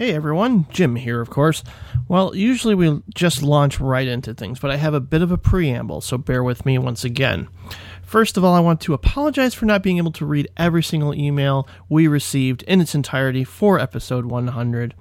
[0.00, 1.64] Hey everyone, Jim here, of course.
[2.06, 5.36] Well, usually we just launch right into things, but I have a bit of a
[5.36, 7.48] preamble, so bear with me once again.
[8.04, 11.12] First of all, I want to apologize for not being able to read every single
[11.12, 14.94] email we received in its entirety for episode 100,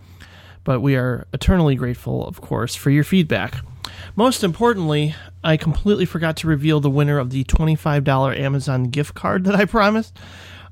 [0.63, 3.63] but we are eternally grateful, of course, for your feedback.
[4.15, 9.43] Most importantly, I completely forgot to reveal the winner of the $25 Amazon gift card
[9.43, 10.17] that I promised.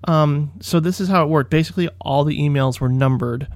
[0.05, 1.51] Um, so this is how it worked.
[1.51, 3.49] Basically, all the emails were numbered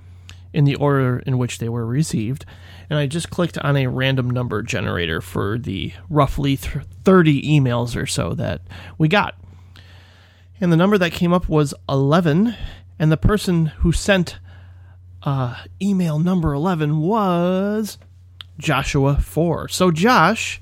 [0.54, 2.46] in the order in which they were received.
[2.89, 8.05] And I just clicked on a random number generator for the roughly 30 emails or
[8.05, 8.61] so that
[8.97, 9.36] we got.
[10.60, 12.55] And the number that came up was 11.
[12.97, 14.39] And the person who sent
[15.24, 17.97] uh, email number 11 was
[18.57, 19.69] Joshua 4.
[19.69, 20.61] So, Josh,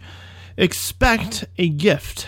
[0.56, 2.28] expect a gift.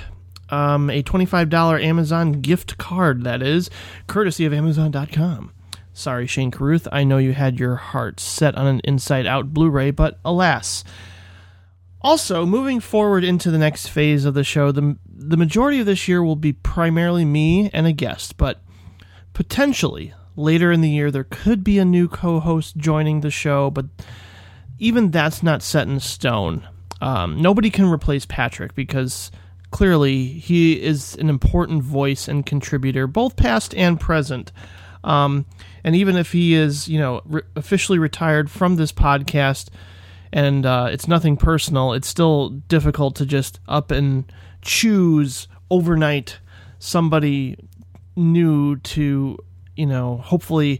[0.50, 3.70] Um, a $25 Amazon gift card, that is,
[4.08, 5.52] courtesy of Amazon.com.
[6.00, 6.88] Sorry, Shane Carruth.
[6.94, 10.86] I know you had your heart set on an Inside Out Blu ray, but alas.
[12.02, 16.08] Also, moving forward into the next phase of the show, the, the majority of this
[16.08, 18.62] year will be primarily me and a guest, but
[19.34, 23.70] potentially later in the year there could be a new co host joining the show,
[23.70, 23.88] but
[24.78, 26.66] even that's not set in stone.
[27.02, 29.32] Um, nobody can replace Patrick because
[29.72, 34.54] clearly he is an important voice and contributor, both past and present.
[35.04, 35.46] Um,
[35.90, 39.70] and even if he is, you know, re- officially retired from this podcast,
[40.32, 46.38] and uh, it's nothing personal, it's still difficult to just up and choose overnight
[46.78, 47.58] somebody
[48.16, 49.36] new to,
[49.76, 50.80] you know, hopefully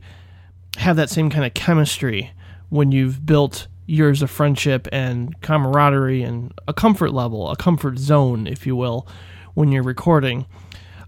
[0.78, 2.30] have that same kind of chemistry
[2.70, 8.46] when you've built years of friendship and camaraderie and a comfort level, a comfort zone,
[8.46, 9.08] if you will,
[9.56, 10.46] when you're recording.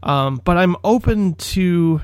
[0.01, 2.01] Um, but I'm open to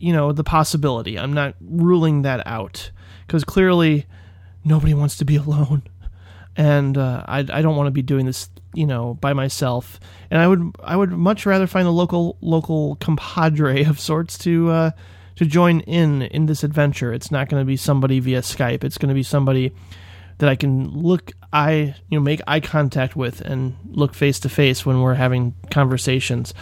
[0.00, 1.18] you know the possibility.
[1.18, 2.90] I'm not ruling that out
[3.26, 4.06] because clearly
[4.64, 5.82] nobody wants to be alone,
[6.56, 10.00] and uh, I I don't want to be doing this you know by myself.
[10.30, 14.70] And I would I would much rather find a local local compadre of sorts to
[14.70, 14.90] uh,
[15.36, 17.12] to join in in this adventure.
[17.12, 18.84] It's not going to be somebody via Skype.
[18.84, 19.72] It's going to be somebody
[20.38, 24.48] that I can look eye you know make eye contact with and look face to
[24.48, 26.54] face when we're having conversations.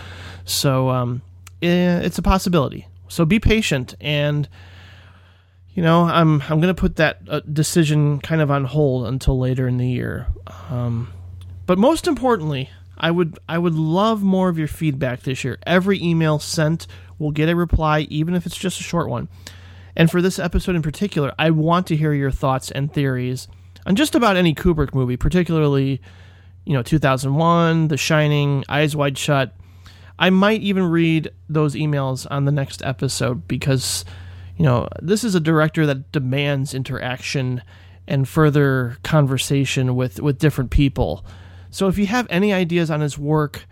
[0.45, 1.23] So um,
[1.63, 2.87] eh, it's a possibility.
[3.09, 4.49] So be patient and
[5.79, 9.39] you know, I'm I'm going to put that uh, decision kind of on hold until
[9.39, 10.27] later in the year.
[10.71, 11.13] Um,
[11.67, 15.57] but most importantly, I would I would love more of your feedback this year.
[15.65, 16.89] Every email sent
[17.19, 19.29] will get a reply, even if it's just a short one.
[19.95, 23.49] And for this episode in particular, I want to hear your thoughts and theories
[23.87, 26.01] on just about any Kubrick movie, particularly,
[26.65, 29.55] you know, 2001, The Shining, Eyes Wide Shut,
[30.19, 34.05] I might even read those emails on the next episode because,
[34.57, 37.63] you know, this is a director that demands interaction
[38.07, 41.25] and further conversation with, with different people.
[41.71, 43.67] So if you have any ideas on his work,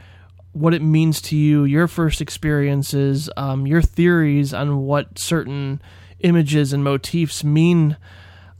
[0.52, 5.82] what it means to you, your first experiences, um, your theories on what certain
[6.20, 7.96] images and motifs mean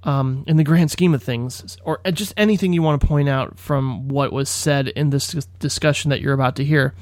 [0.02, 3.58] um, in the grand scheme of things, or just anything you want to point out
[3.58, 6.94] from what was said in this discussion that you're about to hear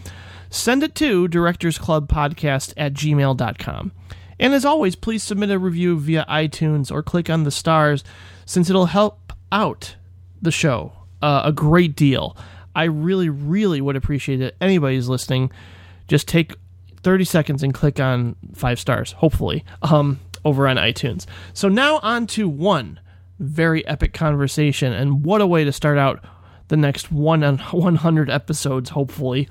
[0.55, 3.93] send it to directorsclubpodcast at gmail.com.
[4.39, 8.05] And as always, please submit a review via iTunes or click on the stars
[8.47, 9.97] since it'll help out
[10.43, 10.93] the show
[11.23, 12.37] uh, a great deal.
[12.77, 14.57] I really, really would appreciate it.
[14.61, 15.51] Anybody's listening,
[16.07, 16.55] just take
[17.03, 21.25] 30 seconds and click on five stars, hopefully, um, over on iTunes.
[21.55, 23.01] So now on to one
[23.39, 26.23] very epic conversation, and what a way to start out
[26.69, 29.49] the next one 100 episodes, hopefully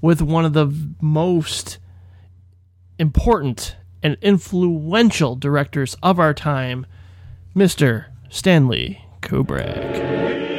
[0.00, 1.78] with one of the most
[2.98, 6.86] important and influential directors of our time,
[7.54, 8.06] Mr.
[8.28, 10.49] Stanley Kubrick.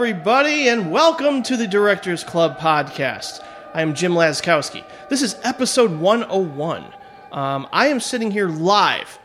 [0.00, 3.44] Everybody, and welcome to the Directors Club podcast.
[3.74, 4.82] I am Jim Laskowski.
[5.10, 6.86] This is episode 101.
[7.32, 9.18] Um, I am sitting here live,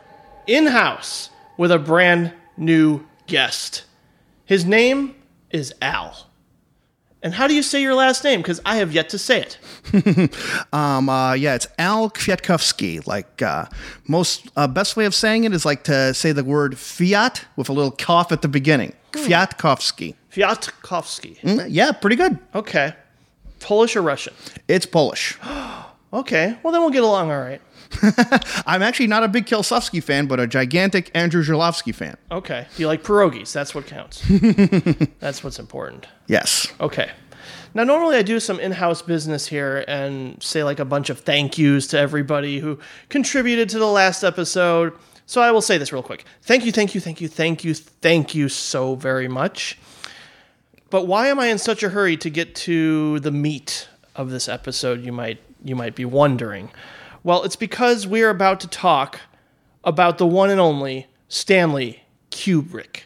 [0.46, 3.86] in house, with a brand new guest.
[4.44, 5.14] His name
[5.48, 6.26] is Al.
[7.22, 8.42] And how do you say your last name?
[8.42, 9.58] Because I have yet to say it.
[10.74, 13.06] Um, uh, yeah, it's Al Kwiatkowski.
[13.06, 13.64] Like uh,
[14.06, 17.70] most uh, best way of saying it is like to say the word fiat with
[17.70, 18.92] a little cough at the beginning.
[19.12, 20.16] Kwiatkowski.
[20.36, 21.40] Fiatkowski.
[21.40, 22.38] Mm, Yeah, pretty good.
[22.54, 22.92] Okay.
[23.60, 24.34] Polish or Russian?
[24.68, 25.36] It's Polish.
[26.12, 26.56] Okay.
[26.62, 27.60] Well, then we'll get along all right.
[28.66, 32.16] I'm actually not a big Kieslowski fan, but a gigantic Andrew Zulawski fan.
[32.30, 32.64] Okay.
[32.74, 33.52] Do you like pierogies?
[33.52, 34.22] That's what counts.
[35.20, 36.06] That's what's important.
[36.26, 36.72] Yes.
[36.80, 37.10] Okay.
[37.74, 41.20] Now, normally I do some in house business here and say like a bunch of
[41.20, 42.78] thank yous to everybody who
[43.10, 44.94] contributed to the last episode.
[45.26, 46.24] So I will say this real quick.
[46.42, 49.76] Thank you, thank you, thank you, thank you, thank you so very much.
[50.90, 54.48] But why am I in such a hurry to get to the meat of this
[54.48, 55.04] episode?
[55.04, 56.70] You might you might be wondering.
[57.24, 59.20] Well, it's because we are about to talk
[59.82, 63.02] about the one and only Stanley Kubrick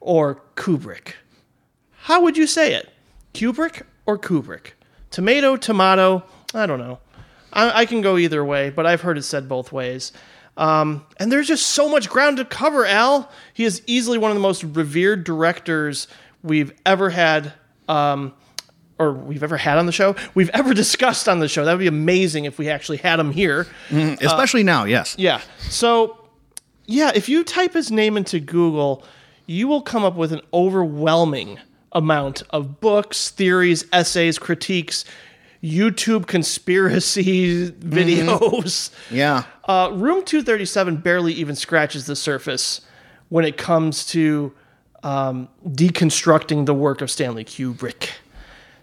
[0.00, 1.14] or Kubrick.
[2.02, 2.88] How would you say it?
[3.32, 4.72] Kubrick or Kubrick?
[5.10, 6.24] Tomato, tomato,
[6.54, 6.98] I don't know.
[7.52, 10.12] I, I can go either way, but I've heard it said both ways.
[10.56, 13.30] Um, and there's just so much ground to cover, Al.
[13.54, 16.08] He is easily one of the most revered directors
[16.42, 17.52] we've ever had,
[17.88, 18.32] um,
[18.98, 20.16] or we've ever had on the show.
[20.34, 21.64] We've ever discussed on the show.
[21.64, 23.66] That would be amazing if we actually had him here.
[23.90, 25.16] Especially now, yes.
[25.18, 25.40] Yeah.
[25.58, 26.28] So,
[26.86, 29.04] yeah, if you type his name into Google,
[29.46, 31.58] you will come up with an overwhelming
[31.92, 35.04] amount of books, theories, essays, critiques,
[35.62, 38.90] YouTube conspiracy videos.
[39.10, 39.44] Yeah.
[39.64, 42.80] Uh, Room 237 barely even scratches the surface
[43.28, 44.52] when it comes to
[45.02, 48.10] um, deconstructing the work of Stanley Kubrick.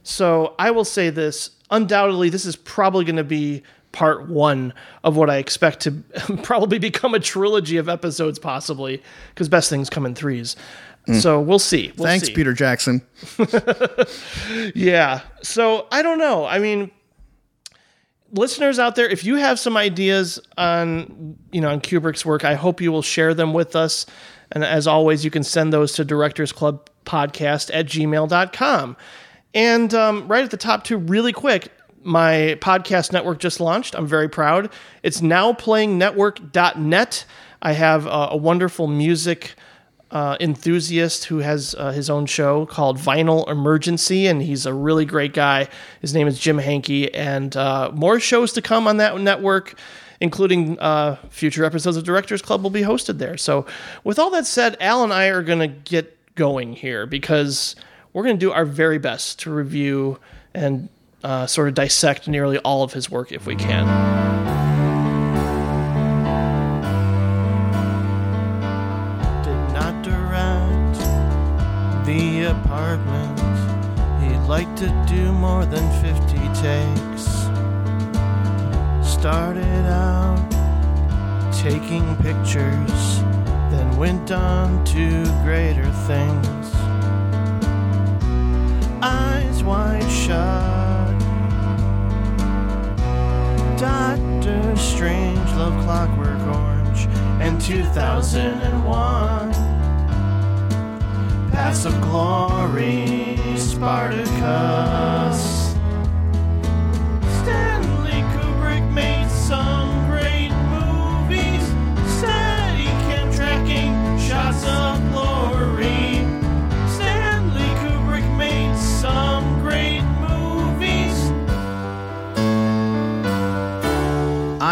[0.03, 4.73] So I will say this undoubtedly, this is probably going to be part one
[5.03, 5.91] of what I expect to
[6.43, 10.55] probably become a trilogy of episodes, possibly, because best things come in threes.
[11.13, 11.93] So we'll see.
[11.97, 12.33] We'll Thanks, see.
[12.33, 13.01] Peter Jackson.
[14.73, 15.21] Yeah.
[15.43, 16.45] So I don't know.
[16.45, 16.89] I mean,
[18.31, 22.55] listeners out there, if you have some ideas on you know on Kubrick's work, I
[22.55, 24.05] hope you will share them with us.
[24.55, 28.97] And as always, you can send those to directorsclubpodcast Club Podcast at gmail.com.
[29.53, 31.71] And um, right at the top, too, really quick,
[32.03, 33.95] my podcast network just launched.
[33.95, 34.71] I'm very proud.
[35.03, 37.25] It's nowplayingnetwork.net.
[37.61, 39.53] I have uh, a wonderful music
[40.11, 45.03] uh, enthusiast who has uh, his own show called Vinyl Emergency, and he's a really
[45.03, 45.67] great guy.
[45.99, 49.77] His name is Jim Hankey, and uh, more shows to come on that network,
[50.19, 53.37] including uh, future episodes of Directors Club will be hosted there.
[53.37, 53.65] So,
[54.03, 57.75] with all that said, Al and I are going to get going here because
[58.13, 60.19] we're going to do our very best to review
[60.53, 60.89] and
[61.23, 63.85] uh, sort of dissect nearly all of his work if we can.
[69.43, 70.97] did not direct
[72.05, 73.39] the apartment.
[74.21, 77.34] He'd like to do more than 50 takes.
[79.25, 80.37] Started out
[81.51, 83.23] taking pictures,
[83.71, 86.75] then went on to greater things.
[89.01, 91.19] Eyes wide shut.
[93.79, 97.07] Doctor Strangelove Clockwork Orange,
[97.41, 99.53] and 2001.
[101.51, 105.64] Paths of Glory, Spartacus.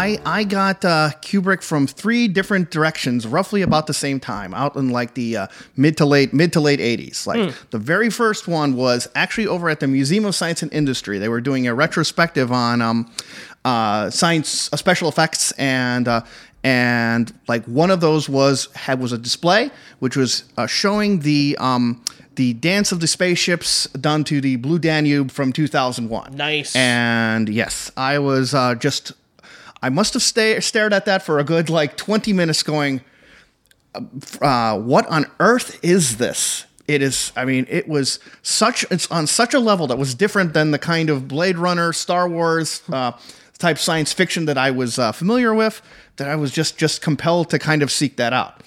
[0.04, 4.76] I I got uh, Kubrick from three different directions, roughly about the same time, out
[4.76, 7.26] in like the uh, mid to late mid to late eighties.
[7.26, 11.18] Like the very first one was actually over at the Museum of Science and Industry.
[11.18, 13.10] They were doing a retrospective on um,
[13.64, 16.20] uh, science, uh, special effects, and uh,
[16.64, 21.56] and like one of those was had was a display which was uh, showing the
[21.60, 22.02] um,
[22.34, 26.36] the dance of the spaceships done to the Blue Danube from 2001.
[26.36, 26.74] Nice.
[26.74, 29.12] And yes, I was uh, just
[29.84, 33.02] I must have stay, stared at that for a good like 20 minutes going,
[34.40, 36.64] uh, what on earth is this?
[36.88, 40.54] It is, I mean, it was such, it's on such a level that was different
[40.54, 43.12] than the kind of Blade Runner, Star Wars uh,
[43.58, 45.82] type science fiction that I was uh, familiar with,
[46.16, 48.62] that I was just, just compelled to kind of seek that out.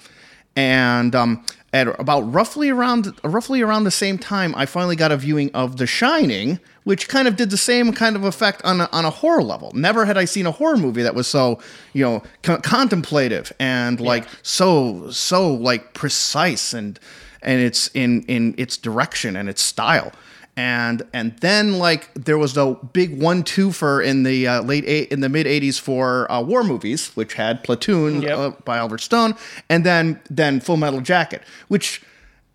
[0.56, 5.16] And um, at about roughly around roughly around the same time, I finally got a
[5.16, 8.88] viewing of The Shining, which kind of did the same kind of effect on a,
[8.90, 9.70] on a horror level.
[9.74, 11.60] Never had I seen a horror movie that was so
[11.92, 16.98] you know co- contemplative and like so so like precise and
[17.42, 20.12] and it's in in its direction and its style.
[20.58, 25.12] And and then like there was the big one twofer in the uh, late eight
[25.12, 28.38] in the mid '80s for uh, war movies, which had Platoon Yep.
[28.38, 29.36] uh, by Oliver Stone,
[29.68, 32.02] and then then Full Metal Jacket, which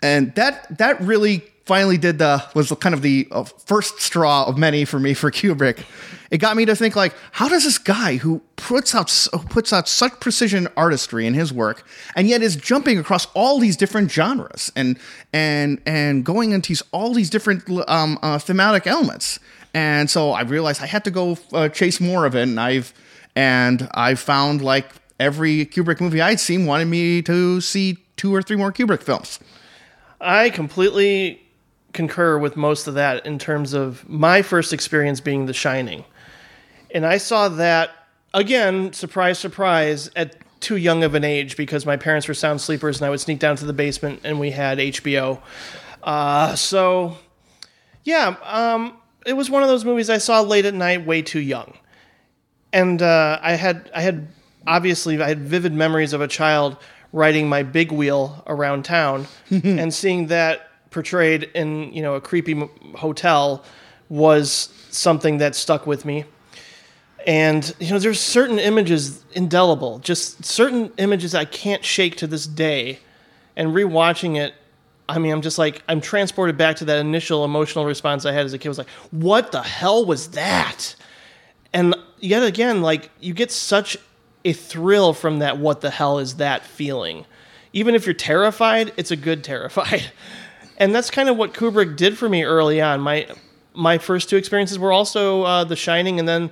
[0.01, 4.57] and that that really finally did the was kind of the uh, first straw of
[4.57, 5.85] many for me for Kubrick.
[6.33, 9.71] It got me to think like, how does this guy who puts out so, puts
[9.71, 11.85] out such precision artistry in his work,
[12.15, 14.97] and yet is jumping across all these different genres and
[15.31, 19.39] and and going into all these different um, uh, thematic elements.
[19.75, 22.95] And so I realized I had to go uh, chase more of it, and I've
[23.35, 24.87] and I found like
[25.19, 29.39] every Kubrick movie I'd seen wanted me to see two or three more Kubrick films.
[30.19, 31.43] I completely
[31.91, 36.05] concur with most of that in terms of my first experience being The Shining.
[36.93, 37.91] And I saw that,
[38.33, 42.99] again, surprise, surprise, at too young of an age because my parents were sound sleepers
[42.99, 45.41] and I would sneak down to the basement and we had HBO.
[46.01, 47.17] Uh, so,
[48.03, 51.41] yeah, um, it was one of those movies I saw late at night, way too
[51.41, 51.73] young.
[52.71, 54.27] And uh, I had, I had
[54.65, 56.77] obviously, I had vivid memories of a child
[57.11, 62.51] riding my big wheel around town and seeing that portrayed in you know a creepy
[62.51, 63.63] m- hotel
[64.09, 66.23] was something that stuck with me
[67.25, 72.45] and you know there's certain images indelible just certain images i can't shake to this
[72.47, 72.99] day.
[73.55, 74.55] And rewatching it
[75.07, 78.45] i mean i'm just like i'm transported back to that initial emotional response i had
[78.45, 78.67] as a kid.
[78.67, 80.95] I was like what the hell was that?
[81.71, 83.97] And yet again like you get such
[84.43, 86.65] a thrill from that what the hell is that?
[86.65, 87.25] feeling.
[87.73, 90.11] Even if you're terrified it's a good terrified.
[90.75, 92.99] And that's kind of what kubrick did for me early on.
[92.99, 93.27] My
[93.75, 96.49] my first two experiences were also uh, the shining and then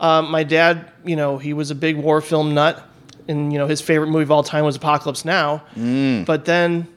[0.00, 2.82] uh, my dad you know he was a big war film nut
[3.28, 5.62] and you know his favorite movie of all time was apocalypse now
[6.24, 6.88] but then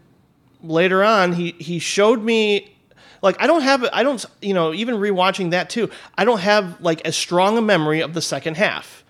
[0.63, 2.75] later on he he showed me
[3.21, 6.79] like I don't have I don't you know even rewatching that too I don't have
[6.81, 9.03] like as strong a memory of the second half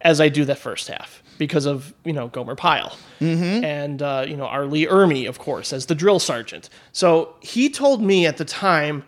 [0.00, 2.96] as I do that first half because of you know Gomer Pyle
[3.64, 4.66] and uh, you know R.
[4.66, 6.68] Lee Ermey of course as the drill sergeant.
[6.92, 9.04] So he told me at the time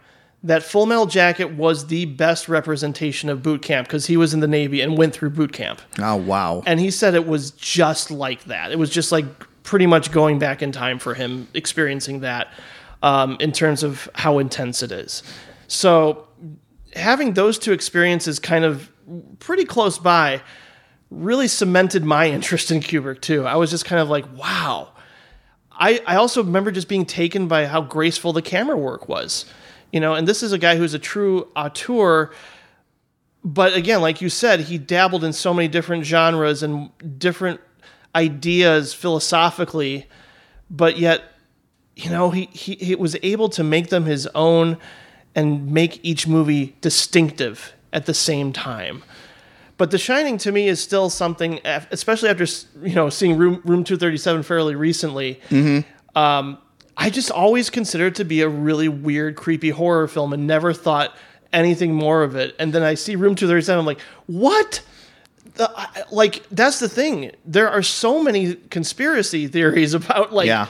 [0.46, 4.40] that Full Metal Jacket was the best representation of boot camp because he was in
[4.40, 5.80] the Navy and went through boot camp.
[5.98, 6.62] Oh wow!
[6.66, 8.72] And he said it was just like that.
[8.72, 9.26] It was just like
[9.62, 12.52] pretty much going back in time for him experiencing that
[13.02, 15.22] um, in terms of how intense it is.
[15.66, 16.28] So
[16.94, 18.90] having those two experiences kind of
[19.40, 20.40] pretty close by
[21.10, 23.44] really cemented my interest in Kubrick too.
[23.44, 24.92] I was just kind of like, wow.
[25.78, 29.44] I, I also remember just being taken by how graceful the camera work was.
[29.92, 32.32] You know, and this is a guy who's a true auteur
[33.46, 37.60] but again, like you said, he dabbled in so many different genres and different
[38.12, 40.08] ideas philosophically,
[40.68, 41.22] but yet,
[41.94, 44.78] you know, he, he, he was able to make them his own
[45.36, 49.04] and make each movie distinctive at the same time.
[49.76, 52.46] But The Shining to me is still something, especially after
[52.82, 55.38] you know seeing Room Room Two Thirty Seven fairly recently.
[56.16, 56.58] Um,
[56.96, 60.72] I just always considered it to be a really weird, creepy horror film, and never
[60.72, 61.14] thought
[61.52, 62.54] anything more of it.
[62.58, 64.82] And then I see Room Two Thirty Seven, I'm like, what?
[65.54, 67.32] The, I- like that's the thing.
[67.44, 70.66] There are so many conspiracy theories about like, Yeah.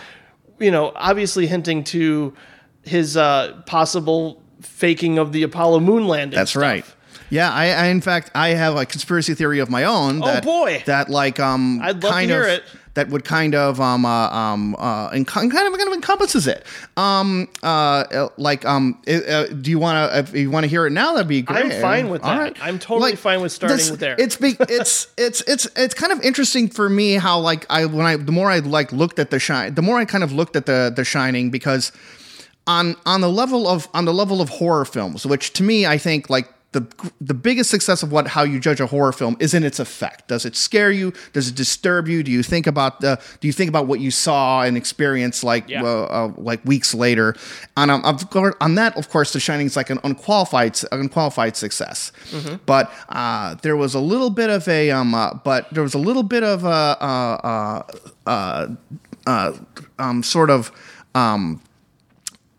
[0.58, 2.34] you know, obviously hinting to
[2.82, 6.36] his uh, possible faking of the Apollo moon landing.
[6.36, 6.62] That's stuff.
[6.62, 6.84] right.
[7.30, 10.20] Yeah, I, I in fact I have a conspiracy theory of my own.
[10.20, 10.82] That, Oh, boy.
[10.86, 12.62] That like um I'd love to hear of it.
[12.96, 16.66] That would kind of um uh, um uh and kind of kind of encompasses it.
[16.96, 20.86] Um uh, uh like um uh, do you want to if you want to hear
[20.86, 21.66] it now that'd be great.
[21.66, 22.56] I'm fine with All that.
[22.60, 24.16] I'm totally fine with starting this- with there.
[24.18, 24.56] It's big.
[24.60, 28.32] It's it's it's it's kind of interesting for me how like I when I the
[28.32, 30.92] more I like looked at the shine the more I kind of looked at the
[30.94, 31.92] the Shining because
[32.66, 35.98] on on the level of on the level of horror films, which to me I
[35.98, 36.84] think like the
[37.20, 40.28] the biggest success of what how you judge a horror film is in its effect.
[40.28, 41.12] Does it scare you?
[41.32, 42.22] Does it disturb you?
[42.22, 45.64] Do you think about the do you think about what you saw and experienced like
[45.68, 45.82] Yeah.
[45.82, 47.34] uh, uh, like weeks later?
[47.76, 51.56] And um, of course, on that, of course, The Shining is like an unqualified unqualified
[51.56, 52.12] success.
[52.66, 55.98] But uh, there was a little bit of a um, uh, but there was a
[56.08, 57.82] little bit of a uh,
[58.26, 58.66] uh, uh,
[59.26, 59.52] uh,
[59.98, 60.70] um, sort of
[61.14, 61.60] um,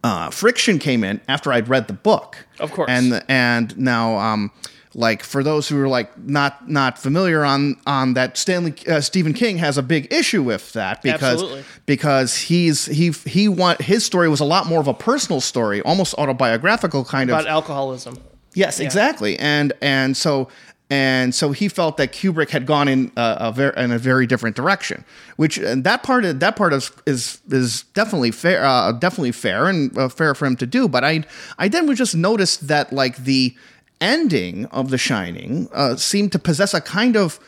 [0.07, 2.47] uh, friction came in after I'd read the book.
[2.59, 2.89] Of course.
[2.89, 4.51] And and now um
[4.93, 9.33] like for those who are like not not familiar on on that Stanley uh, Stephen
[9.33, 11.63] King has a big issue with that because Absolutely.
[11.85, 15.81] because he's he he want his story was a lot more of a personal story,
[15.81, 18.17] almost autobiographical kind of about alcoholism.
[18.53, 19.37] Yes, exactly.
[19.37, 20.47] And and so
[20.89, 24.25] and so he felt that Kubrick had gone in a, a very in a very
[24.25, 25.03] different direction.
[25.35, 29.67] Which and that part of that part is is is definitely fair, uh, definitely fair
[29.67, 30.87] and uh, fair for him to do.
[30.87, 31.25] But I
[31.57, 33.55] I then would just notice that like the
[33.99, 37.39] ending of The Shining uh, seemed to possess a kind of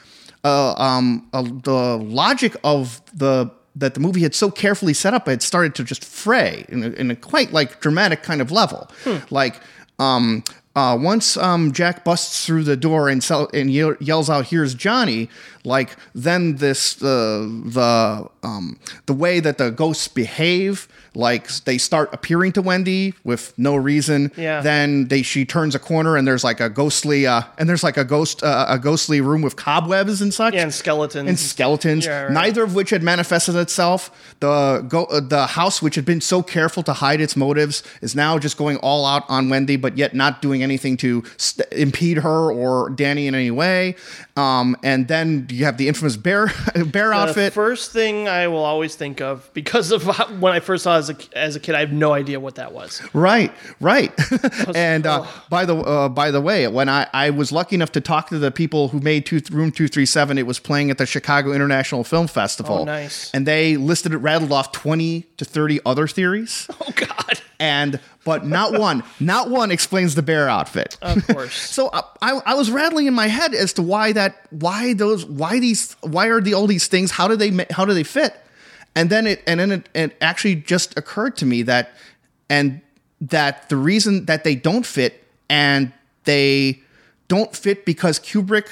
[0.43, 5.29] uh, um, uh, the logic of the that the movie had so carefully set up,
[5.29, 8.89] it started to just fray in a, in a quite like dramatic kind of level.
[9.29, 9.62] Like
[10.00, 10.43] um,
[10.76, 14.74] uh, once um, Jack busts through the door and, sell, and ye- yells out, "Here's
[14.74, 15.30] Johnny!"
[15.66, 22.10] Like then this uh, the um, the way that the ghosts behave, like they start
[22.13, 24.32] appearing to Wendy with no reason.
[24.38, 24.62] Yeah.
[24.62, 27.98] Then they she turns a corner and there's like a ghostly uh, and there's like
[27.98, 31.28] a ghost uh, a ghostly room with cobwebs and such Yeah, and skeletons.
[31.28, 32.32] and skeletons, Yeah, right.
[32.32, 34.12] neither of which had manifested itself.
[34.39, 38.16] The go, uh, the house, which had been so careful to hide its motives, is
[38.16, 42.20] now just going all out on Wendy, but yet not doing anything to st- impede
[42.20, 43.96] her or Danny in any way.
[44.38, 46.48] Um, and then you have the infamous bear
[46.86, 47.53] bear the outfit.
[47.53, 50.06] first thing I will always think of because of
[50.39, 52.56] when I first saw it as a, as a kid, I have no idea what
[52.56, 53.01] that was.
[53.13, 54.12] Right, right.
[54.75, 58.01] and uh, by the uh, by the way, when I, I was lucky enough to
[58.01, 60.98] talk to the people who made two, Room Two Three Seven, it was playing at
[60.98, 62.79] the Chicago International Film Festival.
[62.79, 63.32] Oh, nice.
[63.34, 67.41] And they listed it, rattled off twenty to thirty other theories, Oh God!
[67.60, 70.98] and but not one, not one explains the bear outfit.
[71.02, 71.70] Of course.
[71.80, 75.26] So I, I, I was rattling in my head as to why that, why those,
[75.26, 77.12] why these, why are the all these things?
[77.12, 78.36] How do they, how do they fit?
[78.96, 81.92] And then it, and then it, it actually just occurred to me that,
[82.50, 82.82] and
[83.22, 85.94] that the reason that they don't fit and
[86.26, 86.82] they
[87.28, 88.68] don't fit because Kubrick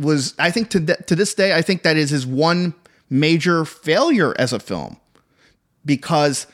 [0.00, 2.74] was, I think to th- to this day, I think that is his one
[3.10, 4.96] major failure as a film
[5.84, 6.46] because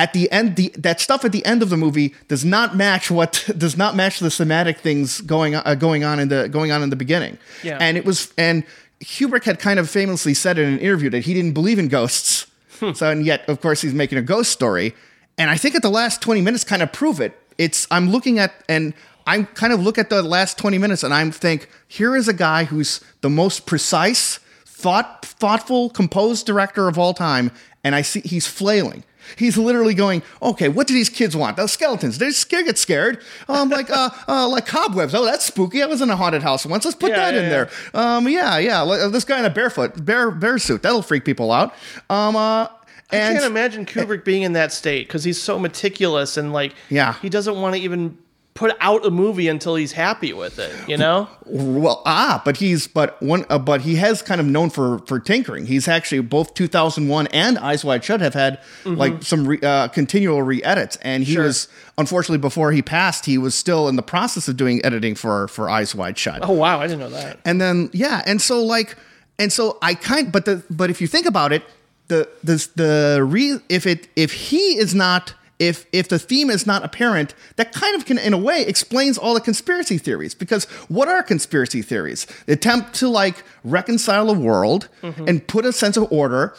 [0.00, 3.10] at the end the that stuff at the end of the movie does not match
[3.10, 6.72] what does not match the thematic things going on uh, going on in the going
[6.72, 7.36] on in the beginning.
[7.62, 7.76] Yeah.
[7.78, 8.64] and it was and
[9.04, 12.46] Kubrick had kind of famously said in an interview that he didn't believe in ghosts.
[12.94, 14.94] So and yet of course he's making a ghost story.
[15.36, 17.38] And I think at the last 20 minutes kind of prove it.
[17.58, 18.94] It's I'm looking at and
[19.26, 22.32] I kind of look at the last 20 minutes and I'm think here is a
[22.32, 27.50] guy who's the most precise thought thoughtful composed director of all time.
[27.84, 29.04] And I see he's flailing
[29.36, 31.56] He's literally going, okay, what do these kids want?
[31.56, 32.18] Those skeletons.
[32.18, 33.22] They scared, get scared.
[33.48, 35.14] Um, like, uh, uh, like cobwebs.
[35.14, 35.82] Oh, that's spooky.
[35.82, 36.84] I was in a haunted house once.
[36.84, 37.50] Let's put Yeah, that yeah, in yeah.
[37.50, 37.70] there.
[37.94, 39.08] Um, yeah, yeah.
[39.10, 40.82] This guy in a barefoot bear bear suit.
[40.82, 41.74] That'll freak people out.
[42.08, 42.68] Um, uh,
[43.12, 47.14] I can't imagine Kubrick being in that state because he's so meticulous and like Yeah.
[47.20, 48.16] he doesn't want to even
[48.54, 50.74] put out a movie until he's happy with it.
[50.88, 51.28] You know?
[51.46, 55.18] Well, ah, but he's but one, uh, but he has kind of known for for
[55.20, 55.66] tinkering.
[55.66, 60.42] He's actually both 2001 and Eyes Wide Shut have had like some re, uh, continual
[60.42, 61.36] re-edits, and he Mm-hmm.
[61.36, 61.44] Sure.
[61.46, 65.48] was unfortunately before he passed, he was still in the process of doing editing for
[65.48, 66.40] for Eyes Wide Shut.
[66.42, 67.38] oh wow, I didn't know that.
[67.44, 68.96] And then yeah, and so like,
[69.38, 71.62] and so I kind, but the but if you think about it,
[72.08, 75.34] the the the re if it if he is not.
[75.60, 79.16] If, if the theme is not apparent, that kind of can, in a way, explains
[79.18, 80.34] all the conspiracy theories.
[80.34, 82.26] Because what are conspiracy theories?
[82.46, 86.54] The attempt to like reconcile a world and put a sense of order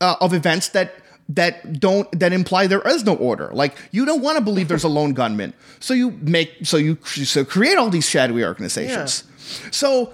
[0.00, 0.94] uh, of events that
[1.28, 3.48] that don't that imply there is no order.
[3.52, 6.96] Like you don't want to believe there's a lone gunman, so you make so you
[7.04, 9.24] so create all these shadowy organizations.
[9.72, 10.12] So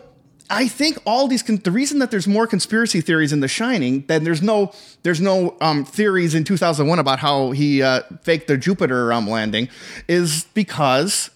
[0.51, 4.05] I think all these con- the reason that there's more conspiracy theories in The Shining
[4.07, 4.73] than there's no
[5.05, 9.69] there's no um, theories in 2001 about how he uh, faked the Jupiter um, landing
[10.09, 11.31] is because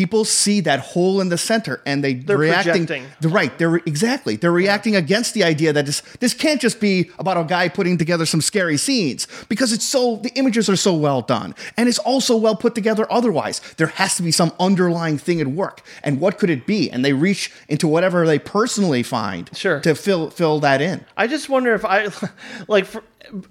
[0.00, 3.04] people see that hole in the center and they They're reacting projecting.
[3.20, 7.10] they're right they're exactly they're reacting against the idea that this this can't just be
[7.18, 10.92] about a guy putting together some scary scenes because it's so the images are so
[10.94, 15.16] well done and it's also well put together otherwise there has to be some underlying
[15.16, 19.02] thing at work and what could it be and they reach into whatever they personally
[19.02, 19.80] find Sure.
[19.80, 22.08] to fill fill that in I just wonder if I
[22.68, 23.02] like for,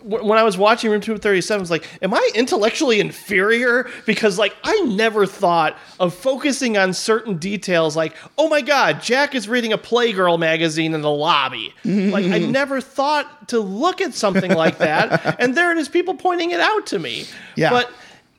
[0.02, 3.90] when I was watching Room 237, I was like, am I intellectually inferior?
[4.06, 9.36] Because like I never thought of focusing on certain details like, oh my god, Jack
[9.36, 11.74] is reading a Playgirl magazine in the lobby.
[11.84, 15.40] like I never thought to look at something like that.
[15.40, 17.26] and there it is, people pointing it out to me.
[17.56, 17.70] Yeah.
[17.70, 17.92] But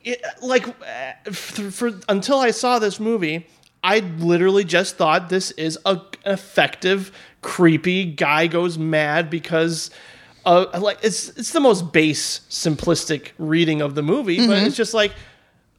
[0.03, 3.47] it, like uh, for, for until I saw this movie,
[3.83, 9.91] I literally just thought this is a effective, creepy guy goes mad because.
[10.47, 14.93] Uh, like it's it's the most base, simplistic reading of the movie, but it's just
[14.93, 15.11] like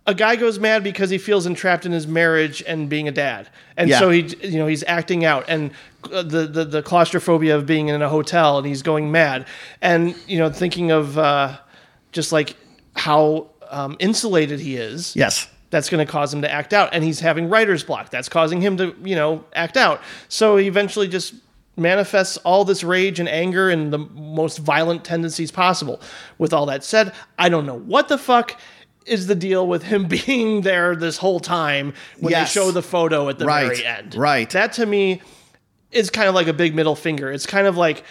[0.07, 3.49] a guy goes mad because he feels entrapped in his marriage and being a dad,
[3.79, 3.99] and Yeah.
[3.99, 5.71] so he you know he's acting out, and
[6.13, 9.47] uh, the, the the claustrophobia of being in a hotel, and he's going mad,
[9.81, 11.57] and you know thinking of uh,
[12.13, 12.55] just like
[12.95, 17.05] how um, insulated he is, yes That's going to cause him to act out, and
[17.05, 18.11] he's having writer's block.
[18.11, 20.01] That's causing him to, you know, act out.
[20.29, 21.35] So he eventually just
[21.79, 26.01] manifests all this rage and anger and the most violent tendencies possible.
[26.39, 28.59] With all that said, I don't know what the fuck
[29.07, 32.53] is the deal with him being there this whole time when Yes.
[32.53, 34.15] they show the photo at the Right, very end.
[34.15, 34.49] right.
[34.51, 35.23] That to me
[35.91, 37.33] is kind of like a big middle finger.
[37.33, 38.05] It's kind of like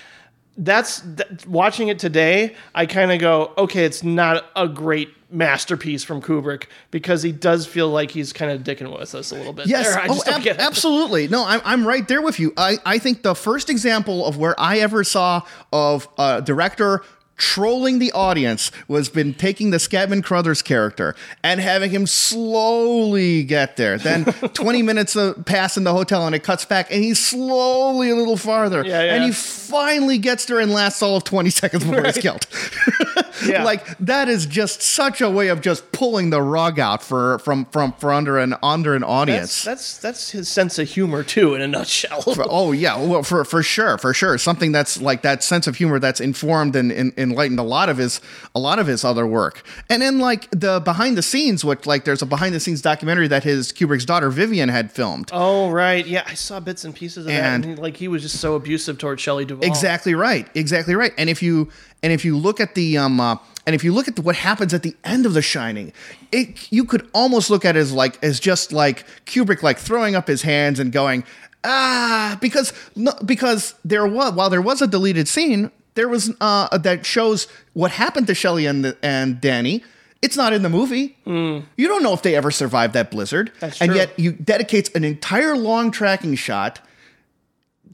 [0.58, 2.56] that's th- watching it today.
[2.73, 7.66] I kind of go, okay, it's not a great masterpiece from Kubrick because he does
[7.66, 9.68] feel like he's kind of dicking with us a little bit.
[9.68, 10.04] Yes, there.
[10.04, 11.28] I oh, ab- absolutely.
[11.28, 12.54] No, I'm, I'm right there with you.
[12.58, 17.04] I, I think the first example of where I ever saw of a director
[17.38, 23.78] trolling the audience was been taking the Scatman Crothers character and having him slowly get
[23.78, 23.98] there.
[23.98, 28.10] Then 20 minutes uh, pass in the hotel and it cuts back and he's slowly
[28.10, 28.84] a little farther.
[28.84, 29.16] Yeah, yeah.
[29.16, 32.46] And he finally gets there and lasts all of 20 seconds before he's killed.
[33.45, 33.63] Yeah.
[33.63, 37.65] Like that is just such a way of just pulling the rug out for from
[37.65, 39.63] from for under an under an audience.
[39.63, 42.23] That's, that's that's his sense of humor too, in a nutshell.
[42.50, 46.00] Oh yeah, well for for sure, for sure, something that's like that sense of humor
[46.00, 48.21] that's informed and, and enlightened a lot of his
[48.56, 49.63] a lot of his other work.
[49.89, 53.28] And then like the behind the scenes, which like there's a behind the scenes documentary
[53.28, 55.30] that his Kubrick's daughter Vivian had filmed.
[55.34, 57.69] Oh right, yeah, I saw bits and pieces of And- that.
[57.69, 59.65] And like he was just so abusive towards Shelley Duvall.
[59.65, 60.47] Exactly right.
[60.56, 61.13] Exactly right.
[61.17, 61.69] And if you
[62.03, 64.38] and if you look at the um uh, and if you look at the, what
[64.38, 65.91] happens at the end of The Shining,
[66.31, 70.15] it you could almost look at it as like as just like Kubrick like throwing
[70.15, 71.23] up his hands and going
[71.63, 76.77] ah because no, because there was while there was a deleted scene there was uh
[76.77, 79.83] that shows what happened to Shelley and and Danny.
[80.21, 81.15] It's not in the movie.
[81.25, 83.51] You don't know if they ever survived that blizzard.
[83.60, 83.99] That's and true.
[83.99, 86.79] yet you dedicates an entire long tracking shot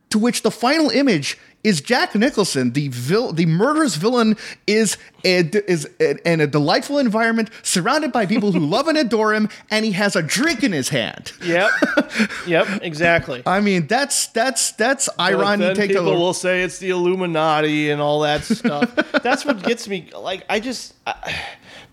[0.09, 4.35] to which the final image is Jack Nicholson, the vil- the murderous villain,
[4.67, 5.39] is a,
[5.71, 9.85] is a, in a delightful environment surrounded by people who love and adore him, and
[9.85, 11.31] he has a drink in his hand.
[11.43, 11.71] Yep.
[12.47, 12.67] yep.
[12.81, 13.41] Exactly.
[13.45, 15.59] I mean, that's that's that's But ironic.
[15.67, 18.93] then Take people a will say it's the Illuminati and all that stuff.
[19.23, 20.09] That's what gets me.
[20.17, 21.33] Like I just, I,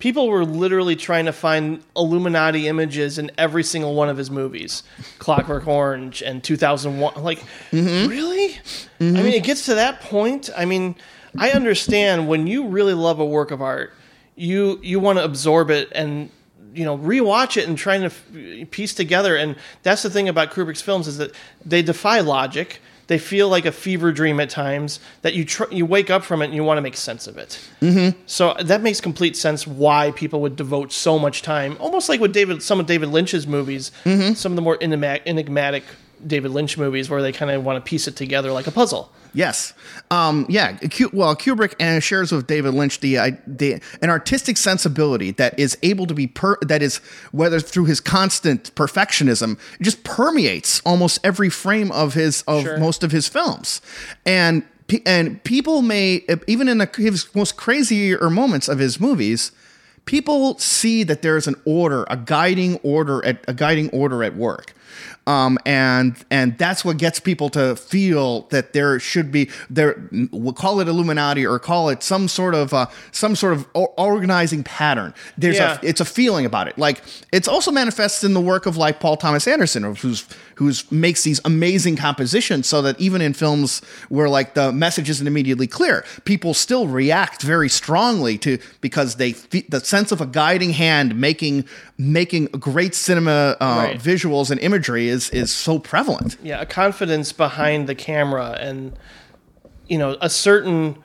[0.00, 4.82] people were literally trying to find Illuminati images in every single one of his movies,
[5.20, 7.22] Clockwork Orange and 2001.
[7.22, 7.38] Like,
[7.70, 8.08] Mm-hmm.
[8.10, 8.58] really?
[9.00, 10.50] I mean, it gets to that point.
[10.56, 10.96] I mean,
[11.38, 13.92] I understand when you really love a work of art,
[14.34, 16.30] you you want to absorb it and
[16.74, 20.50] you know rewatch it and trying to f- piece together and that's the thing about
[20.52, 21.32] Kubrick's films is that
[21.66, 25.84] they defy logic they feel like a fever dream at times that you tr- you
[25.84, 28.16] wake up from it and you want to make sense of it mm-hmm.
[28.24, 32.32] so that makes complete sense why people would devote so much time almost like with
[32.32, 33.90] David some of David Lynch's movies
[34.38, 35.82] some of the more enigmatic
[36.26, 39.12] David Lynch movies where they kind of want to piece it together like a puzzle
[39.32, 39.72] Yes.
[40.10, 40.78] Um, yeah.
[41.12, 45.78] Well, Kubrick and shares with David Lynch the, uh, the an artistic sensibility that is
[45.82, 46.96] able to be per that is
[47.32, 52.78] whether through his constant perfectionism it just permeates almost every frame of his of Sure.
[52.78, 53.80] most of his films,
[54.26, 54.64] and
[55.06, 59.52] and people may even in the, his most crazier moments of his movies.
[60.06, 64.34] People see that there is an order, a guiding order at a guiding order at
[64.34, 64.74] work
[65.26, 70.02] um, and and that's what gets people to feel that there should be there.
[70.32, 74.62] We'll call it Illuminati or call it some sort of uh, some sort of organizing
[74.64, 75.14] pattern.
[75.38, 75.78] There's Yeah.
[75.82, 76.78] a it's a feeling about it.
[76.78, 80.26] Like it's also manifests in the work of like Paul Thomas Anderson, who's
[80.56, 85.26] who's makes these amazing compositions, so that even in films where like the message isn't
[85.26, 90.70] immediately clear, people still react very strongly to because they the sense of a guiding
[90.70, 91.64] hand making
[92.00, 93.98] making great cinema uh, Right.
[94.00, 96.36] visuals and imagery is is so prevalent.
[96.42, 98.92] yeah, a confidence behind the camera and
[99.86, 100.96] you know a certain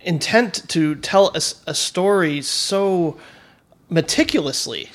[0.00, 1.30] intent to tell
[1.66, 3.16] a story so
[3.90, 4.90] meticulously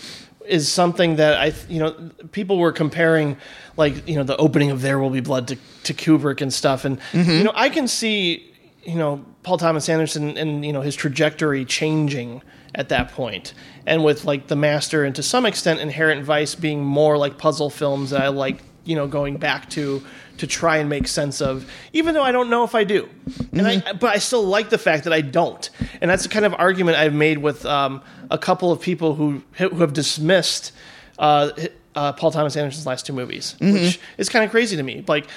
[0.47, 1.91] is something that I you know
[2.31, 3.37] people were comparing
[3.77, 6.85] like you know the opening of There Will Be Blood to, to Kubrick and stuff
[6.85, 8.52] and you know I can see
[8.85, 12.41] you know Paul Thomas Anderson and you know his trajectory changing
[12.75, 13.53] at that point.
[13.85, 17.69] And with like The Master and to some extent Inherent Vice being more like puzzle
[17.69, 20.03] films that I like you know going back to
[20.37, 23.07] to try and make sense of even though I don't know if I do.
[23.51, 25.69] And I but I still like the fact that I don't.
[26.01, 29.43] And that's the kind of argument I've made with um, a couple of people who
[29.53, 30.71] who have dismissed
[31.19, 31.51] uh,
[31.95, 35.03] uh, Paul Thomas Anderson's last two movies which is kind of crazy to me.
[35.07, 35.27] Like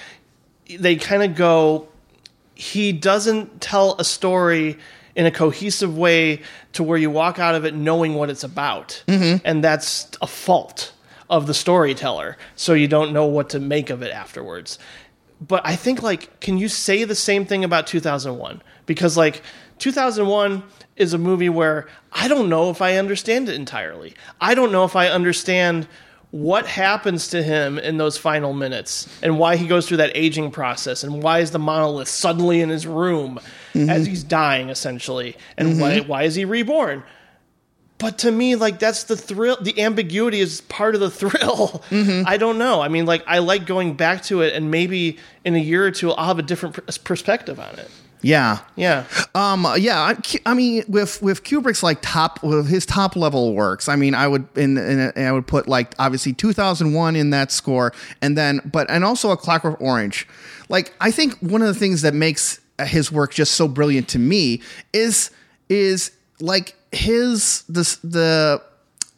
[0.68, 1.88] they kind of go
[2.56, 4.78] he doesn't tell a story
[5.14, 6.42] in a cohesive way
[6.72, 9.02] to where you walk out of it knowing what it's about.
[9.06, 9.44] Mm-hmm.
[9.44, 10.92] And that's a fault
[11.30, 12.36] of the storyteller.
[12.56, 14.78] So you don't know what to make of it afterwards.
[15.40, 18.62] But I think like can you say the same thing about 2001?
[18.86, 19.42] Because like
[19.78, 20.62] 2001
[20.96, 24.14] is a movie where I don't know if I understand it entirely.
[24.40, 25.86] I don't know if I understand
[26.42, 30.50] what happens to him in those final minutes and why he goes through that aging
[30.50, 33.40] process and why is the monolith suddenly in his room
[33.72, 33.88] mm-hmm.
[33.88, 35.80] as he's dying essentially and mm-hmm.
[35.80, 37.02] why why is he reborn?
[37.98, 41.82] But to me like that's the thrill the ambiguity is part of the thrill.
[41.88, 42.28] Mm-hmm.
[42.28, 42.82] I don't know.
[42.82, 45.90] I mean like i like going back to it and maybe in a year or
[45.90, 47.90] two i'll have a different pr- perspective on it
[48.22, 48.58] Yeah.
[48.76, 53.54] yeah Um, yeah, I, I mean, with with Kubrick's like top, with his top level
[53.54, 53.88] works.
[53.88, 57.92] I mean, I would in, in I would put like obviously 2001 in that score,
[58.22, 60.26] and then but and also a Clockwork Orange.
[60.68, 64.18] Like, I think one of the things that makes his work just so brilliant to
[64.18, 65.30] me is
[65.68, 68.62] is like his the the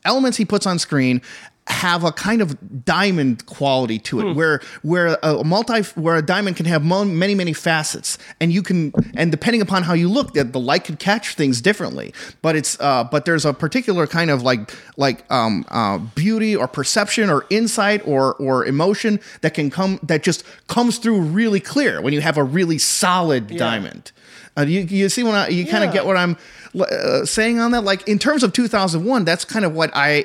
[0.05, 1.21] elements he puts on screen
[1.69, 6.57] have a kind of diamond quality to it where where a multi where a diamond
[6.57, 10.53] can have many many facets and you can and depending upon how you look that
[10.53, 12.13] the light could catch things differently.
[12.43, 16.67] But it's uh but there's a particular kind of like like um uh beauty or
[16.67, 22.01] perception or insight or or emotion that can come that just comes through really clear
[22.01, 24.13] when you have a really solid diamond.
[24.57, 26.37] Uh, you, you see when I, you kind of get what I'm
[26.79, 27.83] uh, saying on that.
[27.83, 30.25] Like in terms of 2001, that's kind of what I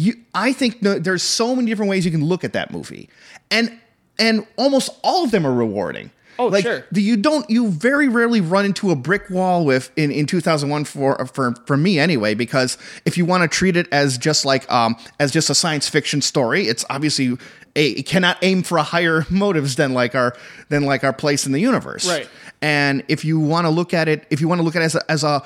[0.00, 3.08] you I think no, there's so many different ways you can look at that movie,
[3.50, 3.78] and
[4.18, 6.10] and almost all of them are rewarding.
[6.38, 6.86] Oh, like, sure.
[6.90, 7.48] the- You don't.
[7.50, 11.76] You very rarely run into a brick wall with in, in 2001 for for for
[11.76, 12.32] me anyway.
[12.34, 15.86] Because if you want to treat it as just like um as just a science
[15.86, 17.36] fiction story, it's obviously
[17.76, 20.34] a, it cannot aim for a higher motives than like our
[20.70, 22.08] than like our place in the universe.
[22.08, 22.26] Right.
[22.62, 24.86] And if you want to look at it, if you want to look at it
[24.86, 25.42] as a, as a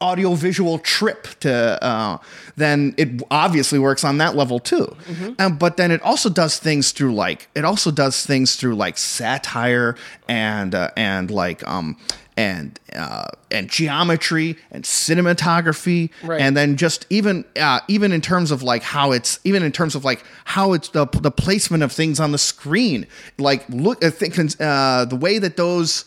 [0.00, 2.18] audiovisual trip to, uh,
[2.56, 4.94] then it obviously works on that level too.
[5.38, 8.98] Um, but then it also does things through like it also does things through like
[8.98, 9.96] satire
[10.28, 11.96] and uh, and like um
[12.36, 16.40] and uh, and geometry and cinematography Right.
[16.40, 19.94] and then just even uh, even in terms of like how it's even in terms
[19.94, 23.06] of like how it's the the placement of things on the screen
[23.38, 26.04] like look I think uh, the way that those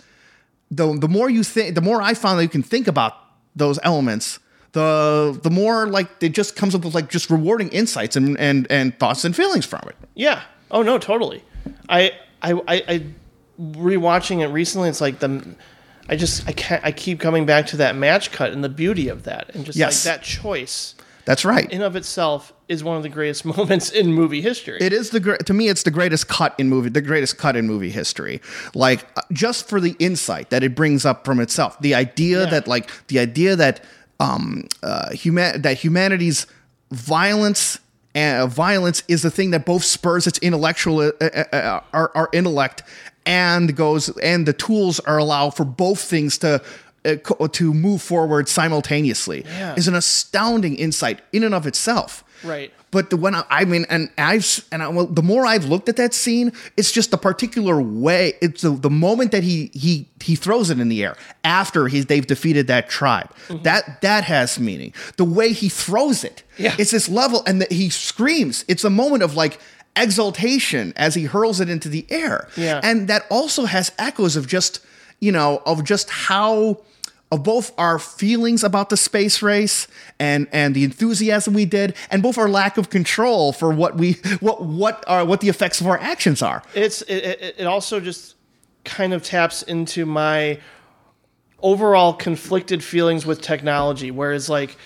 [0.69, 3.13] the the more you think, the more I found that you can think about
[3.57, 4.39] those elements,
[4.73, 8.67] the the more like it just comes up with like just rewarding insights and and
[8.69, 9.95] and thoughts and feelings from it.
[10.15, 10.41] Yeah.
[10.71, 11.43] Oh no, totally.
[11.89, 13.05] I I I, I
[13.59, 14.89] rewatching it recently.
[14.89, 15.55] It's like the
[16.09, 19.09] I just I can't I keep coming back to that match cut and the beauty
[19.09, 20.05] of that and just Yes.
[20.05, 21.69] like that choice That's right.
[21.71, 24.77] in of itself is one of the greatest moments in movie history.
[24.81, 27.67] It is the to me it's the greatest cut in movie the greatest cut in
[27.67, 28.41] movie history.
[28.75, 31.79] Like uh, just for the insight that it brings up from itself.
[31.79, 32.45] The idea Yeah.
[32.51, 33.83] that like the idea that
[34.19, 36.47] um uh human that humanity's
[36.91, 37.79] violence
[38.15, 42.29] and violence is the thing that both spurs its intellectual uh, uh, uh, our, our
[42.33, 42.83] intellect
[43.25, 46.61] and goes and the tools are allow for both things to
[47.05, 49.75] uh, to move forward simultaneously Yeah.
[49.75, 52.71] is an astounding insight in and of itself Right.
[52.91, 55.89] but the when I, I mean, and I've and I, well, the more I've looked
[55.89, 58.33] at that scene, it's just the particular way.
[58.41, 62.05] It's the, the moment that he he he throws it in the air after he's
[62.05, 63.29] they've defeated that tribe.
[63.47, 63.63] Mm-hmm.
[63.63, 64.93] That that has meaning.
[65.17, 66.75] The way he throws it, Yeah.
[66.77, 68.63] it's this level, and that he screams.
[68.67, 69.59] It's a moment of like
[69.95, 72.47] exultation as he hurls it into the air.
[72.55, 72.79] Yeah.
[72.83, 74.79] and that also has echoes of just
[75.19, 76.77] you know of just how
[77.31, 79.87] of both our feelings about the space race
[80.19, 84.13] and and the enthusiasm we did and both our lack of control for what we
[84.39, 88.35] what what are what the effects of our actions are It's it, it, also just
[88.85, 90.59] kind of taps into my
[91.59, 94.77] overall conflicted feelings with technology, whereas like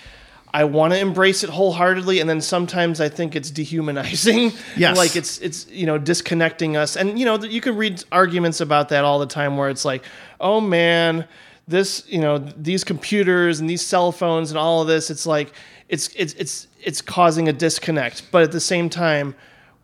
[0.54, 4.52] I want to embrace it wholeheartedly, and then sometimes I think it's dehumanizing.
[4.76, 4.96] Yes.
[4.96, 8.90] like it's it's you know disconnecting us, and you know you can read arguments about
[8.90, 10.04] that all the time, where it's like,
[10.40, 11.26] oh man,
[11.68, 15.52] this you know these computers and these cell phones and all of this, it's like
[15.88, 19.34] it's it's it's it's causing a disconnect, but at the same time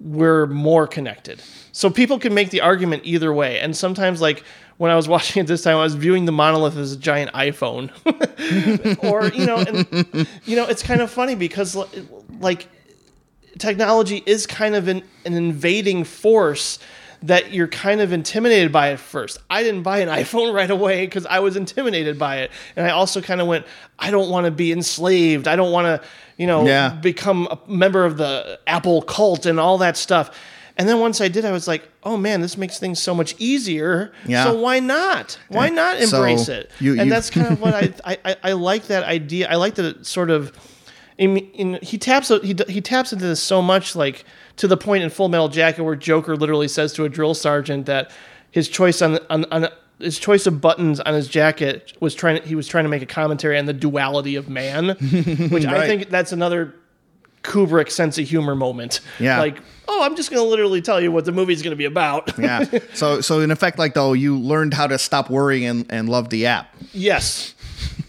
[0.01, 1.43] we're more connected.
[1.73, 3.59] So people can make the argument either way.
[3.61, 4.43] And sometimes, like
[4.77, 7.33] when I was watching it this time, I was viewing the monolith as a giant
[7.33, 7.91] iPhone,
[9.05, 12.09] or you know, and you know, it's kind of funny because li-
[12.41, 12.69] like
[13.59, 16.79] technology is kind of an, an invading force
[17.23, 19.39] that you're kind of intimidated by at first.
[19.51, 22.51] I didn't buy an iPhone right away because I was intimidated by it.
[22.77, 23.67] And I also kind of went,
[23.99, 25.49] I don't want to be enslaved.
[25.49, 26.91] I don't want to, you know, Yeah.
[26.91, 30.31] become a member of the Apple cult and all that stuff.
[30.77, 33.35] And then once I did, I was like, oh man, this makes things so much
[33.39, 34.13] easier.
[34.25, 34.45] Yeah.
[34.45, 35.37] So why not?
[35.49, 36.71] Why eh, not So embrace it?
[36.79, 39.49] you- and you- that's kind of what I, I, I, I like that idea.
[39.51, 40.53] I like that it sort of,
[41.19, 44.25] in, in, he taps he, he taps into this so much like
[44.57, 47.87] to the point in Full Metal Jacket where Joker literally says to a drill sergeant
[47.87, 48.11] that
[48.51, 52.43] his choice on on, on his choice of buttons on his jacket was trying.
[52.43, 54.89] He was trying to make a commentary on the duality of man,
[55.51, 56.75] which I think that's another
[57.43, 59.01] Kubrick sense of humor moment.
[59.19, 59.41] Yeah.
[59.41, 61.87] like oh, I'm just going to literally tell you what the movie's going to be
[61.87, 62.31] about.
[62.39, 62.65] yeah.
[62.95, 66.29] So so in effect, like though, you learned how to stop worrying and, and love
[66.29, 66.75] the app.
[66.93, 67.55] Yes.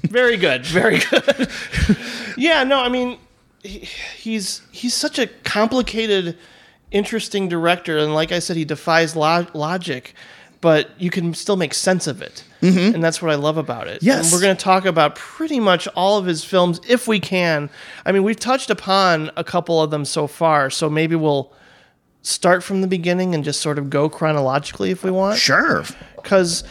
[0.03, 0.65] Very good.
[0.79, 1.49] Very good.
[2.37, 3.17] yeah, no, I mean
[3.63, 3.79] he,
[4.17, 6.37] he's he's such a complicated
[6.91, 10.13] interesting director and like I said he defies lo- logic,
[10.61, 12.43] but you can still make sense of it.
[12.61, 12.95] Mm-hmm.
[12.95, 14.01] And that's what I love about it.
[14.03, 14.25] Yes.
[14.25, 17.69] And we're going to talk about pretty much all of his films if we can.
[18.05, 21.53] I mean, we've touched upon a couple of them so far, so maybe we'll
[22.21, 25.85] start from the beginning and just sort of go chronologically if we want Sure.
[26.17, 26.65] because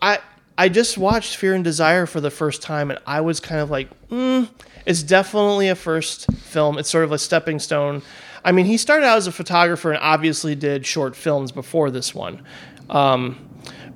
[0.00, 0.20] I
[0.56, 3.70] I just watched Fear and Desire for the first time, and I was kind of
[3.70, 4.48] like, mm,
[4.86, 6.78] it's definitely a first film.
[6.78, 8.02] It's sort of a stepping stone.
[8.44, 12.14] I mean, he started out as a photographer and obviously did short films before this
[12.14, 12.42] one,
[12.90, 13.48] um,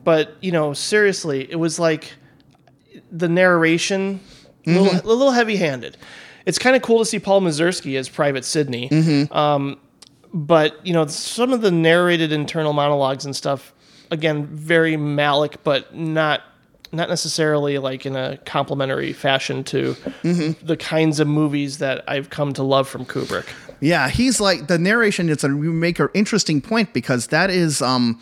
[0.05, 2.15] but you know, seriously, it was like
[3.13, 4.21] the narration
[4.67, 5.97] a little, a little heavy-handed.
[6.47, 8.89] It's kind of cool to see Paul Mazursky as Private Sidney
[10.33, 13.73] but you know some of the narrated internal monologues and stuff
[14.11, 16.43] again very Malick but not
[16.93, 22.53] not necessarily like in a complimentary fashion to the kinds of movies that I've come
[22.55, 23.47] to love from Kubrick.
[23.81, 25.29] Yeah, he's like the narration.
[25.29, 28.21] It's a you make an interesting point because that is um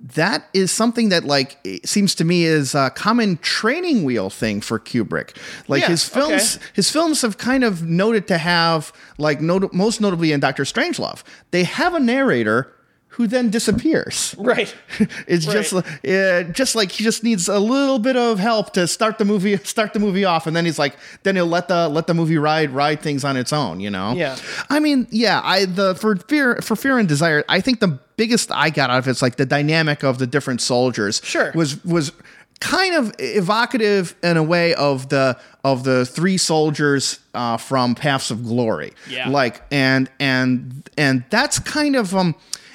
[0.00, 4.60] that is something that like it seems to me is a common training wheel thing
[4.60, 5.36] for Kubrick.
[5.66, 6.64] Like Yeah, his films, okay.
[6.74, 11.22] his films have kind of noted to have like not- most notably in Doctor Strangelove,
[11.50, 12.72] they have a narrator
[13.08, 14.34] who then disappears.
[14.48, 14.74] Right.
[15.26, 19.18] It's just uh, just like he just needs a little bit of help to start
[19.18, 22.06] the movie start the movie off, and then he's like, then he'll let the let
[22.06, 23.80] the movie ride ride things on its own.
[23.80, 24.12] You know?
[24.12, 24.36] Yeah.
[24.70, 25.40] I mean, yeah.
[25.44, 27.44] I the for fear for fear and desire.
[27.48, 30.60] I think the biggest I got out of it's like the dynamic of the different
[30.60, 31.20] soldiers.
[31.24, 31.52] Sure.
[31.54, 32.12] Was was
[32.60, 38.30] kind of evocative in a way of the of the three soldiers uh, from Paths
[38.30, 38.92] of Glory.
[39.08, 39.28] Yeah.
[39.28, 42.34] Like and and and that's kind of um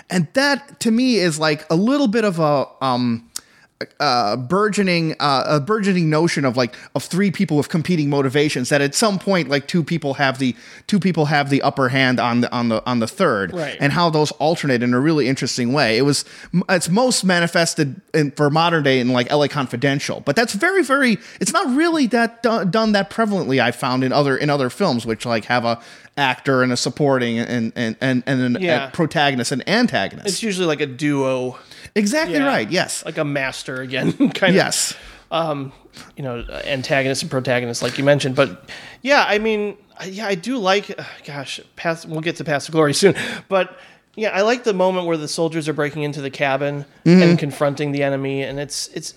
[0.09, 3.29] and that to me is like a little bit of a um
[3.99, 8.79] uh, burgeoning uh, a burgeoning notion of like of three people with competing motivations that
[8.79, 10.55] at some point like two people have the
[10.87, 13.75] two people have the upper hand on the on the on the third Right.
[13.81, 16.23] and how those alternate in a really interesting way it was
[16.69, 21.17] it's most manifested in, for modern day in like LA Confidential but that's very very
[21.41, 25.05] it's not really that done, done that prevalently I found in other in other films
[25.05, 25.81] which like have a
[26.17, 28.87] actor and a supporting and and and, and an, Yeah.
[28.87, 31.57] a protagonist and antagonist It's usually like a duo.
[31.95, 32.45] exactly Yeah.
[32.47, 34.55] right yes Like a master again, kind of.
[34.55, 34.95] yes
[36.15, 38.35] you know, antagonist and protagonist, like you mentioned.
[38.35, 38.69] But
[39.01, 40.89] yeah, I mean, yeah, I do like.
[40.99, 43.15] uh, Gosh, past we'll get to Past Glory soon,
[43.49, 43.77] but
[44.15, 47.21] yeah, I like the moment where the soldiers are breaking into the cabin Mm-hmm.
[47.21, 49.13] and confronting the enemy, and it's it's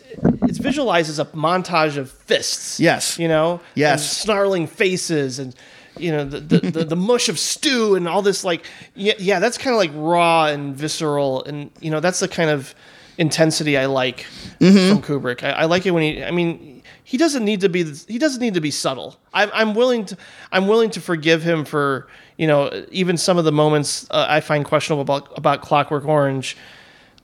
[0.49, 2.81] it's visualized as a montage of fists.
[2.81, 3.19] Yes.
[3.19, 3.93] you know, Yes.
[3.93, 5.55] and snarling faces and.
[5.99, 9.39] You know the, the, the, the mush of stew and all this like yeah yeah
[9.41, 12.75] that's kind of like raw and visceral and you know that's the kind of
[13.19, 14.27] intensity I like
[14.61, 14.95] Mm-hmm.
[14.95, 15.43] from Kubrick.
[15.43, 16.25] I, I like it when he.
[16.25, 17.85] I mean, he doesn't need to be.
[18.09, 19.17] He doesn't need to be subtle.
[19.35, 20.17] I'm, I'm willing to.
[20.51, 24.41] I'm willing to forgive him for you know even some of the moments uh, I
[24.41, 26.57] find questionable about about Clockwork Orange.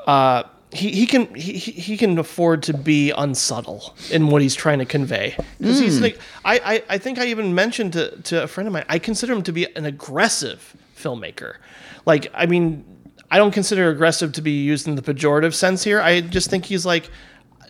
[0.07, 4.79] Uh, he, he can he, he can afford to be unsubtle in what he's trying
[4.79, 5.37] to convey.
[5.59, 8.73] Because he's like I, I I think I even mentioned to to a friend of
[8.73, 11.57] mine I consider him to be an aggressive filmmaker.
[12.07, 12.85] Like I mean
[13.31, 16.01] I don't consider aggressive to be used in the pejorative sense here.
[16.01, 17.11] I just think he's like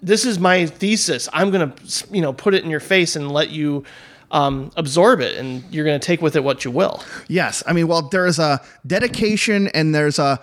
[0.00, 1.28] this is my thesis.
[1.32, 1.74] I'm gonna
[2.10, 3.84] you know put it in your face and let you
[4.32, 7.02] um, absorb it and you're gonna take with it what you will.
[7.28, 10.40] Yes, I mean, well, there's a dedication and there's a.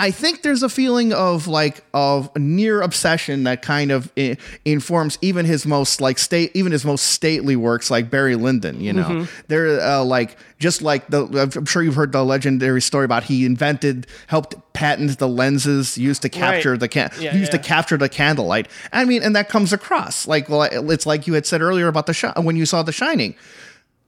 [0.00, 5.18] I think there's a feeling of like of near obsession that kind of I- informs
[5.20, 8.80] even his most like state, even his most stately works like Barry Lyndon.
[8.80, 9.42] You know, Mm-hmm.
[9.48, 11.52] they're uh, like just like the.
[11.56, 16.22] I'm sure you've heard the legendary story about he invented, helped patent the lenses used
[16.22, 16.80] to capture Right.
[16.80, 17.58] the can Yeah, used yeah.
[17.58, 18.68] to capture the candlelight.
[18.92, 22.06] I mean, and that comes across like well, it's like you had said earlier about
[22.06, 23.34] the when you saw The Shining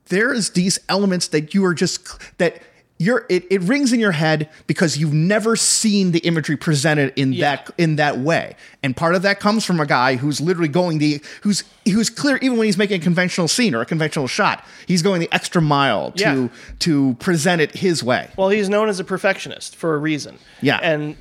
[0.08, 2.06] there's these elements that you are just
[2.38, 2.60] that
[3.02, 7.32] you're it, it rings in your head because you've never seen the imagery presented in
[7.32, 7.56] Yeah.
[7.56, 10.98] that in that way and part of that comes from a guy who's literally going
[10.98, 14.64] the who's who's clear even when he's making a conventional scene or a conventional shot
[14.86, 16.48] he's going the extra mile to Yeah.
[16.80, 20.78] to present it his way well he's known as a perfectionist for a reason Yeah.
[20.82, 21.16] and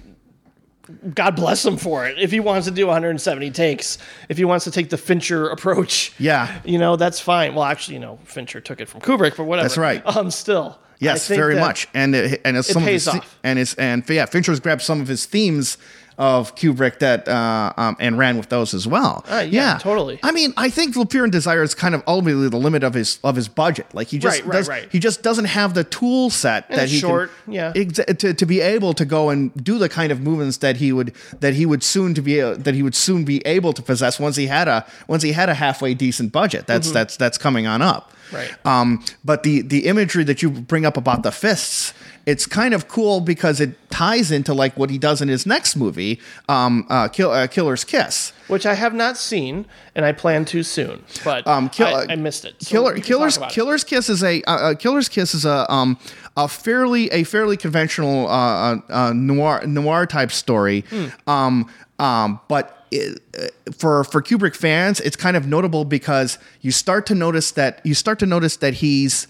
[1.13, 2.17] God bless him for it.
[2.19, 3.97] If he wants to do 170 takes,
[4.29, 6.59] if he wants to take the Fincher approach, Yeah.
[6.65, 7.55] you know, that's fine.
[7.55, 9.67] Well, actually, you know, Fincher took it from Kubrick, but whatever.
[9.67, 10.01] That's right.
[10.05, 11.87] Um, still, Yes, very much.
[11.95, 13.39] And it, and it's some pays of his, off.
[13.43, 15.77] and it's and yeah, Fincher's grabbed some of his themes
[16.17, 19.25] of Kubrick that uh, um, and ran with those as well.
[19.29, 20.19] Uh, yeah, totally.
[20.23, 23.19] I mean, I think Fear and Desire is kind of ultimately the limit of his
[23.23, 23.87] of his budget.
[23.93, 24.89] Like he just Right, right, does, right.
[24.91, 27.73] he just doesn't have the tool set that he short, can, yeah.
[27.73, 30.91] exa- to, to be able to go and do the kind of movements that he
[30.91, 33.81] would that he would soon to be uh, that he would soon be able to
[33.81, 36.67] possess once he had a once he had a halfway decent budget.
[36.67, 38.11] That's that's that's coming on up.
[38.31, 38.51] Right.
[38.65, 41.93] Um, but the the imagery that you bring up about the fists,
[42.25, 45.75] it's kind of cool because it ties into like what he does in his next
[45.75, 48.31] movie, um, uh, Kill, uh, Killer's Kiss.
[48.47, 49.65] which I have not seen,
[49.95, 51.03] and I plan to soon.
[51.23, 52.55] But Um, Kill- I, I missed it.
[52.61, 53.49] So Killer, Killer's it.
[53.49, 55.97] Killer's Kiss is a uh, uh, Killer's Kiss is a um
[56.37, 60.85] a fairly a fairly conventional uh, uh, uh, noir noir type story.
[60.89, 61.07] Hmm.
[61.27, 61.69] Um,
[61.99, 67.05] um, but it, uh, for for Kubrick fans, it's kind of notable because you start
[67.07, 69.27] to notice that you start to notice that he's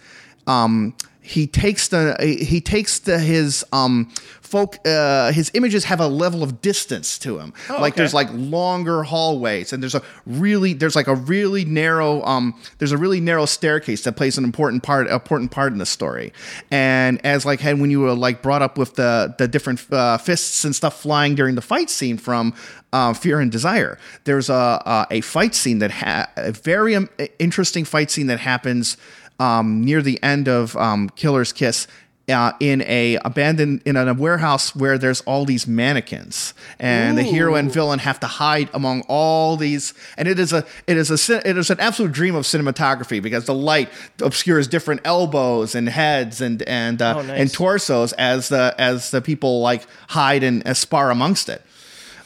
[0.48, 4.10] um he takes the he takes the his um
[4.42, 8.02] folk uh his images have a level of distance to him like okay.
[8.02, 12.92] there's like longer hallways and there's a really there's like a really narrow um there's
[12.92, 16.34] a really narrow staircase that plays an important part important part in the story
[16.72, 20.18] and as like had when you were like brought up with the the different uh,
[20.18, 22.54] fists and stuff flying during the fight scene from
[22.94, 23.98] uh, Fear and Desire.
[24.26, 27.10] There's a a, a fight scene that ha- a very um,
[27.40, 28.98] interesting fight scene that happens
[29.42, 31.88] um, near the end of um, Killer's Kiss.
[32.30, 37.56] Uh, in a abandoned in a warehouse where there's all these mannequins and the hero
[37.56, 41.50] and villain have to hide among all these and it is a it is a
[41.50, 43.90] it is an absolute dream of cinematography because the light
[44.22, 47.40] obscures different elbows and heads and and uh, Oh, nice.
[47.42, 51.62] and torsos as the as the people like hide and spar amongst it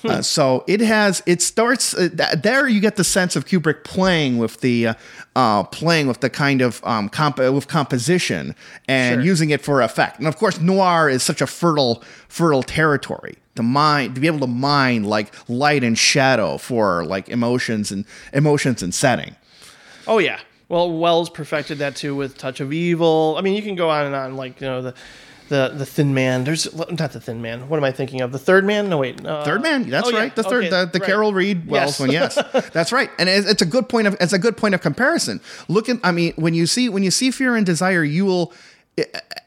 [0.10, 3.84] uh, so it has it starts uh, th- there you get the sense of Kubrick
[3.84, 4.94] playing with the uh,
[5.36, 8.56] uh, playing with the kind of um, comp- with composition
[8.88, 9.24] and Sure.
[9.24, 13.64] using it for effect and of course noir is such a fertile fertile territory to
[13.64, 18.82] mine to be able to mine like light and shadow for like emotions and emotions
[18.84, 19.36] and setting
[20.08, 20.40] Oh yeah.
[20.70, 23.36] Well, Welles perfected that too with Touch of Evil.
[23.38, 24.36] I mean, you can go on and on.
[24.36, 24.94] Like you know the.
[25.50, 26.44] The, the thin man.
[26.44, 27.70] There's not the thin man.
[27.70, 28.32] What am I thinking of?
[28.32, 28.90] The third man?
[28.90, 29.24] No wait.
[29.26, 30.20] Uh, Third man, that's oh, yeah.
[30.20, 30.36] right.
[30.36, 31.06] The third, Okay, the, the right.
[31.08, 32.00] Carol Reed Welles Yes.
[32.00, 33.10] one, yes, that's right.
[33.20, 35.40] And it's, it's a good point of it's a good point of comparison.
[35.68, 38.54] Look at, I mean, when you see when you see Fear and Desire, you will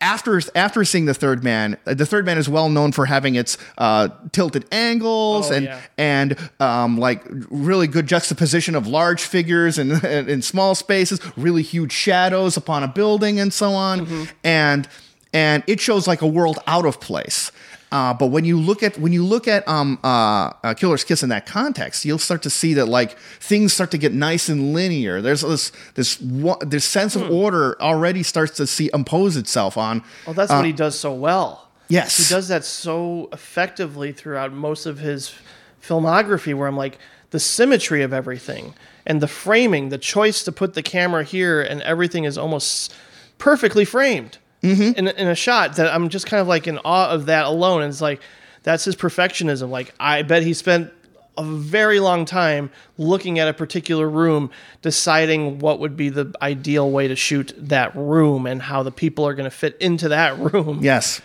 [0.01, 1.79] after after seeing the third man.
[1.85, 5.81] The third man is well known for having its uh, tilted angles Oh, and yeah.
[5.97, 11.93] and um, like really good juxtaposition of large figures and in small spaces, really huge
[11.93, 14.25] shadows upon a building and so on, Mm-hmm.
[14.45, 14.89] and
[15.33, 17.53] and it shows like a world out of place.
[17.91, 21.23] Uh, but when you look at when you look at um, uh, uh, Killer's Kiss
[21.23, 24.75] in that context, you'll start to see that like things start to get nice and
[24.75, 25.23] linear.
[25.23, 26.19] There's this this
[26.61, 30.03] this sense of order already starts to see impose itself on.
[30.27, 31.63] Well, that's what he does so well.
[31.63, 35.35] Uh, Yes, He does that so effectively throughout most of his
[35.83, 36.99] filmography, where I'm like,
[37.31, 38.75] the symmetry of everything
[39.07, 42.95] and the framing, the choice to put the camera here, and everything is almost
[43.39, 44.99] perfectly framed Mm-hmm.
[44.99, 47.83] in, in a shot that I'm just kind of like in awe of that alone.
[47.83, 48.21] And it's like,
[48.65, 49.71] that's his perfectionism.
[49.71, 50.93] Like, I bet he spent
[51.37, 54.51] a very long time looking at a particular room,
[54.83, 59.27] deciding what would be the ideal way to shoot that room and how the people
[59.27, 60.81] are going to fit into that room.
[60.83, 61.23] yes.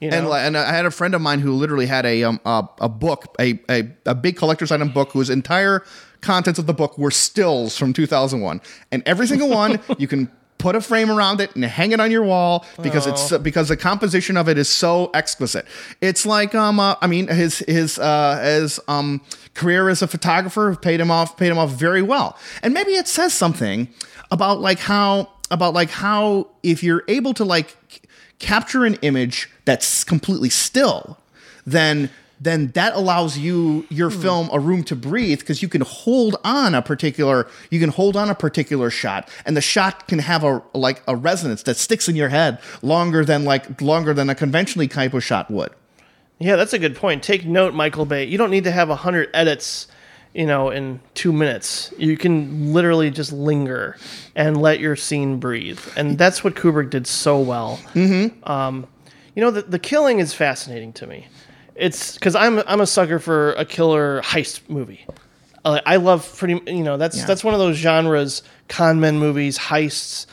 [0.00, 0.32] You know?
[0.32, 2.88] And, and I had a friend of mine who literally had a um, a, a
[2.88, 5.82] book, a, a a big collector's item book, whose entire
[6.20, 8.60] contents of the book were stills from 2001,
[8.92, 12.10] and every single one you can put a frame around it and hang it on
[12.10, 15.66] your wall because it's because the composition of it is so exquisite.
[16.00, 19.20] It's like um uh, I mean his his uh his um
[19.54, 23.08] career as a photographer paid him off paid him off very well, and maybe it
[23.08, 23.88] says something
[24.30, 28.00] about like how about like how if you're able to like c-
[28.38, 31.18] capture an image that's completely still,
[31.66, 32.10] then
[32.44, 36.74] then that allows you your film a room to breathe because you can hold on
[36.74, 40.62] a particular you can hold on a particular shot and the shot can have a
[40.74, 44.88] like a resonance that sticks in your head longer than like longer than a conventionally
[44.88, 45.70] type of shot would.
[46.38, 47.22] Yeah, that's a good point.
[47.22, 48.24] Take note, Michael Bay.
[48.24, 49.86] You don't need to have a hundred edits,
[50.34, 51.92] you know, in two minutes.
[51.96, 53.96] You can literally just linger
[54.34, 57.78] and let your scene breathe, and that's what Kubrick did so well.
[57.94, 58.50] Mm-hmm.
[58.50, 58.86] Um,
[59.34, 61.28] you know, the the killing is fascinating to me.
[61.76, 65.06] It's because I'm I'm a sucker for a killer heist movie.
[65.64, 67.24] Uh, I love pretty, you know, that's Yeah.
[67.26, 70.26] that's one of those genres, con men movies, heists.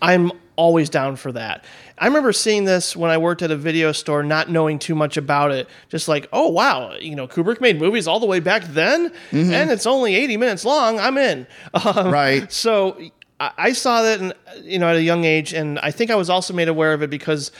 [0.00, 1.64] I'm always down for that.
[1.98, 5.16] I remember seeing this when I worked at a video store, not knowing too much
[5.16, 5.68] about it.
[5.88, 9.70] Just like, oh wow, you know, Kubrick made movies all the way back then, and
[9.70, 10.98] it's only 80 minutes long.
[11.00, 11.46] I'm in.
[11.74, 12.50] Um, Right.
[12.52, 12.98] So
[13.40, 14.32] I, I saw that, in,
[14.62, 17.02] you know, at a young age, and I think I was also made aware of
[17.02, 17.50] it because.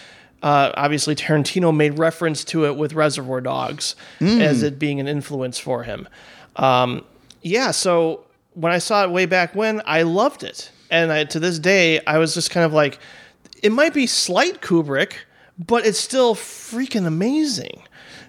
[0.42, 5.58] Uh, obviously, Tarantino made reference to it with Reservoir Dogs as it being an influence
[5.58, 6.08] for him.
[6.56, 7.04] Um,
[7.42, 8.24] yeah, so
[8.54, 12.04] when I saw it way back when, I loved it, and I, to this day,
[12.06, 12.98] I was just kind of like,
[13.62, 15.14] it might be slight Kubrick,
[15.58, 17.82] but it's still freaking amazing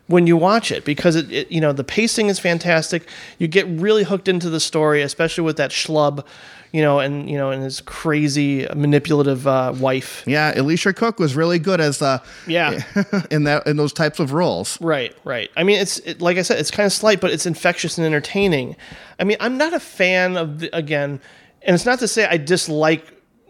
[0.08, 3.08] when you watch it because it, it, you know the pacing is fantastic.
[3.38, 6.26] You get really hooked into the story, especially with that schlub,
[6.72, 10.24] you know, and you know, and his crazy manipulative uh, wife.
[10.28, 12.82] Yeah, Elisha Cook was really good as uh Yeah.
[13.32, 14.80] in that in those types of roles.
[14.82, 15.50] Right, right.
[15.56, 18.06] I mean, it's it, like I said, it's kind of slight, but it's infectious and
[18.06, 18.76] entertaining.
[19.20, 21.20] I mean, I'm not a fan of the, again,
[21.62, 23.06] and it's not to say I dislike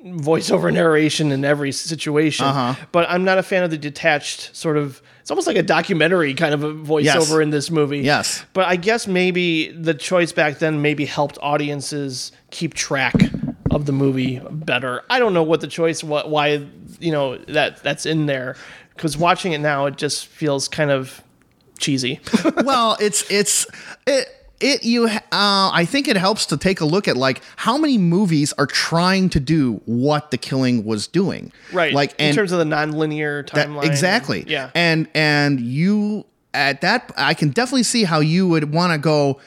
[0.06, 2.86] voiceover narration in every situation, Uh-huh.
[2.92, 5.02] but I'm not a fan of the detached sort of.
[5.28, 7.32] It's almost like a documentary kind of a voiceover Yes.
[7.32, 8.00] in this movie.
[8.00, 8.46] Yes.
[8.54, 13.14] but I guess maybe the choice back then maybe helped audiences keep track
[13.70, 15.04] of the movie better.
[15.10, 16.66] I don't know what the choice, what why
[17.02, 18.56] you know that that's in there,
[18.96, 21.22] because watching it now, it just feels kind of
[21.78, 22.22] cheesy.
[22.64, 23.68] well, it's it's
[24.08, 24.30] it
[24.60, 27.98] it you uh, I think it helps to take a look at like how many
[27.98, 31.52] movies are trying to do what the killing was doing.
[31.72, 31.94] right.
[31.94, 33.86] Like in terms of the non-linear that- timeline.
[33.86, 34.44] exactly.
[34.48, 34.72] Yeah.
[34.74, 39.40] And and you at that I can definitely see how you would want to go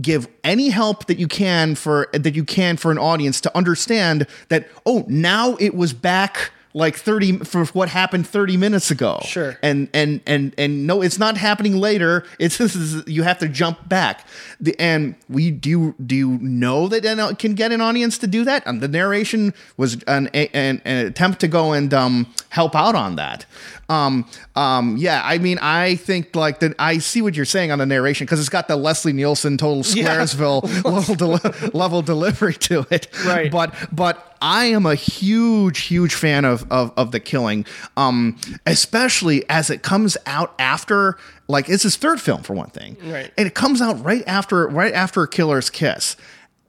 [0.00, 4.26] give any help that you can for that you can for an audience to understand
[4.48, 9.20] that oh now it was back like 30 for what happened 30 minutes ago.
[9.24, 9.58] Sure.
[9.62, 12.24] and and and and no it's not happening later.
[12.38, 14.26] It's this is you have to jump back.
[14.60, 18.44] The and we do do you know that it can get an audience to do
[18.44, 18.64] that?
[18.66, 23.16] And the narration was an, an, an attempt to go and um help out on
[23.16, 23.46] that.
[23.88, 27.78] Um um yeah i mean i think like that i see what you're saying on
[27.78, 30.14] the narration because it's got the leslie nielsen total Yeah.
[30.18, 33.08] squaresville level, deli- level delivery to it.
[33.24, 33.50] Right.
[33.50, 37.64] but but I am a huge, huge fan of of, of the killing,
[37.96, 38.36] um,
[38.66, 41.16] especially as it comes out after
[41.48, 43.32] like it's his third film for one thing, Right.
[43.36, 46.16] And it comes out right after right after Killer's Kiss.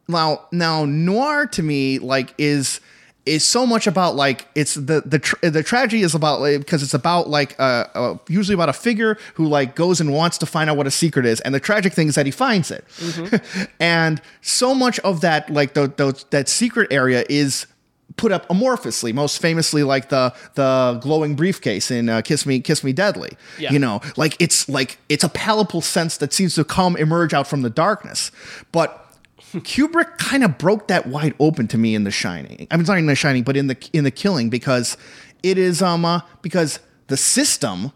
[0.07, 2.79] Now, now noir to me like is
[3.29, 6.83] is so much about like it's the the tr- the tragedy is about like, because
[6.83, 10.45] it's about like uh, uh usually about a figure who like goes and wants to
[10.45, 12.83] find out what a secret is and the tragic thing is that he finds it.
[13.79, 17.67] And so much of that like the, the that secret area is
[18.17, 22.83] put up amorphously most famously like the the glowing briefcase in uh, kiss me kiss
[22.83, 23.71] me deadly Yeah.
[23.71, 24.01] you know?
[24.17, 27.69] Like it's like it's a palpable sense that seems to come emerge out from the
[27.69, 28.31] darkness.
[28.71, 29.05] But
[29.53, 32.67] Kubrick kind of broke that wide open to me in The Shining.
[32.71, 34.97] I'm sorry, in The Shining, but in the in the Killing because
[35.43, 37.91] it is um uh, because the system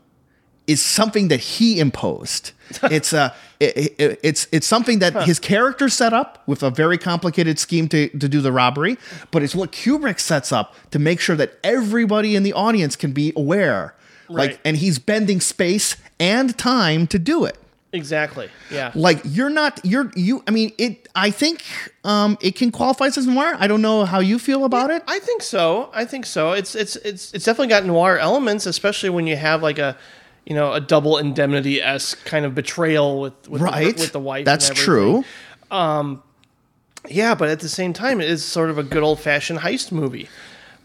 [0.66, 2.52] is something that he imposed.
[2.84, 6.98] it's uh it, it- it's it's something that his character set up with a very
[6.98, 8.98] complicated scheme to to do the robbery,
[9.32, 13.12] but it's what Kubrick sets up to make sure that everybody in the audience can
[13.12, 13.94] be aware.
[14.30, 14.52] Right.
[14.52, 17.58] Like and he's bending space and time to do it
[17.94, 18.50] Exactly.
[18.72, 18.92] Yeah.
[18.96, 21.64] like you're not you're you i mean it i think
[22.04, 25.20] um it can qualify as noir i don't know how you feel about it I
[25.20, 25.92] think so.
[25.94, 26.54] I think so.
[26.54, 29.96] It's it's it's it's definitely got noir elements, especially when you have like a
[30.46, 34.20] you know a double indemnity esque kind of betrayal with with, right the, with the
[34.20, 34.44] wife.
[34.46, 35.24] that's true
[37.10, 39.92] Yeah, but at the same time, it is sort of a good old fashioned heist
[39.92, 40.30] movie,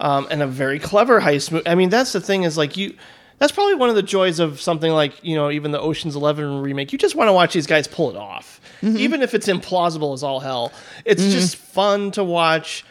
[0.00, 1.66] um, and a very clever heist movie.
[1.66, 2.96] I mean, that's the thing is like you.
[3.38, 6.60] That's probably one of the joys of something like you know even the Ocean's Eleven
[6.60, 6.92] remake.
[6.92, 8.96] You just want to watch these guys pull it off, mm-hmm.
[8.96, 10.72] even if it's implausible as all hell.
[11.04, 11.32] It's mm-hmm.
[11.32, 12.84] just fun to watch.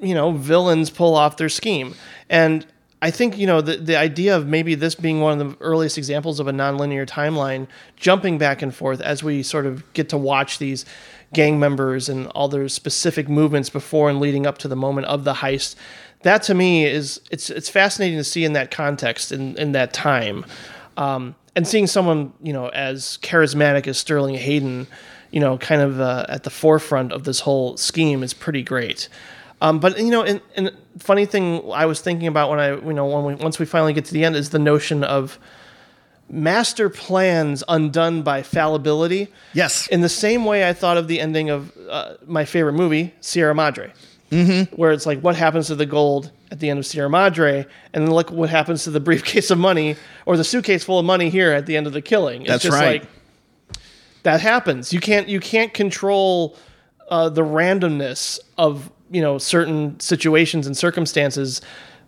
[0.00, 1.96] You know, villains pull off their scheme,
[2.30, 2.64] and
[3.02, 5.98] I think you know the the idea of maybe this being one of the earliest
[5.98, 7.66] examples of a nonlinear timeline,
[7.96, 10.86] jumping back and forth as we sort of get to watch these
[11.34, 15.24] gang members and all their specific movements before and leading up to the moment of
[15.24, 15.76] the heist.
[16.24, 19.92] That to me is it's it's fascinating to see in that context in in that
[19.92, 20.44] time,
[20.96, 24.86] um, and seeing someone you know as charismatic as Sterling Hayden,
[25.30, 29.08] you know, kind of uh, at the forefront of this whole scheme is pretty great.
[29.60, 32.92] Um, but you know, and, and funny thing I was thinking about when I, you
[32.92, 35.38] know, when we once we finally get to the end is the notion of
[36.30, 39.28] master plans undone by fallibility.
[39.52, 43.14] yes In the same way, I thought of the ending of uh, my favorite movie,
[43.20, 43.92] Sierra Madre,
[44.34, 44.76] mm-hmm.
[44.76, 48.04] where it's like, what happens to the gold at the end of Sierra Madre, and
[48.06, 51.30] then look what happens to the briefcase of money or the suitcase full of money
[51.30, 52.42] here at the end of the killing.
[52.42, 53.02] It's That's just right.
[53.02, 53.10] like
[54.24, 54.92] that happens.
[54.92, 56.56] You can't you can't control
[57.08, 61.60] uh, the randomness of you know certain situations and circumstances.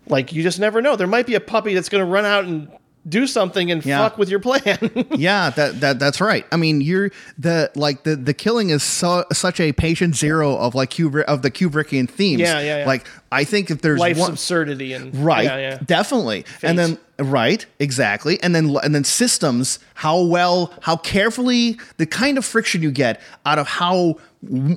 [0.07, 0.95] Like you just never know.
[0.95, 2.69] There might be a puppy that's going to run out and
[3.07, 3.99] do something and Yeah.
[3.99, 4.77] fuck with your plan.
[5.15, 6.45] yeah, that, that that's right.
[6.51, 10.75] I mean, you're the like the the killing is so such a patient zero of
[10.75, 12.41] like Kubrick of the Kubrickian themes.
[12.41, 12.85] Yeah, yeah, yeah.
[12.85, 15.77] Like I think if there's Life's one, absurdity and right, yeah, yeah.
[15.85, 19.79] definitely, and then right, exactly, and then and then systems.
[19.95, 24.17] How well, how carefully, the kind of friction you get out of how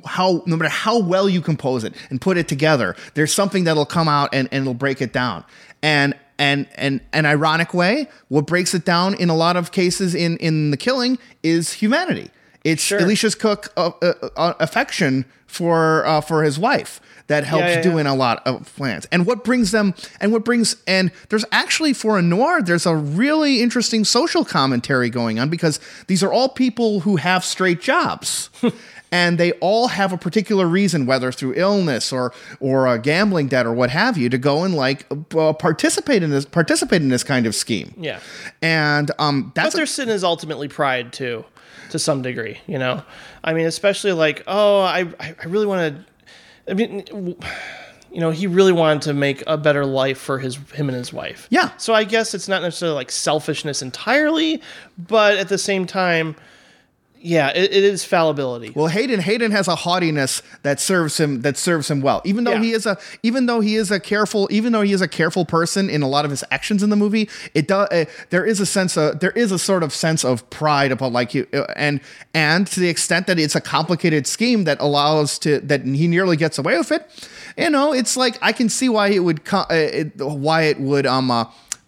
[0.05, 3.85] how no matter how well you compose it and put it together, there's something that'll
[3.85, 5.43] come out and and it'll break it down.
[5.83, 10.15] And and and an ironic way, what breaks it down in a lot of cases
[10.15, 12.31] in in the killing is humanity.
[12.63, 12.99] It's Sure.
[12.99, 18.05] Elisha Cook's uh, uh, uh, affection for uh, for his wife that helps yeah, doing
[18.05, 18.13] yeah.
[18.13, 19.07] a lot of plans.
[19.11, 22.95] And what brings them and what brings and there's actually for a noir, there's a
[22.95, 28.49] really interesting social commentary going on because these are all people who have straight jobs.
[29.13, 33.65] And they all have a particular reason, whether through illness or or a gambling debt
[33.65, 35.05] or what have you, to go and like
[35.35, 37.93] uh, participate in this participate in this kind of scheme.
[37.97, 38.21] Yeah.
[38.61, 41.43] And um, But that's their a, sin is ultimately pride too,
[41.89, 42.59] to some degree.
[42.67, 43.03] You know,
[43.43, 46.71] I mean, especially like, oh, I, I I really want to.
[46.71, 47.37] I mean, w-
[48.13, 51.11] you know, he really wanted to make a better life for his him and his
[51.11, 51.47] wife.
[51.49, 51.71] Yeah.
[51.77, 54.61] So I guess it's not necessarily like selfishness entirely,
[54.97, 56.35] but at the same time,
[57.23, 58.71] yeah, it, it is fallibility.
[58.75, 62.21] Well, Hayden Hayden has a haughtiness that serves him that serves him well.
[62.25, 62.63] Even though Yeah.
[62.63, 65.45] he is a even though he is a careful even though he is a careful
[65.45, 68.59] person in a lot of his actions in the movie, it does uh, there is
[68.59, 71.65] a sense of there is a sort of sense of pride about like you uh,
[71.75, 72.01] and
[72.33, 76.35] and to the extent that it's a complicated scheme that allows to that he nearly
[76.37, 77.07] gets away with it.
[77.57, 80.79] You know, it's like I can see why it would co- uh, it, why it
[80.79, 81.45] would um uh,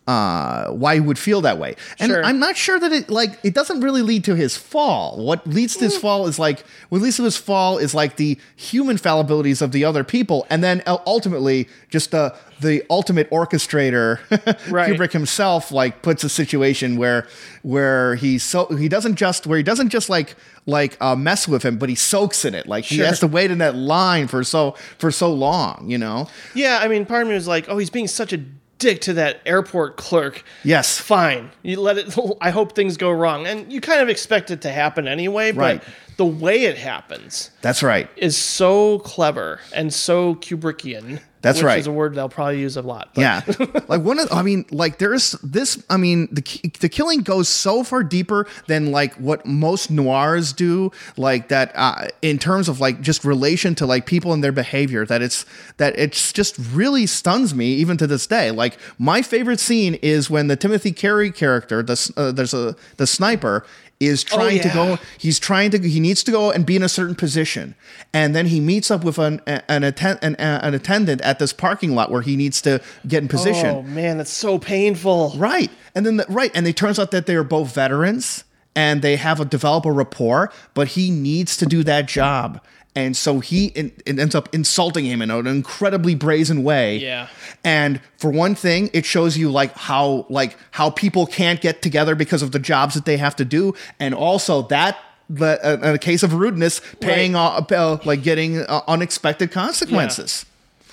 [0.07, 1.75] uh why he would feel that way.
[1.99, 2.23] And Sure.
[2.25, 5.17] I'm not sure that it like it doesn't really lead to his fall.
[5.23, 5.79] What leads Mm.
[5.79, 9.61] to his fall is like what leads to his fall is like the human fallibilities
[9.61, 14.19] of the other people, and then uh, ultimately just the the ultimate orchestrator,
[14.69, 14.89] Right.
[14.93, 17.25] Kubrick himself, like puts a situation where
[17.61, 20.35] where he so he doesn't just where he doesn't just like
[20.65, 22.67] like uh, mess with him, but he soaks in it.
[22.67, 26.27] Like he has to wait in that line for so for so long, you know.
[26.55, 28.39] Yeah, I mean, part of me was like, oh, he's being such a
[28.83, 30.43] dick to that airport clerk.
[30.63, 30.99] Yes.
[30.99, 31.51] Fine.
[31.63, 33.47] You let it I hope things go wrong.
[33.47, 35.83] And you kind of expect it to happen anyway, but Right.
[36.17, 38.09] the way it happens That's right.
[38.17, 41.19] is so clever and so Kubrickian.
[41.43, 41.79] That's which right.
[41.79, 43.09] is a word they'll probably use a lot.
[43.13, 43.41] but- Yeah,
[43.87, 45.83] like one of, I mean, like there's this.
[45.89, 46.41] I mean, the
[46.79, 50.91] the killing goes so far deeper than like what most noirs do.
[51.17, 55.05] Like that, uh, in terms of like just relation to like people and their behavior.
[55.05, 55.45] That it's
[55.77, 58.49] that it's just really stuns me even to this day.
[58.49, 63.05] Like my favorite scene is when the Timothy Carey character, the uh, there's a the
[63.05, 63.65] sniper.
[64.07, 64.73] Is oh, trying to yeah.
[64.73, 64.97] go.
[65.17, 65.77] He's trying to.
[65.79, 67.75] He needs to go and be in a certain position,
[68.13, 71.95] and then he meets up with an an, atten- an, an attendant at this parking
[71.95, 73.67] lot where he needs to get in position.
[73.67, 75.33] Oh man, that's so painful.
[75.35, 75.71] Right.
[75.95, 78.43] And then the, right, and it turns out that they are both veterans
[78.75, 82.61] and they have a develop a rapport, but he needs to do that job.
[82.95, 86.97] And so he in, it ends up insulting him in an incredibly brazen way.
[86.97, 87.27] Yeah.
[87.63, 92.13] And for one thing, it shows you like how like how people can't get together
[92.13, 94.97] because of the jobs that they have to do, and also that.
[95.29, 100.45] The, uh, a case of rudeness, paying off, uh, like getting uh, unexpected consequences.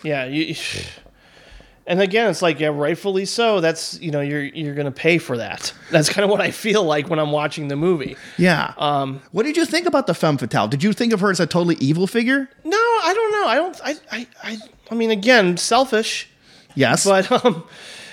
[0.05, 0.55] Yeah, you,
[1.91, 3.61] and again, it's like yeah, rightfully so.
[3.61, 5.73] That's you know you're you're gonna pay for that.
[5.91, 8.17] That's kind of what I feel like when I'm watching the movie.
[8.39, 8.73] Yeah.
[8.79, 10.69] Um, what did you think about the femme fatale?
[10.69, 12.49] Did you think of her as a totally evil figure?
[12.65, 13.47] No, I don't know.
[13.47, 13.81] I don't.
[13.85, 14.59] I I I,
[14.91, 16.29] I mean, again, selfish,
[16.75, 17.05] Yes.
[17.05, 17.65] but um,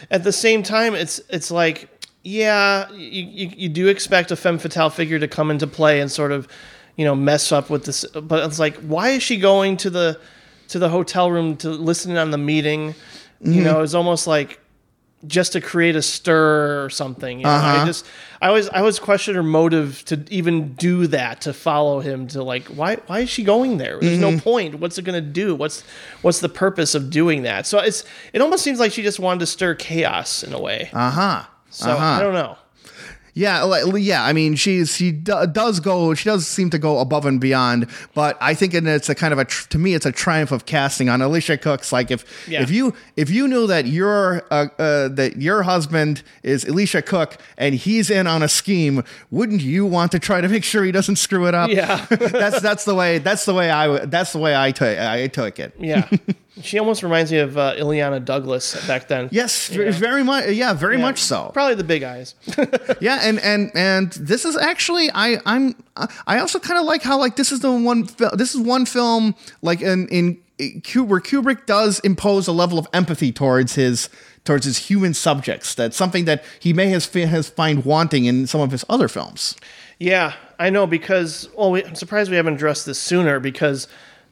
[0.09, 1.87] at the same time, it's it's like
[2.23, 6.11] yeah, you, you you do expect a femme fatale figure to come into play and
[6.11, 6.47] sort of
[6.95, 8.05] you know mess up with this.
[8.05, 10.19] But it's like, why is she going to the
[10.69, 12.95] to the hotel room to listen in on the meeting?
[13.41, 13.53] Mm-hmm.
[13.53, 14.59] You know, it's almost like
[15.25, 17.39] just to create a stir or something.
[17.39, 17.49] You know?
[17.51, 17.85] I Uh-huh.
[17.87, 18.05] just
[18.41, 22.43] I always I always question her motive to even do that to follow him to
[22.43, 23.99] like why why is she going there?
[23.99, 24.35] There's Mm-hmm.
[24.35, 24.75] no point.
[24.79, 25.55] What's it gonna do?
[25.55, 25.83] What's
[26.21, 27.65] what's the purpose of doing that?
[27.65, 30.89] So it's it almost seems like she just wanted to stir chaos in a way.
[30.93, 31.43] uh huh.
[31.71, 32.03] So uh-huh.
[32.05, 32.57] I don't know.
[33.37, 34.23] Yeah, like, yeah.
[34.25, 36.13] I mean, she's she do, does go.
[36.15, 37.87] She does seem to go above and beyond.
[38.15, 40.51] But I think it- it's a kind of a tr- to me, it's a triumph
[40.51, 41.91] of casting on Elisha Cook's.
[41.91, 42.63] Like if Yeah.
[42.63, 47.37] if you if you knew that your uh, uh, that your husband is Elisha Cook
[47.57, 50.91] and he's in on a scheme, wouldn't you want to try to make sure he
[50.91, 51.69] doesn't screw it up?
[51.69, 52.05] Yeah.
[52.09, 55.59] that's that's the way that's the way I that's the way I took I took
[55.59, 55.73] it.
[55.79, 56.09] Yeah.
[56.61, 59.29] she almost reminds me of uh, Illeana Douglas back then.
[59.31, 60.49] Yes, very much.
[60.49, 61.01] Yeah, very Yeah.
[61.01, 61.51] much so.
[61.53, 62.35] Probably the big eyes.
[63.01, 65.75] yeah and and and this is actually i i'm
[66.25, 69.35] i also kind of like how like this is the one this is one film
[69.61, 74.09] like in in Kubrick, Kubrick does impose a level of empathy towards his
[74.43, 75.75] towards his human subjects.
[75.75, 79.55] That's something that he may has has find wanting in some of his other films.
[79.99, 83.87] Yeah, I know because well, we, I'm surprised we haven't addressed this sooner because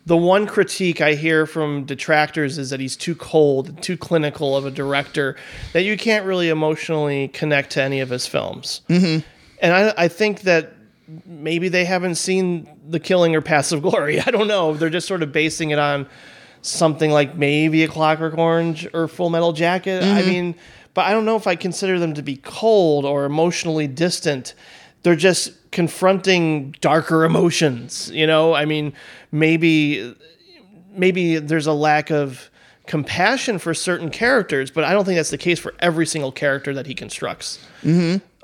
[0.06, 4.66] the one critique I hear from detractors is that he's too cold, too clinical of
[4.66, 5.36] a director,
[5.74, 8.82] that you can't really emotionally connect to any of his films.
[8.88, 9.28] Mm-hmm.
[9.62, 10.74] And I, I think that
[11.26, 14.22] maybe they haven't seen The Killing or Paths of Glory.
[14.26, 14.76] I don't know.
[14.76, 16.08] They're just sort of basing it on
[16.62, 20.04] something like maybe a Clockwork Orange or Full Metal Jacket.
[20.04, 20.56] I mean,
[20.94, 24.54] but I don't know if I consider them to be cold or emotionally distant.
[25.04, 28.56] They're just confronting darker emotions, you know?
[28.56, 28.94] I mean,
[29.34, 30.16] maybe
[30.94, 32.50] maybe there's a lack of
[32.88, 36.74] compassion for certain characters, but I don't think that's the case for every single character
[36.74, 37.60] that he constructs.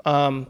[0.04, 0.46] Um,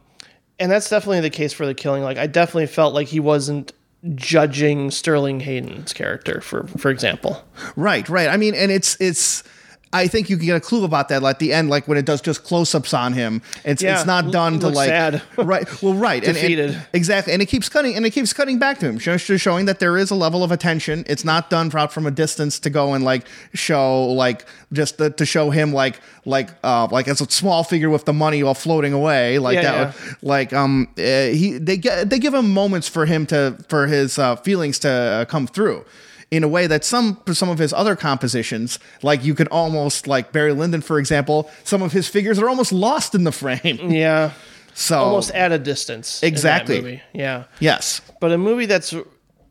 [0.58, 2.02] and that's definitely the case for the killing.
[2.02, 3.72] Like, I definitely felt like he wasn't
[4.16, 7.44] judging Sterling Hayden's character, for for example.
[7.76, 8.26] Right, right.
[8.26, 9.44] I mean, and it's it's.
[9.92, 12.06] I think you can get a clue about that at the end, like when it
[12.06, 13.42] does just close-ups on him.
[13.64, 15.22] It's Yeah, it's not done to like sad.
[15.36, 15.66] right.
[15.82, 18.88] Well, right, and- and- exactly, and it keeps cutting and it keeps cutting back to
[18.88, 21.04] him, show- showing that there is a level of attention.
[21.06, 25.10] It's not done out from a distance to go and like show like just the,
[25.10, 28.54] to show him like like uh like as a small figure with the money all
[28.54, 29.96] floating away like Yeah, that.
[30.22, 34.18] Like um, uh, he they get they give him moments for him to for his
[34.18, 35.84] uh, feelings to uh, come through
[36.32, 40.32] in a way that some some of his other compositions, like you could almost like
[40.32, 43.60] Barry Lyndon, for example, some of his figures are almost lost in the frame.
[43.92, 44.32] Yeah,
[44.72, 46.22] So almost at a distance.
[46.22, 46.80] Exactly.
[46.80, 47.02] movie.
[47.12, 47.44] Yeah.
[47.60, 48.94] yes, but a movie that's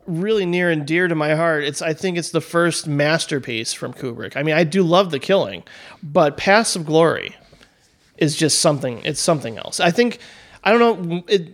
[0.07, 1.63] really near and dear to my heart.
[1.63, 4.35] It's I think it's the first masterpiece from Kubrick.
[4.35, 5.63] I mean, I do love The Killing,
[6.01, 7.35] but Paths of Glory
[8.17, 9.01] is just something.
[9.05, 9.79] It's something else.
[9.79, 10.17] I think
[10.63, 11.23] I don't know.
[11.27, 11.53] It,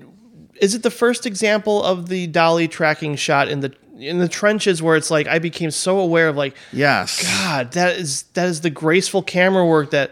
[0.62, 4.82] is it the first example of the dolly tracking shot in the in the trenches
[4.82, 8.62] where it's like I became so aware of like yes, God, that is that is
[8.62, 10.12] the graceful camera work that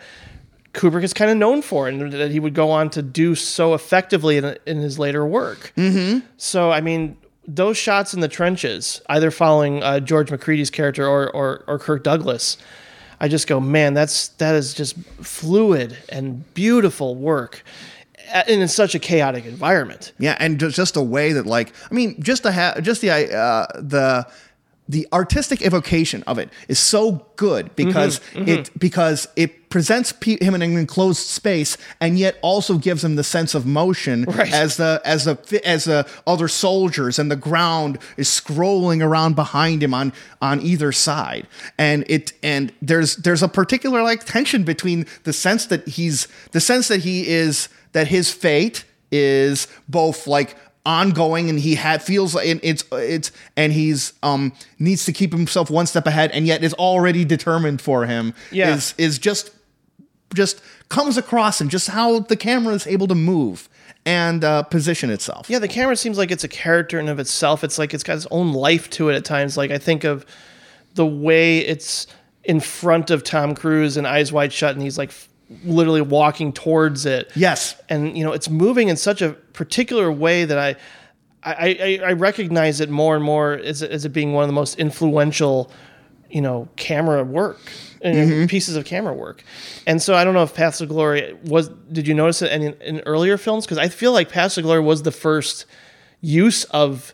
[0.75, 3.73] Kubrick is kind of known for, and that he would go on to do so
[3.73, 5.71] effectively in, in his later work.
[5.77, 6.25] Mm-hmm.
[6.37, 7.17] So, I mean,
[7.47, 12.03] those shots in the trenches, either following uh, George Macready's character or, or or Kirk
[12.03, 12.57] Douglas,
[13.19, 17.63] I just go, man, that's that is just fluid and beautiful work,
[18.33, 20.13] and in such a chaotic environment.
[20.19, 23.65] yeah, and just, a way that like I mean, just to have just the uh,
[23.75, 24.27] the
[24.87, 30.53] the artistic evocation of it is so good because it because it presents pe- him
[30.53, 34.53] in an enclosed space and yet also gives him the sense of motion Right.
[34.53, 39.81] as the as the as the other soldiers and the ground is scrolling around behind
[39.81, 41.47] him on on either side
[41.79, 46.61] and it and there's there's a particular like tension between the sense that he's the
[46.61, 52.35] sense that he is that his fate is both like ongoing and he had feels
[52.35, 56.63] like it's it's and he's um needs to keep himself one step ahead and yet
[56.63, 58.75] is already determined for him Yeah.
[58.75, 59.49] is is just
[60.35, 63.67] just comes across and just how the camera is able to move
[64.05, 65.49] and uh, position itself.
[65.49, 67.63] Yeah, the camera seems like it's a character in of itself.
[67.63, 69.57] It's like it's got its own life to it at times.
[69.57, 70.25] Like I think of
[70.93, 72.05] the way it's
[72.43, 75.27] in front of Tom Cruise and Eyes Wide Shut, and he's like f-
[75.63, 77.31] literally walking towards it.
[77.35, 77.79] Yes.
[77.89, 80.75] and you know it's moving in such a particular way that I.
[81.47, 84.53] I, I, I recognize it more and more as, as it being one of the
[84.53, 85.69] most influential,
[86.27, 87.59] you know, camera work
[88.01, 89.43] and pieces of camera work.
[89.85, 91.69] And so I don't know if Paths of Glory was.
[91.91, 93.65] Did you notice it in, in earlier films?
[93.65, 95.67] Because I feel like Paths of Glory was the first
[96.21, 97.13] use of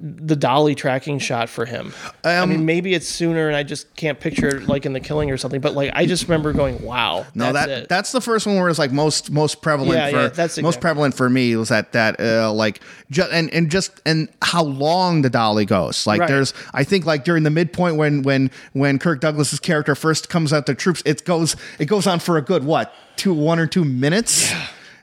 [0.00, 1.92] the dolly tracking shot for him.
[2.22, 5.00] I Um, mean, maybe it's sooner, and I just can't picture it like in The
[5.00, 5.60] Killing or something.
[5.60, 8.56] But like, I just remember going, "Wow, No, that's that it." that's the first one
[8.56, 11.70] where it's like most most prevalent Yeah, for yeah, that's most prevalent for me was
[11.70, 12.80] that that uh, like
[13.10, 16.06] just and and just and how long the dolly goes.
[16.06, 16.28] Like Right.
[16.28, 20.52] there's I think like during the midpoint when when when Kirk Douglas's character first comes
[20.52, 23.66] out the troops, it goes it goes on for a good what two one or
[23.66, 24.52] two minutes.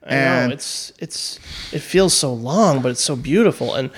[0.08, 1.40] I know it's it's
[1.74, 3.90] it feels so long, but it's so beautiful, and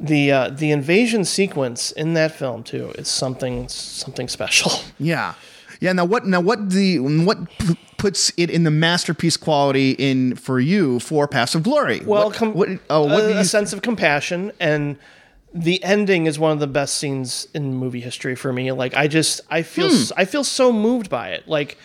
[0.00, 4.72] the uh, the invasion sequence in that film too is something something special.
[4.98, 5.34] Yeah,
[5.80, 5.92] yeah.
[5.92, 6.26] Now what?
[6.26, 6.70] Now what?
[6.70, 11.62] The what p- puts it in the masterpiece quality in for you for Paths of
[11.62, 12.00] Glory?
[12.04, 14.96] Well, what, com- what, oh, what a, a sense of compassion and
[15.54, 18.70] the ending is one of the best scenes in movie history for me.
[18.72, 20.12] Like I just I feel Hmm.
[20.16, 21.48] I feel so moved by it.
[21.48, 21.78] Like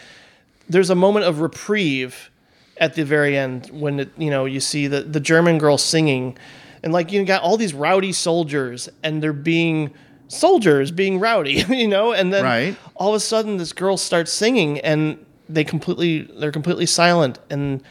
[0.69, 2.29] there's a moment of reprieve
[2.77, 6.37] at the very end when it, you know you see the the German girl singing
[6.83, 9.93] and like you got all these rowdy soldiers and they're being
[10.27, 12.77] soldiers being rowdy, you know, and then Right.
[12.95, 17.81] all of a sudden this girl starts singing and they completely they're completely silent and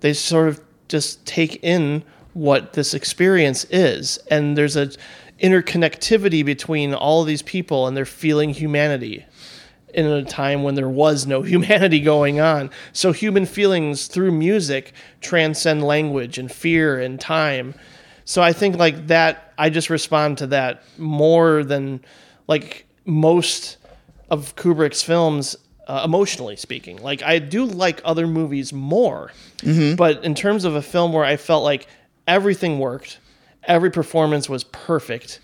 [0.00, 2.02] they sort of just take in
[2.34, 4.90] what this experience is and there's a
[5.40, 9.24] interconnectivity between all these people and they're feeling humanity
[9.94, 12.70] in a time when there was no humanity going on.
[12.92, 17.74] So human feelings through music transcend language and fear and time.
[18.32, 22.00] So I think like that I just respond to that more than
[22.48, 23.76] like most
[24.30, 25.54] of Kubrick's films
[25.86, 26.96] uh, emotionally speaking.
[27.02, 29.32] Like I do like other movies more.
[29.96, 31.88] But in terms of a film where I felt like
[32.26, 33.18] everything worked,
[33.64, 35.40] every performance was perfect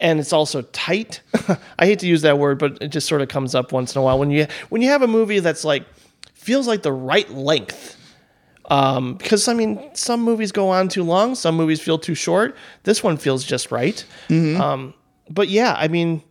[0.00, 1.22] and it's also tight.
[1.80, 4.00] I hate to use that word, but it just sort of comes up once in
[4.00, 5.84] a while when you when you have a movie that's like
[6.34, 7.96] feels like the right length.
[8.66, 12.56] Um, because I mean, some movies go on too long, some movies feel too short.
[12.84, 14.04] This one feels just right.
[14.30, 14.94] Um,
[15.28, 16.22] but yeah, I mean,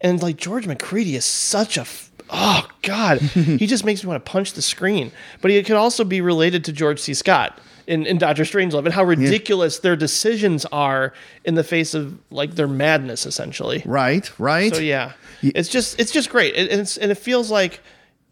[0.00, 4.24] and like George Macready is such a f- oh god, he just makes me want
[4.24, 5.10] to punch the screen.
[5.40, 7.14] But he could also be related to George C.
[7.14, 11.12] Scott in, in Doctor Strangelove and how ridiculous their decisions are
[11.44, 13.82] in the face of like their madness, essentially.
[13.84, 14.74] Right, right.
[14.74, 15.12] So yeah,
[15.42, 17.80] it's just it's just great, it, it's and it feels like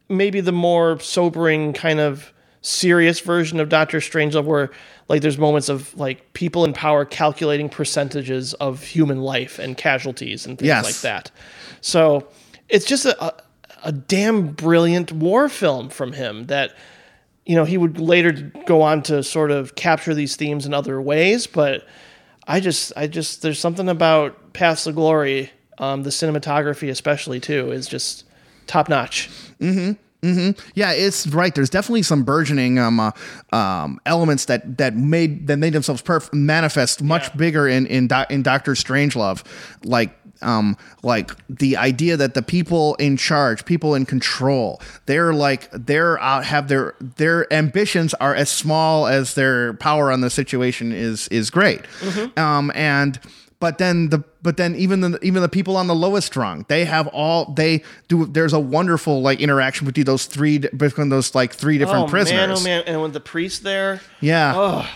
[0.08, 2.32] maybe the more sobering kind of
[2.62, 4.70] serious version of Doctor Strangelove, where
[5.08, 10.44] like there's moments of like people in power calculating percentages of human life and casualties
[10.46, 10.84] and things Yes.
[10.84, 11.30] like that.
[11.80, 12.28] So
[12.68, 13.32] it's just a, a
[13.84, 16.74] a damn brilliant war film from him that
[17.46, 18.32] you know he would later
[18.66, 21.86] go on to sort of capture these themes in other ways but
[22.48, 25.48] i just i just there's something about paths of glory
[25.78, 28.24] um, the cinematography especially too is just
[28.66, 29.30] top notch
[30.22, 31.54] Yeah, it's right.
[31.54, 33.10] There's definitely some burgeoning um, uh,
[33.52, 37.36] um, elements that that made that made themselves perf- manifest much Yeah.
[37.36, 39.44] bigger in in, Do- in Doctor Strangelove,
[39.84, 45.68] like um like the idea that the people in charge, people in control, they're like
[45.72, 50.92] they're out have their their ambitions are as small as their power on the situation
[50.92, 51.80] is is great,
[52.36, 53.18] um and
[53.60, 56.84] but then the but then even the even the people on the lowest rung they
[56.84, 61.52] have all they do there's a wonderful like interaction between those three between those like
[61.52, 62.94] three different oh prisoners man oh man.
[62.94, 64.00] and with the priest there?
[64.20, 64.52] Yeah.
[64.54, 64.90] Oh.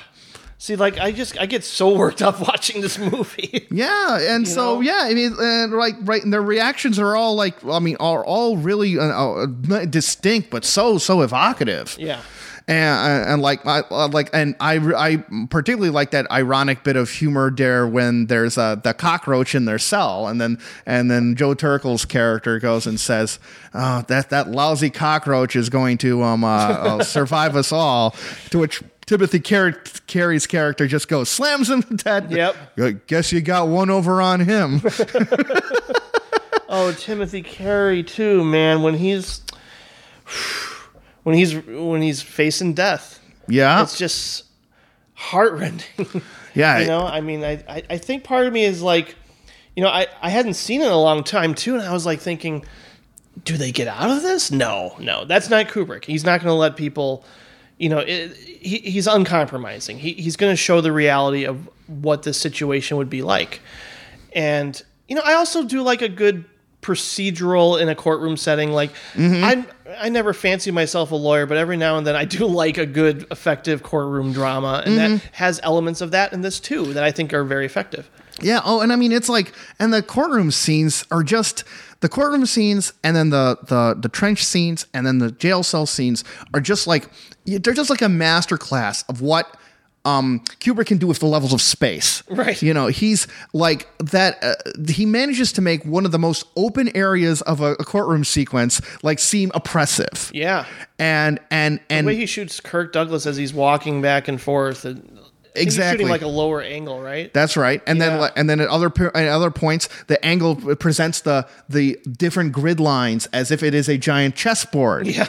[0.59, 3.67] see like i just i get so worked up watching this movie.
[3.71, 4.81] Yeah and so know?
[4.81, 8.25] yeah i mean and like right and their reactions are all like i mean are
[8.25, 9.47] all really uh, uh,
[9.87, 11.97] distinct but so so evocative.
[11.99, 12.21] Yeah
[12.69, 15.17] and, and like I uh, like and I I
[15.51, 19.79] particularly like that ironic bit of humor there when there's uh, the cockroach in their
[19.79, 23.39] cell and then and then Joe Turkel's character goes and says
[23.75, 28.15] oh, that that lousy cockroach is going to um uh, uh, survive us all
[28.51, 32.31] to which Timothy Car- Carey's character just goes slams him to death.
[32.31, 33.07] Yep.
[33.07, 34.81] Guess you got one over on him.
[36.75, 38.83] Oh, Timothy Carey too, man.
[38.83, 39.43] When he's
[41.23, 43.83] when he's when he's facing death, yeah.
[43.83, 44.45] it's just
[45.15, 45.87] heartrending.
[46.55, 46.81] Yeah.
[46.81, 49.15] you know, I mean, I, I I think part of me is like,
[49.75, 52.05] you know, I I hadn't seen it in a long time too, and I was
[52.05, 52.63] like thinking,
[53.43, 54.51] do they get out of this?
[54.51, 56.05] No, no, that's not Kubrick.
[56.05, 57.25] He's not going to let people.
[57.79, 59.99] You know, it, he, he's uncompromising.
[59.99, 63.61] He, he's going to show the reality of what this situation would be like.
[64.35, 66.45] And you know, I also do like a good
[66.83, 68.73] procedural in a courtroom setting.
[68.73, 69.43] Like mm-hmm.
[69.43, 69.65] I
[69.99, 72.87] I never fancy myself a lawyer, but every now and then I do like a
[72.87, 75.27] good effective courtroom drama, and that mm-hmm.
[75.33, 78.11] has elements of that in this too that I think are very effective.
[78.41, 78.61] Yeah.
[78.65, 81.65] Oh, and I mean, it's like, and the courtroom scenes are just
[82.01, 85.87] the courtroom scenes, and then the the the trench scenes, and then the jail cell
[85.87, 86.25] scenes
[86.55, 87.09] are just like
[87.45, 89.57] they're just like a master class of what
[90.05, 92.23] um Kubrick can do with the levels of space.
[92.29, 92.61] Right.
[92.61, 94.43] You know, he's like that.
[94.43, 94.55] Uh,
[94.89, 98.81] he manages to make one of the most open areas of a, a courtroom sequence
[99.05, 100.31] like seem oppressive.
[100.35, 100.67] Yeah,
[100.99, 104.85] And and and the way he shoots Kirk Douglas as he's walking back and forth,
[104.85, 105.23] and I think
[105.55, 105.93] he's Exactly.
[105.99, 107.33] shooting like a lower angle, right?
[107.35, 108.17] That's right, and Yeah.
[108.19, 112.81] then and then at other at other points, the angle presents the the different grid
[112.81, 115.07] lines as if it is a giant chessboard.
[115.07, 115.29] Yeah.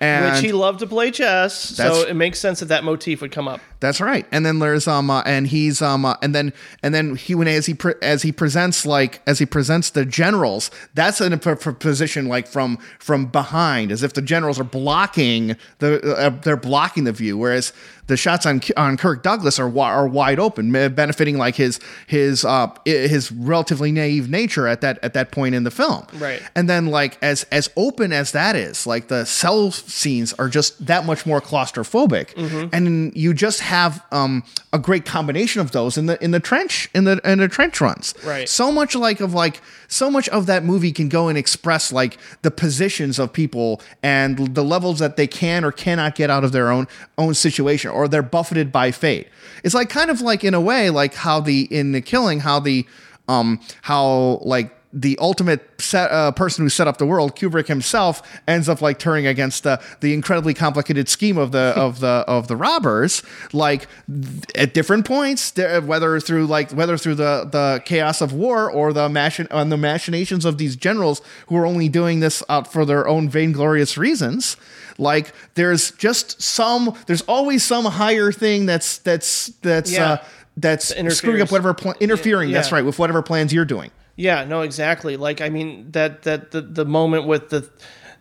[0.00, 3.32] And Which he loved to play chess, so it makes sense that that motif would
[3.32, 3.60] come up.
[3.80, 4.24] that's right.
[4.32, 7.48] And then there's um uh, and he's um uh, and then and then he when
[7.48, 11.38] as he pre- as he presents like as he presents the generals, that's in a
[11.38, 16.30] p- p- position like from from behind, as if the generals are blocking the uh,
[16.30, 17.72] they're blocking the view, whereas
[18.10, 22.68] the shots on on Kirk Douglas are are wide open, benefiting like his his uh
[22.84, 26.06] his relatively naive nature at that at that point in the film.
[26.14, 26.42] Right.
[26.54, 30.84] And then like as as open as that is, like the cell scenes are just
[30.86, 32.74] that much more claustrophobic, Mm-hmm.
[32.74, 34.42] and you just have um
[34.72, 37.80] a great combination of those in the in the trench in the in the trench
[37.80, 38.14] runs.
[38.24, 38.48] Right.
[38.48, 39.60] So much like of like
[39.90, 44.54] so much of that movie can go and express like the positions of people and
[44.54, 46.86] the levels that they can or cannot get out of their own
[47.18, 49.28] own situation or they're buffeted by fate.
[49.64, 52.60] It's like kind of like in a way like how the in the killing how
[52.60, 52.86] the
[53.28, 58.22] um how like the ultimate set, uh, person who set up the world, Kubrick himself,
[58.48, 62.48] ends up like turning against the the incredibly complicated scheme of the of the of
[62.48, 63.22] the robbers.
[63.52, 68.70] Like th- at different points, whether through like whether through the the chaos of war
[68.70, 72.72] or the machin on the machinations of these generals who are only doing this out
[72.72, 74.56] for their own vainglorious reasons.
[74.98, 80.04] Like there's just some there's always some higher thing that's that's that's Yeah.
[80.12, 80.24] uh,
[80.56, 82.50] that's screwing up whatever pl- interfering.
[82.50, 83.92] That's right with whatever plans you're doing.
[84.20, 85.16] Yeah, no, exactly.
[85.16, 87.68] Like I mean that that the the moment with the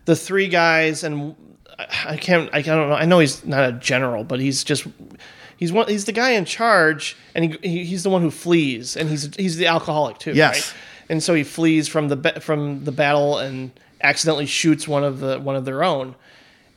[0.06, 1.36] the three guys and
[2.06, 2.95] I can't I don't know.
[2.95, 4.88] I know he's not a general, but he's just
[5.58, 8.95] he's one he's the guy in charge and he, he he's the one who flees
[8.95, 10.54] and he's he's the alcoholic too, Yes.
[10.72, 10.76] right?
[11.12, 13.72] And so he flees from the from the battle and
[14.02, 16.16] accidentally shoots one of the one of their own.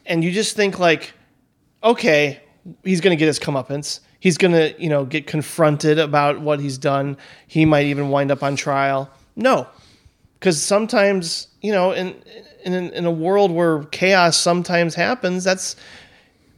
[0.05, 1.13] And you just think like
[1.85, 2.41] okay,
[2.85, 4.01] he's going to get his comeuppance.
[4.23, 7.17] He's going to, you know, get confronted about what he's done.
[7.49, 9.11] He might even wind up on trial.
[9.35, 9.67] No,
[10.39, 12.15] because sometimes, you know, in
[12.65, 15.75] in in a world where chaos sometimes happens, that's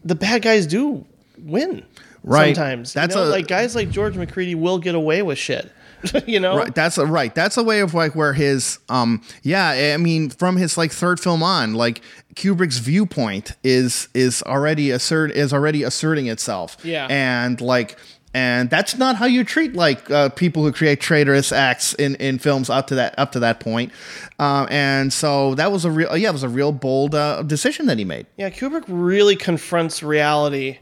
[0.05, 1.07] the bad guys do
[1.39, 1.87] win.
[2.23, 2.55] Right.
[2.55, 5.73] Sometimes, That's you know, a- like guys like George Macready will get away with shit.
[6.27, 6.75] you know, Right.
[6.75, 7.35] That's a right.
[7.35, 11.21] That's a way of like where his um yeah, I mean from his like third
[11.21, 12.03] film on, like
[12.35, 16.77] Kubrick's viewpoint is is already assert is already asserting itself.
[16.83, 17.07] Yeah.
[17.11, 17.99] And like
[18.35, 22.41] and that's not how you treat like uh, people who create traitorous acts in, in
[22.41, 23.93] films up to that up to that point,
[24.41, 27.87] um, and so that was a real yeah it was a real bold uh, decision
[27.87, 28.27] that he made.
[28.37, 30.79] Yeah, Kubrick really confronts reality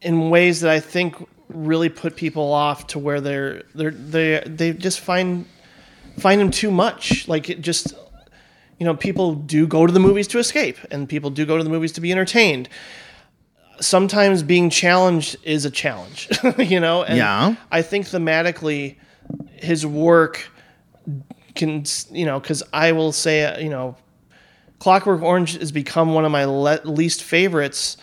[0.00, 1.16] in ways that I think
[1.54, 5.46] really put people off to where they're they're they they just find
[6.18, 7.26] find him too much.
[7.28, 7.94] Like it just
[8.78, 11.62] you know, people do go to the movies to escape and people do go to
[11.64, 12.66] the movies to be entertained.
[13.80, 16.28] Sometimes being challenged is a challenge,
[16.58, 17.02] you know?
[17.02, 17.56] And Yeah.
[17.70, 18.96] I think thematically
[19.52, 20.48] his work
[21.54, 23.96] can, you know, cuz I will say, you know,
[24.78, 27.98] Clockwork Orange has become one of my le- least favorites,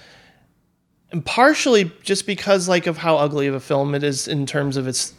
[1.12, 4.78] and partially just because like of how ugly of a film it is in terms
[4.78, 5.14] of its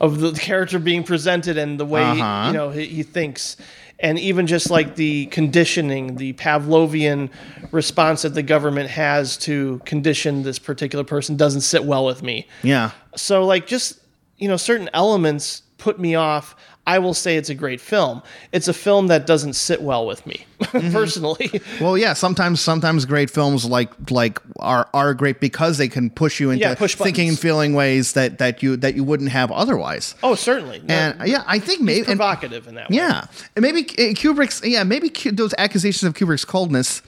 [0.00, 2.44] of the character being presented and the way Uh-huh.
[2.48, 3.56] you know he, he thinks,
[3.98, 7.30] and even just like the conditioning, the Pavlovian
[7.72, 12.46] response that the government has to condition this particular person doesn't sit well with me.
[12.62, 12.92] Yeah.
[13.16, 13.98] So like just
[14.36, 16.54] you know certain elements put me off.
[16.94, 18.22] I will say it's a great film.
[18.50, 20.46] It's a film that doesn't sit well with me
[20.92, 21.60] personally.
[21.80, 22.14] Well, yeah.
[22.14, 26.64] Sometimes, sometimes great films like like are are great because they can push you into
[26.64, 30.14] Yeah, push thinking and feeling ways that that you that you wouldn't have otherwise.
[30.22, 30.80] oh, certainly.
[30.80, 32.96] No, And yeah, I think maybe and- in that way.
[32.96, 37.02] yeah, and maybe uh, Kubrick's yeah maybe those accusations of Kubrick's coldness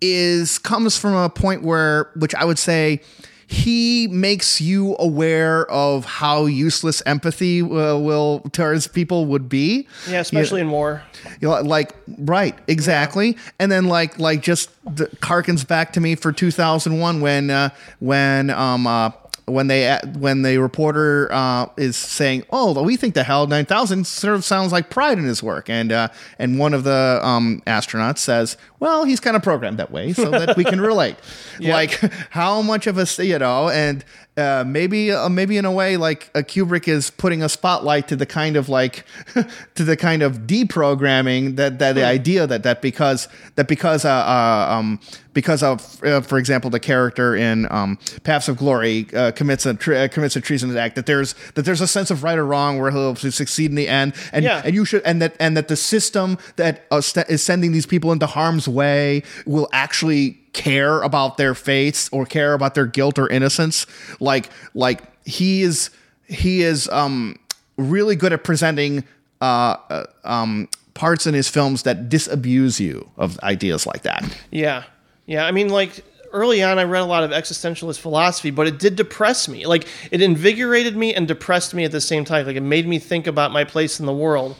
[0.00, 3.00] is comes from a point where which I would say
[3.46, 9.86] he makes you aware of how useless empathy uh, will towards people would be.
[10.08, 11.02] Yeah, especially in war.
[11.40, 16.14] You know, like right, exactly, and then like like just the, harkens back to me
[16.14, 17.70] for 2001 when uh,
[18.00, 19.10] when um uh,
[19.46, 24.34] when they when the reporter uh, is saying, "Oh, we think the HAL 9000 sort
[24.34, 28.18] of sounds like Pride in his work," and uh, and one of the um, astronauts
[28.18, 31.16] says, "Well, he's kind of programmed that way so that we can relate."
[31.74, 34.04] Like how much of us, you know, and
[34.36, 38.16] uh, maybe uh, maybe in a way like a Kubrick is putting a spotlight to
[38.16, 39.04] the kind of like
[39.74, 44.10] to the kind of deprogramming that that the idea that that because that because uh,
[44.10, 44.98] uh um
[45.34, 49.74] because of uh, for example the character in um Paths of Glory uh, commits a
[49.74, 52.44] tre- uh, commits a treasonous act that there's that there's a sense of right or
[52.44, 54.62] wrong where he'll succeed in the end and Yeah.
[54.64, 57.86] and you should and that and that the system that uh, st- is sending these
[57.86, 63.18] people into harm's way will actually care about their fates or care about their guilt
[63.18, 63.86] or innocence
[64.20, 65.90] like like he is
[66.26, 67.36] he is um
[67.76, 69.04] really good at presenting
[69.42, 74.84] uh, uh um parts in his films that disabuse you of ideas like that Yeah.
[75.26, 75.46] Yeah.
[75.46, 78.96] I mean, like early on, I read a lot of existentialist philosophy, but it did
[78.96, 79.66] depress me.
[79.66, 82.46] Like it invigorated me and depressed me at the same time.
[82.46, 84.56] Like it made me think about my place in the world.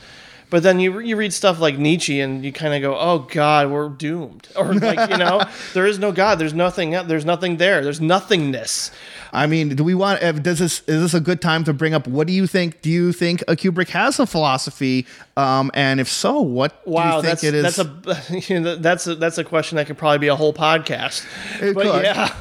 [0.49, 3.71] But then you you read stuff like Nietzsche and you kind of go, "Oh God,
[3.71, 5.43] we're doomed," or like you know,
[5.73, 6.35] there is no God.
[6.39, 6.91] There's nothing.
[6.91, 7.83] There's nothing there.
[7.83, 8.91] There's nothingness.
[9.33, 10.21] I mean, do we want?
[10.43, 12.07] Does this is this a good time to bring up?
[12.07, 12.81] What do you think?
[12.81, 15.07] Do you think a Kubrick has a philosophy?
[15.35, 17.75] Um, and if so, what Wow, do you think that's it is?
[17.75, 20.53] that's a you know, that's a that's a question that could probably be a whole
[20.53, 21.25] podcast.
[21.61, 22.03] It but could.
[22.03, 22.33] yeah,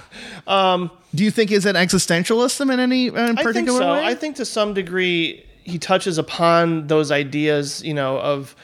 [1.15, 3.93] do you think is it existentialism in any in I think particular so.
[3.93, 4.05] way?
[4.05, 8.55] I think to some degree he touches upon those ideas, you know, of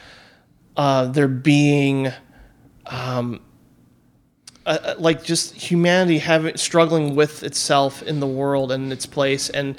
[0.77, 2.11] uh, there being,
[2.85, 3.41] um,
[4.65, 9.77] uh, like just humanity having struggling with itself in the world and its place, and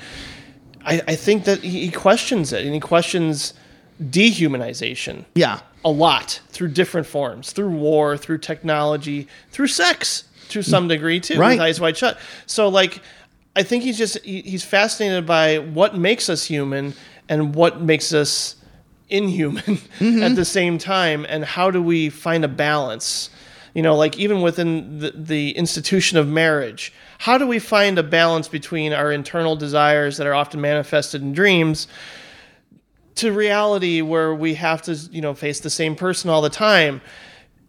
[0.84, 3.54] I, I think that he questions it and he questions
[4.02, 5.60] dehumanization Yeah.
[5.84, 11.38] a lot through different forms, through war, through technology, through sex to some degree too,
[11.38, 11.52] Right.
[11.52, 12.18] with eyes wide shut.
[12.46, 13.00] So like,
[13.54, 16.94] I think he's just he, he's fascinated by what makes us human
[17.28, 18.56] and what makes us
[19.08, 20.34] inhuman at mm-hmm.
[20.34, 23.30] the same time, and how do we find a balance?
[23.74, 28.02] You know, like even within the, the institution of marriage, how do we find a
[28.02, 31.88] balance between our internal desires that are often manifested in dreams
[33.14, 37.00] to reality where we have to, you know, face the same person all the time?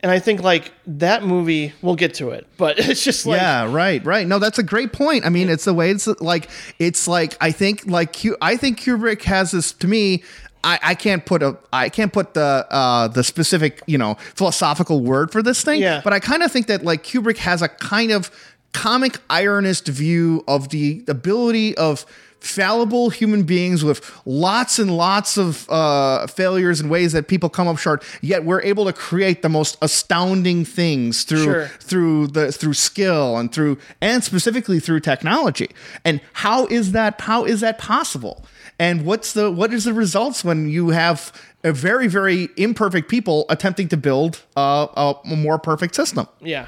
[0.03, 3.71] And I think like that movie, we'll get to it, but it's just like, yeah,
[3.71, 4.27] right, right.
[4.27, 5.25] No, that's a great point.
[5.25, 9.23] I mean, it's the way it's like it's like I think like I think Kubrick
[9.23, 10.23] has this to me.
[10.65, 15.01] I, I can't put a I can't put the uh, the specific you know philosophical
[15.01, 15.81] word for this thing.
[15.81, 16.01] Yeah.
[16.03, 18.29] But I kind of think that like Kubrick has a kind of
[18.73, 22.05] comic ironist view of the ability of
[22.43, 27.67] fallible human beings with lots and lots of uh, failures and ways that people come
[27.67, 28.03] up short.
[28.21, 31.67] Yet we're able to create the most astounding things through Sure.
[31.79, 35.69] through the through skill and through and specifically through technology.
[36.03, 38.45] And how is that how is that possible?
[38.77, 41.31] And what's the what is the results when you have
[41.63, 46.27] a very very imperfect people attempting to build a, a, a more perfect system?
[46.41, 46.67] Yeah,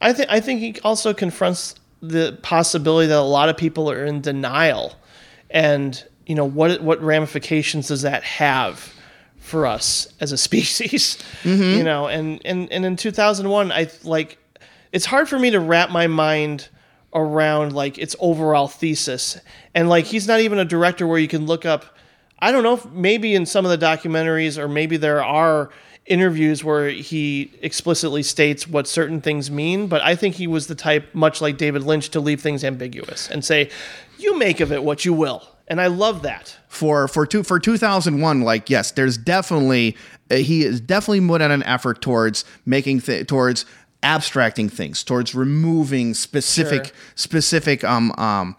[0.00, 4.04] I think I think he also confronts the possibility that a lot of people are
[4.04, 4.94] in denial,
[5.50, 8.94] and you know what what ramifications does that have
[9.38, 11.18] for us as a species?
[11.42, 11.78] Mm-hmm.
[11.78, 14.38] You know, and and and in two thousand one, I like
[14.92, 16.68] it's hard for me to wrap my mind
[17.14, 19.38] around like its overall thesis,
[19.74, 21.84] and like he's not even a director where you can look up.
[22.40, 25.70] I don't know if maybe in some of the documentaries or maybe there are
[26.08, 30.74] interviews where he explicitly states what certain things mean, but I think he was the
[30.74, 33.70] type, much like David Lynch, to leave things ambiguous and say,
[34.18, 35.42] you make of it what you will.
[35.68, 36.56] And I love that.
[36.68, 39.96] for for two for 2001 like yes there's definitely
[40.30, 43.64] uh, he is definitely put in an effort towards making th- towards
[44.02, 46.94] abstracting things towards removing specific Sure.
[47.16, 48.56] specific um um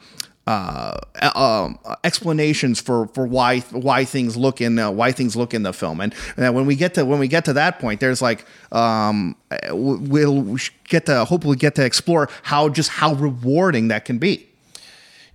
[0.48, 5.54] uh, uh, um, explanations for, for why why things look in uh, why things look
[5.54, 8.00] in the film and uh, when we get to when we get to that point
[8.00, 10.58] there's like um, uh, we'll
[10.88, 14.49] get to hopefully get to explore how just how rewarding that can be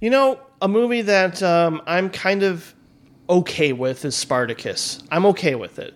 [0.05, 2.75] You know, a movie that um, I'm kind of
[3.31, 5.03] okay with is Spartacus.
[5.11, 5.95] I'm okay with it.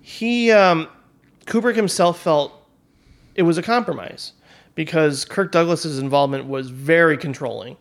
[0.00, 0.88] He, um,
[1.44, 2.54] Kubrick himself felt
[3.34, 4.32] it was a compromise
[4.74, 7.76] because Kirk Douglas's involvement was very controlling.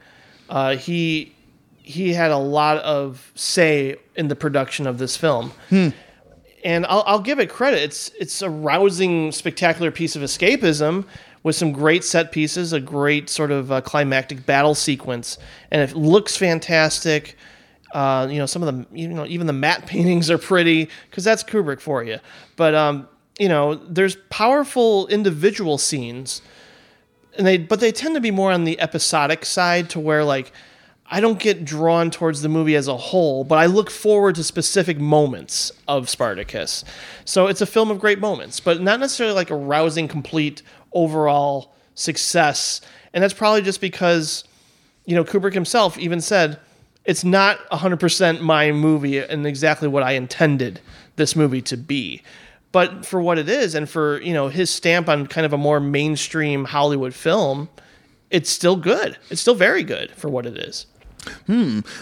[0.49, 1.33] Uh, he
[1.77, 5.53] he had a lot of say in the production of this film.
[6.65, 7.81] And I'll, I'll give it credit.
[7.83, 11.05] It's it's a rousing, spectacular piece of escapism
[11.43, 15.37] with some great set pieces, a great sort of uh, climactic battle sequence,
[15.71, 17.37] and it looks fantastic.
[17.93, 21.23] Uh, you know, some of the you know even the matte paintings are pretty because
[21.23, 22.19] that's Kubrick for you.
[22.55, 23.07] But um,
[23.39, 26.41] you know, there's powerful individual scenes
[27.39, 30.51] and they but they tend to be more on the episodic side to where like
[31.11, 34.43] I don't get drawn towards the movie as a whole, but I look forward to
[34.43, 36.85] specific moments of Spartacus.
[37.25, 40.61] So it's a film of great moments, but not necessarily like a rousing, complete
[40.93, 42.81] overall success.
[43.13, 44.43] And that's probably just because,
[45.05, 46.59] you know, Kubrick himself even said
[47.05, 50.79] it's not 100% my movie and exactly what I intended
[51.15, 52.21] this movie to be.
[52.71, 55.57] But for what it is and for you know his stamp on kind of a
[55.57, 57.67] more mainstream hollywood film
[58.29, 59.17] it's still good.
[59.29, 60.85] It's still very good for what it is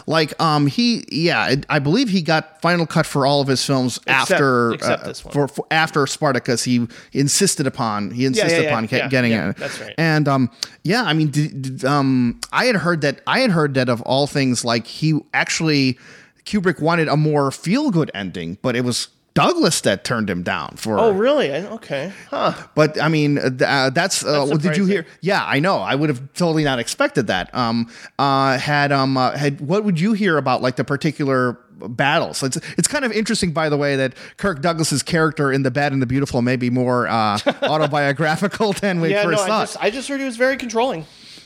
[0.05, 3.63] like um he yeah I- i believe he got final cut for all of his
[3.65, 5.33] films after except uh, this one.
[5.33, 9.31] For, for after spartacus he insisted upon he insisted yeah, upon yeah, ge- yeah, getting
[9.31, 9.95] it that's right.
[9.97, 10.49] and um
[10.83, 14.01] yeah i mean did, did, um i had heard that i had heard that of
[14.03, 15.97] all things like he actually
[16.45, 20.75] kubrick wanted a more feel good ending but it was douglas that turned him down
[20.75, 24.85] for oh really okay huh but I mean, uh, uh, that's, uh, That's did you
[24.85, 25.05] hear?
[25.21, 25.77] Yeah, I know.
[25.77, 27.53] I would have totally not expected that.
[27.55, 32.43] Um, uh, had um, uh, had what would you hear about like the particular battles?
[32.43, 35.91] It's it's kind of interesting, by the way, that Kirk Douglas's character in The Bad
[35.91, 39.61] and the Beautiful may be more uh, autobiographical than we yeah no first I thought.
[39.63, 41.05] just, I just heard he was very controlling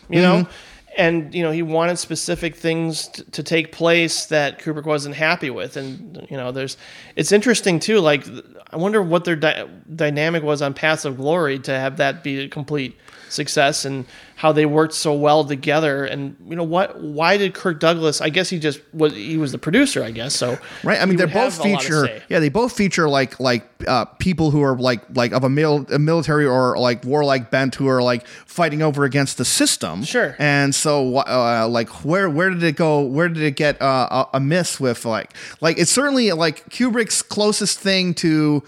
[0.10, 0.48] you know
[0.98, 5.50] and you know he wanted specific things t- to take place that kubrick wasn't happy
[5.50, 5.78] with.
[5.78, 6.78] And you know there's
[7.16, 8.26] it's interesting too like
[8.72, 12.40] i wonder what their dy- dynamic was on paths of glory to have that be
[12.42, 12.98] a complete
[13.32, 14.06] success and
[14.36, 16.04] how they worked so well together.
[16.04, 17.00] And you know what?
[17.00, 18.22] Why did Kirk Douglas?
[18.22, 19.14] I guess he just was.
[19.14, 20.36] He was the producer, I guess.
[20.36, 21.00] So right.
[21.00, 22.24] I mean, they both have a lot to feature.
[22.30, 25.86] Yeah, they both feature like like uh, people who are like like of a, mil-
[25.92, 30.04] a military or like warlike bent who are like fighting over against the system.
[30.04, 30.36] Sure.
[30.40, 33.02] And so, uh, like, where where did it go?
[33.02, 37.80] Where did it get uh, a miss with like like it's certainly like Kubrick's closest
[37.80, 38.64] thing to.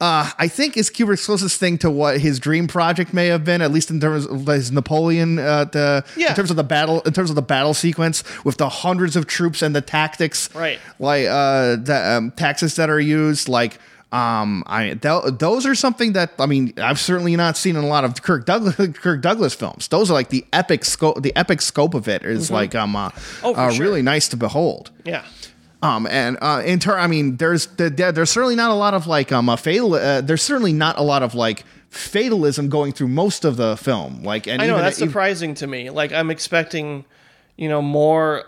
[0.00, 3.60] Uh, I think is Kubrick's closest thing to what his dream project may have been,
[3.60, 5.38] at least in terms of his Napoleon.
[5.38, 6.30] Uh, the, Yeah.
[6.30, 9.26] In terms of the battle, in terms of the battle sequence with the hundreds of
[9.26, 10.78] troops and the tactics, Right.
[10.98, 13.78] Like uh, the um, tactics that are used, like
[14.12, 17.86] um, I th- those are something that I mean I've certainly not seen in a
[17.86, 19.86] lot of Kirk Douglas Kirk Douglas films.
[19.88, 21.22] Those are like the epic scope.
[21.22, 23.10] The epic scope of it is like um uh,
[23.44, 23.84] Oh, uh, sure.
[23.84, 24.90] really nice to behold.
[25.04, 25.24] Yeah.
[25.82, 29.06] Um, and uh, in turn, I mean, there's there, there's certainly not a lot of
[29.06, 29.94] like um a fatal.
[29.94, 34.22] Uh, there's certainly not a lot of like fatalism going through most of the film.
[34.22, 35.90] Like, and I know even, that's even- surprising to me.
[35.90, 37.04] Like I'm expecting,
[37.56, 38.44] you know, more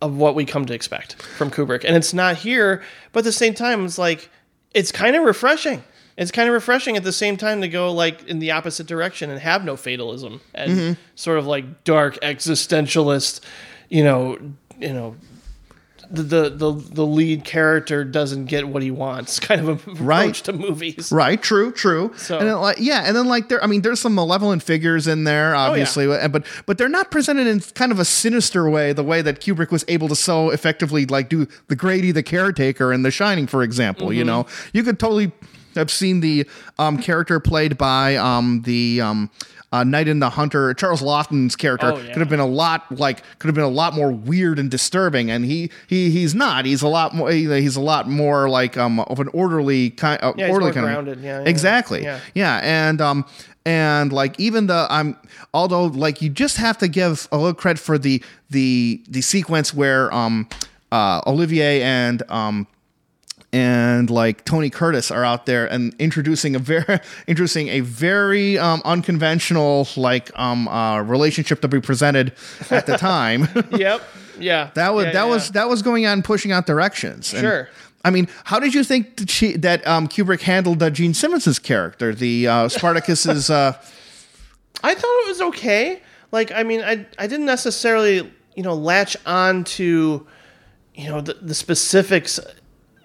[0.00, 2.82] of what we come to expect from Kubrick, and it's not here.
[3.12, 4.30] But at the same time, it's like
[4.72, 5.84] it's kind of refreshing.
[6.16, 9.30] It's kind of refreshing at the same time to go like in the opposite direction
[9.30, 10.92] and have no fatalism and Mm-hmm.
[11.14, 13.40] sort of like dark existentialist,
[13.90, 14.38] you know,
[14.78, 15.16] you know.
[16.12, 20.00] The, the the the lead character doesn't get what he wants, kind of a approach
[20.00, 20.34] Right.
[20.34, 21.10] to movies.
[21.10, 22.12] Right, true, true.
[22.16, 25.24] So- and like, yeah, and then like there, I mean, there's some malevolent figures in
[25.24, 29.02] there, obviously, and but but they're not presented in kind of a sinister way, the
[29.02, 33.04] way that Kubrick was able to so effectively like do the Grady the caretaker and
[33.04, 34.08] The Shining, for example.
[34.08, 34.18] Mm-hmm.
[34.18, 35.32] You know, you could totally
[35.74, 36.46] have seen the
[36.78, 39.00] um, character played by um, the.
[39.00, 39.30] Um,
[39.72, 42.12] uh, Night in the Hunter, Charles Laughton's character Oh, yeah.
[42.12, 45.30] could have been a lot like could have been a lot more weird and disturbing,
[45.30, 46.64] and he he he's not.
[46.66, 47.30] He's a lot more.
[47.30, 50.18] he- He's a lot more like um of an orderly kind.
[50.22, 52.02] Uh, Yeah, he's orderly kind grounded, Of, yeah, yeah, exactly.
[52.02, 52.20] yeah.
[52.34, 53.24] Yeah, and um
[53.64, 55.16] and like even the I'm
[55.54, 59.72] although like you just have to give a little credit for the the the sequence
[59.72, 60.48] where um
[60.90, 62.66] uh Olivier and um
[63.52, 68.80] and like Tony Curtis are out there and introducing a very introducing a very um,
[68.84, 72.32] unconventional like um uh, relationship to be presented
[72.70, 73.48] at the time.
[73.72, 74.02] Yep.
[74.38, 74.70] Yeah.
[74.74, 77.32] that was Yeah, that yeah, was that was going on pushing out directions.
[77.32, 77.68] And, Sure.
[78.04, 81.60] I mean, how did you think that, she, that um, Kubrick handled uh, Jean Simmons's
[81.60, 83.48] character, the uh, Spartacus's?
[83.48, 83.74] Uh,
[84.82, 86.00] I thought it was okay.
[86.32, 90.26] Like, I mean, I I didn't necessarily, you know, latch on to,
[90.94, 92.40] you know, the, the specifics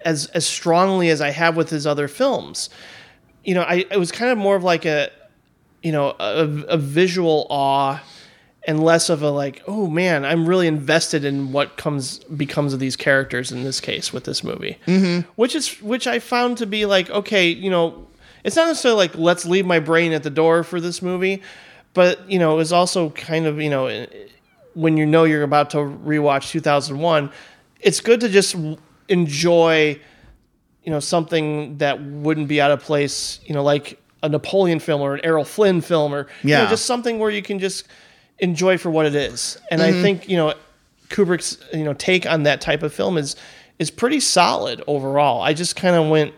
[0.08, 2.70] as as strongly as I have with his other films.
[3.44, 5.10] You know, I it was kind of more of like a,
[5.82, 8.00] you know, a, a visual awe,
[8.66, 12.80] and less of a like, oh man, I'm really invested in what comes becomes of
[12.80, 15.28] these characters in this case with this movie, mm-hmm.
[15.36, 18.08] which is which I found to be like, okay, you know,
[18.44, 21.42] it's not necessarily like let's leave my brain at the door for this movie,
[21.92, 24.06] but you know, it was also kind of you know,
[24.72, 27.30] when you know you're about to rewatch 2001,
[27.80, 28.56] it's good to just
[29.08, 29.98] enjoy
[30.82, 35.00] you know something that wouldn't be out of place you know like a napoleon film
[35.00, 36.70] or an errol flynn film or you know, Yeah.
[36.70, 37.86] just something where you can just
[38.38, 39.58] enjoy for what it is.
[39.70, 40.02] And i mm-hmm.
[40.02, 40.54] think you know
[41.08, 43.36] kubrick's you know take on that type of film is
[43.78, 45.40] is pretty solid overall.
[45.42, 46.34] I just kind of went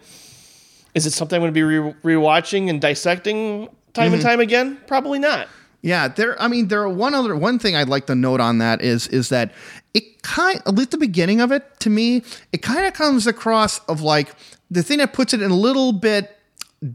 [0.94, 4.22] is it something i'm going to be re- rewatching and dissecting time and mm-hmm.
[4.22, 4.78] time again?
[4.86, 5.48] Probably not
[5.82, 6.40] yeah, there.
[6.40, 6.82] I mean, there.
[6.82, 9.52] are One other one thing I'd like to note on that is is that
[9.94, 13.78] it kind at least the beginning of it to me, it kind of comes across
[13.86, 14.35] of like
[14.70, 16.36] the thing that puts it in a little bit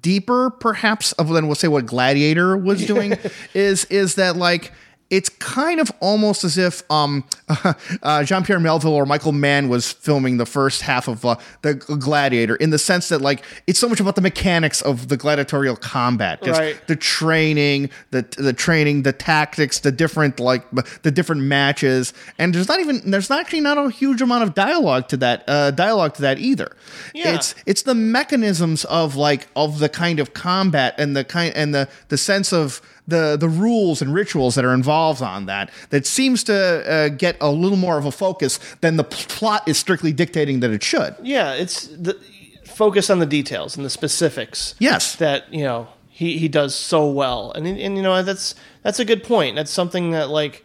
[0.02, 3.18] deeper, perhaps, of than we'll say what Gladiator was doing
[3.53, 4.72] is is that like
[5.11, 7.23] it's kind of almost as if um,
[8.03, 11.76] uh, Jean Pierre Melville or Michael Mann was filming the first half of uh, the
[11.76, 15.76] Gladiator, in the sense that like it's so much about the mechanics of the gladiatorial
[15.76, 16.88] combat, just Right.
[16.88, 20.64] the training, the the training, the tactics, the different like
[21.03, 25.07] the different matches, and there's not even there's actually not a huge amount of dialogue
[25.10, 26.76] to that uh, dialogue to that either.
[27.14, 27.36] Yeah.
[27.36, 31.76] It's it's the mechanisms of like of the kind of combat and the kind and
[31.76, 36.06] the the sense of the the rules and rituals that are involved on that that
[36.07, 40.11] seems to uh, get a little more of a focus than the plot is strictly
[40.11, 41.15] dictating that it should.
[41.22, 42.18] yeah it's the
[42.65, 45.15] focus on the details and the specifics Yes.
[45.18, 49.06] that you know he, he does so well and and you know that's that's a
[49.06, 50.64] good point that's something that like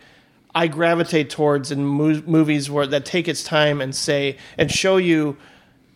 [0.54, 4.96] I gravitate towards in mo- movies where that take its time and say and show
[4.96, 5.36] you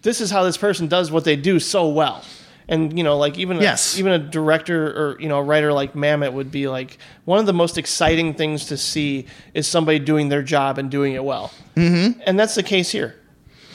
[0.02, 2.22] this is how this person does what they do so well
[2.68, 5.94] and you know like even a, even a director or you know a writer like
[5.94, 10.28] Mamet would be like one of the most exciting things to see is somebody doing
[10.28, 12.20] their job and doing it well mm-hmm.
[12.26, 13.14] and that's the case here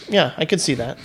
[0.08, 0.98] yeah I could see that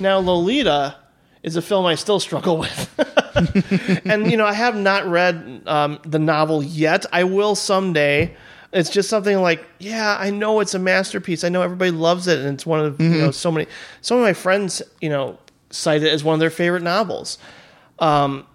[0.00, 0.96] now Lolita
[1.42, 2.88] is a film I still struggle with
[4.04, 7.06] and you know, I have not read um, the novel yet.
[7.12, 8.36] I will someday.
[8.72, 11.44] It's just something like, yeah, I know it's a masterpiece.
[11.44, 13.66] I know everybody loves it, and it's one of you know so many.
[14.00, 15.38] Some of my friends, you know,
[15.72, 17.38] cite it as one of their favorite novels.
[17.98, 18.46] Um,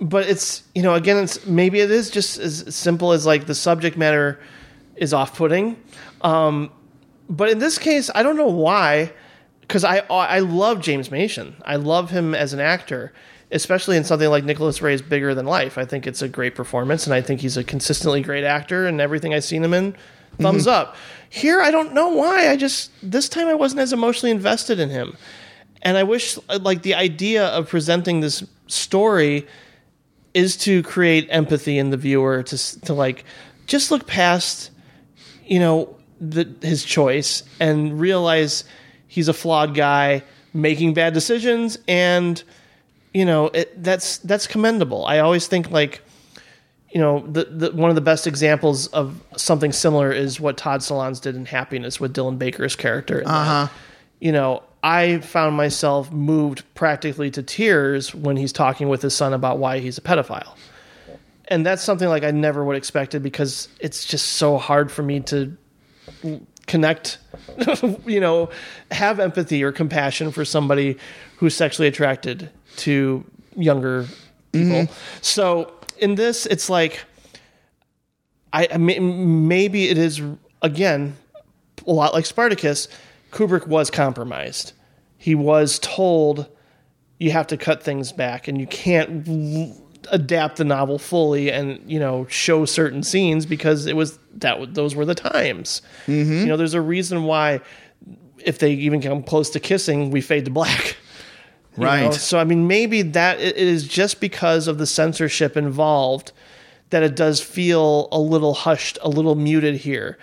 [0.00, 3.54] but it's you know, again, it's maybe it is just as simple as like the
[3.54, 4.40] subject matter
[4.96, 5.76] is off-putting.
[6.22, 6.70] Um,
[7.28, 9.12] but in this case, I don't know why,
[9.60, 11.56] because I I love James Mason.
[11.64, 13.12] I love him as an actor,
[13.50, 15.78] especially in something like Nicholas Ray's Bigger Than Life.
[15.78, 18.86] I think it's a great performance, and I think he's a consistently great actor.
[18.86, 19.96] And everything I've seen him in,
[20.38, 20.96] thumbs up.
[21.30, 22.48] Here, I don't know why.
[22.50, 25.16] I just this time I wasn't as emotionally invested in him,
[25.84, 29.46] and I wish like the idea of presenting this story
[30.32, 33.24] is to create empathy in the viewer to to like
[33.66, 34.70] just look past
[35.46, 38.64] you know the, his choice and realize
[39.06, 42.42] he's a flawed guy making bad decisions and
[43.12, 45.06] you know it, that's that's commendable.
[45.06, 46.02] I always think like
[46.90, 50.80] you know the, the one of the best examples of something similar is what Todd
[50.80, 53.68] Solondz did in happiness with dylan baker's character uh-huh.
[54.20, 59.32] You know i found myself moved practically to tears when he's talking with his son
[59.32, 60.54] about why he's a pedophile
[61.48, 65.20] and that's something like I never would expected because it's just so hard for me
[65.20, 65.56] to
[66.66, 67.18] connect,
[68.06, 68.50] you know,
[68.90, 70.96] have empathy or compassion for somebody
[71.36, 73.24] who's sexually attracted to
[73.56, 74.06] younger
[74.52, 74.84] people.
[74.84, 74.92] Mm-hmm.
[75.20, 77.04] So in this, it's like
[78.52, 80.22] I I may- maybe it is
[80.62, 81.16] again
[81.86, 82.88] a lot like Spartacus.
[83.34, 84.72] Kubrick was compromised.
[85.18, 86.46] He was told
[87.18, 89.76] you have to cut things back and you can't l-
[90.10, 94.94] adapt the novel fully and you know show certain scenes because it was that those
[94.94, 96.40] were the times mm-hmm.
[96.40, 97.58] you know there's a reason why
[98.44, 100.98] if they even come close to kissing we fade to black
[101.76, 102.04] Right.
[102.04, 102.10] know?
[102.12, 106.32] So I mean, maybe that it is just because of the censorship involved
[106.90, 110.18] that it does feel a little hushed, a little muted here.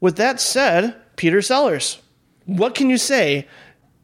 [0.00, 2.00] With that said, Peter Sellers,
[2.56, 3.46] what can you say?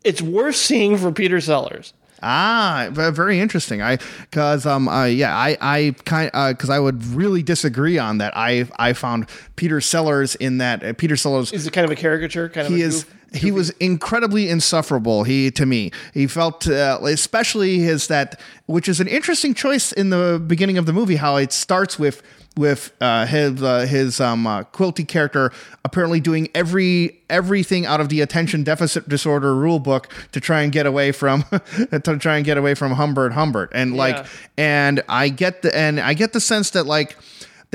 [0.04, 1.92] It's worth seeing for Peter Sellers.
[2.22, 3.82] Ah, very interesting.
[3.82, 8.18] I because um uh, yeah I I kind uh, because I would really disagree on
[8.18, 8.32] that.
[8.36, 11.96] I I found Peter Sellers in that uh, Peter Sellers Is it kind of a
[11.96, 12.48] caricature?
[12.48, 13.12] Kind of he is goof?
[13.34, 19.00] he was incredibly insufferable he to me he felt uh, especially his that which is
[19.00, 22.22] an interesting choice in the beginning of the movie how it starts with
[22.56, 25.52] with uh, his uh, his um, uh, quilty character
[25.84, 30.72] apparently doing every everything out of the attention deficit disorder rule book to try and
[30.72, 31.44] get away from
[31.90, 34.26] to try and get away from Humbert Humbert and like Yeah.
[34.56, 37.16] and I get the and I get the sense that like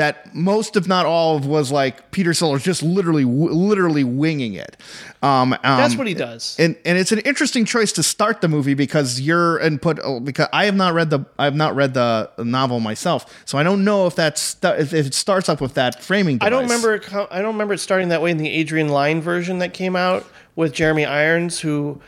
[0.02, 4.56] that most if not all of was like Peter Sellers just literally w- literally winging
[4.56, 4.76] it.
[5.22, 6.56] Um, um, That's what he does.
[6.57, 10.65] and and it's an interesting choice to start the movie because your input because I
[10.65, 14.07] have not read the I have not read the novel myself, so I don't know
[14.07, 16.40] if that's if it starts up with that framing.
[16.41, 16.95] I don't remember.
[16.95, 19.95] it I don't remember it starting that way in the Adrian Lyne version that came
[19.95, 20.26] out
[20.56, 22.02] with Jeremy Irons, who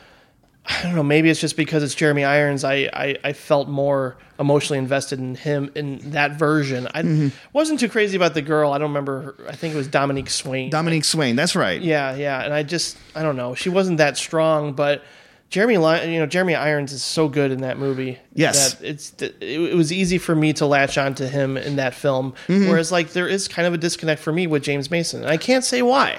[0.65, 1.03] I don't know.
[1.03, 2.63] Maybe it's just because it's Jeremy Irons.
[2.63, 6.87] I I, I felt more emotionally invested in him in that version.
[6.93, 7.27] I Mm-hmm.
[7.51, 8.71] wasn't too crazy about the girl.
[8.71, 9.21] I don't remember.
[9.21, 10.69] Her, I think it was Dominique Swain.
[10.69, 11.35] Dominique Swain.
[11.35, 11.81] That's right.
[11.81, 12.41] yeah, yeah.
[12.43, 13.55] And I just I don't know.
[13.55, 15.03] She wasn't that strong, but.
[15.49, 18.17] Jeremy, you know, Jeremy Irons is so good in that movie.
[18.33, 18.73] Yes.
[18.73, 22.33] that it's it, was easy for me to latch onto him in that film.
[22.47, 22.69] Mm-hmm.
[22.71, 25.37] Whereas, like, there is kind of a disconnect for me with James Mason, and I
[25.37, 26.17] can't say why.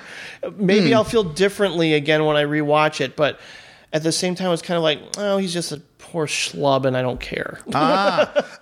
[0.57, 0.95] Maybe Hmm.
[0.95, 3.41] I'll feel differently again when I rewatch it, but
[3.95, 6.97] at the same time, it's kind of like, oh, he's just a poor schlub, and
[6.97, 7.61] I don't care.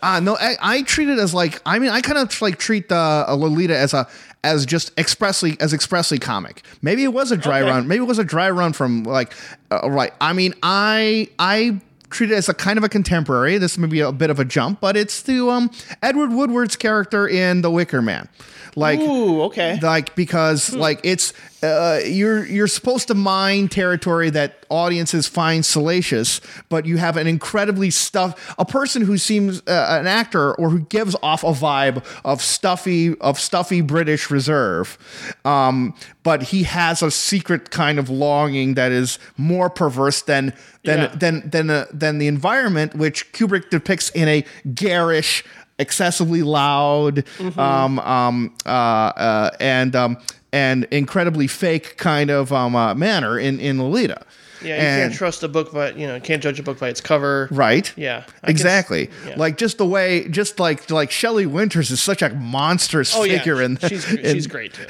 [0.04, 2.88] Ah, no, I, I treat it as like I mean I kind of like treat
[2.88, 2.96] the
[3.28, 4.08] uh, Lolita as a
[4.44, 6.62] as just expressly as expressly comic.
[6.82, 7.70] Maybe it was a dry Okay.
[7.70, 7.86] run.
[7.88, 9.32] Maybe it was a dry run from like
[9.70, 10.12] uh, right.
[10.20, 11.80] I mean I I
[12.10, 13.58] treat it as a kind of a contemporary.
[13.58, 15.70] This may be a bit of a jump, but it's to um
[16.02, 18.28] Edward Woodward's character in The Wicker Man.
[18.74, 19.78] Like Ooh, okay.
[19.82, 26.40] like because like it's uh, you're you're supposed to mine territory that audiences find salacious,
[26.70, 30.80] but you have an incredibly stuff a person who seems uh, an actor or who
[30.80, 34.96] gives off a vibe of stuffy of stuffy British reserve,
[35.44, 40.54] um, but he has a secret kind of longing that is more perverse than
[40.84, 41.06] than Yeah.
[41.14, 44.44] than than uh, than the environment which Kubrick depicts in a
[44.74, 45.44] garish
[45.78, 47.58] excessively loud Mm-hmm.
[47.58, 50.16] um, um, uh, uh, and um,
[50.52, 54.22] and incredibly fake kind of um, uh, manner in in Lolita.
[54.62, 56.78] yeah, you and, can't trust a book, but you know, you can't judge a book
[56.78, 57.48] by its cover.
[57.50, 57.92] right.
[57.96, 59.10] Yeah, I Exactly.
[59.26, 59.34] yeah.
[59.36, 63.38] Like just the way, just like like Shelley Winters is such a monstrous Oh yeah,
[63.38, 64.86] figure, in she's in- she's great too.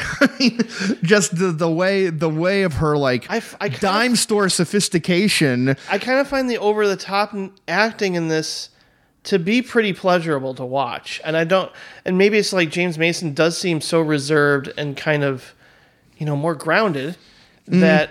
[1.02, 4.48] just the the way the way of her like I I kind of- dime store
[4.48, 5.76] sophistication.
[5.90, 7.34] I kind of find the over the top
[7.68, 8.68] acting in this
[9.24, 11.20] to be pretty pleasurable to watch.
[11.24, 11.70] And I don't
[12.04, 15.54] and maybe it's like James Mason does seem so reserved and kind of
[16.18, 17.16] you know more grounded
[17.68, 17.78] Mm-hmm.
[17.80, 18.10] that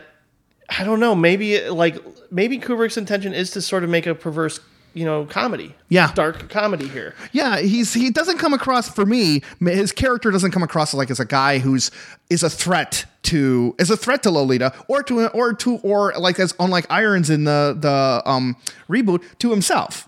[0.69, 1.97] I don't know, maybe like
[2.31, 4.61] maybe Kubrick's intention is to sort of make a perverse
[4.93, 6.13] you know comedy Yeah.
[6.13, 9.41] dark comedy here Yeah, he's he doesn't come across for me.
[9.59, 11.91] His character doesn't come across like as a guy who's
[12.29, 16.39] is a threat to is a threat to Lolita or to or to or like
[16.39, 18.55] as unlike Irons in the the um
[18.89, 20.07] reboot to himself.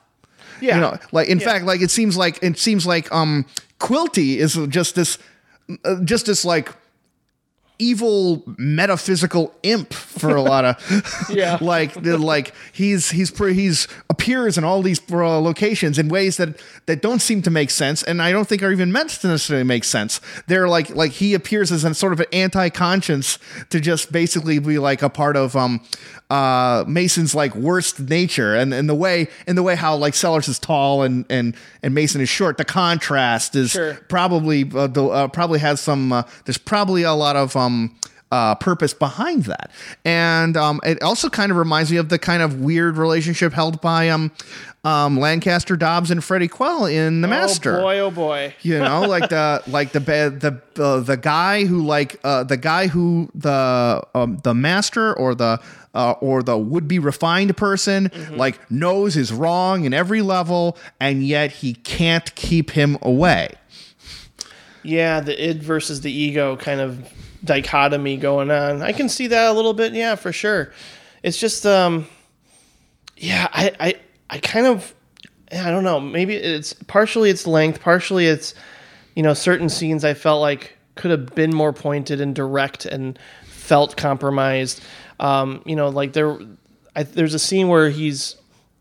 [0.63, 1.45] Yeah You know, like in Yeah.
[1.49, 3.45] fact, like it seems like it seems like um
[3.79, 5.17] Quilty is just this
[5.83, 6.69] uh, just this like
[7.79, 10.75] evil metaphysical imp for a lot of
[11.29, 11.57] Yeah.
[11.73, 16.37] like the- like he's he's pre- he's appears in all these uh, locations in ways
[16.37, 16.49] that
[16.85, 19.65] that don't seem to make sense and I don't think are even meant to necessarily
[19.65, 20.21] make sense.
[20.47, 23.39] They're like like he appears as a sort of an anti-conscience
[23.71, 25.81] to just basically be like a part of um
[26.33, 30.47] uh Mason's like worst nature and and the way in the way how like Sellers
[30.47, 33.93] is tall and and and Mason is short the contrast is Sure.
[34.07, 37.95] probably uh, the, uh, probably has some uh, there's probably a lot of um
[38.31, 39.69] uh, purpose behind that,
[40.03, 43.79] and um, it also kind of reminds me of the kind of weird relationship held
[43.79, 44.31] by um,
[44.83, 47.77] um, Lancaster Dobbs and Freddie Quell in The Master.
[47.77, 51.83] oh boy oh boy You know, like the like the the uh, the guy who
[51.85, 55.61] like uh, the guy who the um, the master or the
[55.93, 61.23] uh, or the would be refined person like knows is wrong in every level, and
[61.23, 63.49] yet he can't keep him away.
[64.83, 67.07] yeah the id versus the ego kind of
[67.43, 68.81] dichotomy going on.
[68.81, 70.71] I can see that a little bit yeah for sure.
[71.21, 72.07] It's just um
[73.17, 73.93] yeah i i,
[74.29, 74.93] I kind of
[75.51, 78.55] i don't know maybe it's partially its length partially it's
[79.15, 83.19] you know certain scenes i felt like could have been more pointed and direct and
[83.45, 84.81] felt compromised
[85.19, 86.37] um you know like there
[86.95, 88.35] I, there's a scene where he's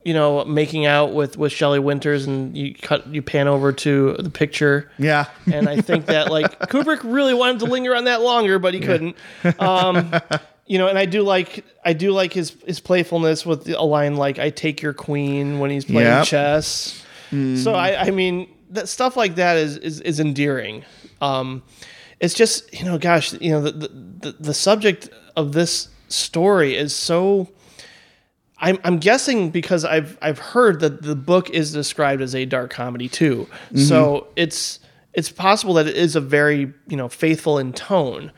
[0.05, 4.15] you know making out with with Shelley Winters and you cut you pan over to
[4.19, 5.27] the picture Yeah.
[5.53, 8.81] and I think that like Kubrick really wanted to linger on that longer, but he
[8.81, 9.17] couldn't.
[9.59, 10.13] Um,
[10.67, 14.17] you know, and I do like I do like his his playfulness with a line
[14.17, 16.27] like "I take your queen" when he's playing Yep.
[16.27, 17.05] chess.
[17.31, 20.85] So I, I mean, that stuff like that is is, is endearing.
[21.21, 21.63] Um,
[22.21, 26.94] it's just you know, gosh, you know, the the the subject of this story is
[26.94, 27.48] so.
[28.59, 32.70] I'm, I'm guessing because I've I've heard that the book is described as a dark
[32.70, 33.48] comedy too.
[33.66, 33.78] Mm-hmm.
[33.78, 34.78] So it's
[35.14, 38.30] it's possible that it is a very you know faithful in tone,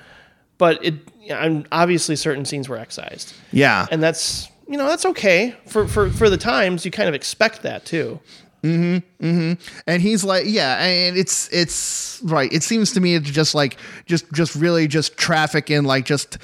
[0.57, 0.95] but it
[1.31, 3.87] I'm obviously certain scenes were excised, Yeah.
[3.91, 6.87] and that's you know that's okay for for for the times.
[6.87, 8.19] You kind of expect that too.
[8.63, 9.27] Mm-hmm.
[9.27, 9.63] Mm-hmm.
[9.87, 13.77] and he's like yeah and it's it's right it seems to me it's just like
[14.07, 16.39] just just really just traffic in like just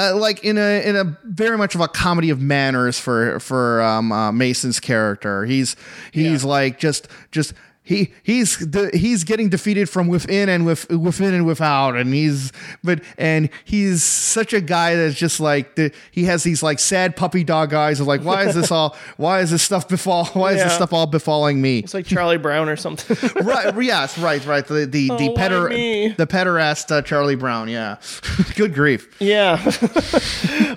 [0.00, 3.82] uh, like in a in a very much of a comedy of manners for for
[3.82, 5.44] um, uh, Mason's character.
[5.44, 5.76] He's
[6.12, 7.52] he's like just just
[7.90, 12.52] he he's the, he's getting defeated from within and with within and without, and he's
[12.84, 17.16] but and he's such a guy that's just like the, he has these like sad
[17.16, 20.52] puppy dog eyes of like why is this all why is this stuff befall why
[20.52, 21.80] is this stuff all befalling me?
[21.80, 23.16] It's like Charlie Brown or something.
[23.44, 24.64] right yes right right.
[24.64, 27.96] The the the Oh, petter the pederast uh, Charlie Brown yeah.
[28.54, 29.20] Good grief.
[29.20, 29.54] Yeah.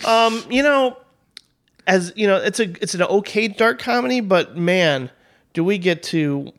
[0.07, 0.97] um, you know,
[1.85, 5.11] as you know, it's a it's an okay dark comedy, but man,
[5.53, 6.51] do we get to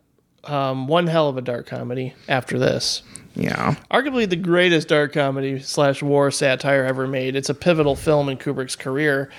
[0.47, 3.03] um, one hell of a dark comedy after this.
[3.35, 7.37] yeah Arguably the greatest dark comedy slash war satire ever made.
[7.37, 9.31] It's a pivotal film in Kubrick's career.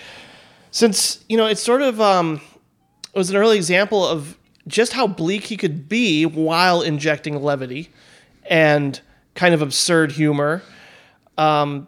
[0.71, 2.41] Since, you know, it's sort of um
[3.13, 4.37] it was an early example of
[4.67, 7.89] just how bleak he could be while injecting levity
[8.49, 8.99] and
[9.35, 10.61] kind of absurd humor.
[11.37, 11.87] Um,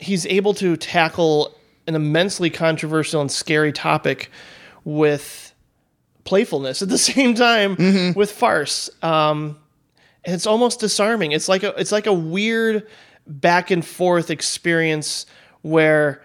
[0.00, 1.56] he's able to tackle
[1.86, 4.30] an immensely controversial and scary topic
[4.84, 5.51] with
[6.24, 8.90] playfulness at the same time with farce.
[9.02, 9.58] Um,
[10.24, 11.32] it's almost disarming.
[11.32, 12.86] It's like a it's like a weird
[13.26, 15.26] back and forth experience
[15.62, 16.22] where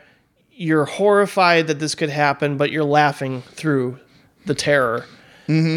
[0.52, 4.00] you're horrified that this could happen, but you're laughing through
[4.46, 5.06] the terror.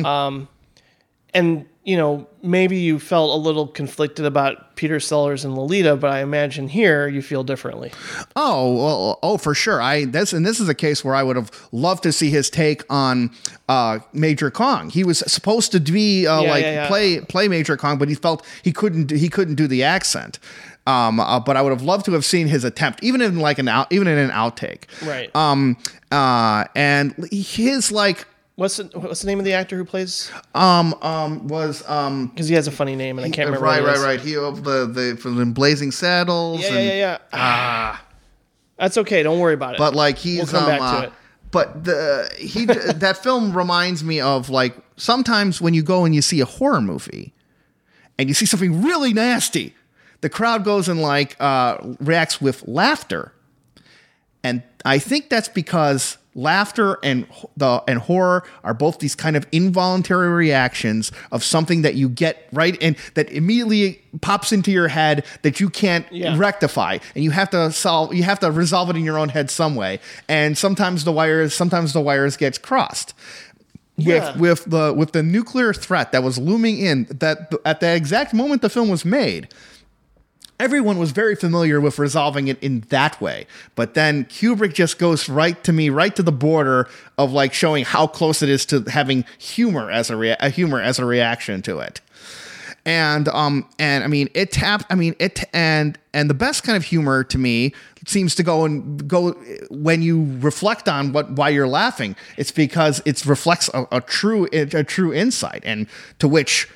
[0.07, 0.49] Um,
[1.35, 6.11] and you know maybe you felt a little conflicted about Peter Sellers and Lolita, but
[6.11, 7.93] I imagine here you feel differently.
[8.37, 9.81] Oh, well, oh, for sure.
[9.81, 12.51] I this and this is a case where I would have loved to see his
[12.51, 13.31] take on
[13.69, 14.91] uh, Major Kong.
[14.91, 16.89] He was supposed to be uh, Yeah, like yeah, yeah.
[16.89, 20.39] play play Major Kong, but he felt he couldn't he couldn't do the accent.
[20.87, 23.59] Um, uh, but I would have loved to have seen his attempt, even in like
[23.59, 24.85] an out, even in an outtake.
[25.07, 25.35] Right.
[25.37, 25.77] Um.
[26.11, 26.65] Uh.
[26.75, 28.27] And his like
[28.61, 30.31] What's the, what's the name of the actor who plays?
[30.55, 33.65] um um was um Because he has a funny name and I can't remember.
[33.65, 34.05] right right is.
[34.05, 37.19] right he of the the from the Blazing Saddles Yeah, and, yeah, yeah, yeah.
[37.33, 38.05] Ah,
[38.77, 39.23] that's okay.
[39.23, 39.79] Don't worry about it.
[39.79, 41.13] But like he's We'll come um, back to uh, it.
[41.51, 46.21] but the he that film reminds me of like sometimes when you go and you
[46.21, 47.33] see a horror movie
[48.19, 49.75] and you see something really nasty,
[50.21, 53.33] the crowd goes and like uh, reacts with laughter,
[54.45, 57.27] and I think that's because laughter and
[57.57, 62.47] the and horror are both these kind of involuntary reactions of something that you get
[62.53, 66.37] right and that immediately pops into your head that you can't Yeah.
[66.39, 69.51] rectify and you have to solve you have to resolve it in your own head
[69.51, 69.99] some way
[70.29, 73.13] and sometimes the wires sometimes the wires gets crossed
[73.97, 74.31] Yeah.
[74.33, 78.33] with with the with the nuclear threat that was looming in that at the exact
[78.35, 79.49] moment the film was made
[80.61, 83.47] everyone was very familiar with resolving it in that way.
[83.75, 86.89] But then Kubrick just goes right to me, right to the border
[87.19, 90.81] of like showing how close it is to having humor as a, rea- a humor
[90.81, 92.01] as a reaction to it.
[92.87, 96.79] And um and I mean it tapped I mean it and and the best kind
[96.79, 97.75] of humor to me
[98.07, 99.33] seems to go and go
[99.69, 102.17] when you reflect on what why you're laughing.
[102.39, 105.89] It's because it reflects a, a true a true insight and
[106.21, 106.69] to which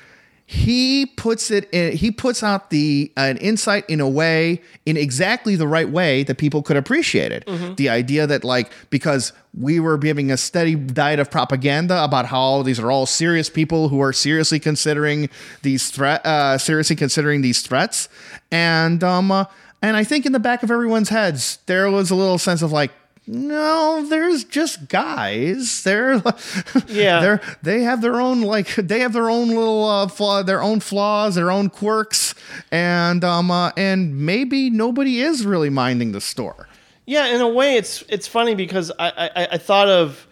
[0.47, 5.55] he puts it in he puts out the an insight in a way in exactly
[5.55, 7.43] the right way that people could appreciate it.
[7.77, 12.61] The idea that like because we were giving a steady diet of propaganda about how
[12.61, 15.29] these are all serious people who are seriously considering
[15.63, 18.07] these threat uh seriously considering these threats.
[18.51, 19.45] And um uh,
[19.81, 22.71] and i think in the back of everyone's heads there was a little sense of
[22.71, 22.91] like
[23.27, 25.83] no, there's just guys.
[25.83, 26.15] They're
[26.87, 27.21] Yeah.
[27.21, 30.79] They're they have their own like they have their own little uh, flaw, their own
[30.79, 32.35] flaws, their own quirks,
[32.71, 36.67] and um uh, and maybe nobody is really minding the store.
[37.07, 40.27] Yeah, in a way, it's it's funny because I I, I thought of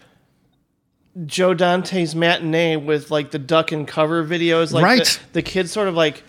[1.26, 5.04] Joe Dante's matinee with like the duck and cover videos, like Right.
[5.04, 6.24] the, the kids sort of like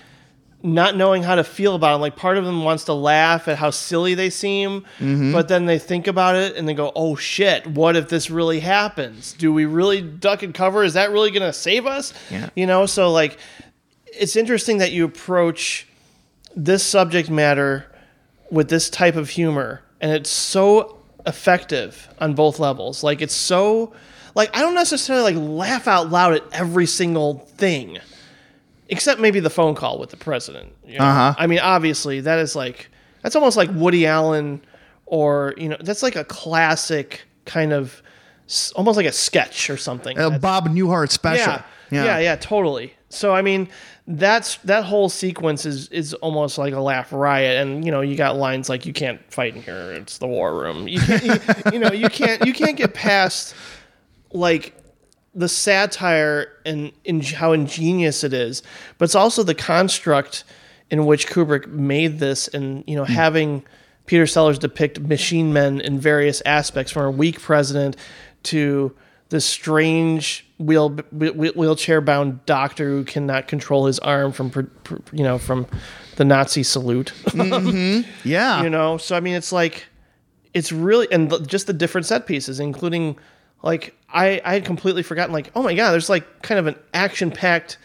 [0.66, 2.02] not knowing how to feel about them.
[2.02, 5.32] Like part of them wants to laugh at how silly they seem, Mm-hmm.
[5.32, 7.68] but then they think about it and they go, "Oh shit!
[7.68, 9.34] What if this really happens?
[9.34, 10.84] Do we really duck and cover?
[10.84, 12.50] Is that really going to save us?" Yeah.
[12.56, 13.38] You know, so like
[14.08, 15.88] it's interesting that you approach
[16.56, 17.86] this subject matter
[18.50, 23.92] with this type of humor and it's so effective on both levels like it's so
[24.36, 27.98] like i don't necessarily like laugh out loud at every single thing
[28.90, 31.06] except maybe the phone call with the president you know?
[31.06, 31.36] Uh-huh.
[31.38, 32.90] i mean obviously that is like
[33.22, 34.62] that's almost like woody allen
[35.06, 38.02] or you know that's like a classic kind of
[38.76, 41.54] almost like a sketch or something A Bob Newhart special.
[41.90, 42.94] yeah, yeah, yeah, totally.
[43.10, 43.70] So I mean,
[44.08, 48.16] that's that whole sequence is is almost like a laugh riot, and you know, you
[48.16, 51.72] got lines like "You can't fight in here; it's the war room." You, can't, you,
[51.74, 53.56] you know, you can't you can't get past
[54.32, 54.76] like
[55.36, 58.64] the satire and in how ingenious it is,
[58.98, 60.46] but it's also the construct
[60.90, 63.14] in which Kubrick made this, and you know, hmm.
[63.14, 63.64] having
[64.06, 67.98] Peter Sellers depict machine men in various aspects, from a weak president
[68.44, 68.96] to
[69.30, 74.72] the strange wheel, wheelchair bound doctor who cannot control his arm from
[75.12, 75.68] you know from
[76.16, 77.14] the Nazi salute.
[77.36, 78.10] Mm-hmm.
[78.28, 78.64] Yeah.
[78.64, 79.86] you know so i mean it's like
[80.54, 83.18] it's really and just the different set pieces including
[83.62, 86.76] like i i had completely forgotten like oh my god there's like kind of an
[86.94, 87.78] action packed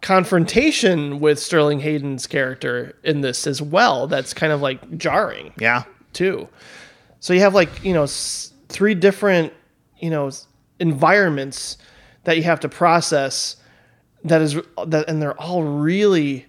[0.00, 5.82] confrontation with sterling hayden's character in this as well that's kind of like jarring yeah.
[6.12, 6.46] too
[7.20, 9.52] so you have like you know s- three different
[9.98, 10.30] you know
[10.78, 11.78] environments
[12.24, 13.56] that you have to process
[14.24, 16.46] that is that and they're all really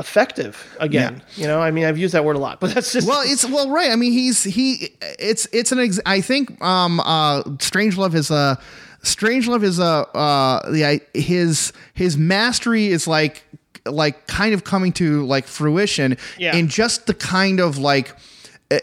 [0.00, 3.06] effective again you know i mean i've used that word a lot but that's just
[3.06, 3.90] Well, it's well, right.
[3.92, 4.94] I mean, he's he.
[5.18, 5.78] It's it's an.
[5.78, 8.58] Ex- I think um uh Strangelove is a
[9.04, 9.84] Strangelove is a
[10.16, 13.44] uh the I- his his mastery is like
[13.86, 16.56] like kind of coming to like fruition Yeah.
[16.56, 18.14] in just the kind of like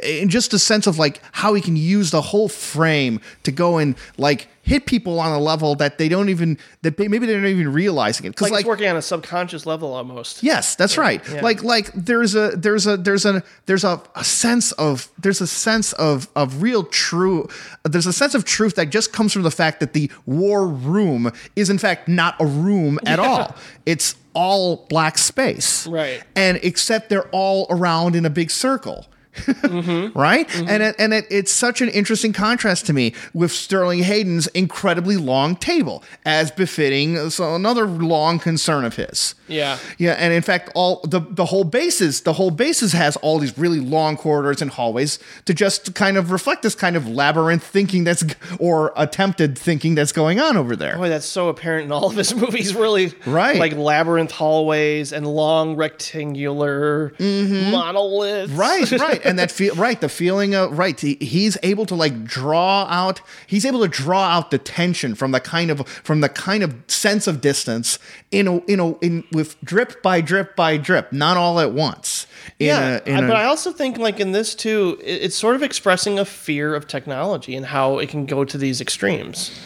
[0.04, 3.78] in just a sense of like how he can use the whole frame to go
[3.78, 7.40] and like hit people on a level that they don't even that they, maybe they're
[7.40, 10.98] not even realizing it because like, it's working on a subconscious level almost Yes, that's
[10.98, 11.22] right.
[11.32, 11.42] yeah.
[11.42, 15.48] Like like there's a there's a there's a there's a, a sense of there's a
[15.48, 17.48] sense of of real true
[17.86, 21.32] there's a sense of truth that just comes from the fact that the war room
[21.56, 23.56] is in fact not a room at all.
[23.86, 25.88] It's all black space.
[25.88, 26.22] Right.
[26.36, 29.08] And except they're all around in a big circle.
[29.38, 30.18] Mm-hmm.
[30.20, 30.48] right?
[30.48, 30.70] Mm-hmm.
[30.70, 35.18] And it, and it, it's such an interesting contrast to me with Sterling Hayden's incredibly
[35.18, 39.36] long table, as befitting uh, so another long concern of his.
[39.48, 39.78] Yeah.
[39.98, 43.58] Yeah, and in fact, all the the whole bases, the whole bases has all these
[43.58, 48.04] really long corridors and hallways to just kind of reflect this kind of labyrinth thinking
[48.04, 48.24] that's
[48.60, 50.98] or attempted thinking that's going on over there.
[50.98, 53.14] Boy, that's so apparent in all of his movies, really.
[53.26, 53.60] Right.
[53.60, 57.72] Like labyrinth hallways and long rectangular mm-hmm.
[57.72, 58.52] monoliths.
[58.52, 58.60] Mm-hmm.
[58.60, 62.24] Right, right, and that feel right the feeling of right he, he's able to like
[62.24, 66.30] draw out he's able to draw out the tension from the kind of from the
[66.30, 68.00] kind of sense of distance
[68.32, 72.28] in a in a in with drip by drip by drip not all at once
[72.60, 75.56] in yeah, a, in but a- I also think like in this too, it's sort
[75.56, 79.58] of expressing a fear of technology and how it can go to these extremes.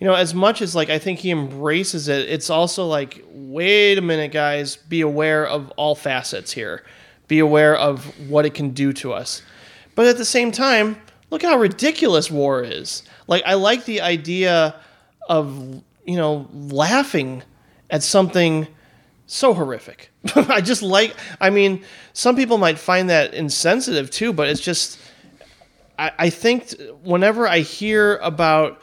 [0.00, 3.98] You know, as much as like I think he embraces it, it's also like, wait
[3.98, 6.84] a minute, guys, be aware of all facets here.
[7.28, 9.42] Be aware of what it can do to us.
[9.94, 11.00] But at the same time,
[11.30, 13.02] look how ridiculous war is.
[13.26, 14.74] Like I like the idea
[15.28, 17.42] of, you know, laughing
[17.90, 18.66] at something
[19.26, 20.10] so horrific.
[20.34, 21.14] I just like.
[21.40, 24.98] I mean, some people might find that insensitive too, but it's just.
[25.98, 28.80] I, I think whenever I hear about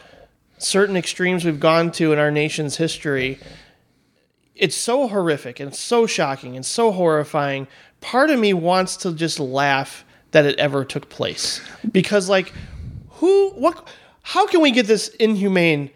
[0.58, 3.40] certain extremes we've gone to in our nation's history,
[4.56, 7.68] it's so horrific and so shocking and so horrifying.
[8.06, 11.60] Part of me wants to just laugh that it ever took place
[11.92, 12.54] because, like,
[13.10, 13.88] who, what,
[14.22, 15.90] how can we get this inhumane?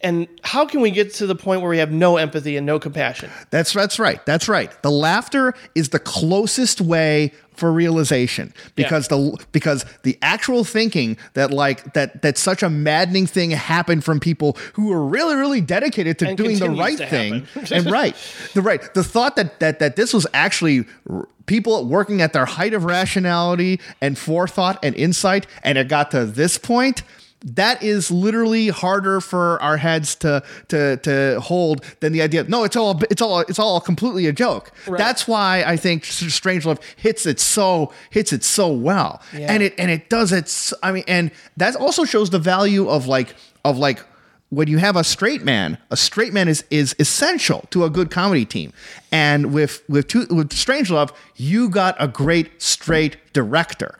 [0.00, 2.78] And how can we get to the point where we have no empathy and no
[2.78, 3.32] compassion?
[3.50, 4.24] That's that's right.
[4.24, 4.70] That's right.
[4.82, 8.52] The laughter is the closest way for realization.
[8.74, 14.04] Because the because the actual thinking that like that that such a maddening thing happened
[14.04, 17.46] from people who were really really dedicated to And doing the right thing.
[17.70, 18.14] and right.
[18.54, 18.82] The right.
[18.94, 22.84] The thought that that that this was actually r- people working at their height of
[22.84, 27.02] rationality and forethought and insight and it got to this point
[27.44, 32.44] that is literally harder for our heads to to to hold than the idea.
[32.44, 34.72] No, it's all it's all it's all completely a joke.
[34.86, 39.52] That's why I think Strangelove hits it so hits it so well, Yeah.
[39.52, 40.72] and it and it does it.
[40.82, 43.34] I mean, and that also shows the value of like
[43.64, 44.00] of like
[44.48, 48.10] when you have a straight man, a straight man is is essential to a good
[48.10, 48.72] comedy team.
[49.12, 53.98] And with with two, with Strangelove, you got a great straight director.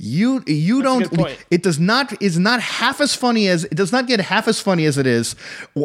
[0.00, 1.08] You you don't
[1.50, 4.60] it does not is not half as funny as it does not get half as
[4.60, 5.34] funny as it is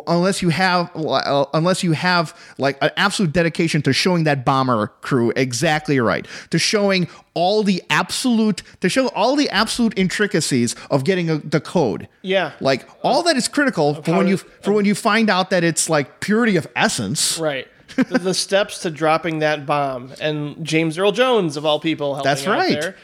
[0.06, 4.88] unless you have uh, unless you have like an absolute dedication to showing that bomber
[5.02, 11.04] crew exactly right to showing all the absolute to show all the absolute intricacies of
[11.06, 12.52] getting a, the code Yeah.
[12.60, 15.90] like all that is critical for when you for when you find out that it's
[15.90, 17.68] like purity of essence Right.
[17.96, 22.30] the, the steps to dropping that bomb, and James Earl Jones of all people helping
[22.30, 22.80] That's out right.
[22.82, 22.96] there.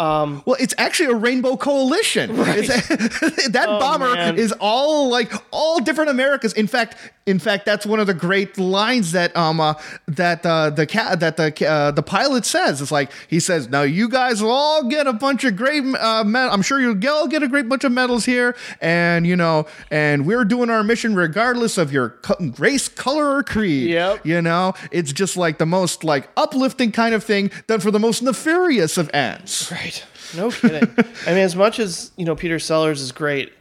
[0.00, 2.30] Um, well, it's actually a rainbow coalition.
[2.30, 2.88] It's-
[3.48, 4.38] that oh, bomber Oh, man.
[4.38, 6.54] is all like all different Americas.
[6.54, 6.96] In fact,
[7.30, 9.74] in fact, that's one of the great lines that um uh,
[10.08, 12.82] that uh, the cat that the uh, the pilot says.
[12.82, 15.84] It's like he says, "Now you guys will all get a bunch of great.
[15.84, 19.36] Uh, med- I'm sure you'll all get a great bunch of medals here, and you
[19.36, 23.90] know, and we're doing our mission regardless of your co- race, color, or creed.
[23.90, 24.26] Yep.
[24.26, 28.00] You know, it's just like the most like uplifting kind of thing done for the
[28.00, 29.70] most nefarious of ends.
[29.70, 30.04] Right.
[30.36, 30.92] No kidding.
[31.26, 33.52] I mean, as much as you know, Peter Sellers is great.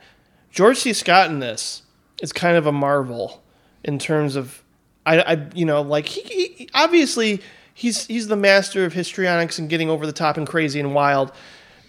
[0.51, 0.93] George C.
[0.93, 1.83] Scott in this
[2.21, 3.43] is kind of a marvel
[3.83, 4.61] in terms of,
[5.05, 7.41] I, I you know, like he, he obviously
[7.73, 11.31] he's he's the master of histrionics and getting over the top and crazy and wild,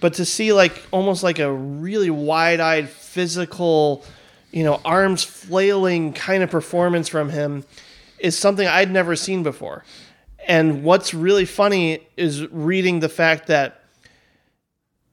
[0.00, 4.04] but to see like almost like a really wide-eyed physical,
[4.52, 7.64] you know, arms flailing kind of performance from him
[8.18, 9.84] is something I'd never seen before.
[10.46, 13.82] And what's really funny is reading the fact that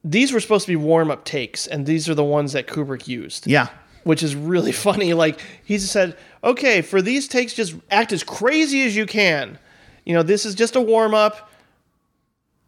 [0.03, 3.07] these were supposed to be warm up takes, and these are the ones that Kubrick
[3.07, 3.45] used.
[3.45, 3.67] Yeah.
[4.07, 5.13] Which is really funny.
[5.13, 9.59] Like, he said, okay, for these takes, just act as crazy as you can.
[10.05, 11.51] You know, this is just a warm up.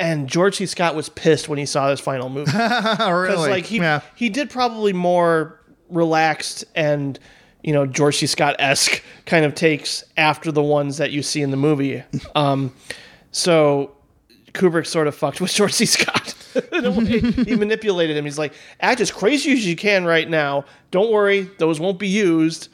[0.01, 0.65] And George C.
[0.65, 2.51] Scott was pissed when he saw this final movie.
[2.51, 3.49] Because, really?
[3.49, 4.01] like, he, yeah.
[4.15, 5.59] he did probably more
[5.89, 7.17] relaxed and,
[7.63, 8.27] you know, George C.
[8.27, 12.03] Scott esque kind of takes after the ones that you see in the movie.
[12.35, 12.73] Um,
[13.31, 13.95] so
[14.53, 15.85] Kubrick sort of fucked with George C.
[15.85, 16.33] Scott.
[17.45, 18.25] He manipulated him.
[18.25, 20.65] He's like, act as crazy as you can right now.
[20.91, 22.69] Don't worry, those won't be used.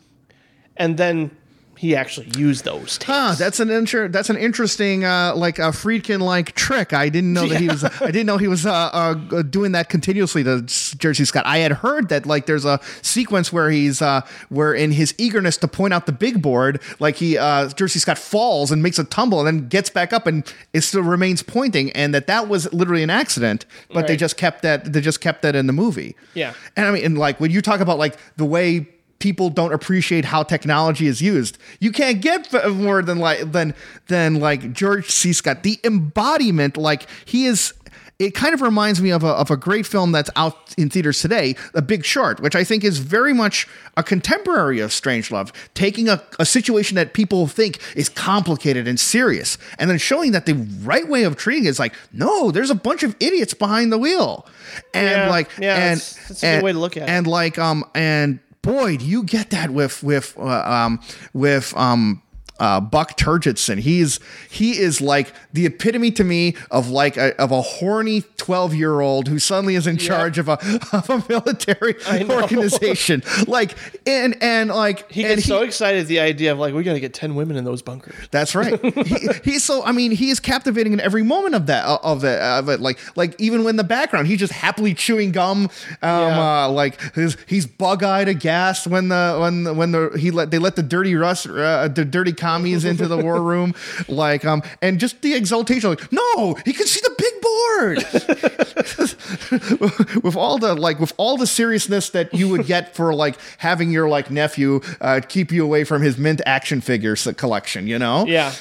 [0.77, 1.35] And then
[1.77, 2.97] he actually used those.
[2.97, 3.05] Takes.
[3.05, 6.93] Huh, that's an inter- that's an interesting uh, like a Friedkin like trick.
[6.93, 9.89] I didn't know that he was I didn't know he was uh, uh, doing that
[9.89, 10.61] continuously to
[10.97, 11.25] George C.
[11.25, 11.45] Scott.
[11.45, 15.57] I had heard that like there's a sequence where he's uh, where in his eagerness
[15.57, 17.99] to point out the big board, like he uh, George C.
[17.99, 21.43] Scott falls and makes a tumble and then gets back up and it still remains
[21.43, 25.21] pointing, and that that was literally an accident, but they just kept that they just
[25.21, 26.15] kept that in the movie.
[26.33, 26.53] Yeah.
[26.75, 28.87] and I mean, and like when you talk about like the way
[29.19, 31.57] people don't appreciate how technology is used.
[31.79, 33.73] You can't get more than like than
[34.07, 35.33] than like George C.
[35.33, 36.77] Scott, the embodiment.
[36.77, 37.73] Like he is
[38.17, 41.19] it kind of reminds me of a, of a great film that's out in theaters
[41.19, 43.67] today, The Big Short, which I think is very much
[43.97, 49.57] a contemporary of Strangelove, taking a, a situation that people think is complicated and serious,
[49.79, 52.75] and then showing that the right way of treating it is like, no, there's a
[52.75, 54.47] bunch of idiots behind the wheel,
[54.93, 57.09] and Yeah, like, yeah, and that's- that's a good and- way to look at it.
[57.09, 60.99] and like, um, and boy, do you get that with with uh, um
[61.33, 62.21] with um.
[62.57, 63.79] Uh, Buck Turgidson.
[63.79, 64.19] He's
[64.49, 69.01] he is like the epitome to me of like a, of a horny twelve year
[69.01, 70.53] old who suddenly is in charge of a
[70.93, 71.95] of a military
[72.29, 73.23] organization.
[73.47, 73.75] Like
[74.07, 76.93] and and like He and gets so excited at the idea of like we got
[76.93, 78.15] to get ten women in those bunkers.
[78.31, 78.79] that's right.
[79.05, 79.83] he, he's so.
[79.83, 82.39] I mean, he is captivating in every moment of that of it.
[82.39, 82.79] Of it.
[82.79, 85.63] Like like even when the background, he's just happily chewing gum.
[85.65, 85.69] Um,
[86.01, 86.65] Yeah.
[86.65, 90.51] uh, like his, he's bug eyed, aghast when the when the, when the he let
[90.51, 93.73] they let the dirty Russ uh, the dirty commies into the war room.
[94.07, 95.89] Like um and just the exultation.
[95.89, 97.97] Like no, he can see the big board.
[100.23, 103.91] with all the like with all the seriousness that you would get for like having
[103.91, 107.87] your like nephew uh, keep you away from his mint action figures collection.
[107.87, 108.25] You know.
[108.25, 108.53] Yeah,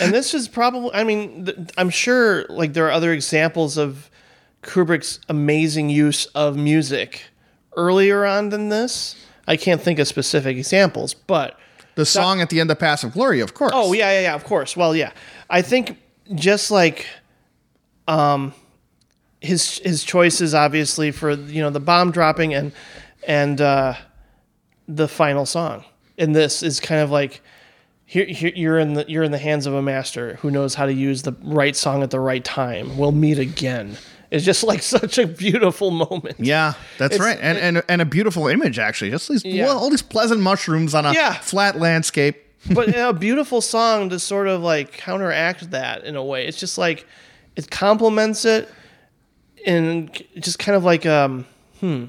[0.00, 0.90] and this is probably.
[0.94, 4.10] I mean, th- I'm sure like there are other examples of
[4.62, 7.24] Kubrick's amazing use of music
[7.76, 9.16] earlier on than this.
[9.48, 11.58] I can't think of specific examples, but
[11.94, 13.72] The song at the end of Paths of Glory, of course.
[13.74, 14.34] oh yeah, yeah, yeah.
[14.34, 14.76] Of course.
[14.76, 15.12] Well, yeah.
[15.50, 15.98] I think
[16.34, 17.06] just like
[18.08, 18.54] um
[19.40, 22.72] his his choices obviously for you know the bomb dropping and
[23.26, 23.94] and uh
[24.88, 25.84] the final song
[26.18, 27.40] and this is kind of like
[28.06, 30.86] here, here you're in the you're in the hands of a master who knows how
[30.86, 33.96] to use the right song at the right time we'll meet again
[34.32, 38.04] it's just like such a beautiful moment Yeah, that's It's- right, and, and and a
[38.04, 39.10] beautiful image actually.
[39.10, 39.66] Just these Yeah.
[39.66, 41.34] well, all these pleasant mushrooms on a Yeah.
[41.34, 42.36] flat landscape.
[42.72, 46.46] but you know, a beautiful song to sort of like counteract that in a way.
[46.46, 47.06] It's just like
[47.56, 48.68] it complements it,
[49.66, 51.44] and just kind of like um,
[51.80, 52.04] hmm,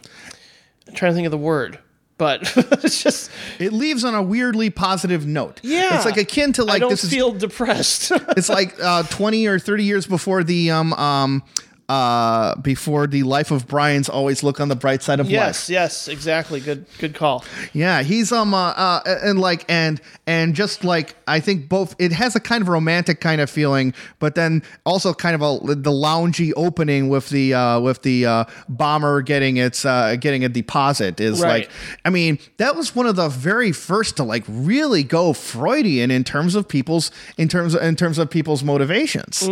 [0.87, 1.79] I'm trying to think of the word,
[2.17, 2.41] but
[2.83, 5.59] it's just It leaves on a weirdly positive note.
[5.63, 5.95] yeah.
[5.95, 8.11] it's like akin to I like don't this is feel depressed.
[8.37, 11.43] it's like uh, 20 or 30 years before the um um
[11.89, 15.34] uh before the life of Brian's always look on the bright side of life.
[15.34, 16.60] yes, yes, exactly.
[16.60, 17.43] Good, good call.
[17.73, 22.11] Yeah, he's um uh, uh and like and and just like I think both it
[22.14, 25.91] has a kind of romantic kind of feeling, but then also kind of a the
[25.91, 31.19] loungy opening with the uh with the uh bomber getting its uh getting a deposit
[31.19, 31.49] is Right.
[31.64, 31.69] like
[32.05, 36.23] I mean, that was one of the very first to like really go Freudian in
[36.23, 39.43] terms of people's in terms of in terms of people's motivations.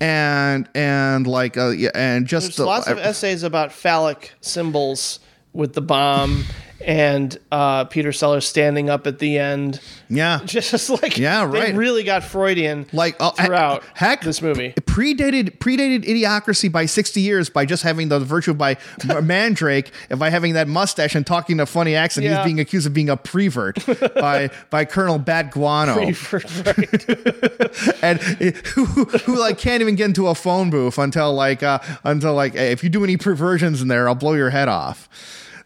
[0.00, 5.20] And and like uh yeah, and just There's the- lots of essays about phallic symbols
[5.52, 6.44] with the bomb
[6.80, 9.80] and uh, Peter Sellers standing up at the end.
[10.08, 10.40] yeah.
[10.44, 11.74] Just like Yeah, they right.
[11.74, 14.72] really got Freudian Like uh, throughout heck, this movie.
[14.82, 18.76] predated predated idiocracy by 60 years by just having the virtue by
[19.22, 22.36] mandrake and by having that mustache and talking a funny accent Yeah.
[22.38, 23.84] he's being accused of being a prevert
[24.14, 26.16] by by colonel bat guano right.
[28.02, 32.34] and who, who like can't even get into a phone booth until like uh until
[32.34, 35.08] like hey, if you do any perversions in there i'll blow your head off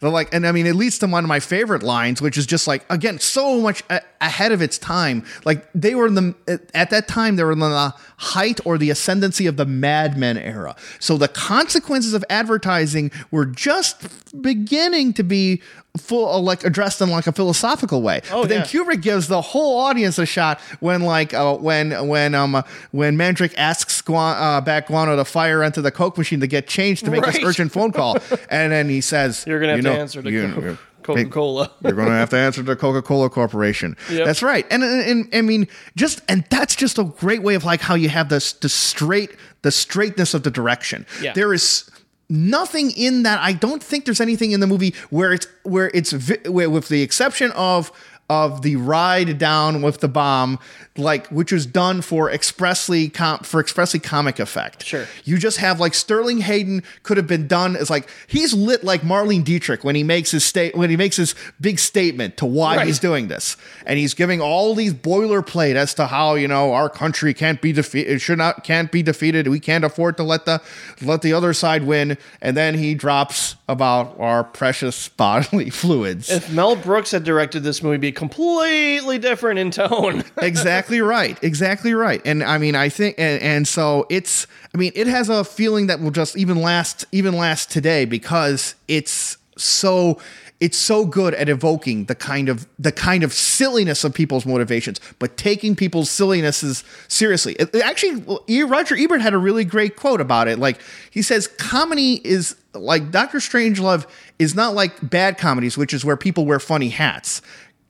[0.03, 2.45] They're like, and I mean, it leads to one of my favorite lines, which is
[2.45, 5.25] just like, again, so much a- ahead of its time.
[5.45, 8.89] Like they were in the at that time, they were in the height or the
[8.91, 10.75] ascendancy of the Mad Men era.
[11.01, 14.07] So the consequences of advertising were just
[14.41, 15.61] beginning to be
[15.99, 18.23] full, like addressed in like a philosophical way.
[18.31, 18.65] Oh, but then yeah.
[18.67, 22.63] Kubrick gives the whole audience a shot when like uh, when when um uh,
[22.93, 26.67] when Mandrake asks Guan, uh, Bat Guano to fire into the Coke machine to get
[26.67, 28.17] change to make this urgent phone call,
[28.51, 31.71] and then he says, You're gonna have you to know, answer to you- Coca Cola.
[31.83, 33.97] You're going to have to answer to Coca Cola Corporation.
[34.11, 34.25] Yep.
[34.25, 37.65] That's right, and, and and I mean, just and that's just a great way of
[37.65, 41.07] like how you have this the straight the straightness of the direction.
[41.21, 41.33] Yeah.
[41.33, 41.91] There is
[42.29, 43.41] nothing in that.
[43.41, 46.13] I don't think there's anything in the movie where it's where it's
[46.47, 47.93] where, with the exception of
[48.31, 50.59] of the ride down with the bomb,
[50.99, 54.85] like which was done for expressly com- for expressly comic effect.
[54.85, 55.07] Sure.
[55.25, 59.01] You just have like Sterling Hayden could have been done as like he's lit like
[59.01, 62.77] Marlene Dietrich when he makes his state when he makes his big statement to why
[62.77, 62.87] Right.
[62.87, 63.57] he's doing this,
[63.87, 67.73] and he's giving all these boilerplate as to how you know our country can't be
[67.73, 69.49] defeated, It should not can't be defeated.
[69.49, 70.61] We can't afford to let the
[71.01, 76.31] let the other side win, and then he drops about our precious bodily fluids.
[76.31, 80.23] If Mel Brooks had directed this movie, be completely different in tone.
[80.43, 84.93] exactly right exactly right and i mean i think and, and so it's i mean
[84.95, 90.19] it has a feeling that will just even last even last today because it's so
[90.63, 95.01] it's so good at evoking the kind of the kind of silliness of people's motivations,
[95.19, 97.55] but taking people's sillinesses seriously.
[97.55, 98.25] It- actually,
[98.63, 100.61] Roger Ebert had a really great quote about it.
[100.61, 100.81] Like
[101.11, 104.07] he says, comedy is like Doctor Strangelove
[104.39, 107.43] is not like bad comedies, which is where people wear funny hats.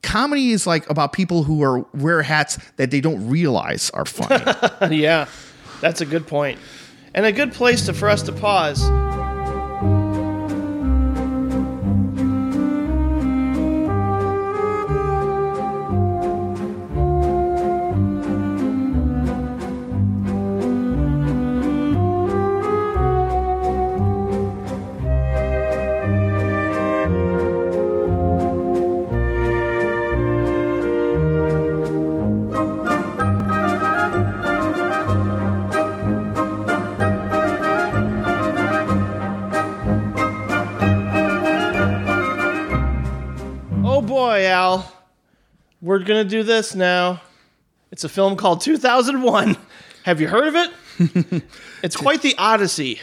[0.03, 4.97] Comedy is like about people who are wear hats that they don't realize are funny.
[4.97, 5.29] yeah,
[5.81, 6.59] that's a good point,
[7.15, 8.83] and a good place to, for us to pause.
[44.23, 44.93] Boy, Al.
[45.81, 47.21] We're going to do this now.
[47.91, 49.57] It's a film called 2001.
[50.05, 51.43] Have you heard of it?
[51.83, 53.01] it's quite the odyssey.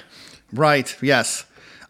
[0.54, 0.96] Right.
[1.02, 1.44] Yes.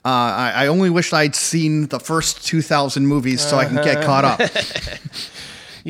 [0.03, 4.03] Uh, I, I only wish I'd seen the first 2,000 movies so I can get
[4.03, 4.39] caught up.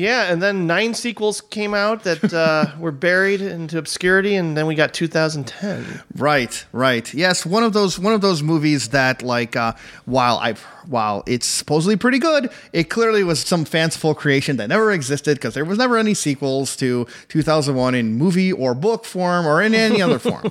[0.00, 4.66] Yeah, and then nine sequels came out that uh, were buried into obscurity, and then
[4.66, 6.02] we got 2010.
[6.16, 6.64] right.
[6.72, 7.12] Right.
[7.12, 7.44] Yes.
[7.44, 7.98] One of those.
[7.98, 9.74] One of those movies that, like, uh,
[10.06, 10.54] while I,
[10.86, 15.52] while it's supposedly pretty good, it clearly was some fanciful creation that never existed because
[15.52, 20.00] there was never any sequels to 2001 in movie or book form or in any
[20.00, 20.50] other form.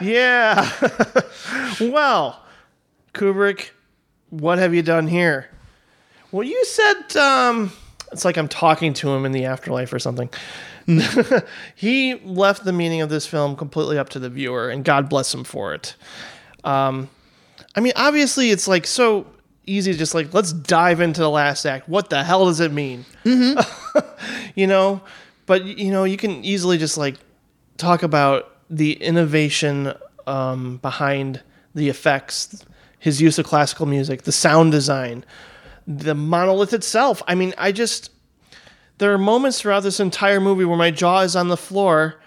[0.00, 0.68] Yeah.
[1.80, 2.42] well,
[3.14, 3.70] Kubrick,
[4.30, 5.48] what have you done here?
[6.32, 7.72] Well, you said um,
[8.12, 10.28] it's like I'm talking to him in the afterlife or something.
[11.74, 15.32] he left the meaning of this film completely up to the viewer, and God bless
[15.32, 15.94] him for it.
[16.64, 17.08] Um,
[17.74, 19.26] I mean, obviously, it's like so
[19.66, 21.88] easy to just like let's dive into the last act.
[21.88, 23.04] What the hell does it mean?
[24.54, 25.00] you know,
[25.46, 27.16] but you know, you can easily just like
[27.76, 29.92] talk about the innovation
[30.26, 31.42] um, behind
[31.74, 32.64] the effects,
[32.98, 35.24] his use of classical music, the sound design,
[35.86, 37.22] the monolith itself.
[37.26, 38.10] I mean, I just
[38.98, 42.20] there are moments throughout this entire movie where my jaw is on the floor.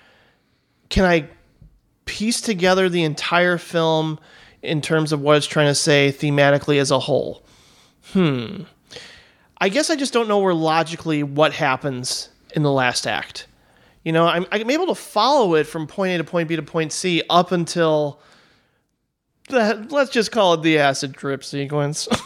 [0.89, 1.29] Can I
[2.05, 4.19] piece together the entire film
[4.61, 7.43] in terms of what it's trying to say thematically as a whole?
[8.11, 8.63] Hmm.
[9.59, 13.47] I guess I just don't know where logically what happens in the last act.
[14.03, 16.61] You know, I'm, I'm able to follow it from point A to point B to
[16.61, 18.19] point C up until
[19.49, 22.07] the, let's just call it the acid drip sequence.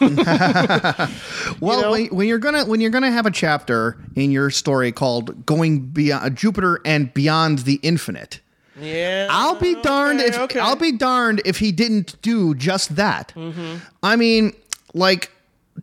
[1.60, 1.90] Well, know?
[1.90, 5.80] when, when you're gonna when you're gonna have a chapter in your story called "Going
[5.80, 8.40] Beyond Jupiter and Beyond the Infinite,"
[8.80, 9.26] yeah.
[9.30, 10.60] I'll be darned okay, if okay.
[10.60, 13.32] I'll be darned if he didn't do just that.
[13.36, 13.76] Mm-hmm.
[14.02, 14.54] I mean,
[14.94, 15.30] like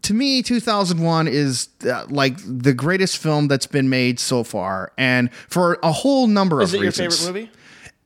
[0.03, 5.31] to me, 2001 is uh, like the greatest film that's been made so far, and
[5.34, 7.19] for a whole number Is of it your reasons.
[7.19, 7.51] favorite movie?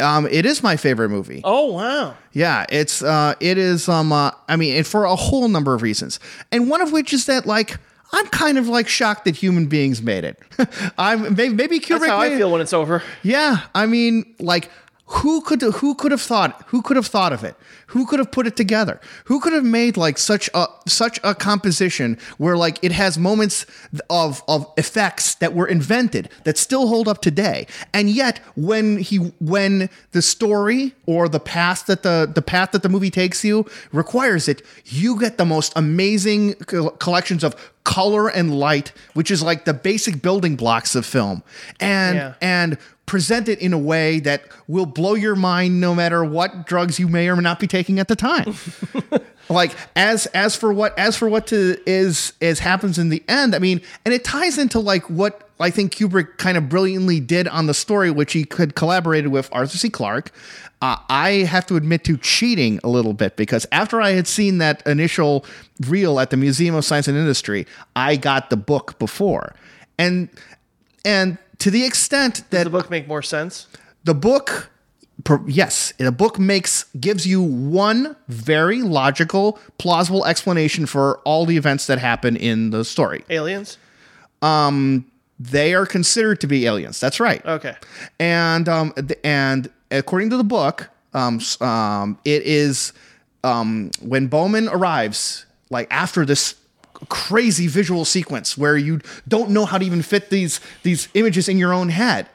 [0.01, 1.41] Um, it is my favorite movie.
[1.43, 2.15] Oh wow.
[2.33, 5.81] Yeah, it's uh it is um uh, I mean, and for a whole number of
[5.81, 6.19] reasons.
[6.51, 7.77] And one of which is that like
[8.13, 10.39] I'm kind of like shocked that human beings made it.
[10.97, 13.03] I'm maybe, maybe Kubrick That's how I feel when it's over.
[13.23, 14.69] Yeah, I mean like
[15.15, 17.55] who could who could have thought who could have thought of it?
[17.87, 19.01] Who could have put it together?
[19.25, 23.65] Who could have made like such a such a composition where like it has moments
[24.09, 27.67] of of effects that were invented that still hold up today.
[27.93, 32.81] And yet when he when the story or the path that the the path that
[32.81, 38.29] the movie takes you requires it, you get the most amazing co- collections of color
[38.29, 41.43] and light, which is like the basic building blocks of film.
[41.79, 42.33] And Yeah.
[42.41, 42.77] and
[43.11, 47.09] present it in a way that will blow your mind no matter what drugs you
[47.09, 48.55] may or may not be taking at the time.
[49.49, 53.53] like as as for what as for what to is is happens in the end,
[53.53, 57.49] I mean, and it ties into like what I think Kubrick kind of brilliantly did
[57.49, 59.89] on the story, which he could collaborated with Arthur C.
[59.89, 60.31] Clarke.
[60.81, 64.59] Uh, I have to admit to cheating a little bit because after I had seen
[64.59, 65.43] that initial
[65.85, 69.53] reel at the Museum of Science and Industry, I got the book before,
[69.99, 70.29] and
[71.03, 73.67] and to the extent that The book make more sense.
[74.03, 74.69] the book
[75.45, 81.85] yes the book makes gives you one very logical plausible explanation for all the events
[81.87, 83.77] that happen in the story Aliens.
[84.41, 85.05] Um,
[85.39, 87.75] they are considered to be aliens that's right Okay.
[88.19, 88.93] and um
[89.23, 92.93] and according to the book um um it is
[93.43, 96.55] um when Bowman arrives like after this
[97.09, 101.57] crazy visual sequence where you don't know how to even fit these these images in
[101.57, 102.27] your own head.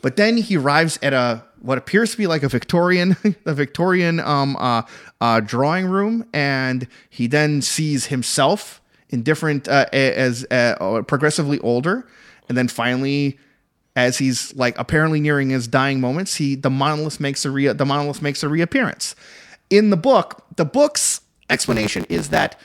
[0.00, 3.16] But then he arrives at a what appears to be like a Victorian,
[3.46, 4.82] a Victorian um, uh,
[5.20, 8.80] uh, drawing room, and he then sees himself
[9.10, 12.06] in different uh, as uh, progressively older,
[12.48, 13.38] and then finally,
[13.96, 17.86] as he's like apparently nearing his dying moments, he the monolith makes a re- the
[17.86, 19.14] monolith makes a reappearance.
[19.68, 21.20] In the book, the book's
[21.50, 22.58] explanation is that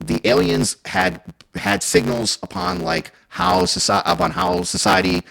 [0.00, 1.20] the aliens had
[1.54, 5.22] had signals upon like how society upon how society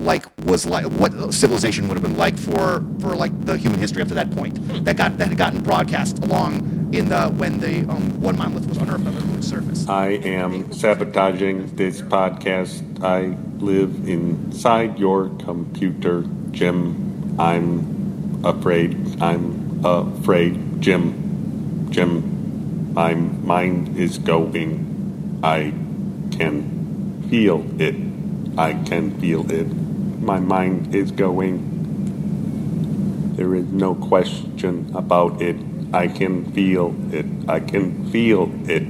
[0.00, 4.02] like was like what civilization would have been like for for like the human history
[4.02, 7.80] up to that point that got that had gotten broadcast along in the when the
[7.90, 9.88] um, one monolith was unearthed on the moon's surface.
[9.88, 12.82] I am sabotaging this podcast.
[13.02, 17.36] I live inside your computer, Jim.
[17.38, 19.20] I'm afraid.
[19.22, 21.88] I'm afraid, Jim.
[21.90, 22.33] Jim,
[22.94, 25.40] my mind is going.
[25.42, 25.74] I
[26.30, 27.96] can feel it.
[28.56, 29.66] I can feel it
[30.24, 31.60] my mind is going.
[33.36, 35.56] There is no question about it.
[35.92, 37.26] I can feel it.
[37.48, 38.82] I can feel it.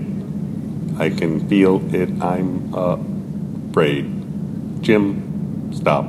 [0.98, 2.22] I can feel it.
[2.22, 4.06] I'm afraid.
[4.82, 6.06] Jim, stop.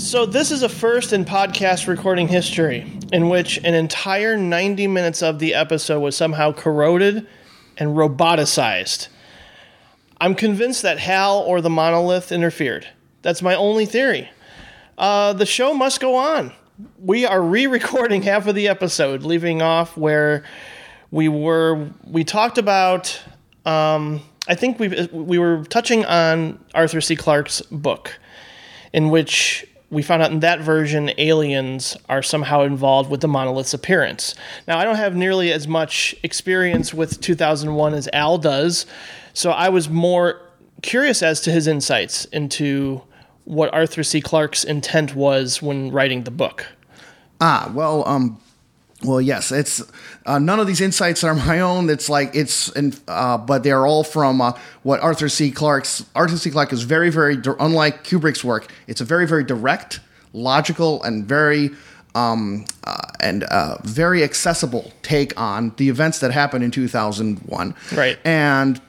[0.00, 5.22] So, this is a first in podcast recording history in which an entire 90 minutes
[5.22, 7.26] of the episode was somehow corroded
[7.76, 9.08] and roboticized.
[10.18, 12.88] I'm convinced that Hal or the monolith interfered.
[13.20, 14.30] That's my only theory.
[14.96, 16.54] Uh, the show must go on.
[16.98, 20.44] We are re-recording half of the episode, leaving off where
[21.10, 21.90] we were.
[22.06, 23.20] We talked about.
[23.66, 27.16] Um, I think we we were touching on Arthur C.
[27.16, 28.18] Clarke's book,
[28.94, 33.74] in which we found out in that version aliens are somehow involved with the monolith's
[33.74, 34.34] appearance.
[34.68, 38.86] Now, I don't have nearly as much experience with 2001 as Al does,
[39.32, 40.40] so I was more
[40.82, 43.02] curious as to his insights into
[43.44, 44.20] what Arthur C.
[44.20, 46.66] Clarke's intent was when writing the book.
[47.40, 48.40] Ah, well, um,
[49.02, 49.82] well, yes, it's
[50.26, 51.88] uh, none of these insights are my own.
[51.88, 54.52] It's like it's, in, uh, but they are all from uh,
[54.82, 55.50] what Arthur C.
[55.50, 56.04] Clarke's.
[56.14, 56.50] Arthur C.
[56.50, 58.70] Clarke is very, very unlike Kubrick's work.
[58.86, 60.00] It's a very, very direct,
[60.32, 61.70] logical, and very
[62.14, 67.74] um, uh, and uh, very accessible take on the events that happened in 2001.
[67.94, 68.18] Right.
[68.24, 68.80] And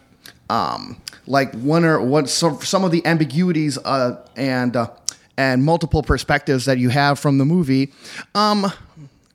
[0.50, 4.90] um, like one or what so some of the ambiguities uh, and uh,
[5.38, 7.94] and multiple perspectives that you have from the movie.
[8.36, 8.72] Um,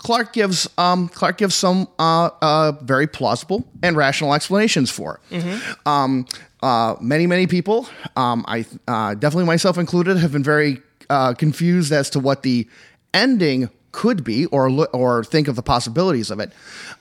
[0.06, 5.18] Clarke gives um, Clarke gives some uh, uh, very plausible and rational explanations for.
[5.32, 5.88] Mm-hmm.
[5.88, 6.26] Um,
[6.62, 10.80] uh, many many people, um, I uh, definitely myself included, have been very
[11.10, 12.68] uh, confused as to what the
[13.12, 16.52] ending could be, or or think of the possibilities of it.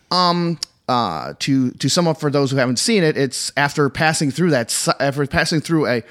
[0.10, 4.32] Um, uh, to to sum up for those who haven't seen it, it's after passing
[4.32, 6.02] through that after passing through a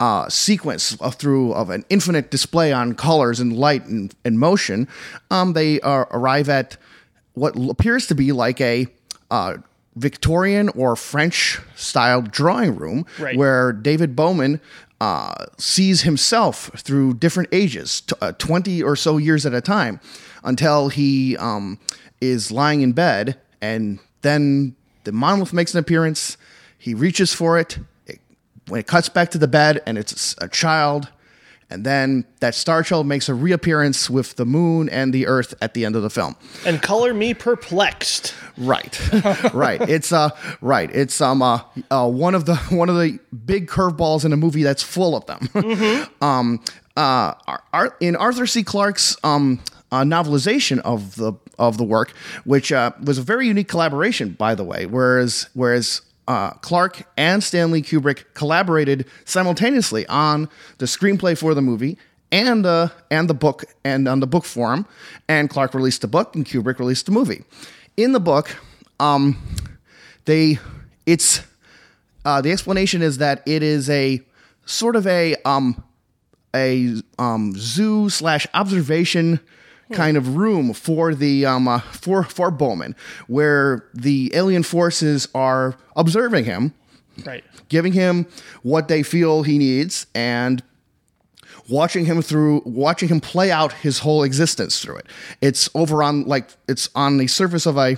[0.00, 4.88] uh, sequence through of an infinite display on colors and light and, and motion,
[5.30, 6.76] um, they uh, arrive at
[7.34, 8.86] what appears to be like a
[9.30, 9.58] uh,
[9.96, 13.36] Victorian or French style drawing room right.
[13.36, 14.60] where David Bowman
[15.00, 20.00] uh, sees himself through different ages, t- uh, 20 or so years at a time,
[20.42, 21.78] until he um,
[22.20, 24.74] is lying in bed and then
[25.04, 26.36] the monolith makes an appearance.
[26.78, 27.78] He reaches for it.
[28.70, 31.08] When it cuts back to the bed and it's a child,
[31.70, 35.74] and then that star child makes a reappearance with the moon and the earth at
[35.74, 36.36] the end of the film.
[36.66, 38.34] And color me perplexed.
[38.56, 38.98] Right,
[39.54, 39.80] right.
[39.88, 40.30] It's uh,
[40.60, 40.90] right.
[40.92, 41.60] It's um, uh,
[41.90, 45.26] uh, one of the one of the big curveballs in a movie that's full of
[45.26, 45.48] them.
[45.60, 46.24] Mm-hmm.
[46.24, 46.60] um,
[46.96, 47.34] uh,
[48.00, 48.64] in Arthur C.
[48.64, 49.60] Clarke's um,
[49.92, 52.10] uh, novelization of the of the work,
[52.44, 54.86] which uh, was a very unique collaboration, by the way.
[54.86, 60.48] Whereas whereas uh, Clarke and Stanley Kubrick collaborated simultaneously on
[60.78, 61.98] the screenplay for the movie
[62.30, 64.86] and uh, and the book and on the book form.
[65.28, 67.42] And Clarke released the book, and Kubrick released the movie.
[67.96, 68.56] In the book,
[69.00, 69.38] um,
[70.26, 70.60] they
[71.04, 71.42] it's
[72.24, 74.20] uh, the explanation is that it is a
[74.66, 75.82] sort of a um,
[76.54, 79.40] a um, zoo slash observation
[79.92, 82.94] kind of room for the um, uh, for for Bowman,
[83.26, 86.74] where the alien forces are observing him,
[87.24, 88.26] right, giving him
[88.62, 90.62] what they feel he needs, and
[91.68, 95.06] watching him through watching him play out his whole existence through it.
[95.40, 97.96] It's over on like it's on the surface of a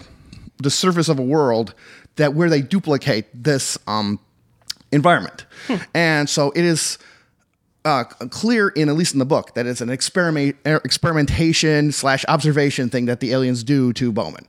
[0.62, 1.74] the surface of a world
[2.16, 4.20] that where they duplicate this um,
[4.93, 5.77] environment, hmm.
[5.94, 6.98] and so it is
[7.84, 12.24] uh, clear in at least in the book that it's an experiment er, experimentation slash
[12.28, 14.46] observation thing that the aliens do to Bowman.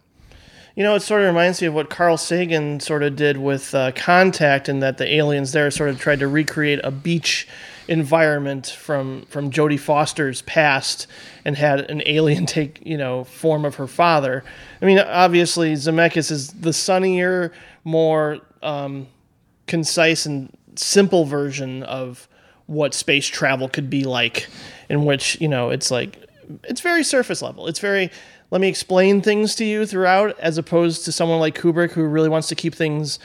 [0.75, 3.75] You know, it sort of reminds me of what Carl Sagan sort of did with
[3.75, 7.47] uh, Contact, in that the aliens there sort of tried to recreate a beach
[7.87, 11.05] environment from from Jodie Foster's past,
[11.45, 14.43] and had an alien take you know form of her father.
[14.81, 17.51] I mean, obviously Zemeckis is the sunnier,
[17.83, 19.07] more um,
[19.67, 22.27] concise and simple version of
[22.67, 24.47] what space travel could be like,
[24.89, 26.17] in which you know it's like
[26.63, 27.67] it's very surface level.
[27.67, 28.09] It's very
[28.51, 32.29] let me explain things to you throughout, as opposed to someone like Kubrick who really
[32.29, 33.17] wants to keep things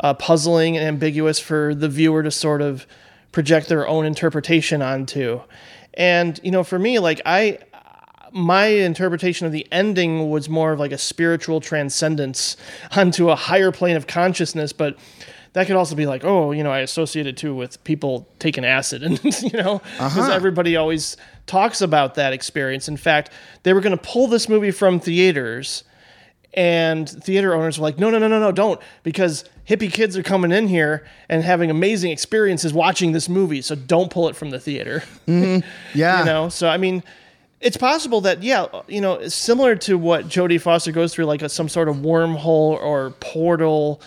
[0.00, 2.86] uh, puzzling and ambiguous for the viewer to sort of
[3.32, 5.40] project their own interpretation onto.
[5.94, 7.58] And you know, for me, like I,
[8.32, 12.56] my interpretation of the ending was more of like a spiritual transcendence
[12.96, 14.96] onto a higher plane of consciousness, but
[15.56, 18.62] that could also be like, oh, you know, I associate it too with people taking
[18.62, 20.30] acid, and you know, because Uh-huh.
[20.32, 21.16] everybody always
[21.46, 22.88] talks about that experience.
[22.88, 23.30] In fact,
[23.62, 25.82] they were going to pull this movie from theaters,
[26.52, 30.22] and theater owners were like, no, no, no, no, no, don't, because hippie kids are
[30.22, 34.50] coming in here and having amazing experiences watching this movie, so don't pull it from
[34.50, 35.02] the theater.
[35.26, 36.18] Yeah.
[36.20, 37.02] you know, so I mean.
[37.58, 41.48] It's possible that, yeah, you know, similar to what Jodie Foster goes through, like a,
[41.48, 44.02] some sort of wormhole or portal,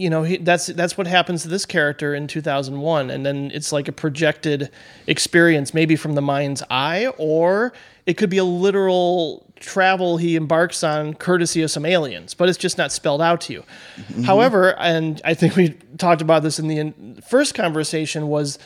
[0.00, 3.70] you know he, that's that's what happens to this character in 2001 and then it's
[3.70, 4.70] like a projected
[5.06, 7.72] experience maybe from the mind's eye or
[8.06, 12.56] it could be a literal travel he embarks on courtesy of some aliens but it's
[12.56, 13.62] just not spelled out to you.
[13.96, 14.22] Mm-hmm.
[14.22, 18.58] However and i think we talked about this in the in- first conversation was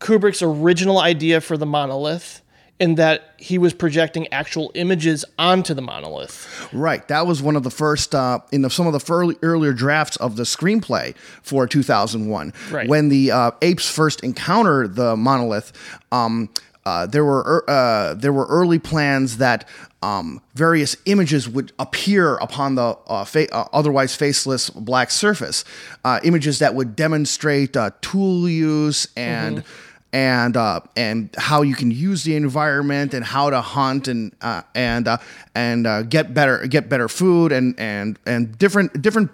[0.00, 2.42] kubrick's original idea for the monolith
[2.80, 7.06] in that he was projecting actual images onto the monolith Right.
[7.08, 10.16] That was one of the first uh, in the, some of the early, earlier drafts
[10.16, 12.52] of the screenplay for 2001.
[12.70, 12.88] Right.
[12.88, 15.72] When the uh, apes first encounter the monolith,
[16.12, 16.50] um,
[16.84, 19.68] uh, there were er- uh, there were early plans that
[20.02, 25.64] um, various images would appear upon the uh, fa- uh, otherwise faceless black surface.
[26.04, 29.64] Uh, images that would demonstrate uh, tool use and
[30.12, 34.62] and uh, and how you can use the environment and how to hunt and uh,
[34.74, 35.18] and uh,
[35.54, 39.30] and uh, get better get better food and and and different different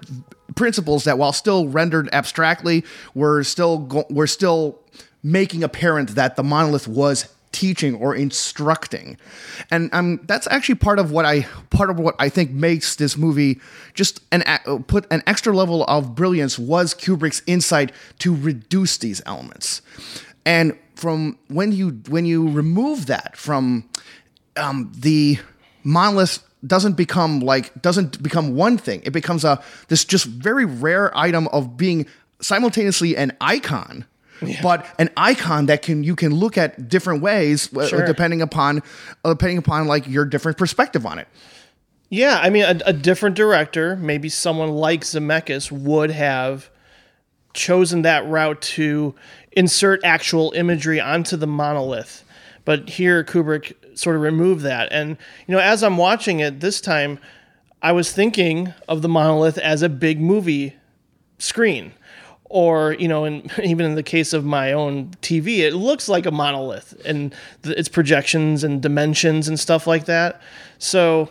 [0.57, 2.85] principles that while still rendered abstractly
[3.15, 4.81] were still go- were still
[5.23, 9.17] making apparent that the monolith was teaching or instructing.
[9.71, 13.17] And um, that's actually part of what i part of what i think makes this
[13.17, 13.61] movie
[13.95, 14.43] just an
[14.89, 19.83] put an extra level of brilliance was kubrick's insight to reduce these elements
[20.47, 23.89] and from when you when you remove that from
[24.57, 25.39] um, the
[25.83, 29.03] monolith doesn't become like doesn't become one thing.
[29.05, 32.07] It becomes a this just very rare item of being
[32.41, 34.05] simultaneously an icon
[34.63, 38.05] but an icon that can you can look at different ways uh, Sure.
[38.05, 38.83] depending upon
[39.25, 41.29] uh, depending upon like your different perspective on it.
[42.11, 46.71] Yeah, I mean, a, a different director, maybe someone like Zemeckis, would have
[47.55, 49.15] chosen that route to
[49.57, 52.25] insert actual imagery onto the monolith.
[52.65, 54.89] But here, Kubrick sort of removed that.
[54.91, 55.17] And,
[55.47, 57.19] you know, as I'm watching it this time,
[57.83, 60.75] I was thinking of the monolith as a big movie
[61.39, 61.93] screen.
[62.45, 66.27] Or, you know, and even in the case of my own TV, it looks like
[66.27, 70.41] a monolith and th- its projections and dimensions and stuff like that.
[70.79, 71.31] So,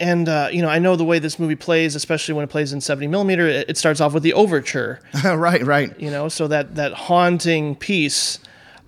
[0.00, 2.72] and uh, you know, I know the way this movie plays, especially when it plays
[2.72, 3.46] in 70 millimeter.
[3.46, 8.38] It, starts off with the overture, right right you know, so that that haunting piece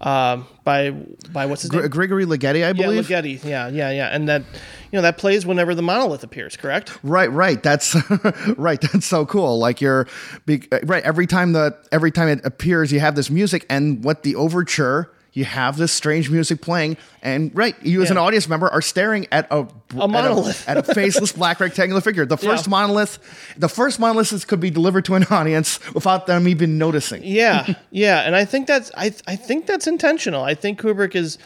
[0.00, 0.90] um, by
[1.32, 1.90] by what's his Gr- name?
[1.90, 3.10] gregory Ligeti i believe.
[3.10, 3.44] Yeah, Ligeti.
[3.44, 6.56] Yeah, yeah, yeah, and that you know that plays whenever the monolith appears.
[6.56, 6.98] Correct?
[7.02, 7.62] Right, right.
[7.62, 7.94] That's
[8.56, 8.80] right.
[8.80, 9.58] That's so cool.
[9.58, 10.06] Like you're
[10.46, 14.22] be, right every time the every time it appears, you have this music, and what
[14.22, 18.68] the overture, you have this strange music playing, and right, you as an audience member
[18.68, 19.66] are staring at a
[19.96, 20.68] A monolith.
[20.68, 22.26] at a, at a faceless black rectangular figure.
[22.26, 22.70] The first Yeah.
[22.70, 23.18] monolith,
[23.56, 27.22] the first monolith could be delivered to an audience without them even noticing.
[27.24, 30.42] Yeah, yeah, and I think that's I I think that's intentional.
[30.42, 31.38] I think Kubrick is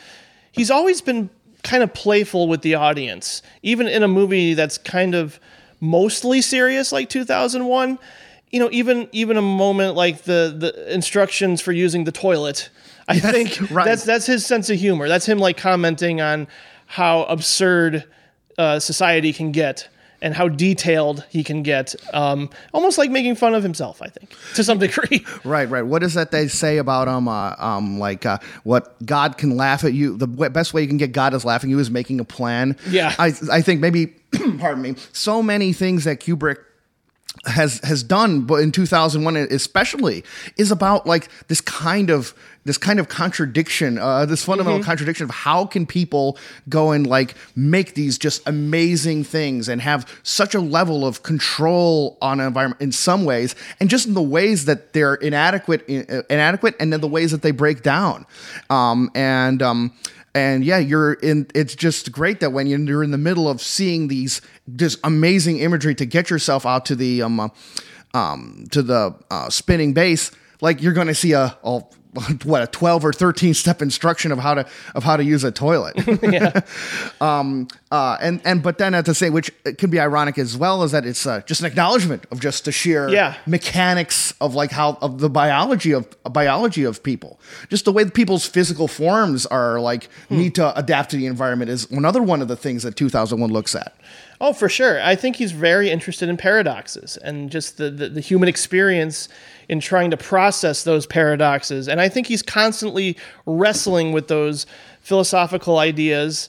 [0.52, 1.28] he's always been
[1.62, 5.38] kind of playful with the audience, even in a movie that's kind of
[5.80, 7.98] mostly serious like 2001.
[8.50, 12.70] You know, even even a moment like the the instructions for using the toilet.
[13.08, 13.84] I think right.
[13.84, 15.08] that's that's his sense of humor.
[15.08, 16.48] That's him like commenting on
[16.86, 18.04] how absurd
[18.58, 19.88] uh, society can get
[20.24, 24.00] and how detailed he can get, um, almost like making fun of himself.
[24.00, 25.24] I think to some degree.
[25.44, 25.82] Right, right.
[25.82, 29.84] What is that they say about um, uh, um, like uh, what God can laugh
[29.84, 30.16] at you?
[30.16, 32.76] The best way you can get God is laughing at you is making a plan.
[32.88, 33.14] Yeah.
[33.18, 34.06] I, I think maybe,
[34.58, 36.56] pardon me, so many things that Kubrick
[37.44, 40.24] has has done, but in 2001 especially,
[40.56, 42.32] is about like this kind of
[42.64, 46.38] this kind of contradiction, uh, this fundamental contradiction of how can people
[46.68, 52.16] go and like make these just amazing things and have such a level of control
[52.22, 56.22] on an environment in some ways, and just in the ways that they're inadequate, uh,
[56.30, 58.26] inadequate, and then the ways that they break down,
[58.70, 59.92] um, and um,
[60.34, 61.46] and yeah, you're in.
[61.54, 64.40] It's just great that when you're in the middle of seeing these
[64.74, 67.48] just amazing imagery to get yourself out to the um, uh,
[68.14, 70.30] um to the uh, spinning base,
[70.60, 71.82] like you're going to see a, a
[72.44, 75.50] what a 12 or 13 step instruction of how to of how to use a
[75.52, 75.94] toilet.
[77.20, 80.82] Um uh and and but then at the same which can be ironic as well
[80.82, 83.34] is that it's uh, just an acknowledgement of just the sheer Yeah.
[83.46, 87.38] mechanics of like how of the biology of biology of people.
[87.68, 91.70] Just the way that people's physical forms are like need to adapt to the environment
[91.70, 93.94] is another one of the things that 2001 looks at
[94.40, 95.00] Oh, for sure.
[95.02, 99.28] I think he's very interested in paradoxes and just the, the, the human experience
[99.68, 101.88] in trying to process those paradoxes.
[101.88, 103.16] And I think he's constantly
[103.46, 104.66] wrestling with those
[105.00, 106.48] philosophical ideas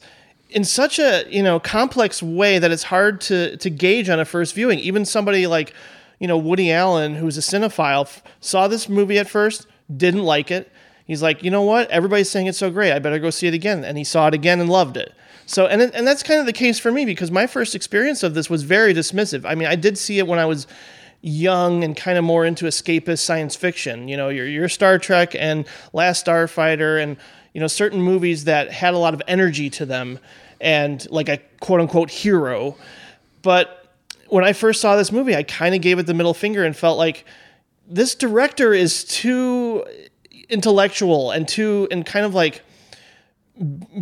[0.49, 4.26] in such a you know complex way that it's hard to to gauge on a
[4.26, 4.80] first viewing.
[4.80, 5.74] Even somebody like
[6.20, 10.72] you know Woody Allen, who's a cinephile, saw this movie at first, didn't like it.
[11.06, 11.90] He's like, you know what?
[11.91, 12.91] Everybody's saying it's so great.
[12.91, 13.84] I better go see it again.
[13.84, 15.14] And he saw it again and loved it.
[15.46, 18.34] So, and and that's kind of the case for me because my first experience of
[18.34, 19.46] this was very dismissive.
[19.46, 20.66] I mean, I did see it when I was
[21.22, 24.08] young and kind of more into escapist science fiction.
[24.08, 27.18] You know, your your Star Trek and Last Starfighter, and
[27.54, 30.20] you know certain movies that had a lot of energy to them,
[30.60, 32.76] and like a quote unquote hero.
[33.42, 33.86] But
[34.30, 36.76] when I first saw this movie, I kind of gave it the middle finger and
[36.76, 37.26] felt like
[37.88, 39.86] this director is too
[40.50, 42.64] intellectual and too and kind of like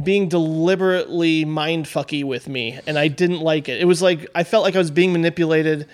[0.03, 3.79] being deliberately mind fucky with me and I didn't like it.
[3.79, 5.87] It was like I felt like I was being manipulated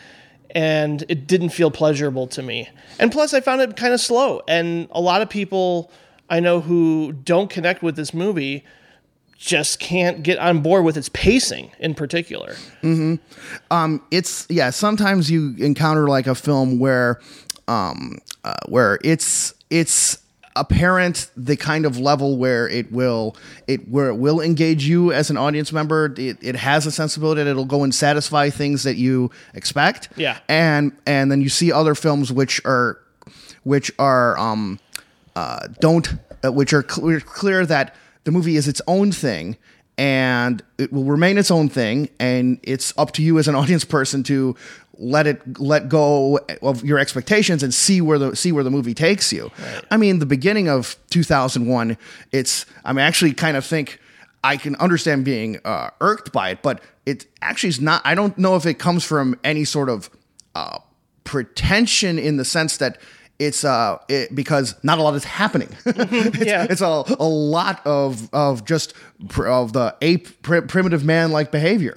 [0.52, 2.69] and it didn't feel pleasurable to me.
[2.99, 5.91] And plus I found it kind of slow and a lot of people
[6.30, 8.64] I know who don't connect with this movie
[9.38, 12.53] just can't get on board with its pacing in particular.
[12.81, 13.15] Mm-hmm.
[13.72, 17.19] Um, it's yeah sometimes you encounter like a film where
[17.68, 20.19] um uh, where it's it's
[20.56, 23.36] apparent the kind of level where it will
[23.68, 27.44] it where it will engage you as an audience member it, it has a sensibility
[27.44, 30.40] that it'll go and satisfy things that you expect Yeah.
[30.50, 32.98] and and then you see other films which are
[33.64, 34.80] which are um
[35.36, 36.10] uh don't
[36.44, 39.56] uh, which are clear, clear that the movie is its own thing
[40.00, 43.84] and it will remain its own thing and it's up to you as an audience
[43.84, 44.56] person to
[44.98, 48.94] let it let go of your expectations and see where the see where the movie
[48.94, 49.52] takes you.
[49.92, 51.98] I mean the beginning of 2001
[52.32, 54.00] it's i mean I actually kind of think
[54.44, 58.38] i can understand being uh, irked by it but it actually is not i don't
[58.38, 60.10] know if it comes from any sort of
[60.56, 60.80] uh,
[61.24, 62.98] pretension in the sense that
[63.40, 65.70] it's uh it, because not a lot is happening.
[65.86, 66.68] it's, Yeah.
[66.70, 68.94] it's a, a lot of of just
[69.30, 71.95] pr- of the ape pr- primitive man like behavior,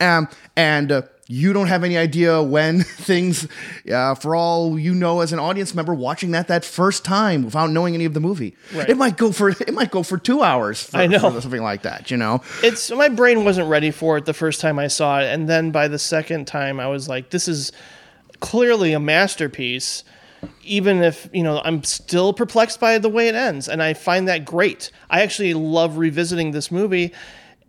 [0.00, 3.48] um, and uh, you don't have any idea when things.
[3.90, 7.70] Uh, for all you know, as an audience member watching that that first time without
[7.70, 8.88] knowing any of the movie, Right.
[8.88, 10.82] it might go for it might go for two hours.
[10.84, 11.18] For, I know.
[11.30, 12.10] for something like that.
[12.10, 15.24] You know, it's my brain wasn't ready for it the first time I saw it,
[15.32, 17.72] and then by the second time I was like, this is
[18.40, 20.04] clearly a masterpiece.
[20.62, 24.28] Even if you know, I'm still perplexed by the way it ends, and I find
[24.28, 24.90] that great.
[25.10, 27.12] I actually love revisiting this movie,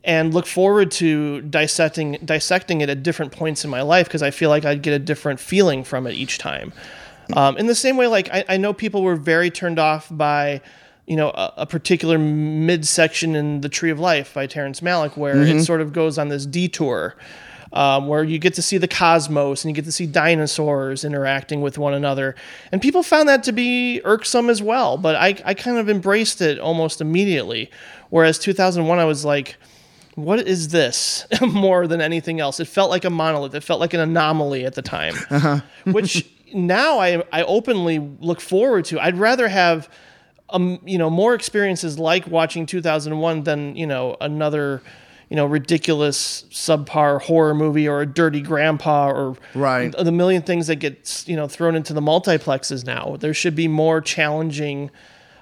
[0.03, 4.31] and look forward to dissecting dissecting it at different points in my life because I
[4.31, 6.72] feel like I'd get a different feeling from it each time.
[7.34, 10.61] Um, in the same way, like I, I know people were very turned off by
[11.07, 15.41] you know a, a particular midsection in the Tree of Life by Terrence Malick, where
[15.41, 17.15] it sort of goes on this detour.
[17.73, 21.61] Um, where you get to see the cosmos and you get to see dinosaurs interacting
[21.61, 22.35] with one another.
[22.71, 26.41] And people found that to be irksome as well, but I, I kind of embraced
[26.41, 27.71] it almost immediately.
[28.11, 29.57] Whereas 2001, I was like,
[30.15, 32.59] what is this more than anything else?
[32.59, 33.53] It felt like a monolith.
[33.53, 35.15] It felt like an anomaly at the time,
[35.85, 38.99] which now I, I openly look forward to.
[38.99, 39.89] I'd rather have,
[40.49, 44.81] um, you know, more experiences like watching 2001 than, you know, another,
[45.30, 49.91] you know, ridiculous subpar horror movie or a dirty grandpa or Right.
[49.97, 53.18] the million things that get, you know, thrown into the multiplexes now.
[53.19, 54.91] There should be more challenging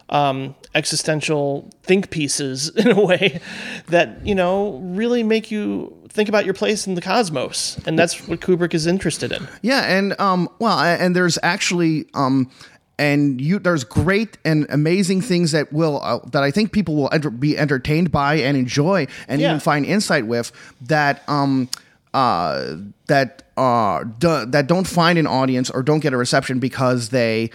[0.09, 3.39] um, existential think pieces in a way
[3.87, 8.27] that you know really make you think about your place in the cosmos, and that's
[8.27, 9.47] what Kubrick is interested in.
[9.61, 12.51] Yeah, and um, well, and there's actually um,
[12.99, 17.09] and you there's great and amazing things that will uh, that I think people will
[17.11, 19.47] enter, be entertained by and enjoy and Yeah.
[19.49, 20.51] even find insight with
[20.81, 21.69] that um
[22.13, 22.75] uh
[23.07, 27.49] that uh do, that don't find an audience or don't get a reception because they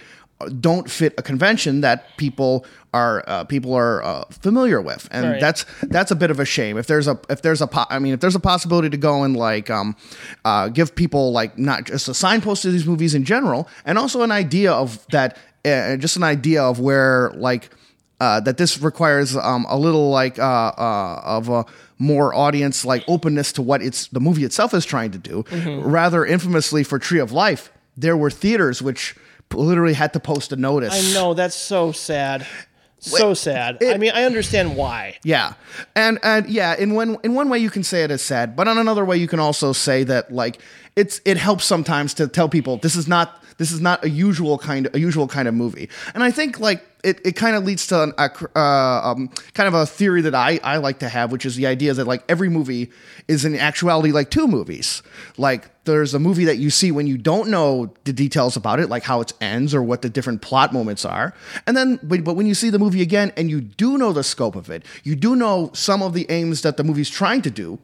[0.59, 5.41] don't fit a convention that people are uh, people are uh, familiar with, and Right.
[5.41, 6.77] that's that's a bit of a shame.
[6.77, 9.23] If there's a if there's a po- I mean if there's a possibility to go
[9.23, 9.95] and like um,
[10.45, 14.21] uh, give people like not just a signpost to these movies in general, and also
[14.23, 17.69] an idea of that, uh, just an idea of where like
[18.21, 21.65] uh, that this requires um, a little like uh, uh, of a
[21.99, 25.43] more audience like openness to what it's the movie itself is trying to do.
[25.83, 29.15] Rather infamously for Tree of Life, there were theaters which
[29.53, 30.93] literally had to post a notice.
[30.93, 32.45] I know that's so sad.
[33.01, 33.77] So sad.
[33.81, 35.17] I mean, I understand why.
[35.23, 35.53] Yeah,
[35.95, 38.67] and and yeah, in one in one way you can say it is sad, but
[38.67, 40.61] on another way you can also say that like
[40.99, 44.57] it's it helps sometimes to tell people this is not this is not a usual
[44.57, 47.87] kind a usual kind of movie, and I think like it, it kind of leads
[47.87, 51.31] to an, a uh, um, kind of a theory that I, I like to have,
[51.31, 52.91] which is the idea that like every movie
[53.29, 55.01] is in actuality like two movies.
[55.37, 58.89] Like there's a movie that you see when you don't know the details about it,
[58.89, 61.33] like how it ends or what the different plot moments are,
[61.65, 64.23] and then but, but when you see the movie again and you do know the
[64.23, 67.51] scope of it, you do know some of the aims that the movie's trying to
[67.51, 67.79] do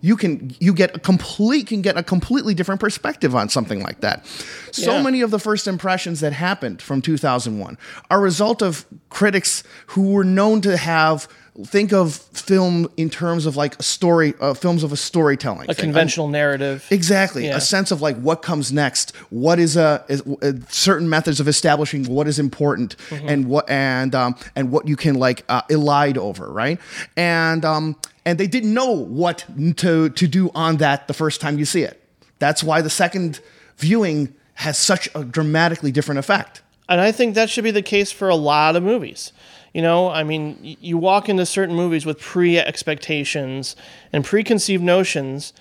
[0.00, 4.00] you can you get a complete can get a completely different perspective on something like
[4.00, 4.24] that.
[4.72, 5.02] So Yeah.
[5.02, 7.76] many of the first impressions that happened from 2001
[8.10, 11.28] are a result of critics who were known to have
[11.66, 15.74] think of film in terms of like a story uh, films of a storytelling A
[15.74, 15.86] thing.
[15.86, 16.86] conventional narrative.
[16.90, 17.56] Exactly, Yeah.
[17.56, 21.48] a sense of like what comes next, what is a, is, uh certain methods of
[21.48, 23.28] establishing what is important Mm-hmm.
[23.28, 26.78] and what and um and what you can like uh, elide over, right?
[27.16, 27.96] And um
[28.28, 29.46] and they didn't know what
[29.76, 31.98] to to do on that the first time you see it.
[32.38, 33.40] That's why the second
[33.78, 36.60] viewing has such a dramatically different effect.
[36.90, 39.32] And I think that should be the case for a lot of movies.
[39.72, 43.76] You know, I mean, you walk into certain movies with pre expectations
[44.12, 45.54] and preconceived notions.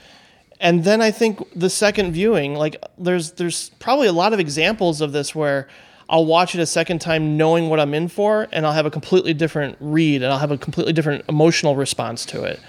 [0.60, 5.00] And then I think the second viewing, like there's there's probably a lot of examples
[5.00, 5.70] of this where
[6.10, 8.92] I'll watch it a second time knowing what I'm in for and I'll have a
[8.92, 12.60] completely different read and I'll have a completely different emotional response to it.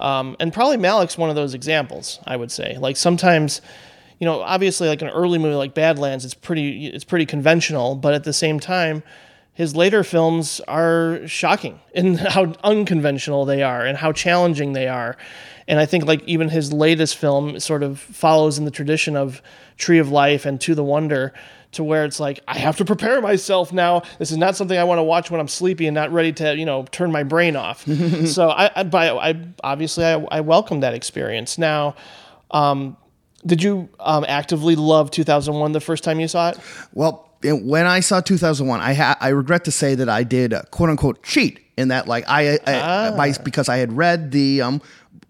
[0.00, 2.76] Um, and probably Malick's one of those examples, I would say.
[2.78, 3.62] Like sometimes,
[4.18, 8.14] you know, obviously like an early movie like Badlands, it's pretty it's pretty conventional, but
[8.14, 9.04] at the same time,
[9.54, 15.16] his later films are shocking in how unconventional they are and how challenging they are.
[15.68, 19.40] And I think like even his latest film sort of follows in the tradition of
[19.78, 21.32] Tree of Life and To the Wonder
[21.72, 24.02] to where it's like I have to prepare myself now.
[24.18, 26.56] This is not something I want to watch when I'm sleepy and not ready to,
[26.56, 27.84] you know, turn my brain off.
[28.26, 31.58] so I, I, but I obviously I, I welcome that experience.
[31.58, 31.96] Now,
[32.50, 32.96] um,
[33.44, 36.58] did you um, actively love 2001 the first time you saw it?
[36.92, 40.62] Well, when I saw 2001, I ha- I regret to say that I did uh,
[40.70, 44.82] quote unquote cheat in that like I, I by, because I had read the um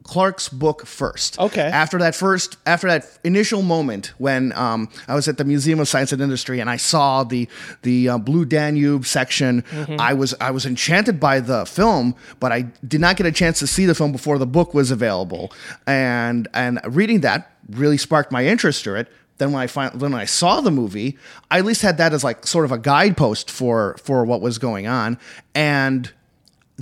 [0.03, 1.39] Clarke's book first.
[1.39, 1.63] Okay.
[1.63, 5.89] After that first, after that initial moment when um, I was at the Museum of
[5.89, 7.49] Science and Industry and I saw the
[7.83, 9.65] the uh, Blue Danube section,
[9.99, 13.59] I was I was enchanted by the film, but I did not get a chance
[13.61, 15.53] to see the film before the book was available,
[15.87, 19.09] and and reading that really sparked my interest in it.
[19.39, 21.19] Then when I find, when I saw the movie,
[21.51, 24.59] I at least had that as like sort of a guidepost for for what was
[24.59, 25.19] going on,
[25.55, 26.13] and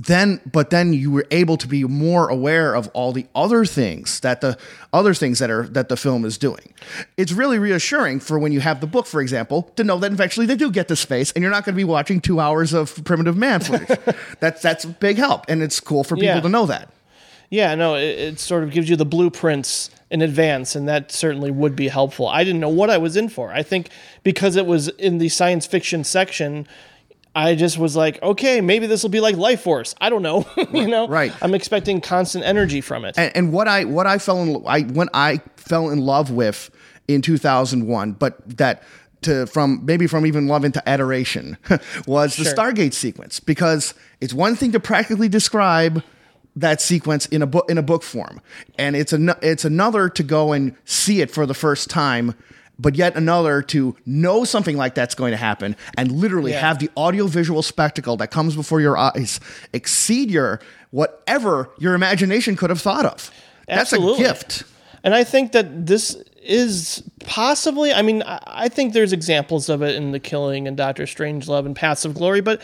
[0.07, 4.19] then but then you were able to be more aware of all the other things
[4.21, 4.57] that the
[4.93, 6.73] other things that are that the film is doing
[7.17, 10.45] it's really reassuring for when you have the book for example to know that eventually
[10.45, 13.03] they do get to space and you're not going to be watching two hours of
[13.03, 13.99] primitive man footage
[14.39, 16.41] that's that's a big help and it's cool for people Yeah.
[16.41, 16.89] to know that
[17.49, 21.51] Yeah, no, it, it sort of gives you the blueprints in advance, and that certainly
[21.51, 22.27] would be helpful.
[22.27, 23.51] I didn't know what I was in for.
[23.51, 23.89] I think
[24.23, 26.65] because it was in the science fiction section,
[27.33, 29.95] I just was like, okay, maybe this will be like Life Force.
[30.01, 31.07] I don't know, you know.
[31.07, 31.33] Right.
[31.41, 33.17] I'm expecting constant energy from it.
[33.17, 36.69] and, and what I what I fell in I when I fell in love with
[37.07, 38.83] in 2001, but that
[39.21, 41.57] to from maybe from even love into adoration
[42.07, 46.03] was the Stargate sequence because it's one thing to practically describe
[46.55, 48.41] that sequence in a book in a book form,
[48.77, 52.35] and it's an, it's another to go and see it for the first time.
[52.81, 56.61] But yet another to know something like that's going to happen and literally Yeah.
[56.61, 59.39] have the audio visual spectacle that comes before your eyes
[59.71, 60.59] exceed your
[60.89, 63.29] whatever your imagination could have thought of.
[63.67, 64.63] That's a gift.
[65.03, 69.81] And I think that this is possibly, I mean, I I think there's examples of
[69.83, 72.61] it in The Killing and Doctor Strangelove and Paths of Glory, but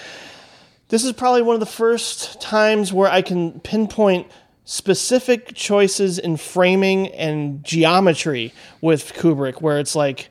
[0.90, 4.28] this is probably one of the first times where I can pinpoint
[4.70, 10.28] specific choices in framing and geometry with Kubrick, where it's like,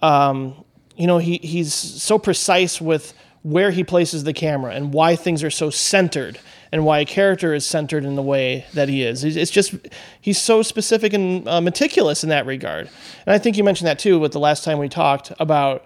[0.00, 0.64] um,
[0.94, 3.12] you know, he, he's so precise with
[3.42, 6.38] where he places the camera and why things are so centered
[6.70, 9.24] and why a character is centered in the way that he is.
[9.24, 9.74] It's just,
[10.20, 12.88] he's so specific and uh, meticulous in that regard.
[13.26, 15.84] And I think you mentioned that too with the last time we talked about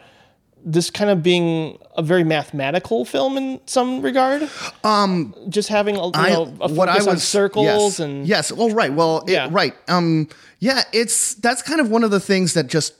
[0.65, 4.49] this kind of being a very mathematical film in some regard.
[4.85, 8.71] Um, just having a, you I- know, a focus on circles yes, and yes well
[8.71, 9.49] right well it- Yeah.
[9.51, 10.29] right um
[10.59, 12.95] yeah it's that's kind of one of the things that just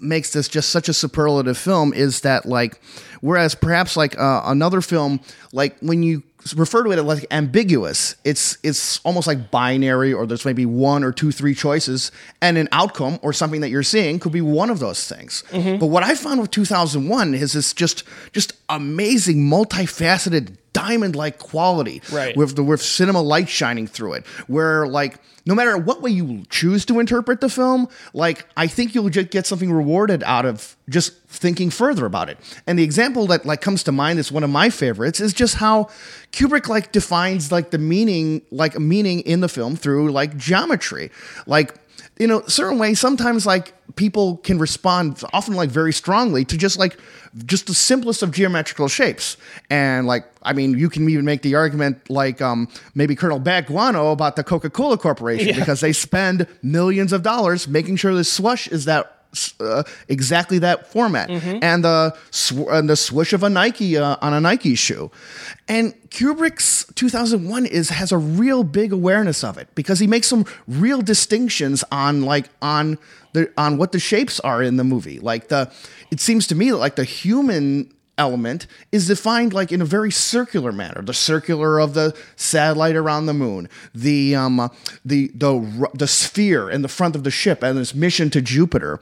[0.00, 2.80] makes this just such a superlative film is that like
[3.20, 5.20] whereas perhaps like uh, another film
[5.52, 6.22] like when you
[6.54, 11.02] refer to it as like ambiguous it's it's almost like binary or there's maybe one
[11.02, 12.12] or two three choices
[12.42, 15.78] and an outcome or something that you're seeing could be one of those things Mm-hmm.
[15.78, 22.02] but what i found with 2001 is this just just amazing multifaceted diamond like quality.
[22.12, 22.36] Right.
[22.36, 24.26] with the with cinema light shining through it.
[24.46, 28.94] Where like no matter what way you choose to interpret the film like i think
[28.94, 32.38] you'll just get something rewarded out of just thinking further about it.
[32.66, 35.56] And the example that like comes to mind is one of my favorites is just
[35.56, 35.88] how
[36.32, 41.10] kubrick like defines like the meaning like meaning in the film through like geometry.
[41.46, 41.74] Like
[42.18, 46.78] you know certain ways sometimes like people can respond often like very strongly to just
[46.78, 46.98] like
[47.44, 49.36] just the simplest of geometrical shapes
[49.70, 54.12] and like i mean you can even make the argument like um maybe colonel baguano
[54.12, 55.58] about the coca-cola corporation Yeah.
[55.58, 59.15] because they spend millions of dollars making sure the swoosh is that
[59.60, 61.28] uh, exactly that format
[61.62, 65.10] and the sw- and the swoosh of a Nike uh, on a Nike shoe.
[65.68, 70.44] And Kubrick's 2001 is has a real big awareness of it because he makes some
[70.66, 72.98] real distinctions on like on
[73.32, 75.18] the on what the shapes are in the movie.
[75.18, 75.70] Like the
[76.10, 80.10] it seems to me that like the human element is defined like in a very
[80.10, 81.02] circular manner.
[81.02, 84.70] The circular of the satellite around the moon the um
[85.04, 89.00] the the the sphere in the front of the ship and its mission to jupiter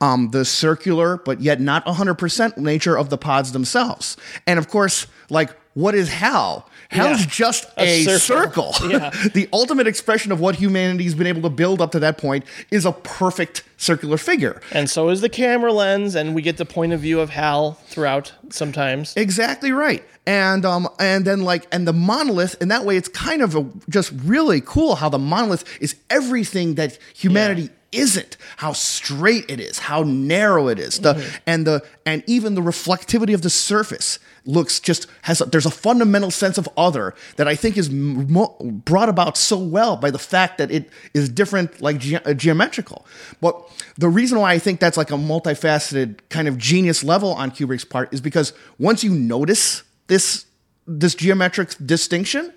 [0.00, 4.16] um the circular but yet not 100% nature of the pods themselves.
[4.46, 7.26] And of course like what is hell Hal's Yeah.
[7.28, 8.72] just A a, circle.
[8.72, 9.10] circle, Yeah.
[9.34, 12.86] the ultimate expression of what humanity's been able to build up to that point is
[12.86, 16.92] a perfect circular figure and so is the camera lens, and we get the point
[16.92, 19.14] of view of Hal throughout sometimes.
[19.16, 20.02] Exactly right.
[20.26, 23.66] And um and then like and the monolith in that way it's kind of a,
[23.88, 29.78] just really cool how the monolith is everything that humanity isn't how straight it is
[29.78, 31.14] how narrow it is the
[31.46, 35.70] and the and even the reflectivity of the surface looks just has a, there's a
[35.70, 40.18] fundamental sense of other that I think is mo- brought about so well by the
[40.18, 43.06] fact that it is different like ge- uh, geometrical.
[43.40, 43.60] But
[43.96, 47.84] the reason why I think that's like a multifaceted kind of genius level on Kubrick's
[47.84, 50.46] part is because once you notice this
[50.86, 52.52] this geometric distinction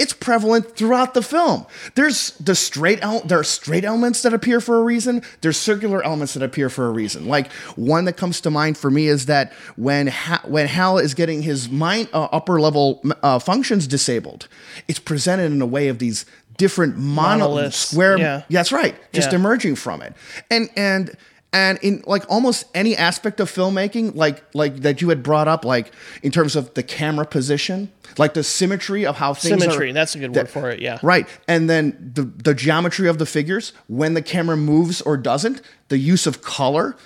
[0.00, 1.66] it's prevalent throughout the film.
[1.94, 5.22] There's the straight el- there are straight elements that appear for a reason.
[5.42, 7.26] There's circular elements that appear for a reason.
[7.28, 11.14] Like one that comes to mind for me is that when ha- when Hal is
[11.14, 14.48] getting his mind uh, upper level uh, functions disabled,
[14.88, 18.18] it's presented in a way of these different mono- Monoliths, square.
[18.18, 18.42] yeah.
[18.50, 19.36] that's right, just Yeah.
[19.38, 20.14] emerging from it,
[20.50, 21.10] and and.
[21.52, 25.64] And in like almost any aspect of filmmaking, like like that you had brought up,
[25.64, 29.92] like in terms of the camera position, like the symmetry of how things Symmetry, are,
[29.92, 30.98] that's a good word for it, yeah.
[31.02, 31.28] Right.
[31.48, 35.98] And then the, the geometry of the figures, when the camera moves or doesn't, the
[35.98, 36.96] use of color,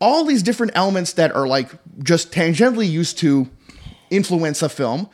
[0.00, 1.70] all these different elements that are like
[2.02, 3.48] just tangentially used to
[4.10, 5.08] influence a film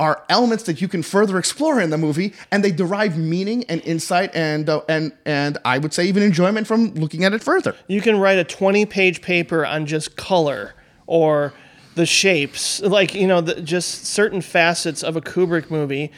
[0.00, 3.80] are elements that you can further explore in the movie and they derive meaning and
[3.82, 7.74] insight and uh, and and I would say even enjoyment from looking at it further.
[7.88, 10.74] You can write a 20 page paper on just color
[11.06, 11.52] or
[11.98, 16.12] the shapes, like, you know, the, just certain facets of a Kubrick movie.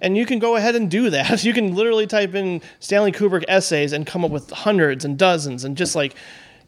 [0.00, 1.44] And you can go ahead and do that.
[1.44, 5.62] You can literally type in Stanley Kubrick essays and come up with hundreds and dozens
[5.62, 6.14] and just like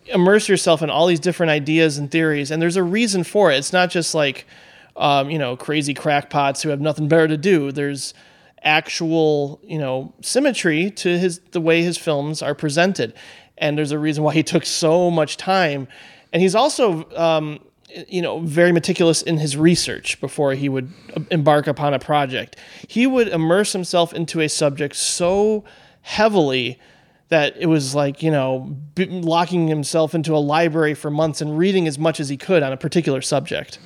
[0.07, 2.51] immerse yourself in all these different ideas and theories.
[2.51, 3.57] And there's a reason for it.
[3.57, 4.47] It's not just like,
[4.99, 7.73] um, you know, crazy crackpots who have nothing better to do.
[7.73, 8.13] There's
[8.63, 13.15] actual, you know, symmetry to his the way his films are presented,
[13.57, 15.89] and there's a reason why he took so much time.
[16.33, 17.61] And he's also, um,
[18.09, 20.93] you know, very meticulous in his research before he would
[21.31, 22.57] embark upon a project.
[22.87, 25.65] He would immerse himself into a subject so
[26.03, 26.79] heavily
[27.29, 31.57] that it was like you know b- locking himself into a library for months and
[31.57, 33.79] reading as much as he could on a particular subject.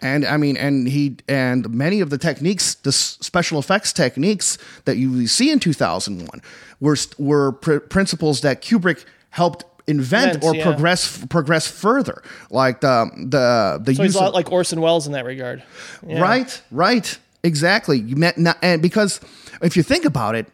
[0.00, 4.96] And I mean, and he and many of the techniques, the special effects techniques that
[4.96, 6.42] you see in 2001,
[6.80, 10.62] were were pr- principles that Kubrick helped invent or yeah.
[10.62, 14.80] progress progress further, like the the the So he's use a lot of, like Orson
[14.80, 15.62] Welles in that regard.
[16.06, 16.20] Yeah.
[16.20, 17.98] right, right, exactly.
[17.98, 19.20] You met not, and because
[19.62, 20.46] if you think about it,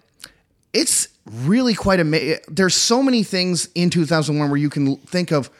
[0.72, 2.38] it's really quite amazing.
[2.48, 5.50] There's so many things in 2001 where you can think of.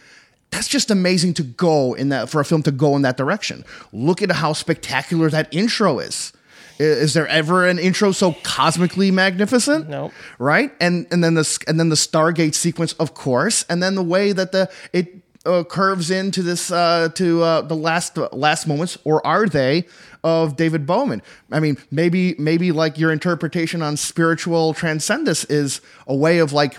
[0.51, 3.65] That's just amazing to go in that for a film to go in that direction.
[3.93, 6.33] Look at how spectacular that intro is.
[6.79, 9.89] Is there ever an intro so cosmically magnificent?
[9.89, 10.12] No.
[10.39, 10.73] Right?
[10.81, 14.33] And and then the and then the Stargate sequence, of course, and then the way
[14.33, 19.25] that the it uh, curves into this uh, to uh, the last last moments, or
[19.27, 19.87] are they
[20.23, 21.23] of David Bowman?
[21.53, 26.79] I mean, maybe maybe like your interpretation on spiritual transcendence is a way of like.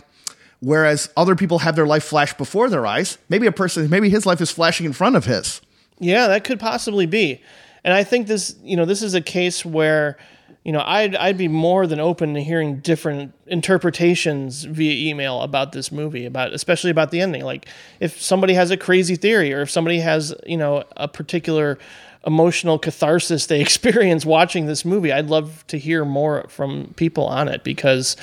[0.65, 4.25] Whereas other people have their life flash before their eyes, maybe a person, maybe his
[4.25, 5.61] life is flashing in front of his.
[5.99, 7.43] Yeah, that could possibly be.
[7.83, 10.17] And I think this, you know, this is a case where,
[10.63, 15.71] you know, I'd I'd be more than open to hearing different interpretations via email about
[15.71, 17.45] this movie, about especially about the ending.
[17.45, 17.67] Like
[17.99, 21.77] if somebody has a crazy theory or if somebody has, you know, a particular
[22.25, 27.49] emotional catharsis they experience watching this movie, I'd love to hear more from people on
[27.49, 28.17] it because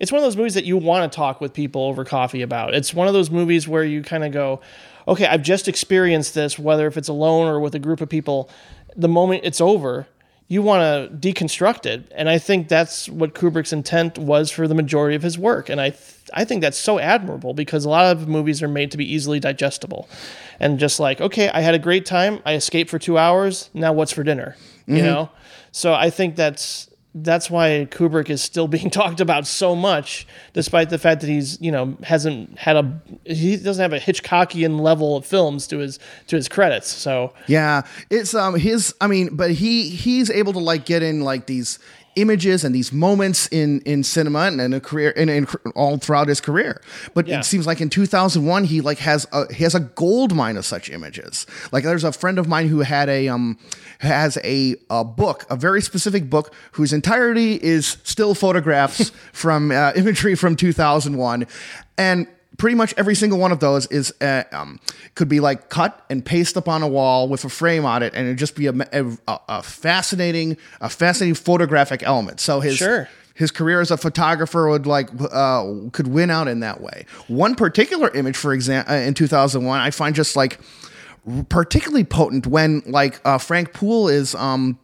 [0.00, 2.74] it's one of those movies that you want to talk with people over coffee about.
[2.74, 4.60] It's one of those movies where you kind of go,
[5.06, 8.50] okay, I've just experienced this, whether if it's alone or with a group of people,
[8.96, 10.06] the moment it's over,
[10.46, 12.12] you want to deconstruct it.
[12.14, 15.68] And I think that's what Kubrick's intent was for the majority of his work.
[15.68, 18.90] And I, th- I think that's so admirable because a lot of movies are made
[18.90, 20.08] to be easily digestible.
[20.60, 22.40] And just like, okay, I had a great time.
[22.44, 23.70] I escaped for two hours.
[23.72, 24.56] Now what's for dinner?
[24.86, 25.06] You mm-hmm.
[25.06, 25.30] know?
[25.72, 30.90] So I think that's that's why Kubrick is still being talked about so much, despite
[30.90, 35.16] the fact that he's you know hasn't had a he doesn't have a Hitchcockian level
[35.16, 36.88] of films to his to his credits.
[36.88, 38.94] So Yeah, it's um his.
[39.00, 41.78] I mean, but he he's able to like get in like these
[42.16, 46.28] images and these moments in in cinema and in a career and in, all throughout
[46.28, 46.80] his career.
[47.14, 47.40] But Yeah.
[47.40, 50.64] it seems like in 2001 he like has a he has a gold mine of
[50.64, 51.46] such images.
[51.72, 53.58] Like there's a friend of mine who had a um
[53.98, 59.92] has a a book, a very specific book whose entirety is still photographs from uh,
[59.96, 61.46] imagery from 2001
[61.96, 64.78] and pretty much every single one of those is uh, um,
[65.14, 68.14] could be like cut and paste up on a wall with a frame on it,
[68.14, 72.40] and it'd just be a, a, a fascinating, a fascinating photographic element.
[72.40, 73.08] So his Sure.
[73.34, 77.06] his career as a photographer would like uh, could win out in that way.
[77.28, 80.60] One particular image, for example, in 2001, I find just like
[81.48, 84.78] particularly potent when like uh, Frank Poole is um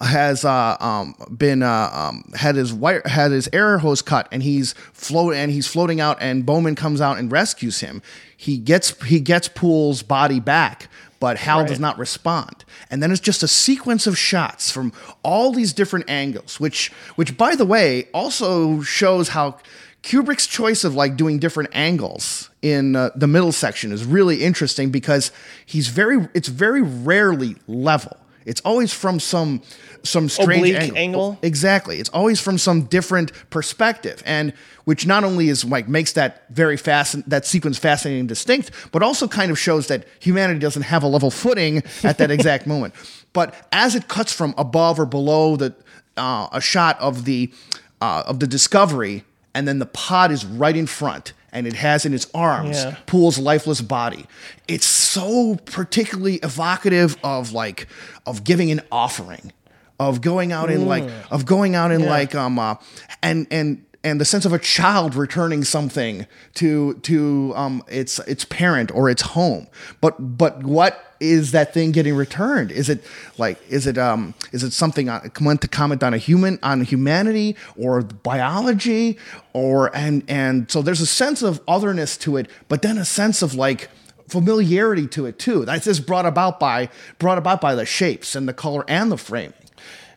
[0.00, 4.42] has uh, um, been uh, um, had his wire had his air hose cut and
[4.42, 8.02] he's float and he's floating out and Bowman comes out and rescues him.
[8.36, 10.88] He gets he gets Poole's body back,
[11.20, 12.64] but Hal does not respond.
[12.90, 14.92] And then it's just a sequence of shots from
[15.22, 19.58] all these different angles, which which by the way also shows how
[20.02, 24.90] Kubrick's choice of like doing different angles in uh, the middle section is really interesting
[24.90, 25.32] because
[25.64, 28.16] he's very it's very rarely level.
[28.46, 29.60] It's always from some
[30.04, 30.96] some strange angle.
[30.96, 31.38] angle?
[31.42, 31.98] Exactly.
[31.98, 34.52] It's always from some different perspective, and
[34.84, 39.02] which not only is like makes that very fast that sequence fascinating and distinct, but
[39.02, 42.94] also kind of shows that humanity doesn't have a level footing at that exact moment.
[43.32, 45.74] But as it cuts from above or below the
[46.16, 47.52] uh, a shot of the
[48.00, 49.24] uh, of the discovery,
[49.54, 52.96] and then the pod is right in front, and it has in its arms Yeah.
[53.06, 54.26] Poole's lifeless body.
[54.68, 57.88] It's so particularly evocative of like
[58.26, 59.52] of giving an offering,
[59.98, 62.74] of going out in like of going out in like um uh,
[63.22, 68.44] and and and the sense of a child returning something to to um its its
[68.44, 69.66] parent or its home.
[70.00, 72.70] But but what is that thing getting returned?
[72.70, 73.04] Is it
[73.38, 75.06] like is it um is it something
[75.40, 79.18] meant to comment on a human on humanity or biology
[79.52, 83.42] or and and so there's a sense of otherness to it, but then a sense
[83.42, 83.88] of like
[84.28, 85.64] familiarity to it too.
[85.64, 86.88] That's just brought about by
[87.18, 89.54] brought about by the shapes and the color and the framing.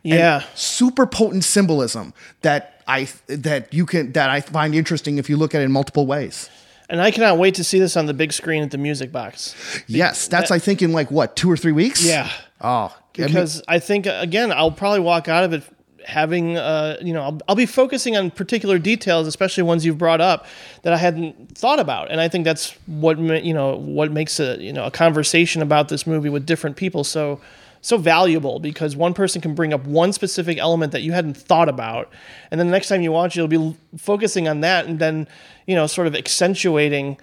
[0.04, 5.30] And yeah, super potent symbolism that I that you can that I find interesting if
[5.30, 6.50] you look at it in multiple ways.
[6.90, 9.56] And I cannot wait to see this on the big screen at the Music Box.
[9.88, 12.04] Yes, that's I think in like what two or three weeks.
[12.04, 12.30] Yeah.
[12.62, 15.64] Oh, I mean, because I think again I'll probably walk out of it
[16.06, 20.22] having uh, you know I'll, I'll be focusing on particular details, especially ones you've brought
[20.22, 20.46] up
[20.82, 24.40] that I hadn't thought about, and I think that's what ma- you know what makes
[24.40, 27.40] a you know a conversation about this movie with different people so
[27.82, 31.70] so valuable because one person can bring up one specific element that you hadn't thought
[31.70, 32.12] about,
[32.52, 35.28] and then the next time you watch it, you'll be focusing on that, and then
[35.70, 37.16] you know sort of accentuating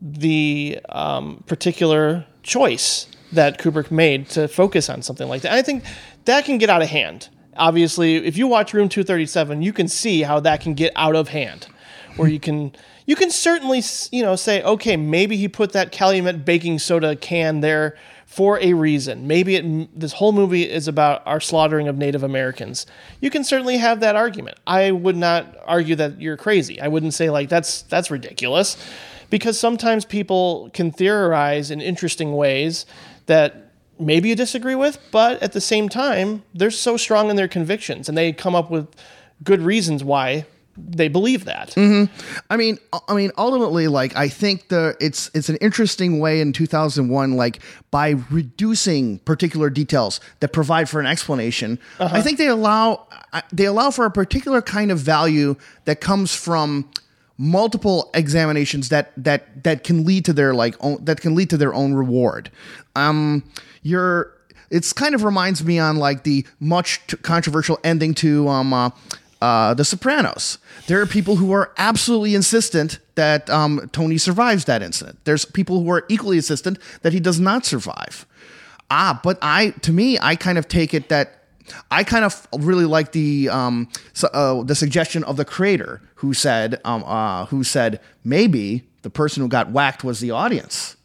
[0.00, 5.48] the um, particular choice that Kubrick made to focus on something like that.
[5.48, 5.82] And I think
[6.24, 7.28] that can get out of hand.
[7.56, 11.28] Obviously, if you watch Room 237, you can see how that can get out of
[11.28, 11.66] hand.
[12.14, 12.72] Where you can
[13.06, 17.58] you can certainly you know say okay maybe he put that Calumet baking soda can
[17.58, 17.96] there
[18.30, 19.26] for a reason.
[19.26, 22.86] Maybe it, this whole movie is about our slaughtering of Native Americans.
[23.20, 24.56] You can certainly have that argument.
[24.68, 26.80] I would not argue that you're crazy.
[26.80, 28.76] I wouldn't say like that's that's ridiculous
[29.30, 32.86] because sometimes people can theorize in interesting ways
[33.26, 37.48] that maybe you disagree with, but at the same time, they're so strong in their
[37.48, 38.86] convictions and they come up with
[39.42, 40.46] good reasons why
[40.76, 41.76] they believe that.
[42.48, 42.78] I mean,
[43.08, 47.60] I mean, ultimately, like I think the it's it's an interesting way in 2001, like
[47.90, 51.78] by reducing particular details that provide for an explanation.
[51.98, 53.06] I think they allow
[53.52, 56.90] they allow for a particular kind of value that comes from
[57.36, 61.56] multiple examinations that that that can lead to their like own, that can lead to
[61.56, 62.50] their own reward.
[62.94, 63.44] Um,
[63.82, 64.32] you're
[64.70, 68.90] it's kind of reminds me on like the much t- controversial ending to um uh,
[69.40, 70.58] uh, The Sopranos.
[70.86, 75.18] There are people who are absolutely insistent that um, Tony survives that incident.
[75.24, 78.26] There's people who are equally insistent that he does not survive.
[78.90, 81.44] Ah, but I to me I kind of take it that
[81.90, 86.34] I kind of really like the um, so, uh, the suggestion of the creator who
[86.34, 90.96] said um, uh, who said maybe the person who got whacked was the audience.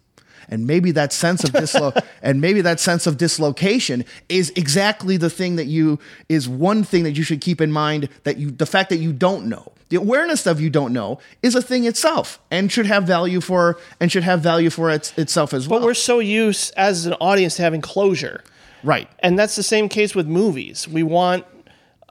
[0.50, 5.30] And maybe that sense of dislo- and maybe that sense of dislocation is exactly the
[5.30, 6.00] thing that you
[6.30, 9.14] is one thing that you should keep in mind that you the fact that you
[9.14, 9.72] don't know.
[9.90, 13.78] The awareness of you don't know is a thing itself and should have value for
[14.00, 15.80] and should have value for its, itself as well.
[15.80, 18.44] But we're so used as an audience to having closure.
[18.84, 19.08] right.
[19.20, 20.88] And that's the same case with movies.
[20.88, 21.46] We want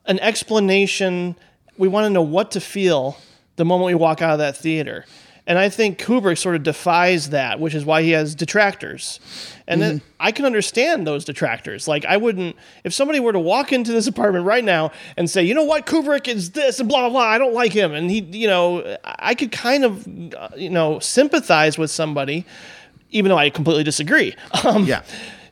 [0.06, 1.34] an explanation.
[1.76, 3.18] We want to know what to feel
[3.56, 5.04] the moment we walk out of that theater.
[5.46, 9.20] And I think Kubrick sort of defies that, which is why he has detractors.
[9.66, 11.86] And then I can understand those detractors.
[11.86, 15.42] Like, I wouldn't, if somebody were to walk into this apartment right now and say,
[15.42, 17.92] you know what, Kubrick is this and blah, blah, blah, I don't like him.
[17.92, 22.46] And he, you know, I could kind of, uh, you know, sympathize with somebody,
[23.10, 24.34] even though I completely disagree.
[24.64, 25.02] Um, Yeah.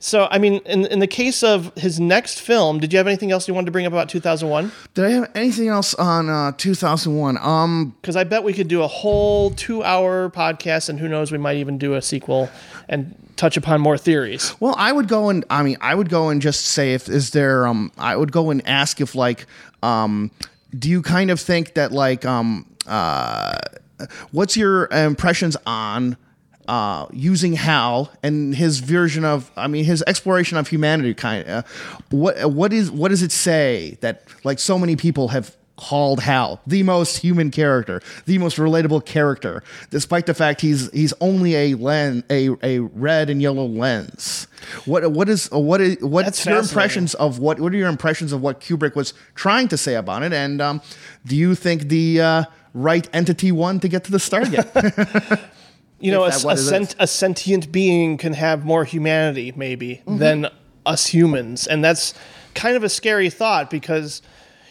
[0.04, 3.30] So, I mean, in, in the case of his next film, did you have anything
[3.30, 4.72] else you wanted to bring up about 2001?
[4.94, 7.38] Did I have anything else on uh, 2001?
[7.38, 11.30] Um, Because I bet we could do a whole two hour podcast, and who knows,
[11.30, 12.50] we might even do a sequel
[12.88, 14.54] and touch upon more theories.
[14.58, 17.30] Well, I would go and I mean, I would go and just say if is
[17.30, 19.46] there um I would go and ask if like
[19.84, 20.32] um
[20.76, 23.56] do you kind of think that like um uh
[24.32, 26.16] what's your impressions on
[26.72, 31.12] uh, using Hal and his version of, I mean, his exploration of humanity.
[31.12, 31.66] Kind of,
[32.08, 36.62] what what is what does it say that like so many people have called Hal
[36.66, 41.74] the most human character, the most relatable character, despite the fact he's he's only a
[41.74, 44.46] lens, a a red and yellow lens.
[44.86, 48.32] What what is what is what's That's your impressions of what what are your impressions
[48.32, 50.32] of what Kubrick was trying to say about it?
[50.32, 50.80] And um,
[51.26, 55.50] do you think the uh, right entity won to get to the Stargate?
[56.02, 59.52] You know, a, Is that what a sent, a sentient being can have more humanity,
[59.54, 60.18] maybe, mm-hmm.
[60.18, 60.48] than
[60.84, 61.68] us humans.
[61.68, 62.14] And that's
[62.54, 64.20] kind of a scary thought because,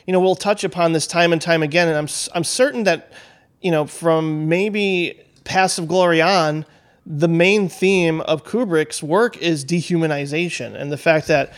[0.05, 1.87] you know, we'll touch upon this time and time again.
[1.87, 3.13] And I'm, I'm certain that,
[3.61, 6.65] you know, from maybe Paths of Glory on,
[7.05, 11.53] the main theme of Kubrick's work is dehumanization and the fact that,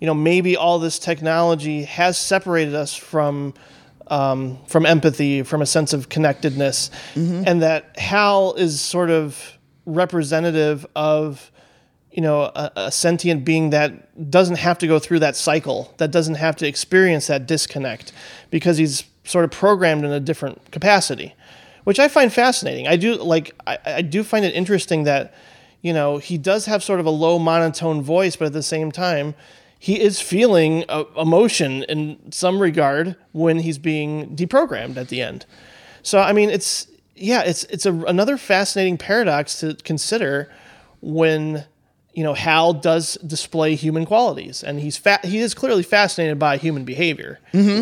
[0.00, 3.54] you know, maybe all this technology has separated us from
[4.12, 10.86] um, from empathy, from a sense of connectedness, and that Hal is sort of representative
[10.94, 11.50] of
[12.10, 16.10] you know a, a sentient being that doesn't have to go through that cycle, that
[16.10, 18.12] doesn't have to experience that disconnect,
[18.50, 21.34] because he's sort of programmed in a different capacity,
[21.84, 22.86] which I find fascinating.
[22.86, 25.32] I do like I, I do find it interesting that
[25.80, 28.92] you know he does have sort of a low monotone voice, but at the same
[28.92, 29.34] time
[29.82, 35.44] he is feeling uh, emotion in some regard when he's being deprogrammed at the end.
[36.04, 36.86] So I mean, it's
[37.16, 40.48] yeah, it's it's a, another fascinating paradox to consider
[41.00, 41.64] when
[42.12, 46.58] you know Hal does display human qualities, and he's fa- he is clearly fascinated by
[46.58, 47.40] human behavior.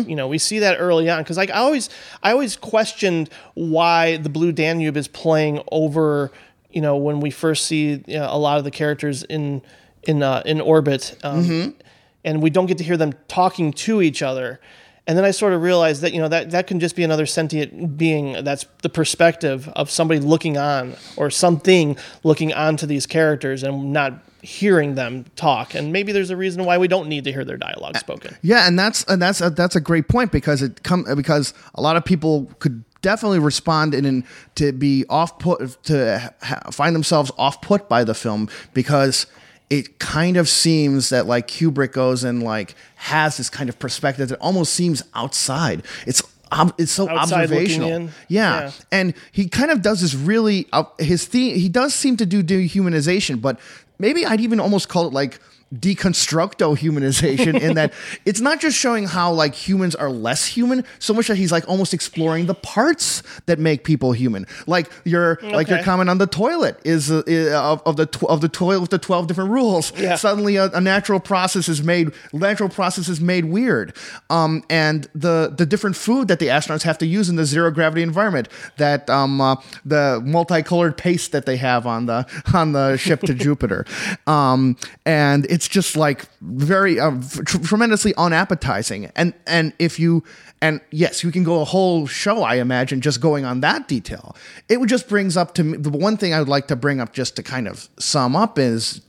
[0.09, 1.87] You know, we see that early on because like I always
[2.23, 6.31] I always questioned why the Blue Danube is playing over.
[6.71, 9.61] You know, when we first see you know, a lot of the characters in
[10.07, 11.75] in uh, in orbit, um,
[12.23, 14.59] and we don't get to hear them talking to each other.
[15.07, 17.25] And then I sort of realized that you know that that can just be another
[17.25, 18.43] sentient being.
[18.43, 24.23] That's the perspective of somebody looking on or something looking onto these characters and not
[24.41, 25.75] hearing them talk.
[25.75, 28.37] And maybe there's a reason why we don't need to hear their dialogue spoken.
[28.41, 31.81] Yeah, and that's and that's a, that's a great point because it come because a
[31.81, 34.23] lot of people could definitely respond in
[34.55, 39.25] to be off put to ha- find themselves off put by the film because
[39.71, 44.27] it kind of seems that like Kubrick goes and like has this kind of perspective
[44.29, 45.81] that almost seems outside.
[46.05, 48.01] It's ob- it's so Outside observational.
[48.27, 48.63] Yeah.
[48.63, 48.71] Yeah.
[48.91, 51.55] and he kind of does this really uh, his theme.
[51.55, 53.59] He does seem to do dehumanization, but
[53.97, 55.39] maybe I'd even almost call it like
[55.73, 57.93] deconstructo humanization in that
[58.25, 61.67] it's not just showing how like humans are less human so much that he's like
[61.69, 64.45] almost exploring the parts that make people human.
[64.67, 68.23] Like your like your comment on the toilet is, uh, is of, of the tw-
[68.23, 69.97] of the toilet with the 12 different rules.
[69.97, 70.15] Yeah.
[70.15, 73.95] suddenly a, a natural process is made natural process is made weird.
[74.29, 77.71] Um and the the different food that the astronauts have to use in the zero
[77.71, 82.97] gravity environment that um uh, the multicolored paste that they have on the on the
[82.97, 83.85] ship to Jupiter.
[84.27, 84.75] Um
[85.05, 87.11] and it's just like very uh,
[87.45, 89.11] tr- tremendously unappetizing.
[89.15, 90.23] And and if you
[90.59, 94.35] and yes you can go a whole show I imagine just going on that detail.
[94.69, 96.99] It would just brings up to me the one thing I would like to bring
[96.99, 99.01] up just to kind of sum up is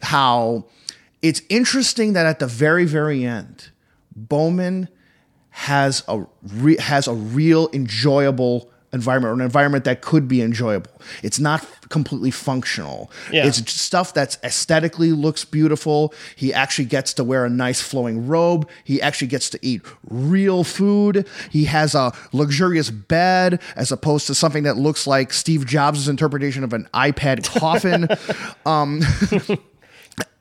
[0.00, 0.66] how
[1.20, 3.70] it's interesting that at the very very end
[4.14, 4.88] Bowman
[5.50, 10.90] has a re- has a real enjoyable environment or an environment that could be enjoyable.
[11.22, 13.10] It's not completely functional.
[13.32, 13.46] Yeah.
[13.46, 16.14] It's stuff that's aesthetically looks beautiful.
[16.36, 18.68] He actually gets to wear a nice flowing robe.
[18.84, 21.26] He actually gets to eat real food.
[21.50, 26.64] He has a luxurious bed as opposed to something that looks like Steve Jobs' interpretation
[26.64, 28.08] of an iPad coffin.
[28.66, 29.00] um,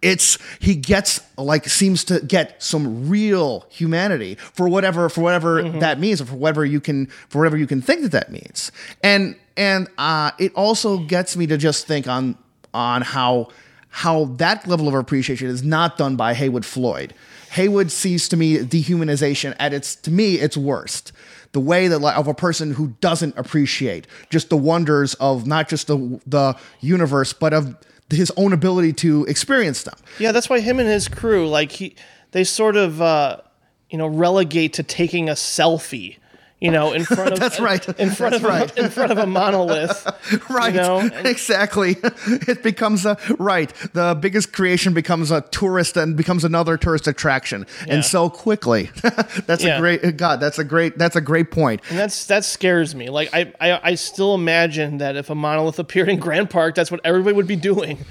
[0.07, 5.99] it's he gets like seems to get some real humanity for whatever for whatever that
[5.99, 8.71] means or for whatever you can for whatever you can think that that means.
[9.03, 12.37] And and uh it also gets me to just think on
[12.73, 13.49] on how
[13.89, 17.13] how that level of appreciation is not done by Heywood Floyd.
[17.51, 21.11] Heywood sees to me dehumanization at its to me its worst.
[21.51, 25.87] The way that of a person who doesn't appreciate just the wonders of not just
[25.87, 27.75] the the universe but of
[28.09, 29.95] his own ability to experience them.
[30.19, 31.95] Yeah, that's why him and his crew, like he,
[32.31, 33.41] they sort of, uh,
[33.89, 36.17] you know, relegate to taking a selfie.
[36.59, 37.87] You know, in front of That's right.
[37.99, 38.77] in front That's of right.
[38.79, 40.07] a, in front of a monolith,
[40.49, 40.73] Right.
[40.73, 41.97] You know, exactly.
[42.47, 43.71] It becomes a right.
[43.93, 47.95] The biggest creation becomes a tourist and becomes another tourist attraction, Yeah.
[47.95, 48.89] and so quickly.
[49.45, 49.77] that's Yeah.
[49.77, 50.39] a great God.
[50.39, 50.97] That's a great.
[50.97, 51.81] That's a great point.
[51.89, 53.09] And that's that scares me.
[53.09, 56.89] Like I, I I still imagine that if a monolith appeared in Grand Park, that's
[56.89, 58.03] what everybody would be doing.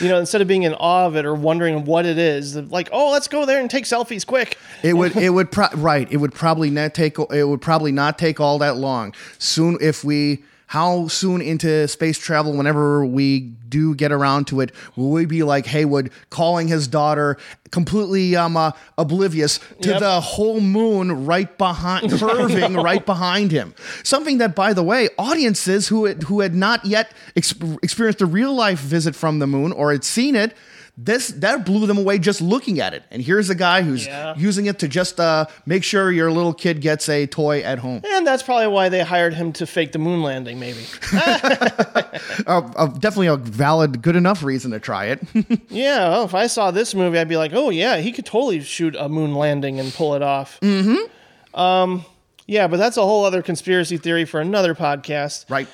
[0.00, 2.88] you know, instead of being in awe of it or wondering what it is, like,
[2.92, 4.58] oh, let's go there and take selfies quick.
[4.82, 5.16] It would.
[5.16, 5.52] It would.
[5.52, 6.10] Pro- right.
[6.10, 7.16] It would probably not take.
[7.30, 9.14] It would probably not take all that long.
[9.38, 10.44] Soon, if we.
[10.68, 15.42] How soon into space travel, whenever we do get around to it, will we be
[15.42, 17.36] like Heywood calling his daughter,
[17.70, 20.00] completely um, uh, oblivious to Yep.
[20.00, 23.74] the whole moon right behind, curving right behind him?
[24.02, 28.26] Something that, by the way, audiences who had, who had not yet ex- experienced a
[28.26, 30.56] real life visit from the moon or had seen it,
[30.98, 33.02] this that blew them away just looking at it.
[33.10, 34.34] And here's a guy who's Yeah.
[34.36, 38.02] using it to just uh, make sure your little kid gets a toy at home.
[38.06, 40.84] And that's probably why they hired him to fake the moon landing, maybe.
[42.46, 45.20] Uh, uh, definitely a valid, good enough reason to try it.
[45.70, 48.60] yeah, well, if I saw this movie, I'd be like, oh yeah, he could totally
[48.60, 50.58] shoot a moon landing and pull it off.
[50.60, 51.58] Mm-hmm.
[51.58, 52.04] Um,
[52.46, 55.48] yeah, but that's a whole other conspiracy theory for another podcast.
[55.50, 55.68] right.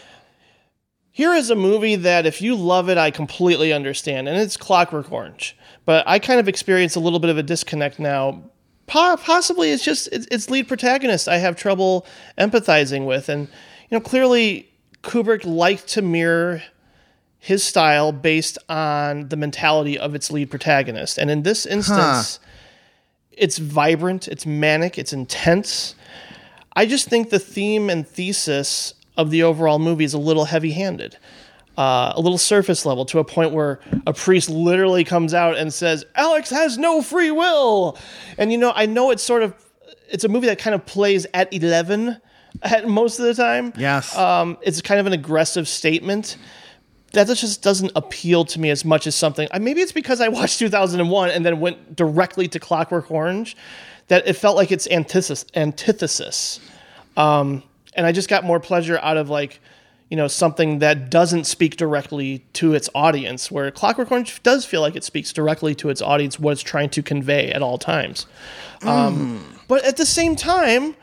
[1.18, 5.10] Here is a movie that if you love it, I completely understand, and it's Clockwork
[5.10, 5.56] Orange.
[5.84, 8.44] But I kind of experience a little bit of a disconnect now.
[8.86, 12.06] Possibly it's just it's, lead protagonist I have trouble
[12.38, 14.70] empathizing with, and you know clearly
[15.02, 16.62] Kubrick liked to mirror
[17.40, 22.38] his style based on the mentality of its lead protagonist, and in this instance,
[23.32, 25.96] it's vibrant, it's manic, it's intense.
[26.76, 30.70] I just think the theme and thesis of the overall movie is a little heavy
[30.70, 31.18] handed,
[31.76, 35.74] uh, a little surface level to a point where a priest literally comes out and
[35.74, 37.98] says, Alex has no free will.
[38.38, 39.54] And, you know, I know it's sort of,
[40.08, 42.18] it's a movie that kind of plays at 11
[42.62, 43.74] at most of the time.
[43.76, 44.16] Yes.
[44.16, 46.36] Um, it's kind of an aggressive statement.
[47.12, 49.48] That just doesn't appeal to me as much as something.
[49.60, 53.56] Maybe it's because I watched 2001 and then went directly to Clockwork Orange
[54.08, 55.44] that it felt like its antithesis.
[55.54, 56.60] antithesis.
[57.16, 57.62] Um,
[57.98, 59.60] and I just got more pleasure out of like,
[60.08, 64.80] you know, something that doesn't speak directly to its audience, where Clockwork Orange does feel
[64.80, 68.26] like it speaks directly to its audience, what it's trying to convey at all times.
[68.82, 70.94] Um, But at the same time,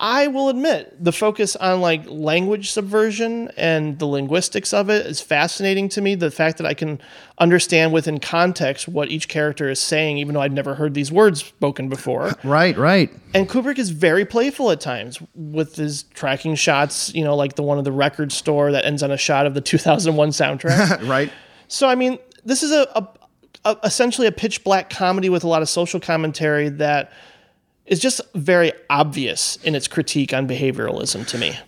[0.00, 5.20] I will admit the focus on like language subversion and the linguistics of it is
[5.20, 6.14] fascinating to me.
[6.14, 7.00] The fact that I can
[7.38, 11.42] understand within context what each character is saying, even though I've never heard these words
[11.42, 12.32] spoken before.
[12.44, 12.78] Right.
[12.78, 13.10] Right.
[13.34, 17.62] And Kubrick is very playful at times with his tracking shots, you know, like the
[17.62, 21.02] one of the record store that ends on a shot of the 2001 soundtrack.
[21.08, 21.32] Right.
[21.66, 23.08] So I mean, this is a, a,
[23.64, 27.12] a essentially a pitch black comedy with a lot of social commentary that
[27.88, 31.58] is just very obvious in its critique on behavioralism to me.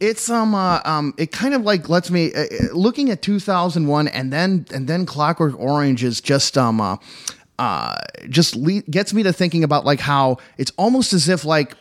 [0.00, 4.08] it's um uh, um it kind of like lets me uh, uh, looking at 2001
[4.08, 6.96] and then and then Clockwork Orange is just um uh,
[7.58, 7.94] uh
[8.28, 11.76] just le- gets me to thinking about like how it's almost as if like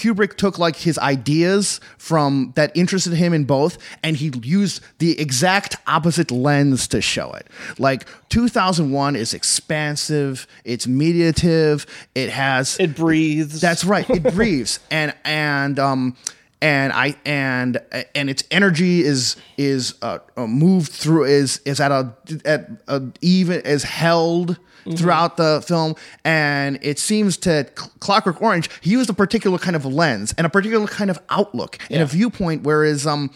[0.00, 5.20] Kubrick took like his ideas from that interested him in both and he used the
[5.20, 7.46] exact opposite lens to show it.
[7.78, 13.60] Like 2001 is expansive, it's mediative, it has It breathes.
[13.60, 14.08] that's right.
[14.08, 16.16] It breathes, and and um
[16.62, 17.78] and I and
[18.14, 22.12] and its energy is is uh, uh, moved through is is at a
[22.44, 24.58] at a even is held
[24.96, 25.94] throughout the film,
[26.24, 27.64] and it seems to
[28.00, 28.68] Clockwork Orange.
[28.80, 32.06] He used a particular kind of lens and a particular kind of outlook and a
[32.06, 33.30] viewpoint, whereas um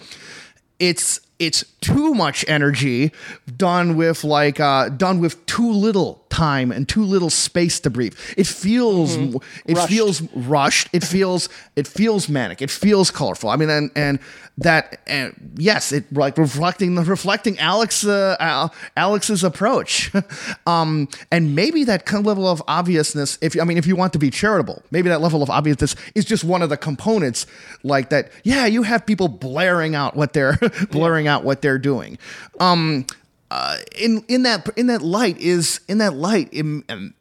[0.78, 3.10] it's it's too much energy
[3.56, 8.14] done with like uh done with too little time and too little space to breathe.
[8.36, 9.42] It feels it
[9.76, 9.88] Rushed.
[9.88, 10.88] feels rushed.
[10.92, 12.60] It feels it feels manic.
[12.62, 13.50] It feels colorful.
[13.50, 14.18] I mean and and
[14.58, 20.12] that and yes it like reflecting the reflecting alex uh, Al- alex's approach.
[20.66, 24.12] Um and maybe that kind of level of obviousness if i mean if you want
[24.12, 27.46] to be charitable maybe that level of obviousness is just one of the components
[27.82, 30.58] like that yeah you have people blaring out what they're
[30.90, 32.18] blaring out what they're doing.
[32.60, 33.06] Um
[33.50, 37.14] uh, in in that in that light is in that light in, um,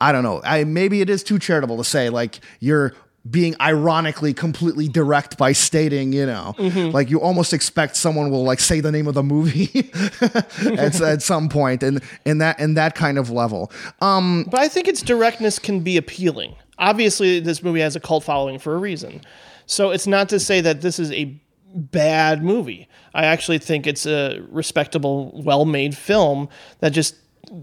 [0.00, 0.40] I don't know.
[0.42, 2.94] I maybe it is too charitable to say like you're
[3.30, 6.54] being ironically completely direct by stating, you know,
[6.92, 9.90] like you almost expect someone will like say the name of the movie
[10.20, 13.70] at, at some point, and in that in that kind of level.
[14.00, 16.54] Um, But I think its directness can be appealing.
[16.78, 19.20] Obviously, this movie has a cult following for a reason.
[19.66, 21.38] So it's not to say that this is a
[21.74, 22.88] bad movie.
[23.14, 26.48] I actually think it's a respectable, well made film
[26.78, 27.16] that just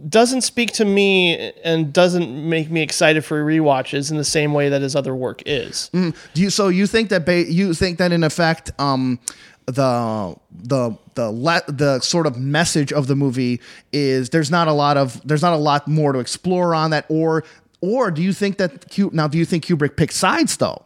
[0.09, 4.69] doesn't speak to me and doesn't make me excited for rewatches in the same way
[4.69, 5.89] that his other work is.
[5.89, 9.19] do you so you think that ba- you think that in effect um
[9.65, 13.59] the the the le- the sort of message of the movie
[13.91, 17.05] is there's not a lot of there's not a lot more to explore on that
[17.09, 17.43] or
[17.81, 20.83] or do you think that Q now do you think Kubrick picked sides though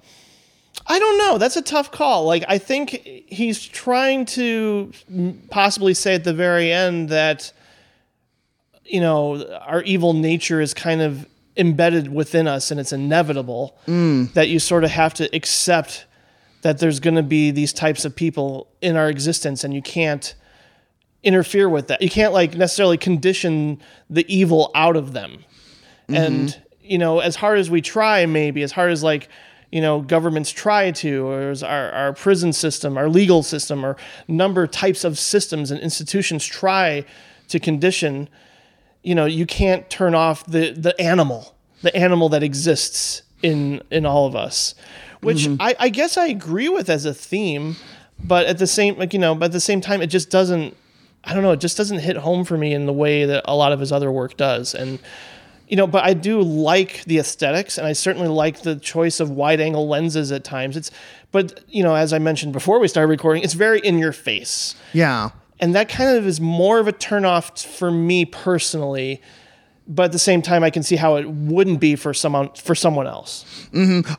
[0.87, 1.37] I don't know.
[1.37, 2.25] That's a tough call.
[2.25, 2.89] Like, I think
[3.27, 4.91] he's trying to
[5.51, 7.51] possibly say at the very end that,
[8.89, 14.31] you know, our evil nature is kind of embedded within us and it's inevitable mm.
[14.33, 16.05] that you sort of have to accept
[16.61, 20.35] that there's going to be these types of people in our existence and you can't
[21.23, 22.01] interfere with that.
[22.01, 25.43] You can't, like, necessarily condition the evil out of them.
[26.07, 26.15] Mm-hmm.
[26.15, 29.29] And, you know, as hard as we try, maybe, as hard as, like,
[29.71, 33.97] you know, governments try to, or as our, our prison system, our legal system, or
[34.27, 37.05] number types of systems and institutions try
[37.49, 38.29] to condition,
[39.03, 44.05] you know, you can't turn off the, the animal, the animal that exists in in
[44.05, 44.75] all of us,
[45.21, 45.61] which mm-hmm.
[45.61, 47.77] I, I guess I agree with as a theme,
[48.21, 50.75] but at the same like you know, but at the same time, it just doesn't.
[51.23, 51.51] I don't know.
[51.51, 53.91] It just doesn't hit home for me in the way that a lot of his
[53.91, 54.99] other work does, and
[55.67, 59.29] you know, but I do like the aesthetics, and I certainly like the choice of
[59.29, 60.75] wide angle lenses at times.
[60.75, 60.91] It's,
[61.31, 64.75] but you know, as I mentioned before we started recording, it's very in your face,
[64.93, 65.29] yeah
[65.59, 69.21] and that kind of is more of a turnoff for me personally.
[69.91, 72.75] But at the same time, I can see how it wouldn't be for someone for
[72.75, 73.43] someone else.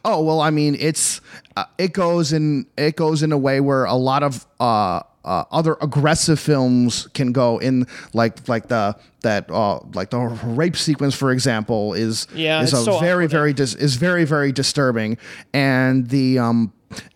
[0.04, 1.20] Oh well, I mean, it's
[1.56, 5.44] uh, it goes in it goes in a way where a lot of uh, uh,
[5.52, 11.14] other aggressive films can go in, like like the that uh, like the rape sequence,
[11.14, 15.18] for example, is Yeah, is a so very very dis- is very very disturbing,
[15.52, 16.72] and the um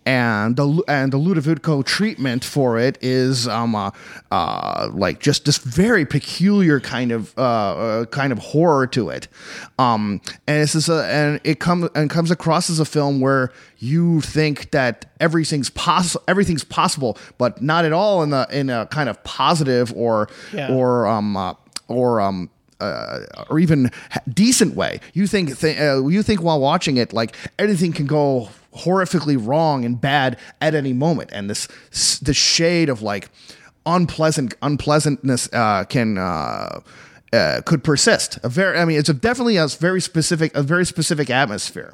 [0.07, 3.91] and the and the Ludovico treatment for it is um uh,
[4.31, 9.29] uh like just this very peculiar kind of uh, uh kind of horror to it
[9.79, 13.53] um and it's just a, and it comes and comes across as a film where
[13.79, 18.87] you think that everything's possible everything's possible but not at all in a in a
[18.87, 20.73] kind of positive or Yeah.
[20.73, 21.55] or um uh,
[21.89, 23.91] or um uh, or even
[24.31, 25.01] decent way.
[25.15, 29.85] You think th- uh, you think while watching it, like anything can go horrifically wrong
[29.85, 31.67] and bad at any moment, and this
[32.19, 33.31] the shade of like
[33.87, 36.19] unpleasant unpleasantness uh, can.
[36.19, 36.81] Uh,
[37.33, 38.39] uh, could persist.
[38.45, 41.93] A very, I mean, it's a definitely a very specific, a very specific atmosphere.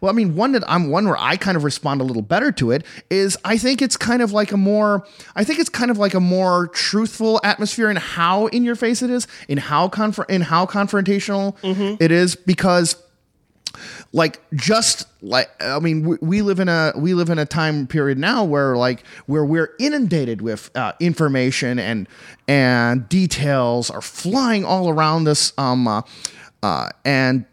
[0.00, 2.50] Well, I mean, one that I'm one where I kind of respond a little better
[2.52, 5.90] to it is I think it's kind of like a more, I think it's kind
[5.90, 9.88] of like a more truthful atmosphere in how in your face it is, in how
[9.88, 11.54] conf- in how confrontational
[12.00, 12.96] it is, because
[14.12, 17.86] like just like i mean we, we live in a we live in a time
[17.86, 22.08] period now where like where we're inundated with uh, information and
[22.46, 26.02] and details are flying all around us um uh,
[26.62, 27.44] uh, and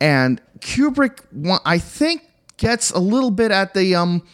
[0.00, 1.20] and Kubrick,
[1.64, 2.22] I think,
[2.56, 4.26] gets a little bit at the um,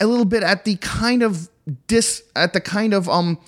[0.00, 1.48] a little bit at the kind of
[1.86, 3.38] dis at the kind of um,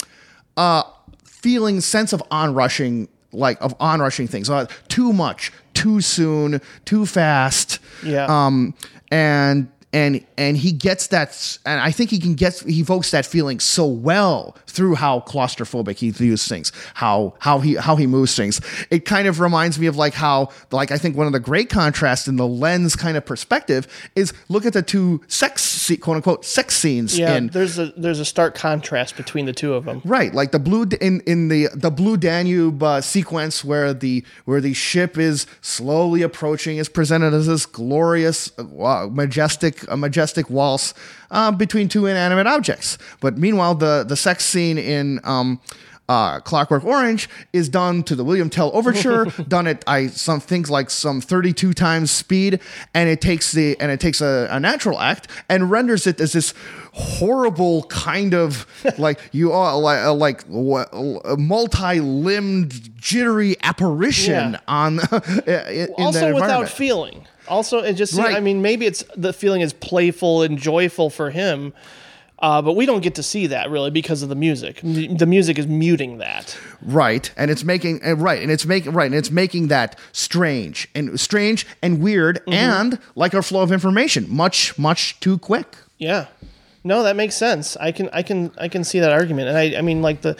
[0.56, 0.82] uh,
[1.24, 4.48] feeling sense of onrushing, like of onrushing things.
[4.50, 7.78] Uh, too much, too soon, too fast.
[8.04, 8.26] Yeah.
[8.26, 8.74] Um,
[9.10, 13.24] and and and he gets that, and I think he can get he evokes that
[13.24, 18.36] feeling so well through how claustrophobic he views things, how how he how he moves
[18.36, 18.60] things.
[18.90, 21.68] It kind of reminds me of like how like I think one of the great
[21.68, 26.44] contrasts in the lens kind of perspective is look at the two sex quote unquote
[26.44, 30.00] sex scenes Yeah, in there's a there's a stark contrast between the two of them.
[30.04, 34.60] Right, like the blue in in the the blue Danube uh, sequence where the where
[34.60, 40.94] the ship is slowly approaching is presented as this glorious, uh, majestic, a majestic waltz
[41.30, 42.98] uh, between two inanimate objects.
[43.20, 45.60] But meanwhile, the the sex scene in um,
[46.08, 50.70] uh, Clockwork Orange is done to the William Tell overture, done at I some things
[50.70, 52.60] like some 32 times speed,
[52.94, 56.32] and it takes the and it takes a, a natural act and renders it as
[56.32, 56.54] this
[56.94, 58.66] horrible kind of
[58.98, 64.60] like you are like uh, like a multi-limbed jittery apparition Yeah.
[64.66, 64.98] on
[65.46, 67.26] in, in also without feeling.
[67.48, 68.36] Also, it just Right.
[68.36, 71.72] I mean, maybe it's the feeling is playful and joyful for him,
[72.40, 74.80] uh, but we don't get to see that really because of the music.
[74.84, 76.56] M- The music is muting that.
[76.80, 80.86] right and it's making and right and it's making right and it's making that strange
[80.94, 82.52] and strange and weird Mm-hmm.
[82.52, 86.26] and like our flow of information much much too quick Yeah.
[86.84, 87.76] No, that makes sense.
[87.76, 89.48] I can I can I can see that argument.
[89.48, 90.36] And I I mean like the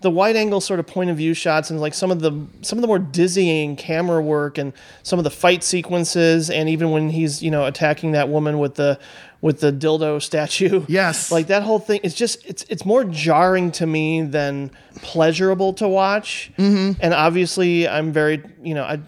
[0.00, 2.78] the wide angle sort of point of view shots and like some of the some
[2.78, 7.10] of the more dizzying camera work and some of the fight sequences and even when
[7.10, 8.98] he's, you know, attacking that woman with the
[9.40, 10.84] with the dildo statue.
[10.88, 11.32] Yes.
[11.32, 15.88] Like that whole thing it's just it's it's more jarring to me than pleasurable to
[15.88, 16.52] watch.
[16.58, 17.00] Mm-hmm.
[17.00, 19.00] And obviously I'm very, you know, I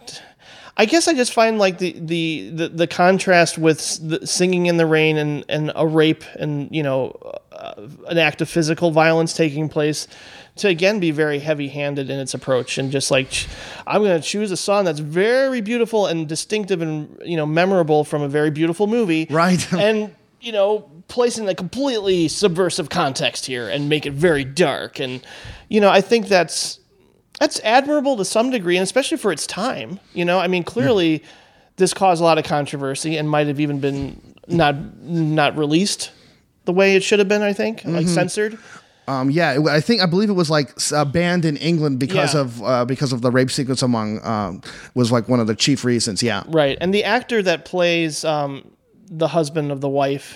[0.76, 4.76] I guess I just find like the the the, the contrast with the singing in
[4.76, 7.16] the rain and and a rape and you know
[7.76, 10.08] uh, an act of physical violence taking place
[10.56, 13.46] to again be very heavy-handed in its approach and just like
[13.86, 18.04] I'm going to choose a song that's very beautiful and distinctive and you know memorable
[18.04, 19.72] from a very beautiful movie Right.
[19.72, 25.24] and you know placing a completely subversive context here and make it very dark and
[25.68, 26.80] you know I think that's
[27.40, 29.98] that's admirable to some degree, and especially for its time.
[30.12, 31.24] You know, I mean, clearly,
[31.76, 36.12] this caused a lot of controversy and might have even been not not released
[36.70, 37.42] the way it should have been.
[37.42, 38.54] I think, like censored.
[39.08, 41.98] um yeah it- i think i believe it was like s- uh, banned in england
[41.98, 42.42] because Yeah.
[42.44, 44.52] of uh, because of the rape sequence among um
[44.94, 48.52] was like one of the chief reasons yeah Right, and the actor that plays um,
[49.22, 50.26] the husband of the wife,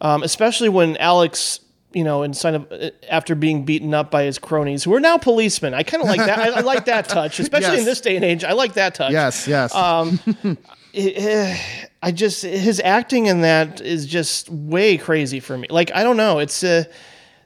[0.00, 1.60] um, especially when Alex.
[1.92, 5.00] You know, in sign of uh, after being beaten up by his cronies, who are
[5.10, 5.74] now policemen.
[5.74, 6.38] I kind of like that.
[6.38, 7.80] I, I like that touch, especially Yes.
[7.80, 8.44] in this day and age.
[8.44, 9.10] I like that touch.
[9.10, 9.72] yes yes
[10.94, 15.68] I just his acting in that is just way crazy for me.
[15.70, 16.84] Like I don't know, it's uh,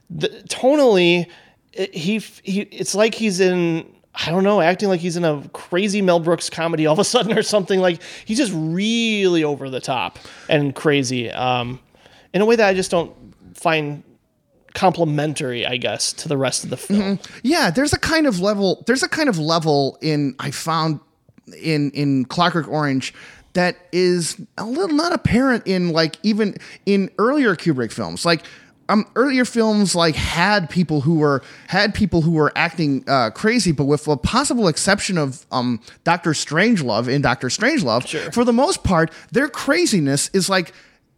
[0.09, 1.27] the, tonally
[1.73, 5.47] it, he he it's like he's in I don't know, acting like he's in a
[5.53, 7.79] crazy Mel Brooks comedy all of a sudden or something.
[7.79, 11.79] Like he's just really over the top and crazy, um,
[12.33, 13.13] in a way that I just don't
[13.53, 14.03] find
[14.73, 17.19] complimentary, I guess, to the rest of the film.
[17.43, 18.83] Yeah, there's a kind of level.
[18.87, 20.99] There's a kind of level in I found
[21.61, 23.13] in in Clockwork Orange
[23.55, 28.25] that is a little not apparent in like even in earlier Kubrick films.
[28.25, 28.43] Like
[28.87, 33.71] um, earlier films like had people who were had people who were acting uh, crazy,
[33.71, 38.83] but with a possible exception of um, Doctor Strangelove in Doctor Strangelove, for the most
[38.83, 40.71] part, their craziness is like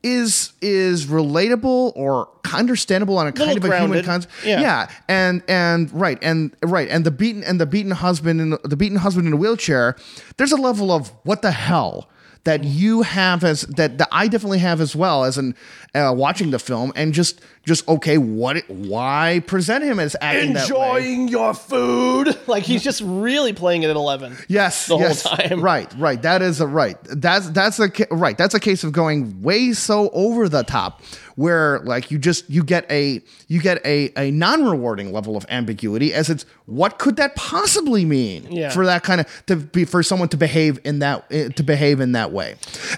[0.03, 4.33] is is relatable or understandable on a kind of a human concept.
[4.45, 4.61] Yeah.
[4.61, 8.59] yeah, and and right and right and the beaten and the beaten husband in the,
[8.63, 9.97] the beaten husband in a wheelchair.
[10.37, 12.07] There's a level of what the hell
[12.47, 15.53] that you have as that, that I definitely have as well as an
[15.93, 20.55] uh, watching the film and just just okay what why present him as acting.
[20.55, 24.37] Enjoying your food, like he's just really playing it at eleven.
[24.47, 25.23] Yes, the yes.
[25.23, 25.61] whole time.
[25.61, 26.21] Right, right.
[26.21, 26.95] That is a right.
[27.03, 28.37] That's that's a right.
[28.37, 31.01] That's a case of going way so over the top,
[31.37, 35.45] where like you just you get a you get a a non rewarding level of
[35.49, 38.71] ambiguity as it's what could that possibly mean Yeah.
[38.71, 42.01] for that kind of to be for someone to behave in that eh, to behave
[42.01, 42.55] in that way,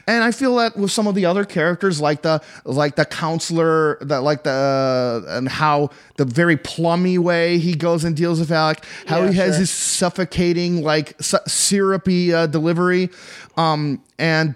[0.08, 3.98] and I feel that with some of the other characters like the like the counselor
[4.02, 8.84] that like the and how the very plummy way he goes and deals with Alec,
[9.06, 9.60] how Yeah, he has sure.
[9.60, 13.10] his suffocating like su- syrupy uh, delivery
[13.58, 14.56] um and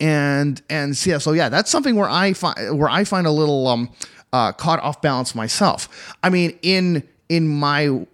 [0.00, 3.30] and and so yeah so yeah that's something where i find where i find a
[3.30, 3.88] little um
[4.32, 8.04] uh caught off balance myself i mean in in my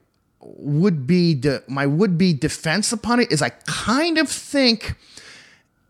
[0.40, 4.94] would be de- my would be defense upon it is i kind of think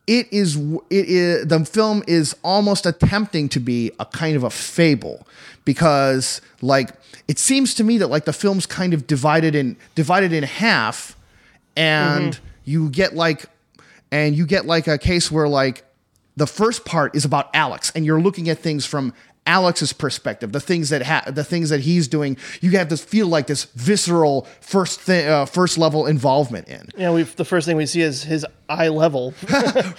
[0.06, 0.56] it is
[0.90, 5.26] it is the film is almost attempting to be a kind of a fable
[5.64, 6.90] because like
[7.28, 11.14] it seems to me that like the film's kind of divided in divided in half
[11.76, 12.44] and Mm-hmm.
[12.64, 13.44] you get like
[14.10, 15.84] and you get like a case where like
[16.36, 19.12] the first part is about Alex and you're looking at things from
[19.46, 23.26] Alex's perspective, the things that ha- the things that he's doing, you have to feel
[23.26, 26.88] like this visceral first thi- uh, first level involvement in.
[26.98, 29.34] Know, we the first thing we see is his eye level.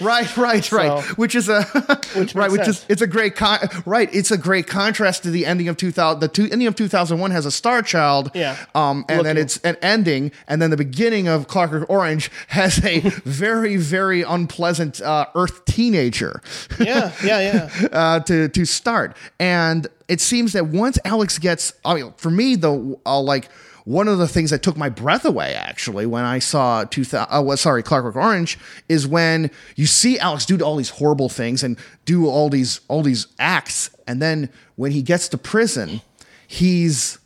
[0.36, 1.04] right, right.
[1.04, 1.62] So- which is a
[2.16, 4.08] Which right, which is it's a great con- right.
[4.12, 6.20] It's a great contrast to the ending of two thousand.
[6.20, 8.30] The two, ending of two thousand one has a star child.
[8.34, 8.56] Yeah.
[8.74, 13.00] Um, and then it's an ending, and then the beginning of Clockwork Orange has a
[13.24, 16.40] very, very unpleasant uh, Earth teenager.
[16.80, 17.88] yeah, yeah, yeah.
[17.92, 19.16] uh, to to start.
[19.38, 23.48] And it seems that once Alex gets, I mean, for me though, uh, like
[23.84, 27.34] one of the things that took my breath away actually when I saw two thousand,
[27.34, 31.62] uh, well, sorry, Clockwork Orange is when you see Alex do all these horrible things
[31.62, 36.00] and do all these all these acts, and then when he gets to prison,
[36.46, 37.18] he's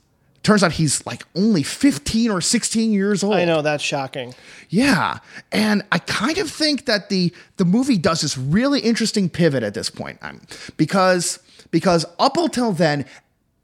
[0.43, 4.35] turns out he's like only 15 or 16 years old I know that's shocking.
[4.69, 5.19] yeah,
[5.51, 9.75] and I kind of think that the the movie does this really interesting pivot at
[9.75, 10.41] this point, um,
[10.77, 11.39] because
[11.71, 13.07] because up until then.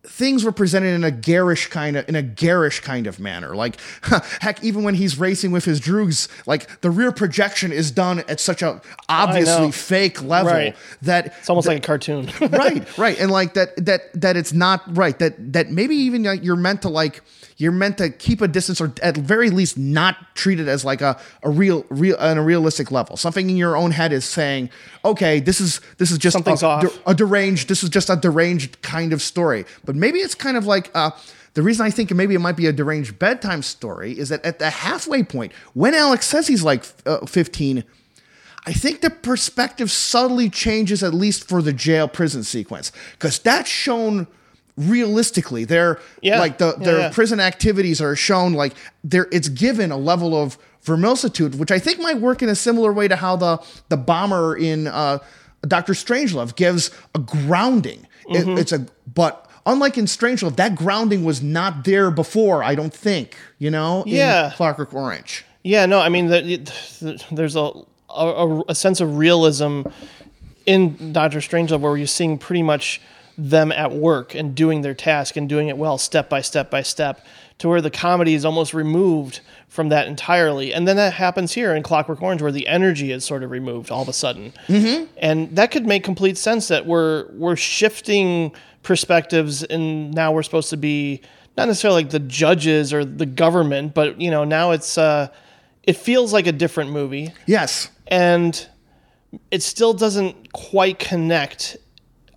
[0.03, 3.55] Things were presented in a garish kind of in a garish kind of manner.
[3.55, 3.77] Like
[4.41, 8.41] heck, even when he's racing with his droogs, like the rear projection is done at
[8.41, 8.81] such a
[9.11, 10.77] obviously fake level Right.
[11.03, 12.31] that It's almost like a cartoon.
[12.41, 16.43] right, right, and like that that that it's not right that that maybe even like
[16.43, 17.23] you're meant to like
[17.61, 21.03] you're meant to keep a distance or at very least not treat it as like
[21.03, 23.17] a a real real on a realistic level.
[23.17, 24.71] Something in your own head is saying,
[25.05, 26.99] okay, this is this is just Something's a, off.
[27.07, 27.69] a deranged.
[27.69, 30.91] This is just a deranged kind of story, but maybe it's kind of like.
[30.95, 31.11] Uh,
[31.55, 34.61] the reason I think maybe it might be a deranged bedtime story is that at
[34.61, 37.83] the halfway point, when Alex says he's like uh, 15,
[38.67, 43.69] I think the perspective subtly changes, at least for the jail prison sequence, because that's
[43.69, 44.29] shown
[44.81, 45.65] realistically.
[45.65, 46.39] Their Yeah.
[46.41, 47.11] like the Yeah, their yeah.
[47.11, 49.29] prison activities are shown like there.
[49.31, 53.07] It's given a level of verisimilitude, which I think might work in a similar way
[53.09, 55.19] to how the the bomber in uh,
[55.67, 58.07] Doctor Strangelove gives a grounding.
[58.29, 58.59] Mm-hmm.
[58.59, 59.47] it's a but.
[59.67, 62.65] Unlike in Strangelove, that grounding was not there before.
[62.65, 64.03] I don't think you know.
[64.05, 64.53] in Yeah.
[64.57, 65.45] Clockwork Orange.
[65.63, 67.71] Yeah, no, I mean, the, it- there's a,
[68.09, 69.83] a a sense of realism
[70.65, 73.03] in Doctor Strangelove where you're seeing pretty much
[73.49, 76.83] them at work and doing their task and doing it well, step by step by
[76.83, 77.25] step,
[77.59, 80.75] to where the comedy is almost removed from that entirely.
[80.75, 83.91] And then that happens here in Clockwork Orange, where the energy is sort of removed
[83.91, 85.05] all of a sudden, mm-hmm.
[85.19, 88.53] and that could make complete sense that we're we're shifting
[88.83, 91.21] perspectives, and now we're supposed to be
[91.57, 95.29] not necessarily like the judges or the government, but you know now it's uh,
[95.83, 97.91] it feels like a different movie Yes.
[98.07, 98.69] and
[99.51, 101.77] it still doesn't quite connect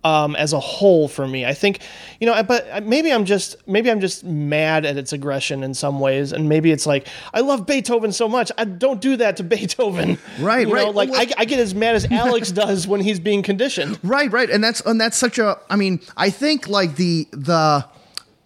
[0.04, 1.44] um, as a whole for me.
[1.46, 1.80] I think,
[2.20, 5.98] you know, but maybe I'm just maybe I'm just mad at its aggression in some
[5.98, 9.42] ways, and maybe it's like I love Beethoven so much, I don't do that to
[9.54, 10.18] Beethoven.
[10.38, 10.94] Right, You know, right.
[10.94, 13.98] like Well, I, I get as mad as Alex does when he's being conditioned.
[14.02, 15.58] Right, right, and that's and that's such a.
[15.70, 17.84] I mean, I think like the the,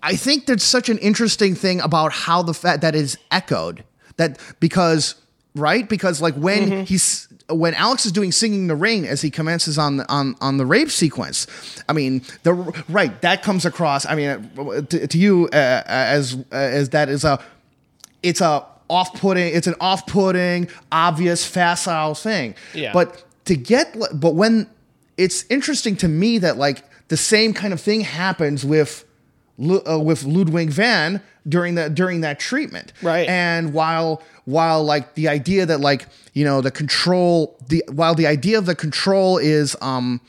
[0.02, 3.84] I think there's such an interesting thing about how the fact that is echoed
[4.16, 5.14] that because
[5.54, 6.82] right because like when Mm-hmm.
[6.84, 10.56] he's when Alex is doing singing the rain as he commences on the on on
[10.58, 11.46] the rape sequence.
[11.88, 12.52] I mean, the
[12.88, 14.04] right that comes across.
[14.06, 14.28] I mean,
[14.58, 17.42] uh, to, to you uh, as as that is a
[18.22, 22.92] it's a off-putting it's an off-putting obvious facile thing Yeah.
[22.94, 24.66] but to get but when
[25.18, 29.04] it's interesting to me that like the same kind of thing happens with
[29.60, 33.28] uh, with Ludwig van during that during that treatment Right.
[33.28, 38.26] and while while like the idea that like you know the control the while the
[38.26, 40.20] idea of the control is um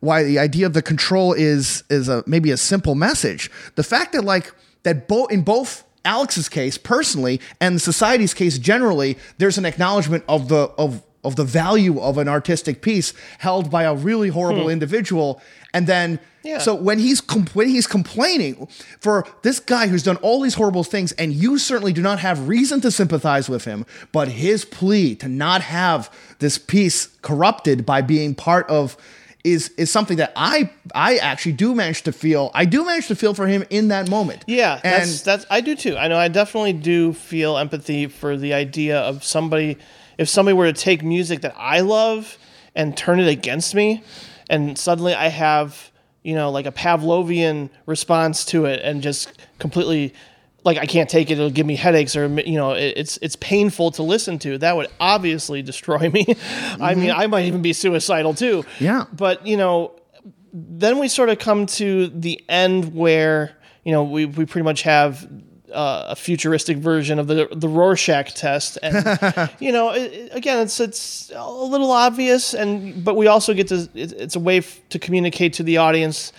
[0.00, 4.12] why the idea of the control is is a maybe a simple message the fact
[4.12, 4.52] that like
[4.84, 10.24] that both in both Alex's case personally and the society's case generally there's an acknowledgement
[10.28, 14.70] of the of of the value of an artistic piece held by a really horrible
[14.70, 15.38] individual
[15.74, 16.58] and then Yeah.
[16.58, 18.66] so when he's com- when he's complaining
[19.00, 22.48] for this guy who's done all these horrible things, and you certainly do not have
[22.48, 28.00] reason to sympathize with him, but his plea to not have this piece corrupted by
[28.00, 28.96] being part of
[29.44, 32.50] is is something that I I actually do manage to feel.
[32.54, 34.44] I do manage to feel for him in that moment.
[34.46, 35.96] Yeah, and that's that's I do too.
[35.96, 39.78] I know I definitely do feel empathy for the idea of somebody
[40.18, 42.38] if somebody were to take music that I love
[42.74, 44.02] and turn it against me
[44.50, 45.89] and suddenly I have,
[46.22, 50.14] you know, like a Pavlovian response to it and just completely
[50.64, 51.34] like I can't take it.
[51.34, 54.58] It'll give me headaches, or you know, it, it's it's painful to listen to.
[54.58, 56.24] That would obviously destroy me.
[56.28, 57.00] I mm-hmm.
[57.00, 58.64] mean, I might even be suicidal too.
[58.78, 59.06] Yeah.
[59.12, 59.92] But you know,
[60.52, 64.82] then we sort of come to the end where you know we we pretty much
[64.82, 65.28] have.
[65.72, 70.80] Uh, a futuristic version of the the Rorschach test, and you know, it, again, it's
[70.80, 74.80] it's a little obvious, and but we also get to it, it's a way f-
[74.88, 76.32] to communicate to the audience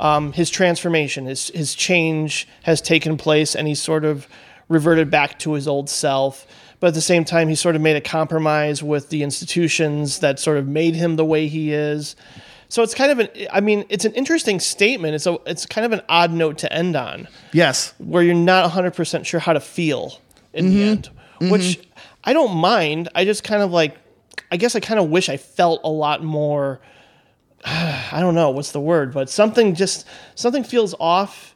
[0.00, 4.26] um, his transformation, his his change has taken place, and he's sort of
[4.68, 6.46] reverted back to his old self.
[6.80, 10.40] But at the same time, he sort of made a compromise with the institutions that
[10.40, 12.16] sort of made him the way he is.
[12.72, 15.14] So it's kind of an, I mean, it's an interesting statement.
[15.14, 17.92] It's a, it's kind of an odd note to end on, Yes.
[17.98, 20.18] where you're not 100 percent sure how to feel
[20.54, 20.88] in the mm-hmm.
[20.88, 21.50] end, mm-hmm.
[21.50, 21.86] which
[22.24, 23.10] I don't mind.
[23.14, 23.98] I just kind of like,
[24.50, 26.80] I guess I kind of wish I felt a lot more.
[27.66, 31.54] I don't know what's the word, but something just something feels off.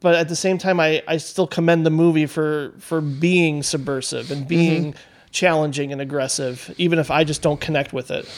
[0.00, 4.32] But at the same time, I, I still commend the movie for for being subversive
[4.32, 5.00] and being mm-hmm.
[5.32, 8.28] Challenging and aggressive, even if I just don't connect with it.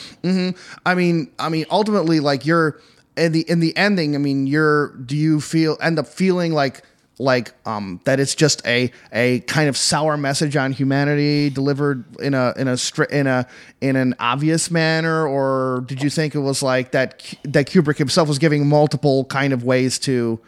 [0.85, 2.81] I mean, I mean, ultimately, like you're
[3.17, 4.15] in the in the ending.
[4.15, 4.89] I mean, you're.
[4.97, 6.83] Do you feel end up feeling like
[7.19, 12.35] like um that it's just a a kind of sour message on humanity delivered in
[12.35, 13.47] a in a stri- in a
[13.81, 18.29] in an obvious manner, or did you think it was like that that Kubrick himself
[18.29, 20.41] was giving multiple kind of ways to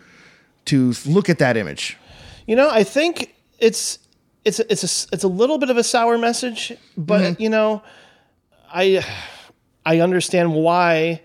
[0.67, 1.97] to look at that image?
[2.47, 3.99] You know, I think it's
[4.45, 7.43] it's it's a it's a little bit of a sour message, but mm-hmm.
[7.43, 7.83] you know,
[8.73, 9.05] I
[9.85, 11.23] I understand why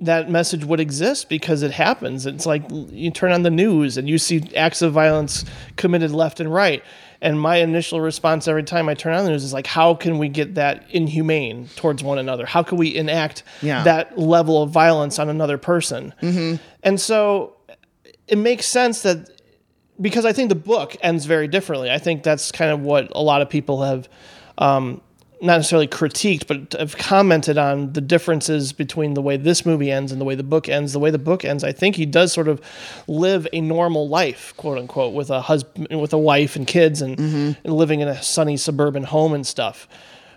[0.00, 2.26] that message would exist because it happens.
[2.26, 5.44] It's like you turn on the news and you see acts of violence
[5.76, 6.82] committed left and right.
[7.20, 10.18] And my initial response every time I turn on the news is like, how can
[10.18, 12.46] we get that inhumane towards one another?
[12.46, 13.84] How can we enact Yeah.
[13.84, 16.12] that level of violence on another person?
[16.20, 16.56] Mm-hmm.
[16.82, 17.54] And so
[18.26, 19.28] it makes sense that
[20.02, 21.90] because I think the book ends very differently.
[21.90, 24.08] I think that's kind of what a lot of people have
[24.58, 25.00] um,
[25.40, 30.12] not necessarily critiqued, but have commented on the differences between the way this movie ends
[30.12, 30.92] and the way the book ends.
[30.92, 32.60] The way the book ends, I think he does sort of
[33.08, 37.18] live a normal life, quote unquote, with a husband, with a wife and kids, and,
[37.18, 39.88] and living in a sunny suburban home and stuff.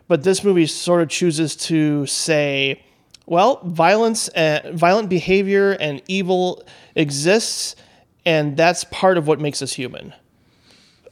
[0.07, 2.83] But this movie sort of chooses to say,
[3.27, 6.63] well, violence, uh, violent behavior, and evil
[6.95, 7.75] exists,
[8.25, 10.13] and that's part of what makes us human.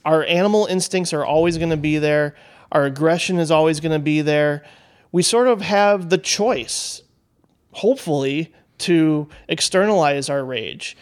[0.05, 2.35] Our animal instincts are always going to be there.
[2.71, 4.63] Our aggression is always going to be there.
[5.11, 7.03] We sort of have the choice,
[7.71, 10.97] hopefully, to externalize our rage.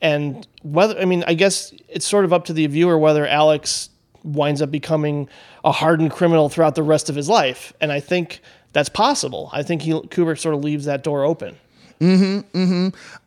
[0.00, 3.90] And whether, I mean, I guess it's sort of up to the viewer whether Alex
[4.22, 5.28] winds up becoming
[5.64, 7.72] a hardened criminal throughout the rest of his life.
[7.80, 8.40] And I think
[8.72, 9.50] that's possible.
[9.52, 11.56] I think he, Kubrick sort of leaves that door open.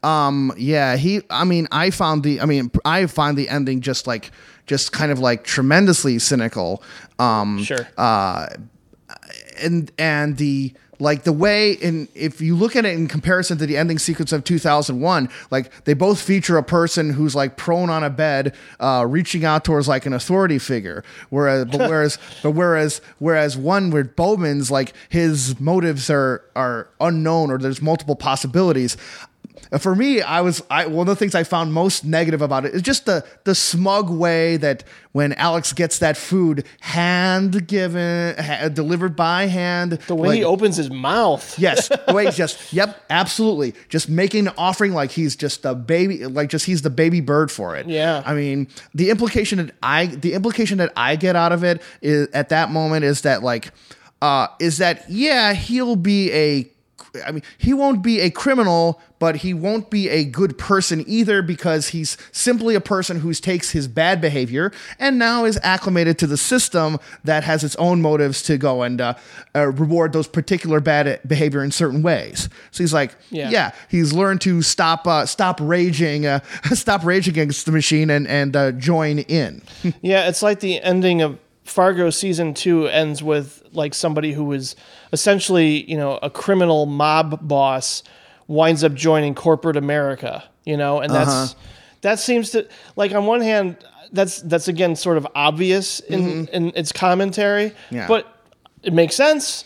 [0.03, 1.21] Um, yeah, he.
[1.29, 2.41] I mean, I found the.
[2.41, 4.31] I mean, I find the ending just like,
[4.67, 6.83] just kind of like tremendously cynical.
[7.17, 7.87] Um, Sure.
[7.97, 8.47] Uh,
[9.61, 13.65] and and the like the way in if you look at it in comparison to
[13.65, 18.03] the ending sequence of 2001 like they both feature a person who's like prone on
[18.03, 21.03] a bed uh, reaching out towards like an authority figure.
[21.29, 27.51] Whereas but whereas but whereas whereas one with bowman's like his motives are are unknown
[27.51, 28.97] or there's multiple possibilities
[29.79, 32.73] for me, I was I, one of the things I found most negative about it
[32.73, 38.69] is just the the smug way that when Alex gets that food hand given, ha-
[38.69, 41.57] delivered by hand, The way he opens his mouth.
[41.57, 45.73] yes, the way he's just yep, absolutely, just making an offering like he's just a
[45.75, 47.87] baby, like just he's the baby bird for it.
[47.87, 48.23] Yeah.
[48.25, 52.27] I mean, the implication that I the implication that I get out of it is
[52.33, 53.71] at that moment is that like
[54.21, 56.69] uh is that yeah, he'll be a
[57.25, 61.41] I mean, he won't be a criminal, but he won't be a good person either
[61.41, 66.27] because he's simply a person who takes his bad behavior and now is acclimated to
[66.27, 69.13] the system that has its own motives to go and uh,
[69.55, 72.47] uh, reward those particular bad behavior in certain ways.
[72.71, 73.49] So he's like, Yeah.
[73.49, 76.39] yeah, he's learned to stop uh, stop raging, uh,
[76.73, 79.61] stop raging against the machine and and uh, join in.
[80.01, 81.37] Yeah, it's like the ending of
[81.69, 84.75] Fargo season two ends with like somebody who was
[85.13, 88.03] essentially, you know, a criminal mob boss
[88.47, 91.53] winds up joining corporate America, you know, and that's uh-huh.
[92.01, 93.77] that seems to like on one hand
[94.11, 96.53] that's that's again sort of obvious in mm-hmm.
[96.55, 98.07] in its commentary, Yeah.
[98.07, 98.25] but
[98.83, 99.65] it makes sense.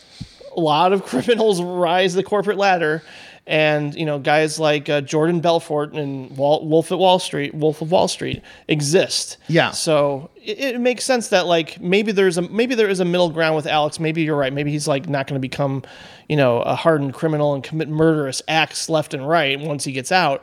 [0.56, 3.02] A lot of criminals rise the corporate ladder,
[3.46, 7.82] and you know guys like uh, Jordan Belfort and Wal- Wolf at Wall Street, Wolf
[7.82, 9.36] of Wall Street exist.
[9.48, 9.70] Yeah.
[9.72, 13.30] So it, it makes sense that like maybe there's a maybe there is a middle
[13.30, 14.00] ground with Alex.
[14.00, 14.52] Maybe you're right.
[14.52, 15.82] Maybe he's like not going to become,
[16.28, 20.10] you know, a hardened criminal and commit murderous acts left and right once he gets
[20.10, 20.42] out.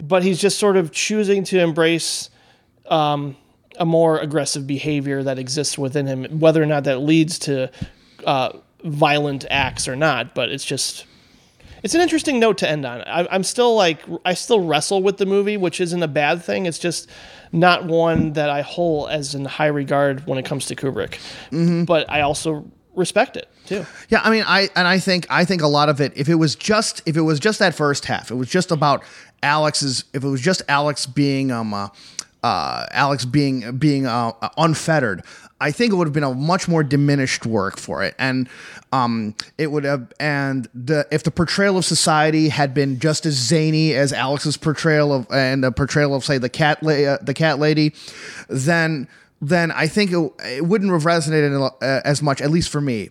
[0.00, 2.30] But he's just sort of choosing to embrace
[2.86, 3.36] um,
[3.80, 7.68] a more aggressive behavior that exists within him, whether or not that leads to
[8.24, 8.52] uh,
[8.84, 10.36] violent acts or not.
[10.36, 11.04] But it's just
[11.82, 13.02] it's an interesting note to end on.
[13.02, 16.66] I, I'm still like I still wrestle with the movie, which isn't a bad thing.
[16.66, 17.08] It's just
[17.52, 21.18] not one that I hold as in high regard when it comes to Kubrick.
[21.86, 23.86] But I also respect it too.
[24.08, 26.12] Yeah, I mean, I and I think I think a lot of it.
[26.16, 29.02] If it was just if it was just that first half, it was just about
[29.42, 30.04] Alex's.
[30.12, 31.88] If it was just Alex being um, uh,
[32.42, 35.22] uh, Alex being being uh, unfettered,
[35.60, 38.48] I think it would have been a much more diminished work for it, and
[38.92, 40.12] um, it would have.
[40.20, 45.12] And the if the portrayal of society had been just as zany as Alex's portrayal
[45.12, 47.94] of and the portrayal of say the cat la- uh, the cat lady,
[48.48, 49.08] then
[49.40, 53.10] then I think it, it wouldn't have resonated uh, as much, at least for me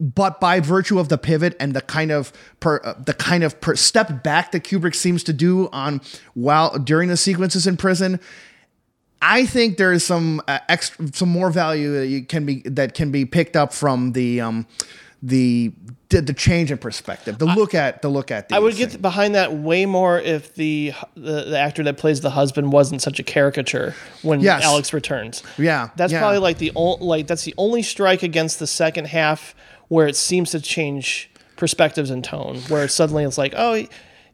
[0.00, 3.60] but by virtue of the pivot and the kind of per, uh, the kind of
[3.60, 6.00] per step back that Kubrick seems to do on
[6.34, 8.20] while during the sequences in prison,
[9.26, 12.92] I think there is some uh, extra, some more value that you can be that
[12.94, 14.66] can be picked up from the um,
[15.22, 15.72] the
[16.10, 18.52] the, the change in perspective, the look at the look at.
[18.52, 22.20] I would these get behind that way more if the, the the actor that plays
[22.20, 24.62] the husband wasn't such a caricature when Yes.
[24.62, 25.42] Alex returns.
[25.56, 26.20] Yeah, that's yeah.
[26.20, 29.54] probably like the only like that's the only strike against the second half
[29.88, 32.58] where it seems to change perspectives and tone.
[32.68, 33.86] Where suddenly it's like, oh,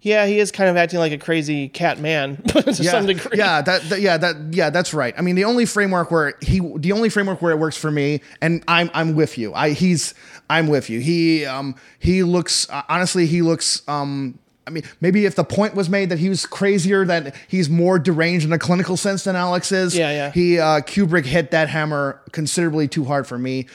[0.03, 3.37] yeah, he is kind of acting like a crazy cat man to yeah, some degree.
[3.37, 5.15] Yeah, that, that yeah that yeah that's right.
[5.17, 8.23] I mean, the only framework where he the only framework where it works for me,
[8.41, 9.53] and I'm I'm with you.
[9.53, 10.15] I he's
[10.49, 11.01] I'm with you.
[11.01, 14.39] He um he looks uh, honestly he looks um.
[14.67, 17.99] I mean, maybe if the point was made that he was crazier, that he's more
[17.99, 19.97] deranged in a clinical sense than Alex is.
[19.97, 20.31] Yeah, yeah.
[20.31, 23.67] He uh, Kubrick hit that hammer considerably too hard for me.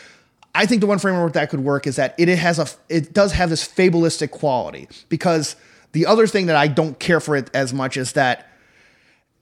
[0.54, 3.34] I think the one framework that could work is that it has a it does
[3.34, 5.58] have this fabulistic quality because
[5.96, 8.48] the other thing that I don't care for it as much is that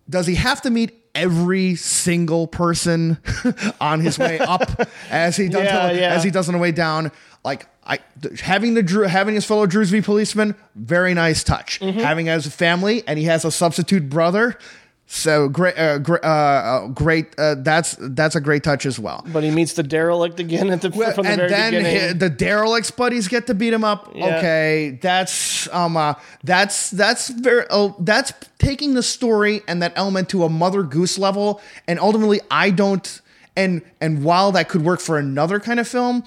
[0.10, 3.18] does he have to meet every single person
[3.82, 4.62] on his way up
[5.10, 6.14] as he does Yeah, yeah.
[6.16, 7.12] as he does on the way down
[7.44, 8.00] like I
[8.42, 12.00] having the Drew having his fellow droogs be policeman very nice touch Mm-hmm.
[12.00, 14.58] having as a family and he has a substitute brother
[15.06, 19.24] so great uh, gr- uh, uh, great uh, that's that's a great touch as well
[19.32, 22.18] But he meets the derelict again at the from the and very then beginning.
[22.18, 24.12] the derelicts buddies get to beat him up.
[24.16, 24.38] Yeah.
[24.38, 30.30] Okay, that's um, uh, that's that's very oh, that's taking the story and that element
[30.30, 33.22] to a Mother Goose level, and ultimately, I don't.
[33.56, 36.24] And and while that could work for another kind of film,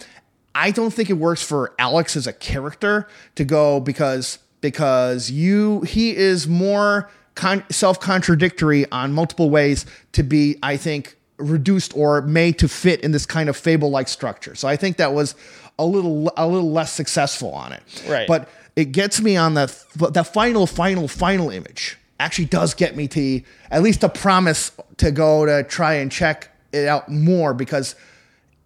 [0.54, 5.80] I don't think it works for Alex as a character to go because because you
[5.80, 12.22] he is more con- self contradictory on multiple ways to be I think reduced or
[12.22, 14.56] made to fit in this kind of fable like structure.
[14.56, 15.36] So I think that was
[15.78, 17.82] a little a little less successful on it.
[18.08, 18.26] Right.
[18.26, 19.72] But it gets me on the
[20.10, 25.10] the final final final image actually does get me to at least a promise to
[25.10, 27.94] go to try and check it out more because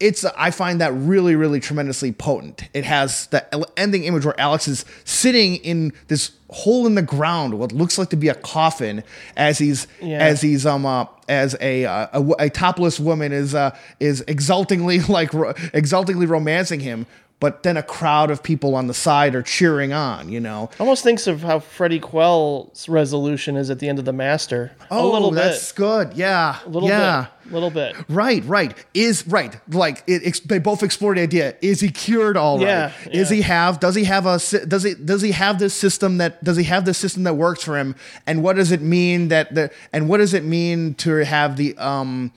[0.01, 2.65] it's I find that really really tremendously potent.
[2.75, 3.45] It has the
[3.77, 8.09] ending image where Alex is sitting in this hole in the ground, what looks like
[8.11, 9.05] to be a coffin,
[9.37, 10.19] as he's Yeah.
[10.19, 15.01] as he's um uh, as a, uh, a a topless woman is uh is exultingly
[15.09, 17.07] like ro- exultingly romancing him.
[17.41, 20.69] But then a crowd of people on the side are cheering on, you know.
[20.79, 24.73] Almost thinks of how Freddie Quell's resolution is at the end of The Master.
[24.91, 25.77] a little Oh, that's bit.
[25.77, 26.13] good.
[26.17, 26.59] Yeah.
[26.67, 27.29] A little yeah.
[27.45, 27.53] bit.
[27.53, 27.97] little bit.
[28.11, 28.75] Right, right.
[28.93, 29.57] Is right.
[29.73, 32.67] Like it, they both explore the idea: is he cured all right?
[32.67, 33.37] Yeah, Is yeah.
[33.37, 33.81] he have?
[33.81, 34.39] Does he have a?
[34.67, 34.93] Does he?
[34.95, 36.45] Does he have this system that?
[36.45, 37.97] Does he have this system that works for him?
[38.27, 39.71] And what does it mean that the?
[39.95, 42.33] And what does it mean to have the um,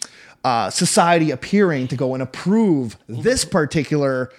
[0.46, 4.32] uh, society appearing to go and approve this particular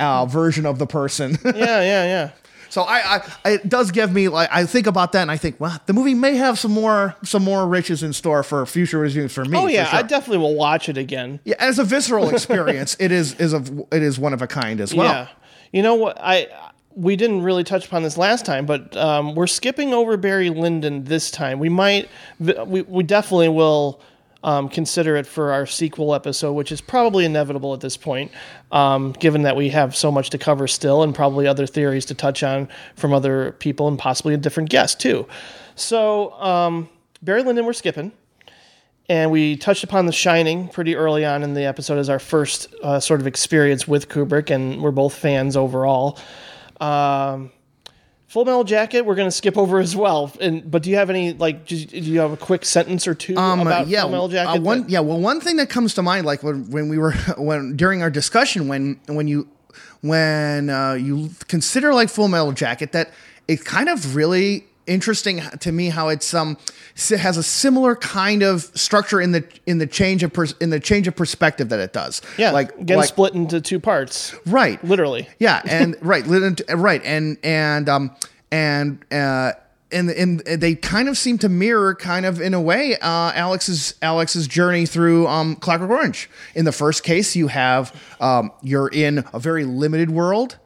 [0.00, 1.38] uh, version of the person?
[1.44, 2.30] Yeah, yeah, yeah.
[2.70, 5.58] So I, I, it does give me like I think about that and I think,
[5.58, 9.32] well, the movie may have some more, some more riches in store for future reviews
[9.32, 9.58] for me.
[9.58, 9.98] Oh yeah, sure.
[9.98, 11.40] I definitely will watch it again.
[11.44, 14.80] yeah, as a visceral experience, it is is of it is one of a kind
[14.80, 15.08] as well.
[15.12, 15.28] Yeah.
[15.72, 16.16] You know what?
[16.20, 16.46] I
[16.94, 21.04] we didn't really touch upon this last time, but um, we're skipping over Barry Lyndon
[21.04, 21.58] this time.
[21.58, 24.00] We might, we, we definitely will
[24.42, 28.30] um, consider it for our sequel episode, which is probably inevitable at this point,
[28.72, 32.14] um, given that we have so much to cover still and probably other theories to
[32.14, 35.26] touch on from other people and possibly a different guest too.
[35.74, 36.88] So um,
[37.22, 38.12] Barry Lyndon, we're skipping
[39.10, 42.68] and we touched upon The Shining pretty early on in the episode as our first
[42.80, 46.16] uh, sort of experience with Kubrick, and we're both fans overall.
[46.80, 47.50] Um,
[48.30, 50.30] Full Metal Jacket, we're going to skip over as well.
[50.40, 51.66] And but do you have any like?
[51.66, 54.28] Do you, do you have a quick sentence or two Um, about yeah, Full Metal
[54.28, 54.60] Jacket?
[54.60, 55.00] uh, one, that- yeah.
[55.00, 58.10] Well, one thing that comes to mind, like when, when we were when during our
[58.10, 59.48] discussion, when when you
[60.02, 63.10] when uh, you consider like Full Metal Jacket, that
[63.48, 66.58] it kind of really interesting to me how it's um
[67.08, 70.80] has a similar kind of structure in the in the change of pers- in the
[70.80, 72.20] change of perspective that it does.
[72.36, 74.34] Yeah, like again, like, split into two parts.
[74.46, 75.28] right, Literally.
[75.38, 78.16] yeah, and right, right, and and um
[78.50, 79.52] and uh
[79.92, 83.94] and and they kind of seem to mirror, kind of in a way, uh, Alex's
[84.02, 86.30] Alex's journey through um, Clockwork Orange.
[86.54, 90.58] In the first case, you have um, you're in a very limited world,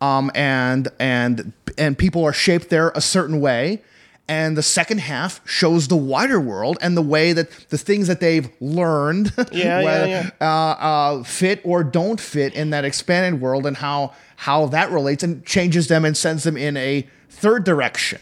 [0.00, 3.82] um, and and and people are shaped there a certain way.
[4.30, 8.20] And the second half shows the wider world and the way that the things that
[8.20, 10.30] they've learned Yeah, yeah, whether, yeah.
[10.38, 15.22] Uh, uh, fit or don't fit in that expanded world, and how how that relates
[15.22, 18.20] and changes them and sends them in a third direction.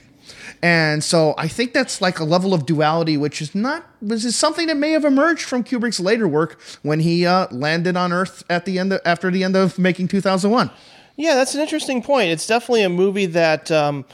[0.63, 4.37] And so I think that's like a level of duality, which is not, which is
[4.37, 8.43] something that may have emerged from Kubrick's later work when he uh, landed on Earth
[8.49, 10.71] at the end of, after the end of making 2001.
[11.17, 12.31] Yeah, that's an interesting point.
[12.31, 14.05] It's definitely a movie that um,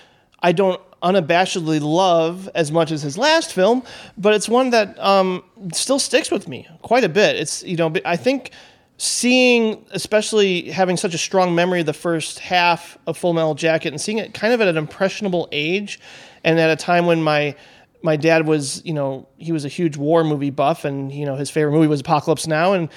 [0.40, 3.82] I don't unabashedly love as much as his last film,
[4.16, 7.36] but it's one that um, still sticks with me quite a bit.
[7.36, 8.52] It's you know I think
[8.98, 13.88] seeing, especially having such a strong memory of the first half of Full Metal Jacket
[13.88, 15.98] and seeing it kind of at an impressionable age,
[16.44, 17.56] and at a time when my
[18.04, 21.34] my dad was you know he was a huge war movie buff, and you know
[21.34, 22.88] his favorite movie was Apocalypse Now, and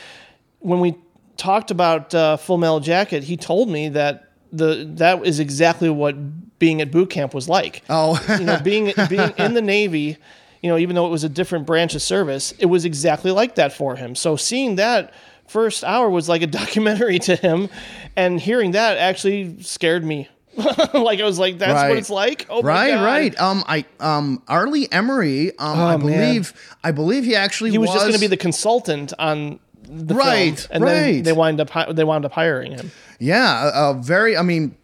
[0.60, 0.96] when we
[1.38, 6.16] talked about uh, Full Metal Jacket, he told me that the that is exactly what
[6.60, 7.84] being at boot camp was like.
[7.90, 8.24] Oh.
[8.40, 10.18] you know, being being in the Navy,
[10.62, 13.56] you know, even though it was a different branch of service, it was exactly like
[13.56, 14.16] that for him.
[14.16, 15.14] So seeing that
[15.48, 17.70] first hour was like a documentary to him,
[18.16, 20.30] and hearing that actually scared me.
[20.94, 21.90] like I was like, that's Right.
[21.90, 22.46] what it's like.
[22.50, 23.38] Oh right, right.
[23.42, 24.68] Um, I um, R.
[24.68, 25.50] Lee Ermey.
[25.60, 26.00] Um, I Oh, man.
[26.00, 30.16] believe, I believe he actually He was, just going to be the consultant on the
[30.16, 32.92] Right, film, and then they wind up they wound up hiring him.
[33.20, 34.36] Yeah, a, a very.
[34.38, 34.76] I mean,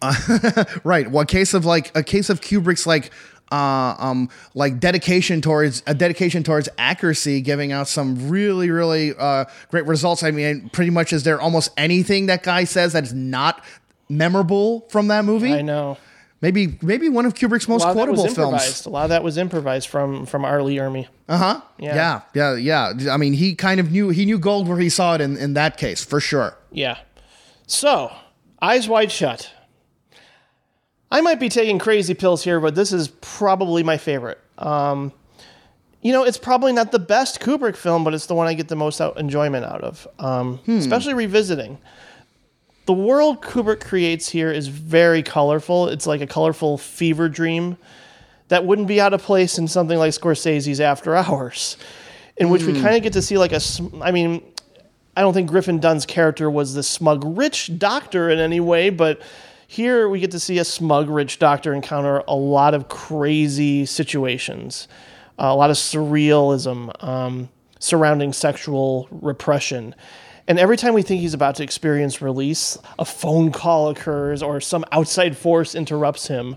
[0.84, 1.10] right.
[1.10, 3.10] One case of like a case of Kubrick's like.
[3.50, 9.44] Uh, um, like dedication towards a dedication towards accuracy, giving out some really, really uh,
[9.68, 10.22] great results.
[10.22, 13.62] I mean, pretty much is there almost anything that guy says that's not
[14.08, 15.52] memorable from that movie?
[15.52, 15.98] I know.
[16.42, 18.84] Maybe, maybe one of Kubrick's most a lot of that quotable films.
[18.84, 20.60] A lot of that was improvised from from R.
[20.60, 21.06] Lee Ermey.
[21.28, 21.60] Uh huh.
[21.78, 22.22] Yeah.
[22.34, 23.14] yeah, yeah, yeah.
[23.14, 25.54] I mean, he kind of knew he knew gold where he saw it in in
[25.54, 26.56] that case for sure.
[26.72, 26.98] Yeah.
[27.68, 28.12] So,
[28.60, 29.52] eyes wide shut.
[31.12, 34.38] I might be taking crazy pills here, but this is probably my favorite.
[34.58, 35.12] Um,
[36.00, 38.66] you know, it's probably not the best Kubrick film, but it's the one I get
[38.68, 41.78] the most out, enjoyment out of, um, especially revisiting.
[42.86, 45.88] The world Kubrick creates here is very colorful.
[45.88, 47.76] It's like a colorful fever dream
[48.48, 51.76] that wouldn't be out of place in something like Scorsese's After Hours,
[52.36, 53.60] in which we kind of get to see like a.
[54.00, 54.42] I mean,
[55.16, 59.22] I don't think Griffin Dunne's character was the smug rich doctor in any way, but
[59.68, 64.88] here we get to see a smug rich doctor encounter a lot of crazy situations,
[65.38, 69.94] uh, a lot of surrealism um, surrounding sexual repression.
[70.48, 74.60] And every time we think he's about to experience release, a phone call occurs or
[74.60, 76.56] some outside force interrupts him,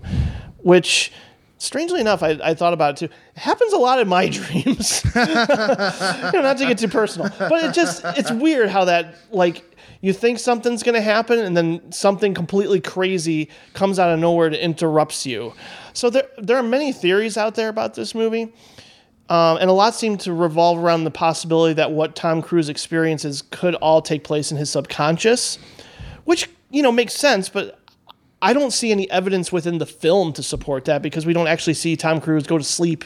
[0.58, 1.12] which.
[1.58, 3.14] Strangely enough, I, I thought about it too.
[3.34, 7.64] It happens a lot in my dreams you know, not to get too personal, but
[7.64, 9.64] it just it's weird how that like
[10.02, 14.48] you think something's going to happen and then something completely crazy comes out of nowhere
[14.48, 15.54] and interrupts you.
[15.94, 18.52] So there there are many theories out there about this movie.
[19.28, 23.42] Um, and a lot seem to revolve around the possibility that what Tom Cruise experiences
[23.50, 25.58] could all take place in his subconscious,
[26.24, 27.80] which you know makes sense, but
[28.40, 31.74] I don't see any evidence within the film to support that because we don't actually
[31.74, 33.04] see Tom Cruise go to sleep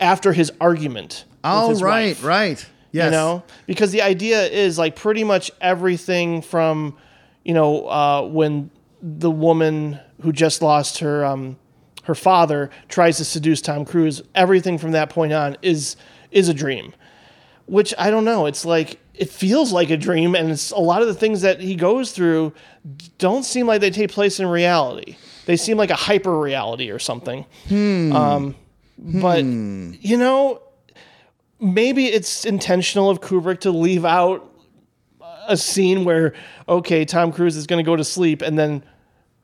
[0.00, 1.24] after his argument.
[1.44, 2.66] Oh, his right, wife right.
[2.92, 3.06] Yes.
[3.06, 6.96] you know because the idea is like pretty much everything from
[7.42, 11.56] you know uh, when the woman who just lost her um,
[12.02, 15.96] her father tries to seduce Tom Cruise everything from that point on is
[16.30, 16.94] is a dream.
[17.66, 21.02] Which I don't know it's like it feels like a dream and it's a lot
[21.02, 22.52] of the things that he goes through
[23.18, 25.16] don't seem like they take place in reality.
[25.46, 27.44] They seem like a hyper reality or something.
[28.16, 28.54] Um,
[28.98, 30.62] but you know
[31.60, 34.48] maybe it's intentional of Kubrick to leave out
[35.46, 36.34] a scene where
[36.68, 38.82] okay, Tom Cruise is going to go to sleep and then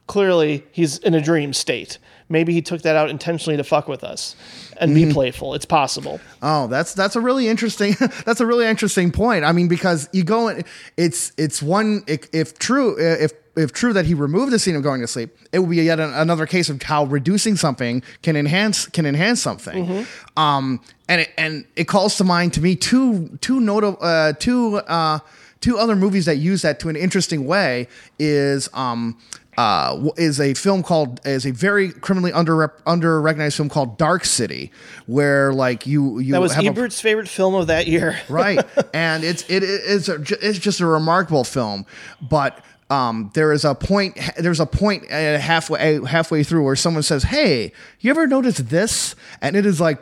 [0.07, 1.99] clearly he's in a dream state.
[2.29, 4.37] Maybe he took that out intentionally to fuck with us
[4.79, 5.55] and be playful.
[5.55, 6.21] It's possible.
[6.43, 7.95] Oh, that's that's a really interesting
[8.27, 9.45] that's a really interesting point.
[9.45, 10.65] I mean, because you go in,
[10.97, 14.83] it's it's one if, if true if if true that he removed the scene of
[14.83, 18.37] going to sleep, it would be yet an, another case of how reducing something can
[18.37, 20.07] enhance can enhance something.
[20.37, 24.77] Um, and it, and it calls to mind to me two two notable uh, two
[24.77, 25.21] uh,
[25.61, 29.19] two other movies that use that to an interesting way is um
[29.59, 34.25] uh, is a film called is a very criminally under under recognized film called Dark
[34.25, 34.71] City,
[35.07, 38.17] where like you you That was have a- Ebert's favorite film of that year.
[38.29, 38.65] right.
[38.95, 41.87] And it's it is a, it's just a remarkable film.
[42.23, 47.03] But um, there is a point there's a point uh, halfway halfway through where someone
[47.03, 49.17] says hey you ever notice this?
[49.43, 50.01] And it is like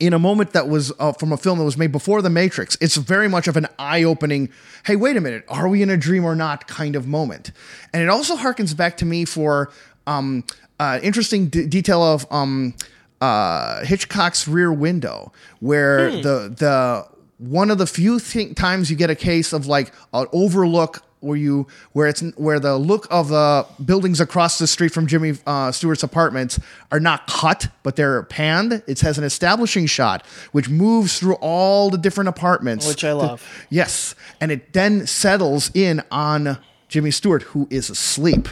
[0.00, 2.76] in a moment that was uh, from a film that was made before the matrix
[2.80, 4.48] it's very much of an eye-opening
[4.86, 6.66] hey wait a minute are we in a dream or not?
[6.66, 7.52] kind of moment.
[7.92, 9.70] And it also harkens back to me for
[10.06, 10.44] um,
[10.78, 12.74] uh, interesting d- detail of um,
[13.20, 17.06] uh, hitchcock's rear window where the the
[17.38, 21.36] one of the few th- times you get a case of like an overlook where
[21.36, 25.70] you where it's where the look of the buildings across the street from Jimmy uh,
[25.72, 26.58] Stewart's apartments
[26.90, 28.82] are not cut but they're panned.
[28.86, 33.66] It has an establishing shot which moves through all the different apartments, Which I love.
[33.70, 36.58] Yes, and it then settles in on
[36.88, 38.48] Jimmy Stewart who is asleep,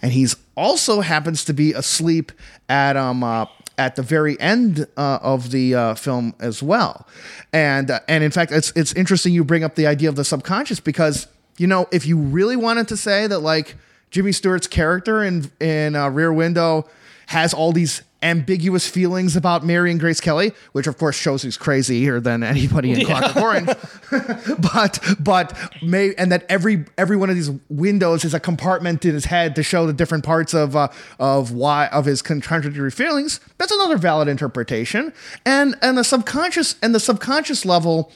[0.00, 2.32] and he's also happens to be asleep
[2.68, 3.24] at um.
[3.24, 3.46] Uh,
[3.78, 7.06] at the very end uh, of the uh, film as well,
[7.52, 10.24] and uh, and in fact, it's it's interesting you bring up the idea of the
[10.24, 11.26] subconscious because
[11.58, 13.76] you know if you really wanted to say that like
[14.10, 16.88] Jimmy Stewart's character in in uh, Rear Window
[17.26, 21.56] has all these ambiguous feelings about Mary and Grace Kelly, which of course shows he's
[21.56, 23.66] crazier than anybody in Clockwork Orange.
[24.72, 29.14] but but may and that every every one of these windows is a compartment in
[29.14, 33.40] his head to show the different parts of uh, of why of his contradictory feelings.
[33.58, 35.12] That's another valid interpretation.
[35.44, 38.12] And and the subconscious and the subconscious level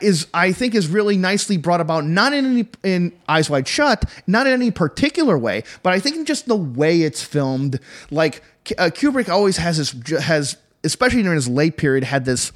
[0.00, 4.04] is I think is really nicely brought about not in any in Eyes Wide Shut,
[4.26, 7.78] not in any particular way, but I think in just the way it's filmed.
[8.10, 8.42] Like
[8.78, 12.52] uh, Kubrick always has this has especially during his late period had this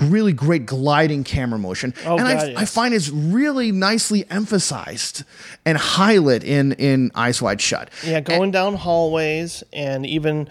[0.00, 2.72] really great gliding camera motion, Oh, and I, God, I yes.
[2.72, 5.24] find it's really nicely emphasized
[5.64, 7.90] and highlighted in in Eyes Wide Shut.
[8.06, 10.48] Yeah, going down hallways and even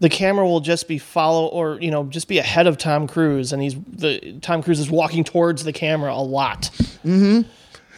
[0.00, 3.52] the camera will just be follow or you know just be ahead of Tom Cruise
[3.52, 6.70] and he's the Tom Cruise is walking towards the camera a lot.
[7.04, 7.42] Mm-hmm.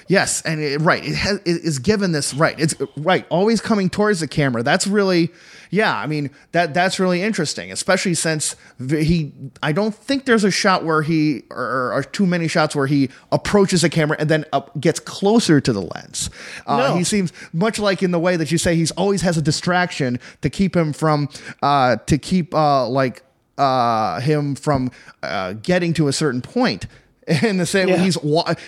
[0.09, 2.59] Yes, and it, right, it has it is given this right.
[2.59, 4.63] It's right, always coming towards the camera.
[4.63, 5.31] That's really,
[5.71, 5.97] yeah.
[5.97, 9.33] I mean that that's really interesting, especially since he.
[9.63, 13.11] I don't think there's a shot where he or, or too many shots where he
[13.31, 16.31] approaches the camera and then up, gets closer to the lens.
[16.67, 16.97] Uh, No.
[16.97, 20.19] He seems much like in the way that you say he's always has a distraction
[20.41, 21.29] to keep him from
[21.63, 23.23] uh, to keep uh, like
[23.59, 24.91] uh, him from
[25.23, 26.87] uh, getting to a certain point.
[27.43, 28.19] In the same way, he's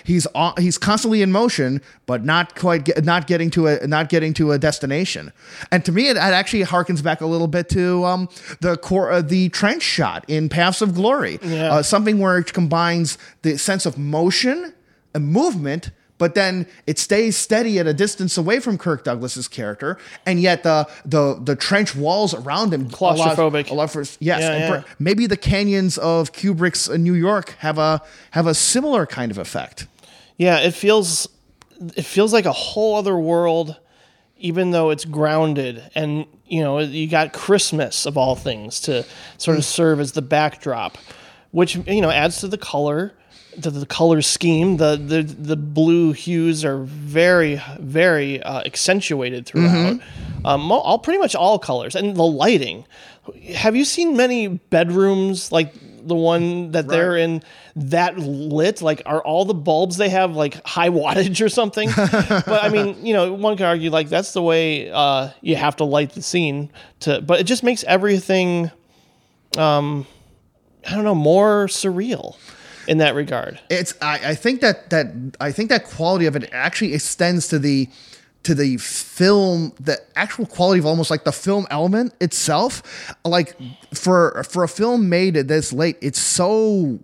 [0.04, 0.26] he's
[0.58, 4.52] he's constantly in motion, but not quite get, not getting to a not getting to
[4.52, 5.32] a destination.
[5.72, 8.28] And to me, it, it actually harkens back a little bit to um,
[8.60, 11.72] the core uh, the trench shot in Paths of Glory, Yeah.
[11.74, 14.72] uh, something where it combines the sense of motion
[15.14, 15.90] and movement.
[16.16, 20.62] But then it stays steady at a distance away from Kirk Douglas's character, and yet
[20.62, 23.68] the the the trench walls around him Claustrophobic.
[23.70, 24.82] allow for yes, Yeah, yeah.
[25.00, 29.38] maybe the canyons of Kubrick's uh, New York have a have a similar kind of
[29.38, 29.88] effect.
[30.36, 31.28] Yeah, it feels
[31.96, 33.76] it feels like a whole other world
[34.38, 39.04] even though it's grounded and you know you got Christmas of all things to
[39.38, 40.98] sort of serve as the backdrop
[41.50, 43.12] which you know adds to the color
[43.62, 50.00] to the color scheme the the, the blue hues are very very uh, accentuated throughout.
[50.44, 51.94] Um, all pretty much all colors.
[51.94, 52.84] And the lighting.
[53.54, 55.72] Have you seen many bedrooms like
[56.06, 57.42] the one that they're in
[57.76, 58.82] that lit?
[58.82, 61.88] Like are all the bulbs they have like high wattage or something?
[61.96, 65.76] But i mean you know one could argue like that's the way uh, you have
[65.76, 68.70] to light the scene to but it just makes everything
[69.56, 70.06] um
[70.86, 72.36] i don't know more surreal
[72.86, 73.60] in that regard.
[73.70, 75.06] It's I, I think that that
[75.40, 77.88] I think that quality of it actually extends to the
[78.44, 83.14] to the film the actual quality of almost like the film element itself.
[83.24, 83.56] Like
[83.94, 86.98] for for a film made at this late it's so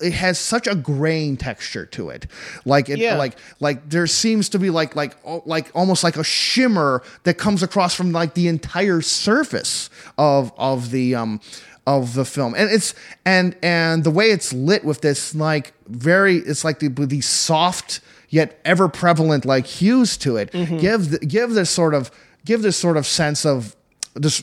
[0.00, 2.28] it has such a grain texture to it.
[2.64, 3.16] Like it Yeah.
[3.18, 7.62] like like there seems to be like like like almost like a shimmer that comes
[7.64, 11.40] across from like the entire surface of of the um
[11.88, 12.54] of the film.
[12.54, 12.94] And it's
[13.24, 17.26] and and the way it's lit with this like very it's like the, with these
[17.26, 22.10] soft yet ever prevalent like hues to it give the, give this sort of
[22.44, 23.74] give this sort of sense of
[24.14, 24.40] this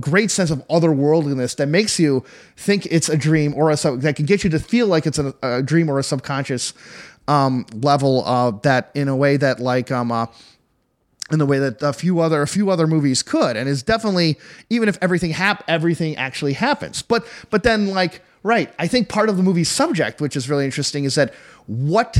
[0.00, 2.24] great sense of otherworldliness that makes you
[2.56, 5.18] think it's a dream or a sub- that can get you to feel like it's
[5.18, 6.72] a, a dream or a subconscious
[7.28, 10.26] um, level uh, that in a way that like um uh,
[11.30, 14.38] in the way that a few other a few other movies could and is definitely
[14.70, 19.28] even if everything hap everything actually happens but but then like right i think part
[19.28, 21.34] of the movie's subject which is really interesting is that
[21.66, 22.16] what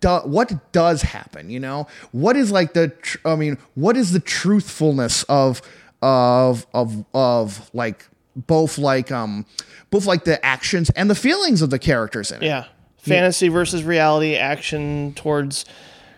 [0.00, 1.50] do, what does happen?
[1.50, 2.88] You know, what is like the?
[2.88, 5.60] Tr- I mean, what is the truthfulness of
[6.02, 8.06] of of of like
[8.36, 9.46] both like um
[9.90, 12.46] both like the actions and the feelings of the characters in it.
[12.46, 12.66] Yeah.
[12.98, 15.64] Fantasy versus reality, action towards,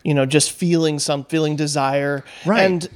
[0.04, 2.24] you know, just feeling some, feeling desire.
[2.46, 2.62] Right.
[2.62, 2.88] And,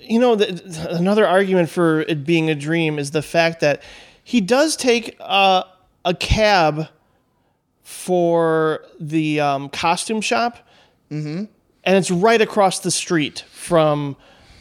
[0.00, 3.82] you know, the, another argument for it being a dream is the fact that
[4.22, 5.64] he does take uh,
[6.04, 6.88] a cab
[7.82, 10.56] for the um, costume shop.
[11.10, 11.44] Mm-hmm.
[11.82, 14.16] And it's right across the street from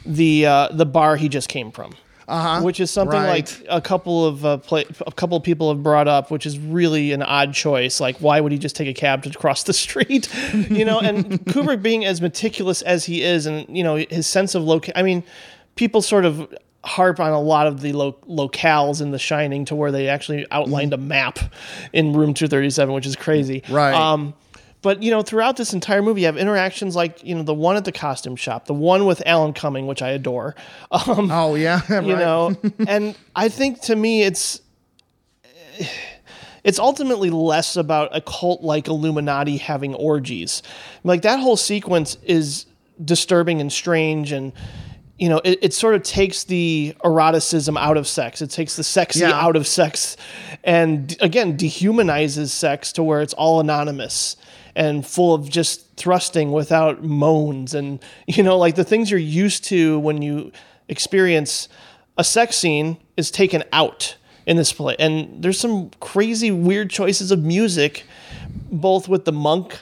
[0.05, 1.93] the uh, the bar he just came from
[2.29, 2.61] Uh-huh.
[2.61, 3.49] which is something Right.
[3.59, 6.59] like a couple of uh, play, a couple of people have brought up, which is
[6.59, 7.99] really an odd choice.
[7.99, 10.29] Like, why would he just take a cab to cross the street?
[10.53, 14.53] you know, and Kubrick being as meticulous as he is, and you know his sense
[14.55, 14.87] of loc.
[14.95, 15.23] I mean,
[15.75, 16.53] people sort of
[16.85, 20.45] harp on a lot of the lo- locales in The Shining to where they actually
[20.49, 21.39] outlined a map
[21.91, 23.63] in Room Two Thirty Seven, which is crazy.
[23.69, 23.93] Right.
[23.93, 24.33] Um,
[24.81, 27.75] but you know, throughout this entire movie, you have interactions like you know the one
[27.75, 30.55] at the costume shop, the one with Alan Cumming, which I adore.
[30.91, 32.55] Um, Oh yeah, you know
[32.87, 34.61] and i think to me it's
[36.63, 40.61] it's ultimately less about a cult like illuminati having orgies
[41.03, 42.65] like that whole sequence is
[43.03, 44.51] disturbing and strange and
[45.17, 48.83] you know it, it sort of takes the eroticism out of sex it takes the
[48.83, 49.31] sexy Yeah.
[49.31, 50.17] out of sex
[50.63, 54.35] and again dehumanizes sex to where it's all anonymous
[54.75, 59.63] and full of just thrusting without moans and you know like the things you're used
[59.65, 60.51] to when you
[60.87, 61.67] experience
[62.17, 64.15] a sex scene is taken out
[64.45, 68.03] in this play and there's some crazy weird choices of music
[68.71, 69.77] both with the monk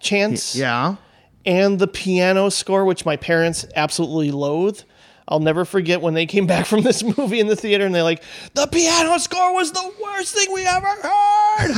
[0.00, 0.96] chants Yeah.
[1.44, 4.80] and the piano score, which my parents absolutely loathe.
[5.28, 8.02] I'll never forget when they came back from this movie in the theater and they're
[8.02, 8.22] like,
[8.54, 11.76] the piano score was the worst thing we ever heard.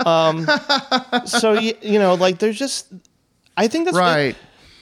[0.06, 0.46] um,
[1.26, 2.92] so, you, you know, like there's just,
[3.56, 4.34] I think that's Right.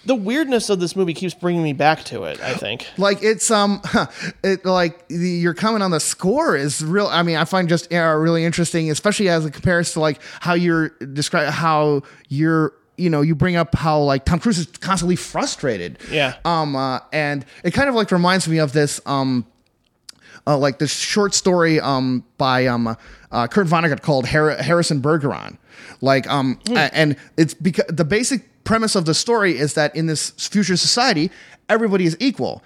[0.07, 2.87] the weirdness of this movie keeps bringing me back to it, I think.
[2.97, 3.81] like it's um
[4.43, 7.93] it like the, your comment on the score is real i mean i find just
[7.93, 13.09] uh, really interesting especially as it compares to like how you're describe how you're you
[13.11, 16.35] know you bring up how like tom cruise is constantly frustrated Yeah.
[16.45, 19.47] um uh, and it kind of like reminds me of this um
[20.47, 22.97] uh, like this short story um by um
[23.31, 25.57] uh, Kurt Vonnegut called Har- Harrison Bergeron.
[26.01, 30.07] Like um a- and it's because the basic premise of the story is that in
[30.07, 31.31] this future society
[31.69, 32.63] everybody is equal.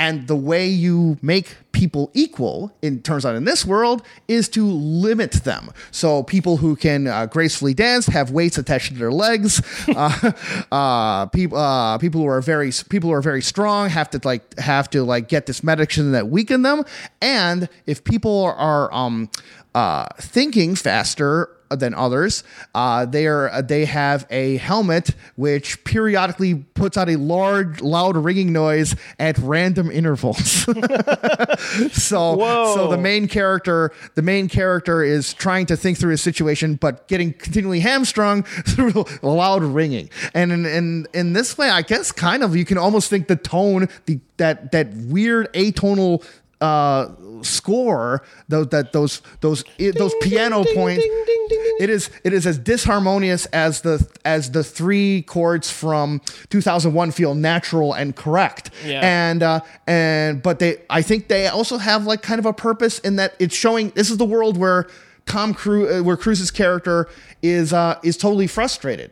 [0.00, 4.64] And the way you make people equal, it turns out in this world, is to
[4.64, 5.70] limit them.
[5.90, 9.60] So people who can uh, gracefully dance have weights attached to their legs.
[9.94, 10.32] uh,
[10.72, 14.58] uh, people, uh, people who are very people who are very strong have to like
[14.58, 16.82] have to like get this medicine that weaken them.
[17.20, 19.28] And if people are um,
[19.74, 22.42] uh, thinking faster than others.
[22.74, 28.52] Uh, they are they have a helmet which periodically puts out a large, loud ringing
[28.52, 30.38] noise at random intervals.
[31.92, 32.74] so Whoa.
[32.74, 37.06] so the main character the main character is trying to think through his situation, but
[37.08, 40.10] getting continually hamstrung through loud ringing.
[40.34, 43.36] And in in, in this way, I guess kind of you can almost think the
[43.36, 46.24] tone the that that weird atonal
[46.60, 47.08] uh
[47.42, 51.76] score those that those those i- those piano ding, points ding, ding, ding, ding.
[51.80, 57.34] it is it is as disharmonious as the as the three chords from 2001 feel
[57.34, 59.00] natural and correct Yeah.
[59.02, 62.98] and uh and but they i think they also have like kind of a purpose
[62.98, 64.86] in that it's showing this is the world where
[65.26, 67.08] tom cruise uh, where cruise's character
[67.42, 69.10] is uh is totally frustrated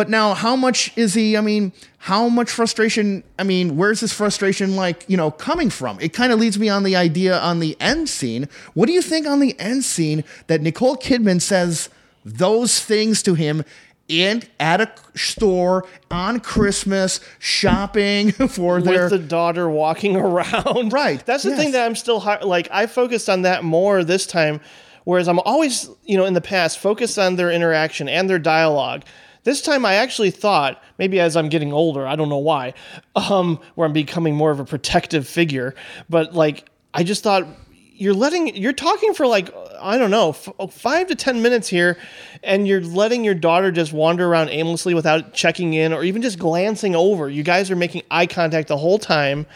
[0.00, 4.14] but now how much is he i mean how much frustration i mean where's this
[4.14, 7.60] frustration like you know coming from it kind of leads me on the idea on
[7.60, 11.90] the end scene what do you think on the end scene that nicole kidman says
[12.24, 13.62] those things to him
[14.08, 20.94] in at a store on christmas shopping for their with the daughter walking around.
[20.94, 21.58] Right, That's the yes.
[21.58, 22.68] thing that I'm still like.
[22.70, 24.62] I focused on that more this time,
[25.04, 29.04] whereas I'm always, you know, in the past focused on their interaction and their dialogue.
[29.42, 32.74] This time, I actually thought maybe as I'm getting older, I don't know why,
[33.16, 35.74] um, where I'm becoming more of a protective figure,
[36.08, 37.46] but like I just thought
[37.94, 41.98] you're letting you're talking for like I don't know f- five to ten minutes here,
[42.42, 46.38] and you're letting your daughter just wander around aimlessly without checking in or even just
[46.38, 47.28] glancing over.
[47.28, 49.46] You guys are making eye contact the whole time,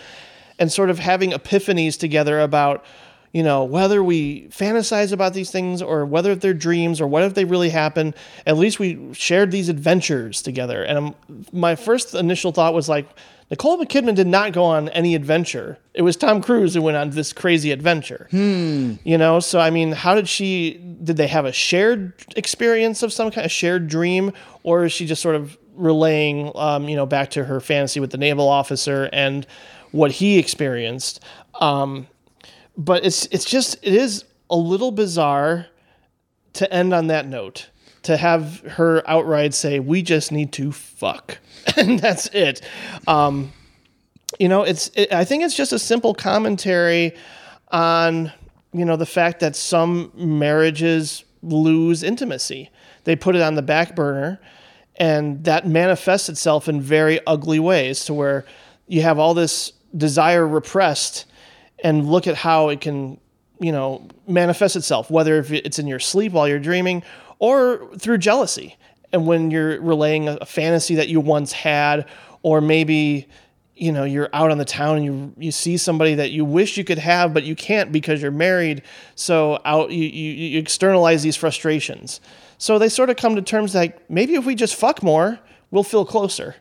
[0.58, 2.84] and sort of having epiphanies together about
[3.34, 7.34] you know, whether we fantasize about these things or whether they're dreams or what if
[7.34, 8.14] they really happen,
[8.46, 10.84] at least we shared these adventures together.
[10.84, 11.14] And um,
[11.52, 13.08] my first initial thought was like,
[13.50, 15.78] Nicole Kidman did not go on any adventure.
[15.94, 18.28] It was Tom Cruise who went on this crazy adventure.
[18.30, 18.94] Hmm.
[19.02, 20.80] You know, so I mean, how did she?
[21.02, 24.32] Did they have a shared experience of some kind, a shared dream,
[24.62, 28.12] or is she just sort of relaying, um, you know, back to her fantasy with
[28.12, 29.44] the naval officer and
[29.90, 31.20] what he experienced?
[31.60, 32.06] Um,
[32.76, 35.66] but it's it's just it is a little bizarre
[36.54, 37.70] to end on that note
[38.02, 41.38] to have her outright say we just need to fuck
[41.76, 42.60] and that's it.
[43.06, 43.52] Um,
[44.40, 47.14] you know it's it, i think it's just a simple commentary
[47.70, 48.32] on
[48.72, 52.70] you know the fact that some marriages lose intimacy.
[53.04, 54.40] They put it on the back burner
[54.96, 58.44] and that manifests itself in very ugly ways to where
[58.86, 61.26] you have all this desire repressed
[61.84, 63.20] and look at how it can
[63.60, 67.04] you know manifest itself whether if it's in your sleep while you're dreaming
[67.38, 68.76] or through jealousy.
[69.12, 72.08] And when you're relaying a, fantasy that you once had
[72.42, 73.28] or maybe
[73.76, 76.76] you know you're out on the town and you you see somebody that you wish
[76.76, 78.82] you could have but you can't because you're married
[79.14, 82.20] so out you, you, you externalize these frustrations.
[82.58, 85.38] So they sort of come to terms like maybe if we just fuck more
[85.70, 86.56] we'll feel closer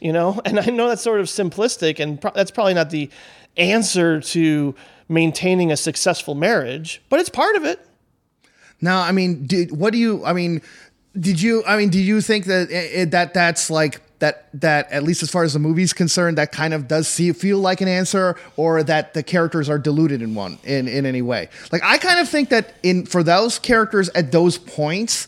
[0.00, 0.40] you know?
[0.44, 3.10] And i know that's sort of simplistic and pro- that's probably not the
[3.56, 4.74] answer to
[5.08, 7.80] maintaining a successful marriage but it's part of it
[8.80, 10.24] Now, I mean, did what do you?
[10.24, 10.60] I mean,
[11.18, 11.64] did you?
[11.66, 15.30] I mean, do you think that it, that that's like that that at least as
[15.30, 18.82] far as the movie's concerned, that kind of does see, feel like an answer, or
[18.82, 21.48] that the characters are diluted in one in in any way?
[21.72, 25.26] Like, I kind of think that in for those characters at those points.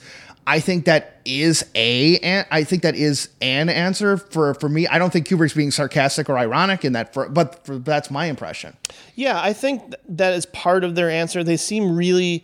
[0.48, 4.88] I think that is a, an- I think that is an answer for for me.
[4.88, 8.24] I don't think Kubrick's being sarcastic or ironic in that, for, but for, that's my
[8.24, 8.74] impression.
[9.14, 11.44] Yeah, I think that is part of their answer.
[11.44, 12.42] They seem really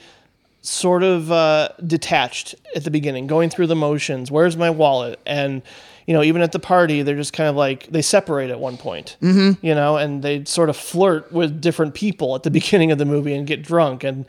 [0.61, 4.31] sort of uh, detached at the beginning, going through the motions.
[4.31, 5.19] Where's my wallet?
[5.25, 5.63] And
[6.07, 8.77] you know, even at the party, they're just kind of like they separate at one
[8.77, 9.17] point.
[9.23, 9.65] Mm-hmm.
[9.65, 13.07] You know, and they sort of flirt with different people at the beginning of the
[13.07, 14.05] movie and get drunk.
[14.05, 14.27] And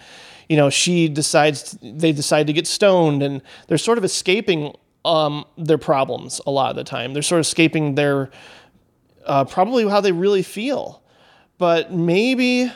[0.50, 5.46] you know, she decides they decide to get stoned, and they're sort of escaping um,
[5.58, 7.14] their problems a lot of the time.
[7.14, 8.32] They're sort of escaping their
[9.26, 11.02] uh, probably how they really feel.
[11.58, 12.72] But maybe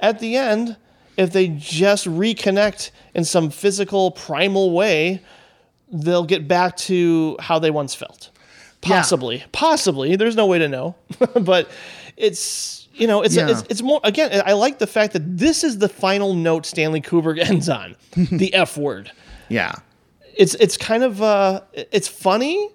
[0.00, 0.76] at the end,
[1.16, 5.22] if they just reconnect in some physical, primal way,
[5.90, 8.30] they'll get back to how they once felt.
[8.80, 10.16] Possibly, possibly.
[10.16, 10.94] There's no way to know,
[11.40, 11.70] but
[12.16, 13.48] it's you know it's, Yeah.
[13.50, 14.42] it's it's more again.
[14.44, 18.52] I like the fact that this is the final note Stanley Kubrick ends on, the
[18.54, 19.10] F word
[19.48, 19.72] Yeah.
[20.36, 22.70] it's it's kind of uh it's funny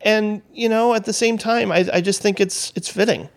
[0.00, 3.28] and you know at the same time I, I just think it's it's fitting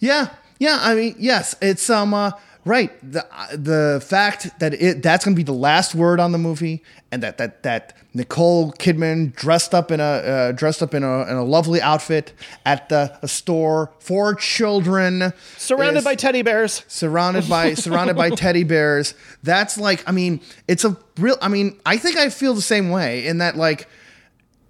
[0.00, 0.78] Yeah, yeah.
[0.82, 2.30] I mean, yes, it's um uh,
[2.66, 2.90] right.
[3.00, 3.24] The
[3.56, 7.22] the fact that it that's going to be the last word on the movie, and
[7.22, 11.36] that that that Nicole Kidman dressed up in a uh, dressed up in a in
[11.36, 12.32] a lovely outfit
[12.66, 18.28] at the a store for children, surrounded is- by teddy bears surrounded by surrounded by
[18.30, 19.14] teddy bears.
[19.42, 21.38] That's like, I mean, it's a real.
[21.40, 23.88] I mean, I think I feel the same way in that like,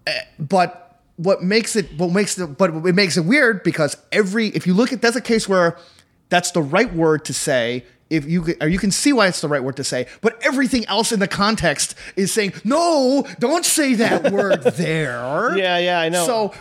[0.07, 0.83] eh, but
[1.17, 4.75] what makes it what makes it but it makes it weird because every if you
[4.75, 5.79] look at that's a case where
[6.29, 9.49] that's the right word to say if you or you can see why it's the
[9.49, 13.95] right word to say but everything else in the context is saying no don't say
[13.95, 16.25] that word there Yeah, yeah, I know.
[16.25, 16.55] so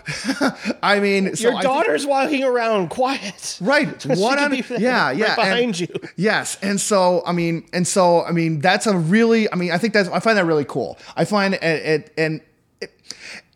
[0.81, 4.03] i mean so your think- daughter's walking around quiet Right.
[4.07, 4.49] What on?
[4.51, 5.25] be Yeah, right yeah.
[5.27, 6.57] and- behind you Yes.
[6.63, 9.93] And so, I mean, and so, I mean, that's a really, I mean, I think
[9.93, 10.97] that's, I find that really cool.
[11.15, 12.41] I find it, it and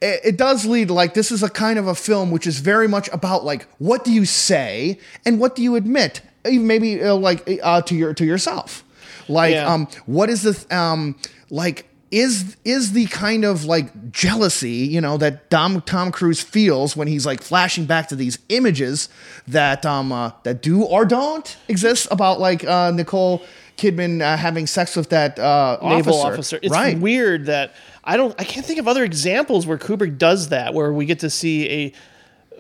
[0.02, 3.10] it, does lead, like, this is a kind of a film which is very much
[3.12, 6.22] about, like, what do you say and what do you admit?
[6.46, 8.84] Maybe, uh, like, uh, to your, to yourself.
[9.28, 9.72] Like, Yeah.
[9.74, 11.16] um, what is the, um,
[11.50, 16.98] like, is is the kind of like jealousy you know that Dom, Tom Cruise feels
[16.98, 19.10] when he's like flashing back to these images
[19.48, 23.44] that um uh, that do or don't exist about like uh, Nicole
[23.80, 26.34] Kidman uh, having sex with that uh, naval officer.
[26.34, 26.98] officer it's right?
[27.00, 30.92] weird that i don't i can't think of other examples where kubrick does that where
[30.92, 31.94] we get to see a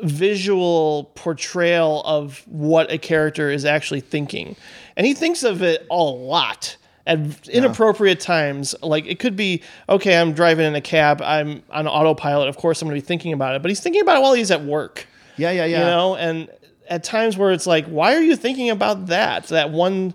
[0.09, 4.55] visual portrayal of what a character is actually thinking
[4.95, 10.17] and he thinks of it a lot at inappropriate times like it could be okay
[10.17, 13.33] i'm driving in a cab i'm on autopilot of course i'm going to be thinking
[13.33, 15.05] about it but he's thinking about it while he's at work
[15.37, 15.79] Yeah, yeah, yeah.
[15.79, 16.49] you know and
[16.89, 20.13] at times where it's like why are you thinking about that that one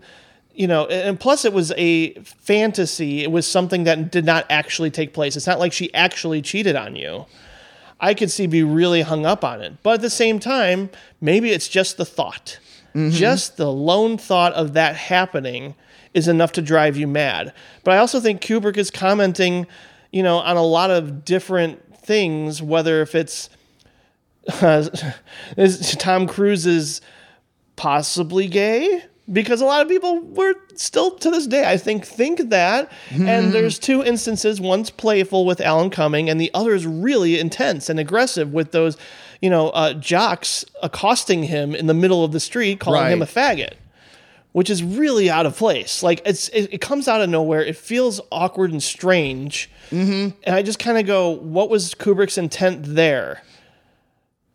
[0.55, 3.23] you know and plus it was a fantasy.
[3.23, 5.36] It was something that did not actually take place.
[5.36, 7.26] It's not like she actually cheated on you.
[8.00, 9.74] I could see be really hung up on it.
[9.83, 12.58] But at the same time maybe it's just the thought.
[13.10, 15.74] Just the lone thought of that happening
[16.12, 17.52] is enough to drive you mad.
[17.83, 19.66] But I also think Kubrick is commenting,
[20.12, 23.50] you know, on a lot of different things, whether if it's
[24.62, 24.89] uh,
[25.57, 27.00] is Tom Cruise is
[27.76, 29.02] possibly gay
[29.33, 32.91] because a lot of people were still to this day I think think that.
[33.11, 37.89] And there's two instances one's playful with Alan Cumming and the other is really intense
[37.89, 38.97] and aggressive with those
[39.41, 43.27] you know uh, jocks accosting him in the middle of the street calling him a
[43.27, 43.75] faggot
[44.55, 46.01] which is really out of place.
[46.01, 47.61] Like it's it, it comes out of nowhere.
[47.61, 49.69] It feels awkward and strange.
[49.91, 50.39] Mm-hmm.
[50.44, 53.43] and I just kind of go what was Kubrick's intent there?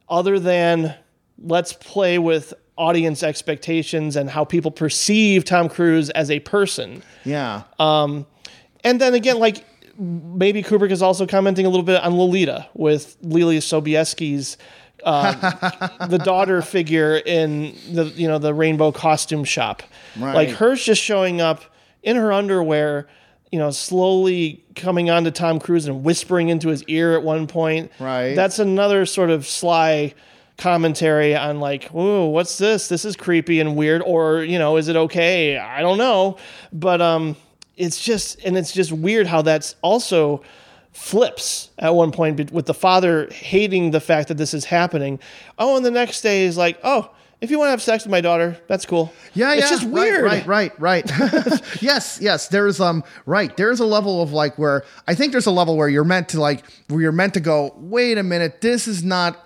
[0.07, 0.95] Other than
[1.37, 7.03] let's play with audience expectations and how people perceive Tom Cruise as a person.
[7.25, 7.63] Yeah.
[7.77, 8.25] Um,
[8.83, 9.65] And then again, like
[9.99, 14.57] maybe Kubrick is also commenting a little bit on Lolita with Leelee Sobieski's
[15.03, 19.83] uh, the daughter figure in the you know the rainbow costume shop.
[20.17, 20.33] Right.
[20.33, 21.63] Like hers just showing up
[22.03, 23.07] in her underwear,
[23.51, 27.47] you know, slowly coming on to Tom Cruise and whispering into his ear at one
[27.47, 27.91] point.
[27.99, 28.33] Right.
[28.35, 30.13] That's another sort of sly
[30.59, 32.87] commentary on like, "Ooh, what's this?
[32.87, 35.57] This is creepy and weird." Or you know, is it okay?
[35.57, 36.37] I don't know,
[36.71, 37.35] but um,
[37.77, 40.43] it's just and it's just weird how that's also
[40.91, 45.19] flips at one point with the father hating the fact that this is happening.
[45.57, 47.09] Oh, and the next day is like, "Oh."
[47.41, 49.13] If you want to have sex with my daughter, that's cool.
[49.33, 49.69] Yeah, it's yeah.
[49.69, 50.23] just right, weird.
[50.25, 51.09] Right, right, right.
[51.81, 52.49] yes, yes.
[52.49, 53.55] There's um right.
[53.55, 56.41] There's a level of like where I think there's a level where you're meant to
[56.41, 57.73] like where you're meant to go.
[57.77, 59.37] Wait a minute, this is not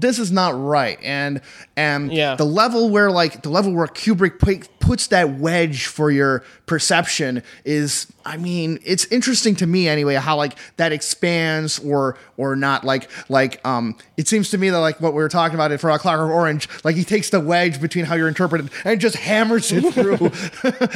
[0.00, 0.98] this is not right.
[1.02, 1.42] And
[1.76, 2.34] and Yeah.
[2.36, 7.42] the level where like the level where Kubrick pu- puts that wedge for your perception
[7.66, 8.06] is.
[8.24, 12.84] I mean, it's interesting to me anyway how like that expands or or not.
[12.84, 15.78] Like like um, it seems to me that like what we were talking about it
[15.78, 19.70] for Clockwork Orange, like he takes the wedge between how you're interpreted and just hammers
[19.72, 20.30] it through.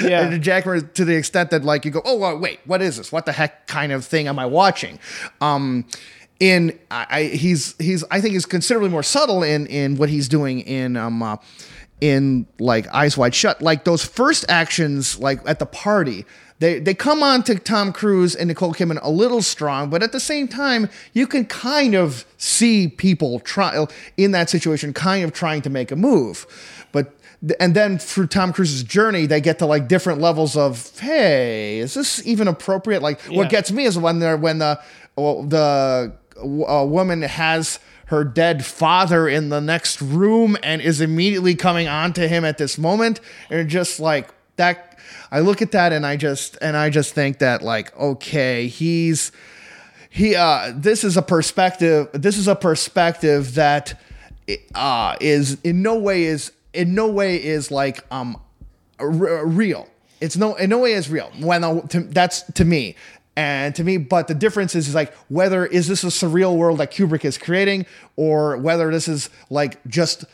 [0.09, 0.23] Yeah.
[0.25, 3.13] and ejaculate to the extent that like you go, oh wait, what is this?
[3.13, 4.99] What the heck kind of thing am I watching?
[5.41, 5.87] Um,
[6.41, 10.29] in I, I he's he's I think he's considerably more subtle in in what he's
[10.29, 11.37] doing in um uh,
[12.01, 13.61] in like Eyes Wide Shut.
[13.63, 16.25] Like those first actions, like at the party.
[16.61, 20.11] They, they come on to Tom Cruise and Nicole Kidman a little strong, but at
[20.13, 25.33] the same time, you can kind of see people try in that situation, kind of
[25.33, 26.47] trying to make a move.
[26.91, 27.15] But
[27.61, 31.95] and then through Tom Cruise's journey, they get to like different levels of, hey, is
[31.95, 33.03] this even appropriate?
[33.03, 33.37] Like Yeah.
[33.37, 34.81] what gets me is when they're when the
[35.17, 41.87] the uh, woman has her dead father in the next room and is immediately coming
[41.87, 43.21] on to him at this moment,
[43.51, 44.29] and just like
[44.59, 44.99] that.
[45.31, 49.33] I look at that and I just and I just think that like okay, he's
[50.11, 54.01] he uh this is a perspective this is a perspective that
[54.75, 58.41] uh is in no way is in no way is like um
[58.99, 59.87] r- real
[60.21, 62.97] it's no in no way is real when uh, to, that's to me
[63.37, 66.79] and to me but the difference is, is like whether is this a surreal world
[66.79, 70.25] that kubrick is creating or whether this is like just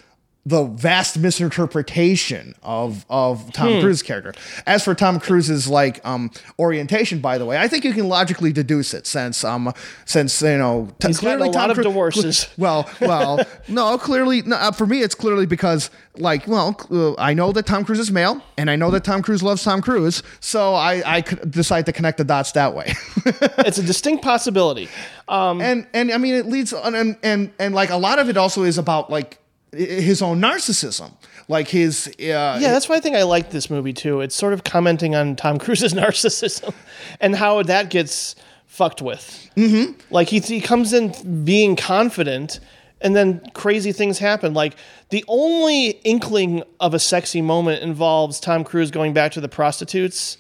[0.47, 4.35] the vast misinterpretation of of Tom Cruise's character.
[4.67, 8.53] As for Tom Cruise's like um orientation, by the way, I think you can logically
[8.53, 9.73] deduce it since um
[10.05, 12.49] since you know t- He's gotten a lot of divorces.
[12.59, 16.79] well, well, no, clearly, no, uh, for me, it's clearly because, like, well,
[17.19, 19.81] I know that Tom Cruise is male, and I know that Tom Cruise loves Tom
[19.81, 22.93] Cruise, so I, I could decide to connect the dots that way.
[23.27, 24.89] it's a distinct possibility.
[25.29, 28.29] Um, and and I mean, it leads on, and and and like a lot of
[28.29, 29.39] it also is about like
[29.77, 31.13] his own narcissism,
[31.49, 34.21] like his uh, yeah, that's why I think I like this movie too.
[34.21, 36.75] It's sort of commenting on Tom Cruise's narcissism
[37.21, 38.37] and how that gets
[38.67, 39.51] fucked with.
[39.57, 39.93] Mm-hmm.
[40.11, 42.61] Like he he comes in being confident,
[43.01, 44.55] and then crazy things happen.
[44.55, 44.77] Like
[45.11, 50.39] the only inkling of a sexy moment involves Tom Cruise going back to the prostitute's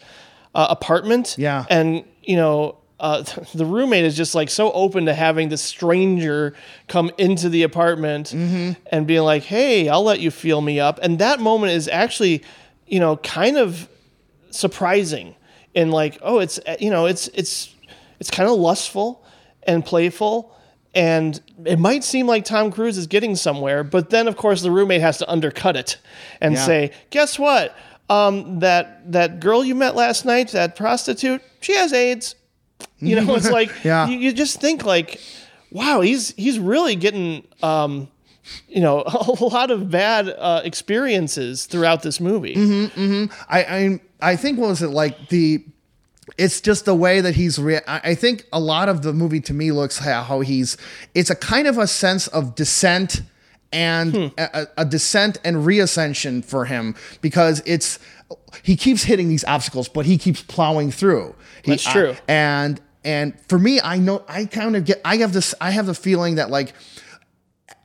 [0.54, 1.36] uh, apartment.
[1.38, 1.64] Yeah.
[1.70, 2.78] and you know.
[3.04, 3.22] Uh,
[3.54, 6.54] the roommate is just like so open to having this stranger
[6.88, 11.18] come into the apartment and being like, "Hey, I'll let you feel me up." And
[11.18, 12.42] that moment is actually,
[12.86, 13.88] you know, kind of
[14.50, 15.34] surprising
[15.74, 17.74] and like, oh, it's you know, it's it's
[18.20, 19.22] it's kind of lustful
[19.64, 20.50] and playful
[20.94, 24.70] and it might seem like Tom Cruise is getting somewhere, but then of course the
[24.70, 25.98] roommate has to undercut it
[26.40, 26.66] and Yeah.
[26.66, 27.76] say, "Guess what?
[28.08, 32.36] Um, that that girl you met last night, that prostitute, she has AIDS."
[33.00, 34.06] You know, it's like Yeah.
[34.08, 35.20] you, you just think like,
[35.70, 38.08] "Wow, he's he's really getting um,
[38.68, 42.54] you know, a lot of bad uh, experiences throughout this movie."
[43.50, 44.00] I, I
[44.32, 45.64] I think what was it like the
[46.38, 49.40] it's just the way that he's rea- I I think a lot of the movie
[49.42, 50.76] to me looks how, how he's
[51.14, 53.22] it's a kind of a sense of dissent
[53.72, 54.26] and Hmm.
[54.38, 57.98] a, a descent and reascension for him because it's
[58.62, 61.34] he keeps hitting these obstacles, but he keeps plowing through.
[61.64, 62.10] He- That's true.
[62.10, 65.70] uh, and and for me, I know I kind of get I have this I
[65.70, 66.72] have the feeling that like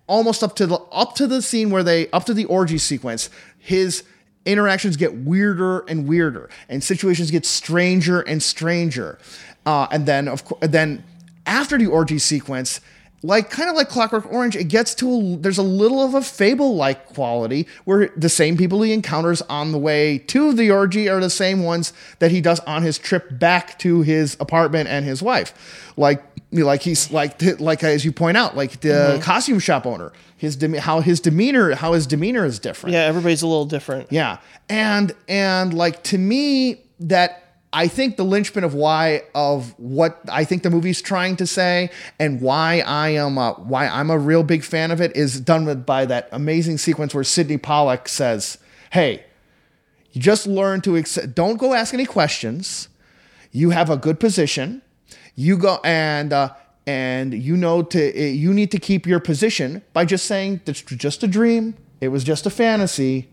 [0.07, 3.29] almost up to the up to the scene where they up to the orgy sequence,
[3.57, 4.03] his
[4.45, 9.19] interactions get weirder and weirder, and situations get stranger and stranger,
[9.65, 11.03] uh, and then of course then
[11.45, 12.81] after the orgy sequence.
[13.21, 16.21] Like kind of like Clockwork Orange, it gets to a, there's a little of a
[16.21, 21.19] fable-like quality where the same people he encounters on the way to the orgy are
[21.19, 25.21] the same ones that he does on his trip back to his apartment and his
[25.21, 25.91] wife.
[25.97, 29.21] Like like he's like like as you point out, like the mm-hmm.
[29.21, 32.93] costume shop owner, his how his demeanor how his demeanor is different.
[32.93, 34.11] Yeah, everybody's a little different.
[34.11, 34.37] Yeah.
[34.69, 40.43] And and like to me that I think the linchpin of why of what I
[40.43, 44.43] think the movie's trying to say and why I am uh, why I'm a real
[44.43, 48.57] big fan of it is done with by that amazing sequence where Sydney Pollack says,
[48.91, 49.23] "Hey,
[50.11, 52.89] you just learn to accept, don't go ask any questions.
[53.51, 54.81] You have a good position.
[55.35, 56.53] You go and uh,
[56.87, 61.23] and you know to you need to keep your position by just saying it's just
[61.23, 61.75] a dream.
[62.01, 63.29] It was just a fantasy,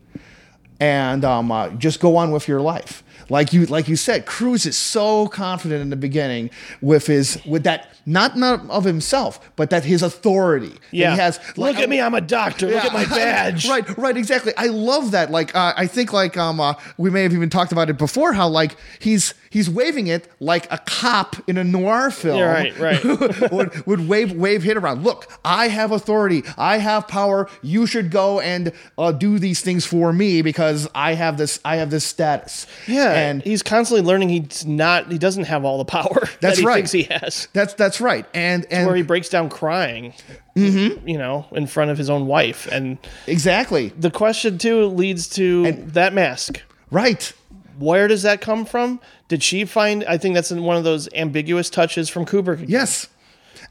[0.79, 3.03] and um, uh, just go on with your life.
[3.29, 6.49] Like you like you said, Cruise is so confident in the beginning
[6.81, 10.73] with his with that not not of himself, but that his authority.
[10.91, 11.11] Yeah.
[11.11, 11.39] he has.
[11.57, 12.67] Look like, at me, I'm a doctor.
[12.67, 13.67] Look at my badge.
[13.67, 14.53] right, right, exactly.
[14.55, 15.29] I love that.
[15.29, 18.33] Like, uh, I think like um, uh, we may have even talked about it before.
[18.33, 22.37] How like he's he's waving it like a cop in a noir film.
[22.39, 23.51] Yeah, right, right.
[23.51, 25.03] would would wave wave hit around.
[25.03, 26.43] Look, I have authority.
[26.57, 27.49] I have power.
[27.61, 31.59] You should go and uh, do these things for me because I have this.
[31.65, 32.67] I have this status.
[32.87, 35.11] Yeah, and he's constantly learning he's not.
[35.11, 36.75] He doesn't have all the power that That's he right.
[36.75, 37.47] thinks he has.
[37.53, 38.25] that's that's right.
[38.33, 40.13] And and Where he breaks down crying,
[40.55, 41.07] Mm-hmm.
[41.07, 42.67] you know, in front of his own wife.
[42.71, 46.61] And exactly the question too leads to that mask.
[46.89, 47.31] right.
[47.77, 48.99] Where does that come from?
[49.27, 50.03] Did she find?
[50.05, 52.65] I think that's in one of those ambiguous touches from Kubrick.
[52.67, 53.07] Yes.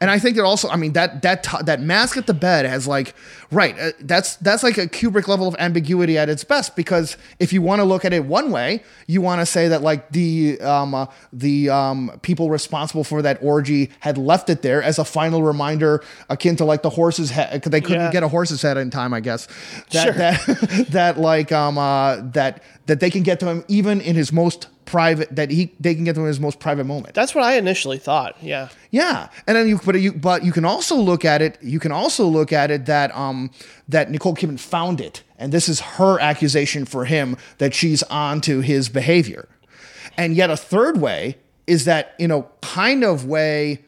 [0.00, 2.66] And I think that also, I mean, that that t- that mask at the bed
[2.66, 3.14] has like,
[3.50, 3.78] right?
[3.78, 7.62] Uh, that's that's like a Kubrick level of ambiguity at its best because if you
[7.62, 10.94] want to look at it one way, you want to say that like the um
[10.94, 15.42] uh, the um people responsible for that orgy had left it there as a final
[15.42, 17.52] reminder, akin to like the horse's head.
[17.54, 18.12] Because they couldn't Yeah.
[18.12, 19.46] get a horse's head in time, I guess.
[19.92, 20.12] That Sure.
[20.12, 24.32] that that like um uh that that they can get to him even in his
[24.32, 27.14] most private that he they can get to him in his most private moment.
[27.14, 28.36] That's what I initially thought.
[28.40, 28.68] Yeah.
[28.90, 31.58] Yeah, and then you but you but you can also look at it.
[31.62, 33.50] You can also look at it that um
[33.88, 38.40] that Nicole Kidman found it, and this is her accusation for him that she's on
[38.42, 39.48] to his behavior.
[40.16, 43.84] And yet a third way is that you know kind of way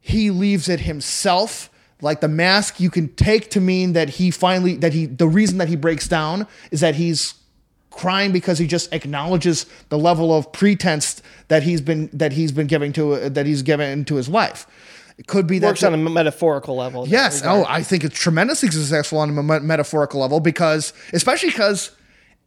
[0.00, 1.70] he leaves it himself.
[2.02, 5.58] Like the mask, you can take to mean that he finally that he the reason
[5.58, 7.34] that he breaks down is that he's
[7.94, 12.66] crying because he just acknowledges the level of pretense that he's been that he's been
[12.66, 14.66] giving to that he's given to his wife.
[15.16, 17.06] It could be that Works on a metaphorical level.
[17.06, 17.42] Yes.
[17.44, 21.92] Oh, I think it's tremendously successful on a me- metaphorical level because, especially because,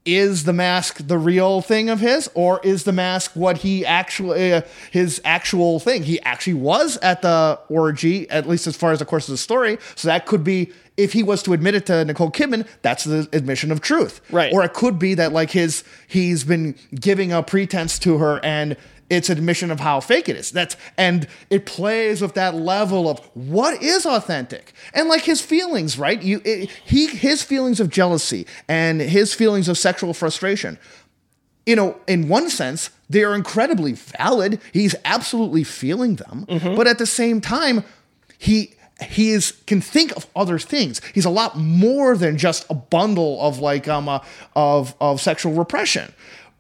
[0.03, 4.53] is the mask the real thing of his, or is the mask what he actually
[4.53, 4.61] uh,
[4.91, 6.03] his actual thing?
[6.03, 9.37] He actually was at the orgy, at least as far as the course of the
[9.37, 9.77] story.
[9.95, 13.29] So that could be if he was to admit it to Nicole Kidman, that's the
[13.31, 14.51] admission of truth, Right.
[14.51, 18.75] Or it could be that like his he's been giving a pretense to her and
[19.09, 20.51] it's admission of how fake it is.
[20.51, 25.97] That's and it plays with that level of what is authentic and like his feelings,
[25.97, 26.21] right?
[26.21, 30.77] You it, he his feelings of jealousy and his feelings of sexual frustration.
[31.65, 34.61] You know, in one sense, they are incredibly valid.
[34.71, 36.75] He's absolutely feeling them, mm-hmm.
[36.75, 37.83] but at the same time,
[38.37, 41.01] he he is can think of other things.
[41.13, 44.19] He's a lot more than just a bundle of like um uh,
[44.55, 46.13] of of sexual repression.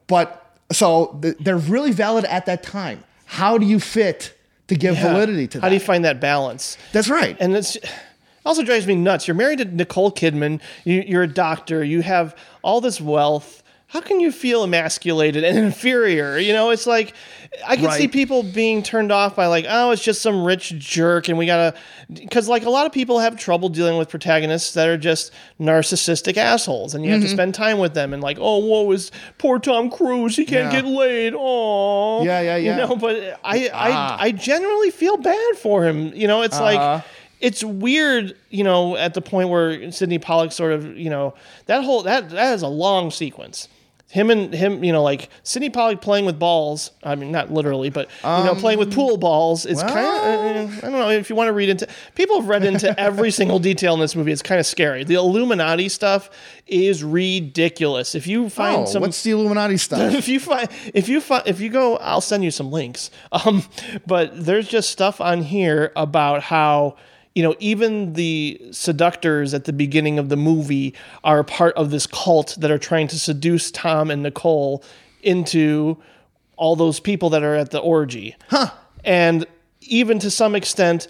[0.07, 3.03] But so th- they're really valid at that time.
[3.25, 5.11] How do you fit to give Yeah.
[5.13, 5.63] validity to that?
[5.63, 6.77] How do you find that balance?
[6.91, 7.35] That's right.
[7.39, 7.77] And it's
[8.45, 9.27] also drives me nuts.
[9.27, 10.61] You're married to Nicole Kidman.
[10.85, 11.83] You, you're a doctor.
[11.83, 13.63] You have all this wealth.
[13.89, 16.37] How can you feel emasculated and inferior?
[16.37, 17.13] You know, it's like
[17.65, 21.29] I can see people being turned off by like, oh, it's just some rich jerk,
[21.29, 21.73] and we gotta,
[22.13, 26.35] because like a lot of people have trouble dealing with protagonists that are just narcissistic
[26.35, 27.21] assholes, and you Mm-hmm.
[27.21, 30.43] have to spend time with them, and like, oh, woe is poor Tom Cruise, he
[30.43, 30.81] can't Yeah.
[30.81, 31.33] get laid.
[31.37, 32.71] Oh, Yeah, yeah, yeah.
[32.81, 34.17] You know, but I, Ah.
[34.19, 36.11] I, I genuinely feel bad for him.
[36.13, 36.63] You know, it's Uh-huh.
[36.95, 37.05] like
[37.39, 41.35] it's weird, you know, at the point where Sydney Pollack sort of, you know,
[41.67, 43.69] that whole that that is a long sequence.
[44.09, 46.91] Him and him, you know, like Sydney Pollack playing with balls.
[47.03, 50.23] I mean, not literally, but you know, playing with um, pool balls is kind of.
[50.23, 51.87] Eh, eh, I don't know if you want to read into.
[52.15, 54.31] People have read into every single detail in this movie.
[54.31, 55.03] It's kind of scary.
[55.03, 56.29] The Illuminati stuff
[56.67, 58.15] is ridiculous.
[58.15, 60.13] If you find Oh, some, what's the Illuminati stuff?
[60.15, 63.63] if you find if you find if you go i'll send you some links um
[64.05, 66.95] but there's just stuff on here about how
[67.37, 72.07] you know even the seductors at the beginning of the movie are part of this
[72.07, 74.83] cult that are trying to seduce tom and nicole
[75.21, 75.95] into
[76.55, 78.71] all those people that are at the orgy huh
[79.05, 79.45] and
[79.81, 81.07] even to some extent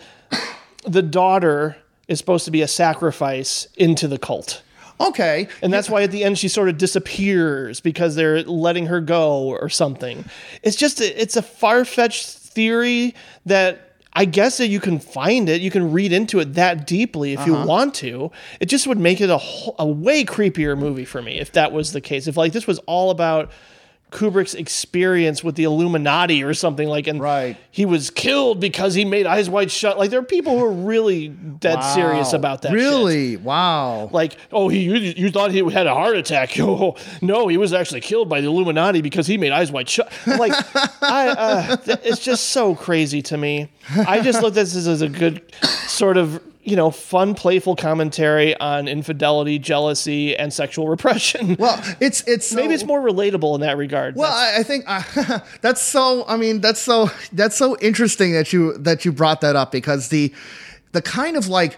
[0.86, 1.78] the daughter
[2.10, 4.62] is supposed to be a sacrifice into the cult
[5.00, 5.48] okay.
[5.62, 9.44] and that's why at the end she sort of disappears because they're letting her go
[9.44, 10.26] or something.
[10.64, 13.14] It's just a, it's a far fetched theory
[13.46, 13.87] that
[14.18, 17.46] I guess that you can find it, you can read into it that deeply if
[17.46, 17.68] you uh-huh.
[17.68, 18.32] want to.
[18.60, 21.72] It just would make it a whole, a way creepier movie for me if that
[21.72, 22.26] was the case.
[22.26, 23.52] If like this was all about
[24.12, 27.58] Kubrick's experience with the Illuminati or something like, and Right.
[27.72, 29.98] he was killed because he made Eyes Wide Shut.
[29.98, 32.70] Like there are people who are really dead serious about that.
[32.70, 33.36] shit Really?
[33.38, 34.10] Wow.
[34.14, 36.52] like, oh, he you, you thought he had a heart attack?
[36.60, 40.12] Oh, no, he was actually killed by the Illuminati because he made eyes wide shut.
[40.26, 40.54] Like,
[41.02, 43.70] I, uh, th- it's just so crazy to me.
[43.96, 45.42] I just look at this as a good
[45.88, 51.56] sort of you know fun, playful commentary on infidelity, jealousy, and sexual repression.
[51.58, 54.16] Well, it's it's Maybe so- it's more relatable in that regard.
[54.18, 56.26] Well, I, I think uh, that's so.
[56.28, 60.10] I mean, that's so that's so interesting that you that you brought that up because
[60.10, 60.34] the
[60.92, 61.78] the kind of like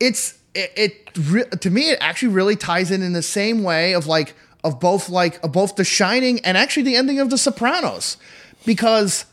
[0.00, 3.92] it's it, it re- to me it actually really ties in in the same way
[3.92, 7.36] of like of both like of both The Shining and actually the ending of The
[7.36, 8.16] Sopranos
[8.64, 9.26] because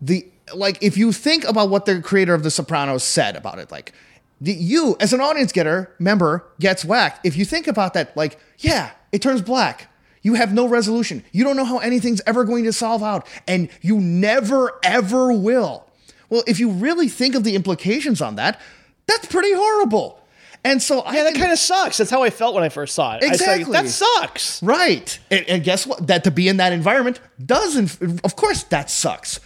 [0.00, 3.70] the like if you think about what the creator of The Sopranos said about it,
[3.70, 3.92] like
[4.40, 7.24] the, you as an audience getter member gets whacked.
[7.26, 9.88] If you think about that, like yeah, it turns black.
[10.22, 11.24] You have no resolution.
[11.32, 15.86] You don't know how anything's ever going to solve out, and you never ever will.
[16.28, 18.60] Well, if you really think of the implications on that,
[19.06, 20.20] that's pretty horrible.
[20.62, 21.96] And so I yeah, that kind of sucks.
[21.96, 23.22] That's how I felt when I first saw it.
[23.24, 23.72] I like, Exactly.
[23.72, 24.62] that sucks.
[24.62, 25.18] Right.
[25.30, 26.06] And, and guess what?
[26.06, 29.40] That to be in that environment doesn't, of course, that sucks.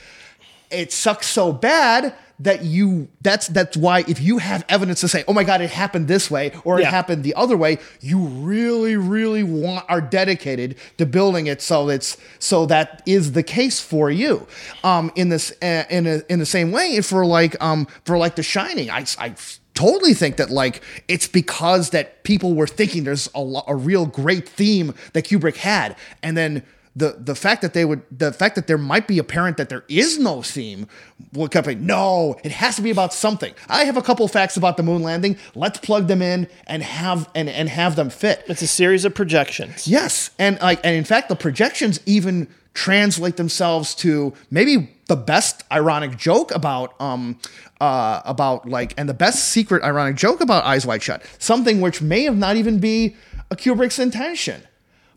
[0.73, 5.25] It sucks so bad that you, that's, that's why if you have evidence to say,
[5.29, 8.97] oh my God, it happened this way or it happened the other way, you really,
[8.97, 14.11] really want, are dedicated to building it so it's, so that is the case for
[14.11, 14.47] you.
[14.83, 18.37] Um, in this, uh, in a, in the same way for like, um, for like
[18.37, 19.35] The Shining, I, I,
[19.75, 24.07] totally think that like it's because that people were thinking there's a, lo- a real
[24.07, 26.63] great theme that Kubrick had, and then
[26.97, 29.85] the the fact that they would the fact that there might be apparent that there
[29.89, 30.87] is no theme
[31.33, 33.53] would come like no, it has to be about something.
[33.69, 35.37] I have a couple facts about the moon landing.
[35.55, 38.45] Let's plug them in and have and and have them fit.
[38.47, 39.89] It's a series of projections.
[39.89, 45.63] Yes, and like, and in fact, the projections even translate themselves to maybe the best
[45.71, 47.39] ironic joke about um
[47.81, 52.03] uh about like and the best secret ironic joke about Eyes Wide Shut, something which
[52.03, 53.17] may have not even be
[53.51, 54.63] a Kubrick's intention,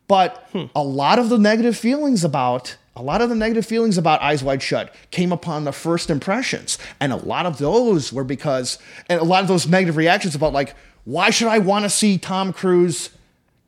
[0.08, 0.66] but hmm.
[0.76, 2.78] a lot of the negative feelings about.
[2.96, 6.80] A lot of the negative feelings about Eyes Wide Shut came upon the first impressions.
[7.00, 10.52] And a lot of those were because, and a lot of those negative reactions about,
[10.52, 13.12] like, why should I want to see Tom Cruise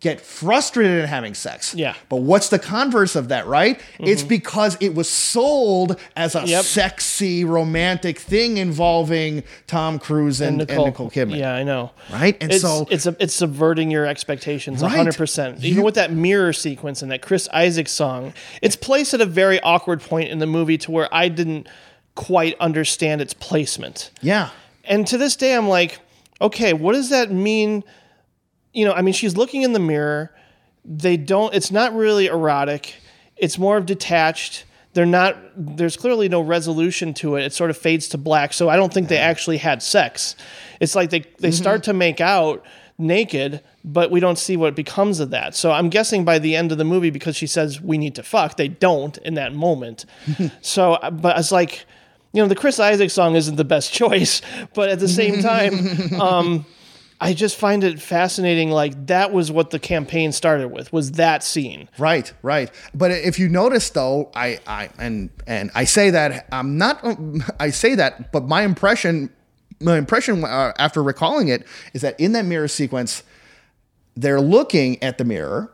[0.02, 1.76] get frustrated in having sex.
[1.76, 1.94] Yeah.
[2.08, 3.78] But what's the converse of that, right?
[3.80, 4.06] Mm-hmm.
[4.06, 6.64] It's because it was sold as a Yep.
[6.64, 11.38] sexy romantic thing involving Tom Cruise and, and Nicole, Kidman.
[11.38, 11.92] Yeah, I know.
[12.14, 12.38] Right?
[12.40, 14.96] And it's, so- it's a, it's subverting your expectations Right.
[14.96, 15.58] hundred percent.
[15.66, 19.26] Even You- with that mirror sequence and that Chris Isaak song, it's placed at a
[19.26, 21.68] very awkward point in the movie to where I didn't
[22.16, 24.12] quite understand its placement.
[24.22, 24.50] Yeah.
[24.86, 26.00] And to this day, I'm like,
[26.40, 27.84] okay, what does that mean?
[28.74, 30.34] You know, I mean, she's looking in the mirror.
[30.86, 31.54] They don't.
[31.54, 32.96] It's not really erotic.
[33.36, 34.66] It's more of detached.
[34.94, 35.38] They're not.
[35.56, 37.46] There's clearly no resolution to it.
[37.46, 38.54] It sort of fades to black.
[38.54, 40.36] So I don't think they actually had sex.
[40.80, 42.64] It's like they they start to make out
[42.98, 45.56] naked, but we don't see what becomes of that.
[45.56, 48.24] So I'm guessing by the end of the movie, because she says we need to
[48.24, 50.06] fuck, they don't in that moment.
[50.62, 51.86] so, but it's like
[52.34, 54.42] you know, the Chris Isaak song isn't the best choice,
[54.74, 55.74] but at the same time,
[56.22, 56.66] um,
[57.22, 58.72] I just find it fascinating.
[58.72, 61.90] Like that was what the campaign started with was that scene.
[61.98, 62.72] Right, right.
[62.94, 67.04] But if you notice, though, I, I, and and I say that I'm not.
[67.60, 69.30] I say that, but my impression,
[69.82, 73.24] my impression uh, after recalling it is that in that mirror sequence,
[74.16, 75.74] they're looking at the mirror,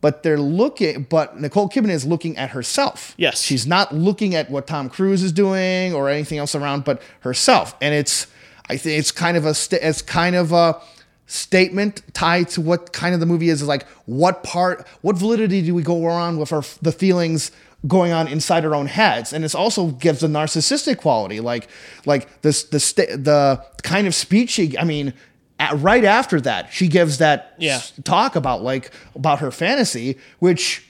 [0.00, 1.04] but they're looking.
[1.04, 3.14] But Nicole Kidman is looking at herself.
[3.16, 3.40] Yes.
[3.42, 7.74] she's not looking at what Tom Cruise is doing or anything else around, but herself.
[7.80, 8.28] And it's,
[8.68, 10.80] I think it's kind of a, st- it's kind of a
[11.26, 15.62] statement tied to what kind of the movie is is like what part what validity
[15.62, 17.50] do we go around with our the feelings
[17.86, 21.68] going on inside our own heads and it also gives a narcissistic quality like
[22.04, 25.14] like this the sta- the kind of speech she i mean
[25.58, 27.76] at, right after that she gives that Yeah.
[27.76, 30.84] s- talk about like about her fantasy which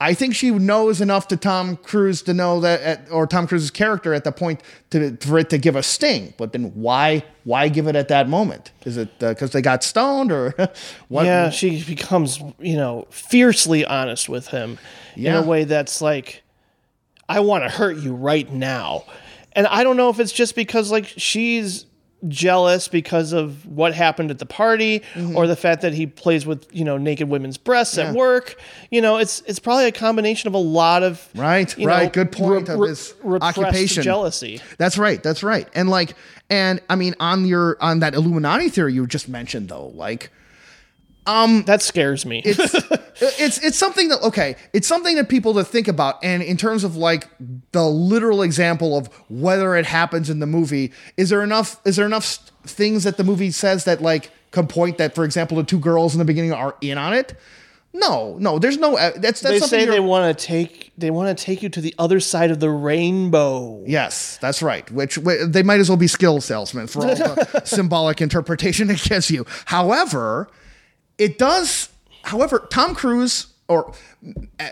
[0.00, 3.70] I think she knows enough to Tom Cruise to know that, at, or Tom Cruise's
[3.70, 6.34] character at the point to for it to give a sting.
[6.36, 8.72] But then why why give it at that moment?
[8.84, 10.50] Is it uh, because they got stoned or
[11.08, 11.24] what?
[11.26, 14.78] Yeah, she becomes, you know, fiercely honest with him
[15.14, 15.38] Yeah.
[15.38, 16.42] in a way that's like,
[17.28, 19.04] I want to hurt you right now.
[19.52, 21.86] And I don't know if it's just because, like, she's
[22.28, 25.36] jealous because of what happened at the party Mm-hmm.
[25.36, 28.56] or the fact that he plays with, you know, naked women's breasts at work.
[28.90, 32.12] You know, it's it's probably a combination of a lot of Right, right.
[32.12, 34.02] Good point of his repressed occupation.
[34.02, 34.60] jealousy.
[34.78, 35.22] That's right.
[35.22, 35.68] That's right.
[35.74, 36.14] And like,
[36.50, 40.30] and I mean, on your on that Illuminati theory you just mentioned, though, like,
[41.26, 42.42] That scares me.
[42.44, 42.74] it's
[43.40, 46.22] it's it's something that okay, it's something that people to think about.
[46.22, 47.28] And in terms of like
[47.72, 52.06] the literal example of whether it happens in the movie, is there enough is there
[52.06, 55.78] enough things that the movie says that like can point that, for example, the two
[55.80, 57.34] girls in the beginning are in on it?
[57.96, 58.96] No, no, there's no.
[58.96, 61.68] uh, That's that's they something say they want to take they want to take you
[61.68, 63.84] to the other side of the rainbow.
[63.86, 64.88] Yes, that's right.
[64.90, 69.00] Which wh- they might as well be skill salesmen for all the symbolic interpretation it
[69.00, 69.46] gives you.
[69.66, 70.48] However,
[71.18, 71.88] it does.
[72.22, 73.94] However, Tom Cruise or
[74.60, 74.70] uh,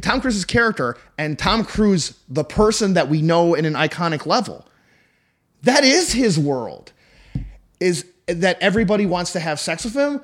[0.00, 4.66] Tom Cruise's character and Tom Cruise, the person that we know in an iconic level,
[5.62, 6.92] that is his world.
[7.80, 10.20] Is that everybody wants to have sex with him?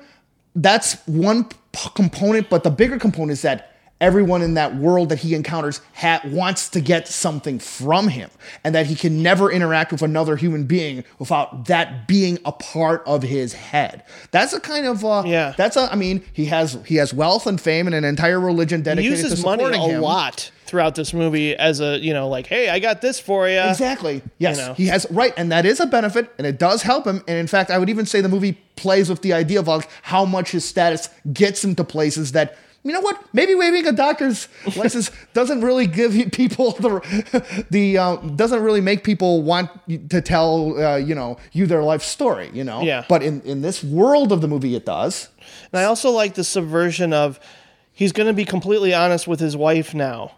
[0.55, 5.19] That's one p- component, but the bigger component is that everyone in that world that
[5.19, 8.29] he encounters ha- wants to get something from him,
[8.63, 13.03] and that he can never interact with another human being without that being a part
[13.05, 14.03] of his head.
[14.31, 15.53] That's a kind of uh, Yeah.
[15.57, 15.91] That's a.
[15.91, 19.17] I mean, he has he has wealth and fame and an entire religion He dedicated
[19.17, 20.01] to uses money supporting a him.
[20.01, 23.59] lot throughout this movie as a you know like hey I got this for you.
[23.59, 24.21] Exactly.
[24.37, 24.73] Yes, know.
[24.73, 27.23] he has right, and that is a benefit, and it does help him.
[27.27, 29.89] And in fact, I would even say the movie plays with the idea of like
[30.03, 33.21] how much his status gets him to places that you know what?
[33.33, 34.47] Maybe waiving a doctor's
[34.77, 39.69] license doesn't really give people the the uh, doesn't really make people want
[40.09, 42.49] to tell uh, you know you their life story.
[42.53, 42.81] You know.
[42.81, 43.05] Yeah.
[43.09, 45.29] But in in this world of the movie, it does.
[45.71, 47.39] And I also like the subversion of
[47.91, 50.33] he's going to be completely honest with his wife now.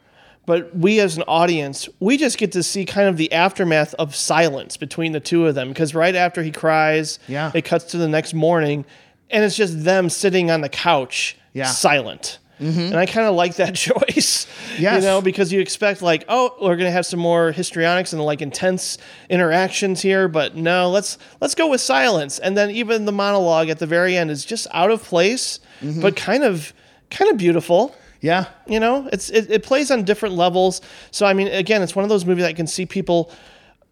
[0.46, 4.16] But we as an audience, we just get to see kind of the aftermath of
[4.16, 7.52] silence between the two of them because right after he cries, Yeah.
[7.54, 8.86] it cuts to the next morning
[9.30, 11.66] and it's just them sitting on the couch Yeah.
[11.66, 11.74] Mm-hmm.
[11.74, 12.40] silent.
[12.62, 14.46] And I kind of like that choice.
[14.78, 18.42] You know, because you expect like, oh, we're gonna have some more histrionics and like
[18.42, 18.98] intense
[19.30, 22.38] interactions here, but no, let's let's go with silence.
[22.38, 26.02] And then even the monologue at the very end is just out of place, Mm-hmm.
[26.02, 26.74] but kind of
[27.10, 27.96] kind of beautiful.
[28.20, 28.48] Yeah.
[28.68, 30.82] You know, it's it, it plays on different levels.
[31.12, 33.32] So I mean, again, it's one of those movies that I can see people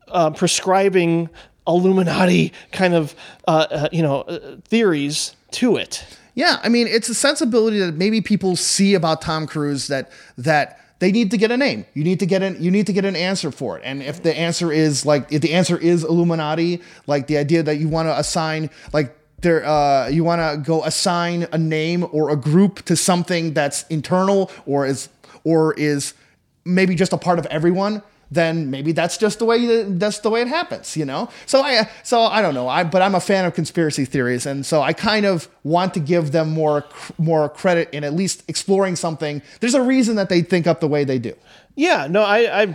[0.09, 1.29] uh, prescribing
[1.67, 3.15] Illuminati kind of
[3.47, 6.05] uh, uh, you know uh, theories to it.
[6.35, 10.79] Yeah, I mean, it's a sensibility that maybe people see about Tom Cruise that that
[10.99, 11.85] they need to get a name.
[11.93, 13.83] You need to get an you need to get an answer for it.
[13.85, 17.77] And if the answer is like if the answer is Illuminati, like the idea that
[17.77, 22.29] you want to assign like there uh you want to go assign a name or
[22.31, 25.09] a group to something that's internal or is
[25.43, 26.13] or is
[26.65, 30.41] maybe just a part of everyone then maybe that's just the way that's the way
[30.41, 33.45] it happens you know so i so i don't know i but i'm a fan
[33.45, 36.83] of conspiracy theories and so i kind of want to give them more
[37.17, 40.87] more credit in at least exploring something there's a reason that they think up the
[40.87, 41.33] way they do
[41.77, 42.65] Yeah, no, I, I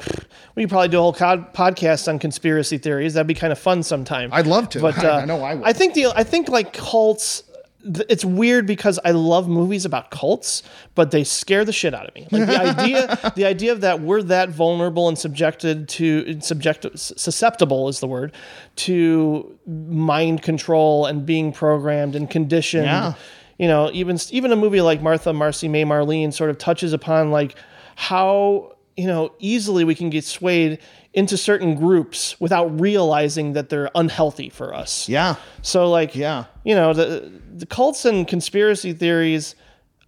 [0.55, 3.15] we could probably do a whole cod, podcast on conspiracy theories.
[3.15, 4.31] That'd be kind of fun sometime.
[4.33, 4.81] I'd love to.
[4.81, 5.67] But I- uh, I know I would.
[5.67, 7.43] I think the I think like cults.
[7.85, 10.63] It's weird because I love movies about cults,
[10.95, 12.29] but they scare the shit out of me.
[12.31, 18.01] Like the idea, the idea of that we're that vulnerable and subjected to susceptible is
[18.01, 18.33] the word
[18.77, 23.15] to mind control and being programmed and conditioned Yeah.
[23.59, 27.31] you know even even a movie like martha marcy may marlene sort of touches upon
[27.31, 27.57] like
[27.97, 30.79] how you know easily we can get swayed
[31.15, 36.45] into certain groups without realizing that they're unhealthy for us yeah so like Yeah.
[36.65, 39.55] you know the the cults and conspiracy theories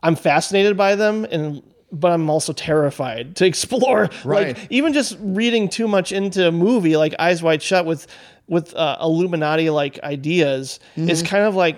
[0.02, 4.56] i'm fascinated by them and but i'm also terrified to explore Right.
[4.56, 8.06] like even just reading too much into a movie like eyes wide shut with
[8.46, 11.76] with uh, illuminati like ideas is kind of like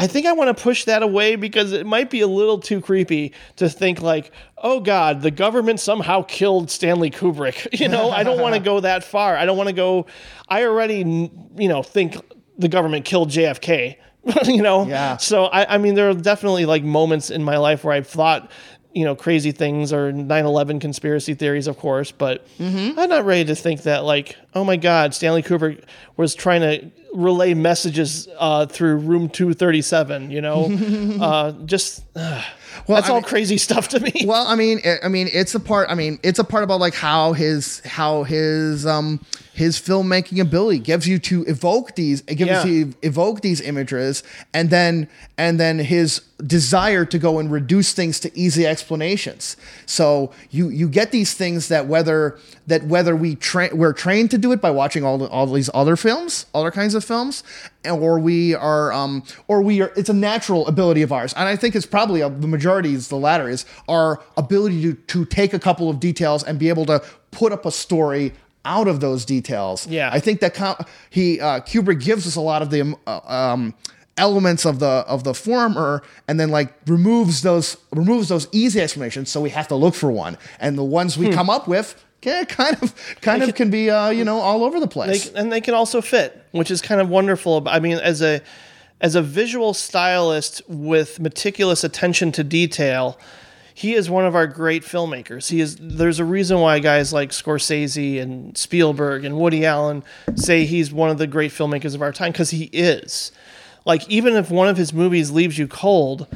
[0.00, 2.80] I think I want to push that away because it might be a little too
[2.80, 4.30] creepy to think like,
[4.62, 7.66] oh God, the government somehow killed Stanley Kubrick.
[7.78, 9.36] You know, I don't want to go that far.
[9.36, 10.06] I don't want to go.
[10.48, 10.98] I already,
[11.56, 12.16] you know, think
[12.58, 13.96] the government killed JFK.
[14.44, 14.86] you know?
[14.86, 15.16] Yeah.
[15.16, 18.50] So I, I mean, there are definitely like moments in my life where I've thought,
[18.92, 22.98] you know, crazy things or 9/11 conspiracy theories, of course, but Mm-hmm.
[22.98, 25.84] I'm not ready to think that like, oh my God, Stanley Kubrick
[26.16, 30.30] was trying to relay messages uh, through room 237.
[30.30, 32.42] You know, uh, just uh,
[32.86, 34.12] that's I all mean- crazy stuff to me.
[34.26, 35.90] Well, I mean, I- I mean, it's a part.
[35.90, 39.24] I mean, it's a part about like how his how his um
[39.54, 42.64] his filmmaking ability gives you to evoke these, it gives Yeah.
[42.64, 44.22] you to evoke these images,
[44.54, 49.56] and then and then his desire to go and reduce things to easy explanations.
[49.86, 54.38] So you you get these things that whether that whether we train we're trained to
[54.38, 57.42] do it by watching all the, all these other films, other kinds of films,
[57.84, 61.56] or we are um or we are it's a natural ability of ours, and I
[61.56, 65.54] think it's probably uh the majority is the latter is our ability to to take
[65.54, 68.32] a couple of details and be able to put up a story
[68.64, 69.86] out of those details.
[69.86, 70.10] Yeah.
[70.12, 70.76] I think that com-
[71.10, 73.74] he uh, Kubrick gives us a lot of the um, uh, um,
[74.18, 79.30] elements of the of the former, and then like removes those removes those easy explanations.
[79.30, 82.04] So we have to look for one, and the ones we come up with.
[82.22, 85.28] Yeah, kind of, kind of can be, uh, you know, all over the they, place.
[85.30, 87.62] and they can also fit, which is kind of wonderful.
[87.68, 88.40] I mean, as a
[89.00, 93.18] as a visual stylist with meticulous attention to detail,
[93.72, 95.50] he is one of our great filmmakers.
[95.50, 95.76] He is.
[95.80, 100.02] There's a reason why guys like Scorsese and Spielberg and Woody Allen
[100.34, 103.30] say he's one of the great filmmakers of our time because he is.
[103.84, 106.26] Like even if one of his movies leaves you cold,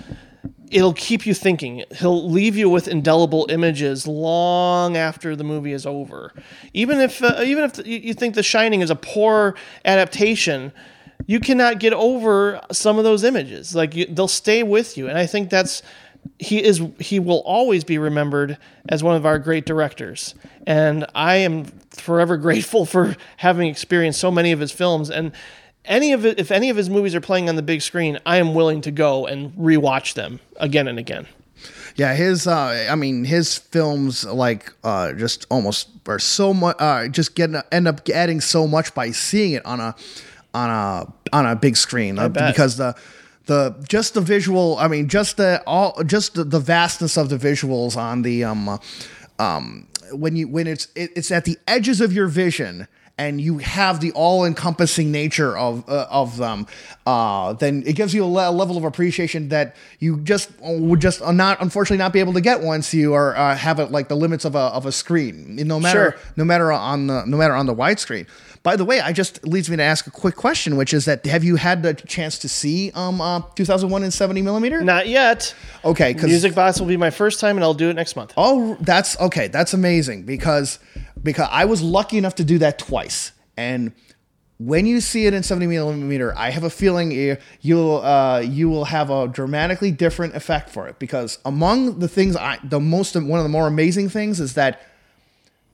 [0.73, 1.85] it'll keep you thinking.
[1.97, 6.33] He'll leave you with indelible images long after the movie is over.
[6.73, 10.73] Even if uh, even if you think The Shining is a poor adaptation,
[11.27, 13.75] you cannot get over some of those images.
[13.75, 15.83] Like you, they'll stay with you, and I think that's
[16.39, 20.35] he is he will always be remembered as one of our great directors.
[20.67, 25.33] And I am forever grateful for having experienced so many of his films and
[25.85, 28.37] any of it, if any of his movies are playing on the big screen, I
[28.37, 31.27] am willing to go and rewatch them again and again.
[31.97, 37.09] Yeah, his uh I mean his films like uh just almost are so much uh
[37.09, 39.95] just get end up adding so much by seeing it on a
[40.55, 42.95] on a on a big screen uh, because the
[43.47, 47.37] the just the visual I mean just the all just the, the vastness of the
[47.37, 48.81] visuals on the um
[49.39, 53.59] um when you when it's it, it's at the edges of your vision and you
[53.59, 56.67] have the all-encompassing nature of uh, of them,
[57.07, 61.21] uh, then it gives you a le- level of appreciation that you just would just
[61.33, 64.17] not unfortunately not be able to get once you are uh, have it like the
[64.17, 65.57] limits of a of a screen.
[65.57, 66.21] No matter Sure.
[66.37, 68.27] no matter on the no matter on the widescreen.
[68.65, 71.27] By the way, I just leads me to ask a quick question, which is that
[71.27, 74.81] have you had the chance to see um uh, 2001 in 70 millimeter?
[74.83, 75.53] Not yet.
[75.85, 78.33] Okay, because Music Box will be my first time, and I'll do it next month.
[78.37, 79.49] Oh, that's okay.
[79.49, 80.79] That's amazing because
[81.23, 83.93] because I was lucky enough to do that twice, and
[84.59, 88.69] when you see it in 70 millimeter, I have a feeling you- you'll uh, you
[88.69, 91.01] will have a dramatically different effect for it.
[91.01, 94.81] Because among the things, I the most one of the more amazing things is that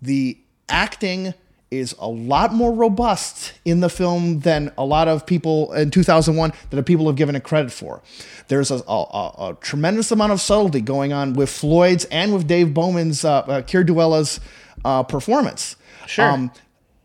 [0.00, 1.34] the acting
[1.70, 6.50] is a lot more robust in the film than a lot of people in 2001
[6.70, 8.00] that people have given it credit for.
[8.48, 9.02] There's a, a,
[9.50, 13.60] a- tremendous amount of subtlety going on with Floyd's and with Dave Bowman's, uh, uh,
[13.60, 14.40] Dullea's
[14.88, 15.76] uh, performance.
[16.06, 16.50] Sure.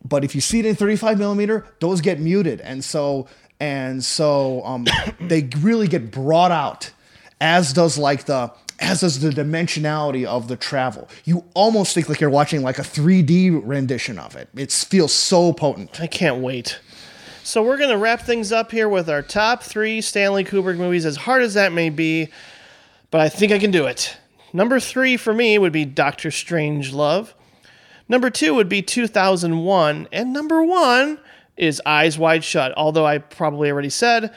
[0.06, 3.28] but if you see it in 35 millimeter, those get muted, and so
[3.60, 4.86] and so um,
[5.20, 6.92] they really get brought out,
[7.42, 11.10] as does like the as does the dimensionality of the travel.
[11.26, 14.50] You almost think like you're watching like a 3D rendition of it.
[14.56, 16.02] It feels so potent.
[16.02, 16.80] I can't wait.
[17.44, 21.06] So we're gonna wrap things up here with our top three Stanley Kubrick movies.
[21.06, 22.30] As hard as that may be,
[23.12, 24.16] but I think I can do it.
[24.54, 27.34] Number three for me would be Doctor Strangelove.
[28.14, 30.08] Number two would be 2001.
[30.12, 31.18] And number one
[31.58, 32.72] is Eyes Wide Shut.
[32.78, 34.32] Although I probably already said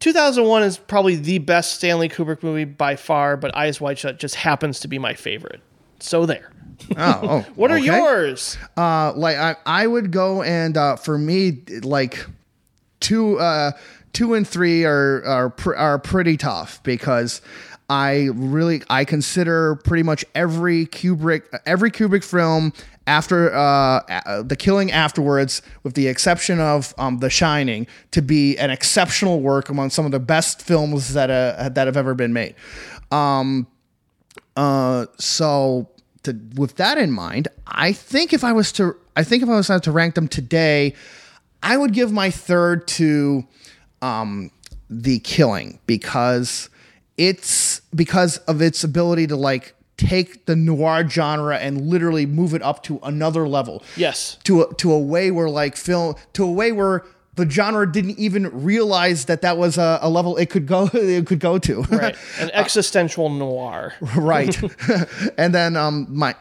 [0.00, 4.34] 2001 is probably the best Stanley Kubrick movie by far, but Eyes Wide Shut just
[4.34, 5.62] happens to be my favorite.
[5.98, 6.52] So there.
[6.94, 7.86] Oh, oh What are okay.
[7.86, 8.58] yours?
[8.76, 12.26] Uh, like I, I would go and uh, for me, like
[13.00, 13.72] two, uh,
[14.12, 17.40] two and three are are pr- are pretty tough because
[17.88, 22.72] I really I consider pretty much every Kubrick every Kubrick film
[23.06, 28.70] after uh, the killing afterwards, with the exception of um, The Shining, to be an
[28.70, 32.54] exceptional work among some of the best films that uh, that have ever been made.
[33.10, 33.66] Um,
[34.56, 35.88] uh, so
[36.24, 39.56] to, with that in mind, I think if I was to, I think if I
[39.56, 40.94] was to rank them today,
[41.62, 43.44] I would give my third to
[44.02, 44.50] um,
[44.90, 46.68] the Killing because
[47.16, 52.62] it's because of its ability to like take the noir genre and literally move it
[52.62, 54.38] up to another level Yes.
[54.44, 58.18] to a, to a way where like film to a way where the genre didn't
[58.18, 61.82] even realize that that was a, a level it could go it could go to.
[61.82, 62.16] Right.
[62.40, 63.94] An existential noir.
[64.16, 64.56] right.
[65.38, 66.34] and then um my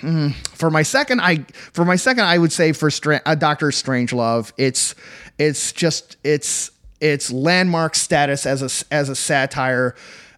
[0.00, 3.68] mm, for my second I for my second I would say for Stra- uh, Doctor
[3.68, 4.94] Strangelove it's
[5.38, 9.94] it's just it's it's landmark status as a as a satire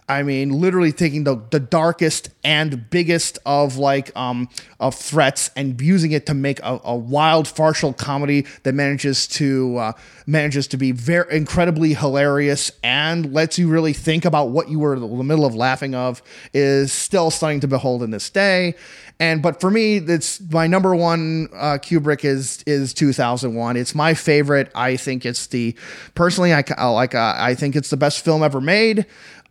[0.08, 5.81] I mean, literally taking the, the darkest and biggest of like um of threats and
[5.81, 9.92] using it to make a, a wild farcical comedy that manages to uh,
[10.26, 14.94] manages to be very incredibly hilarious and lets you really think about what you were
[14.94, 18.74] in the middle of laughing of is still stunning to behold in this day.
[19.20, 23.76] And but for me, it's my number one uh, Kubrick is is 2001.
[23.76, 24.73] It's my favorite.
[24.74, 25.76] I think it's the
[26.15, 29.07] personally I like uh, I think it's the best film ever made.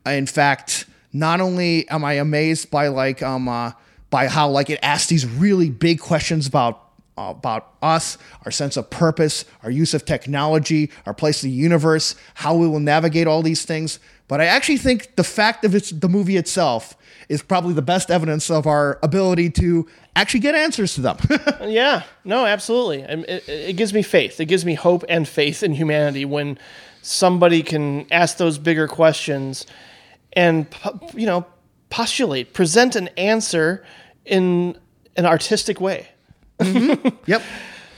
[0.05, 3.71] In fact, not only am I amazed by like um uh,
[4.09, 6.79] by how like it asks these really big questions about
[7.17, 11.55] uh, about us, our sense of purpose, our use of technology, our place in the
[11.55, 13.99] universe, how we will navigate all these things.
[14.27, 16.97] But I actually think the fact of it's the movie itself
[17.29, 21.17] is probably the best evidence of our ability to actually get answers to them.
[21.61, 23.01] yeah, no, absolutely.
[23.01, 24.39] It, it gives me faith.
[24.39, 26.57] It gives me hope and faith in humanity when
[27.01, 29.65] somebody can ask those bigger questions
[30.35, 30.67] and
[31.13, 31.45] you know
[31.89, 33.83] postulate, present an answer
[34.25, 34.77] in
[35.15, 36.07] an artistic way.
[36.59, 37.09] Mm-hmm.
[37.25, 37.41] yep.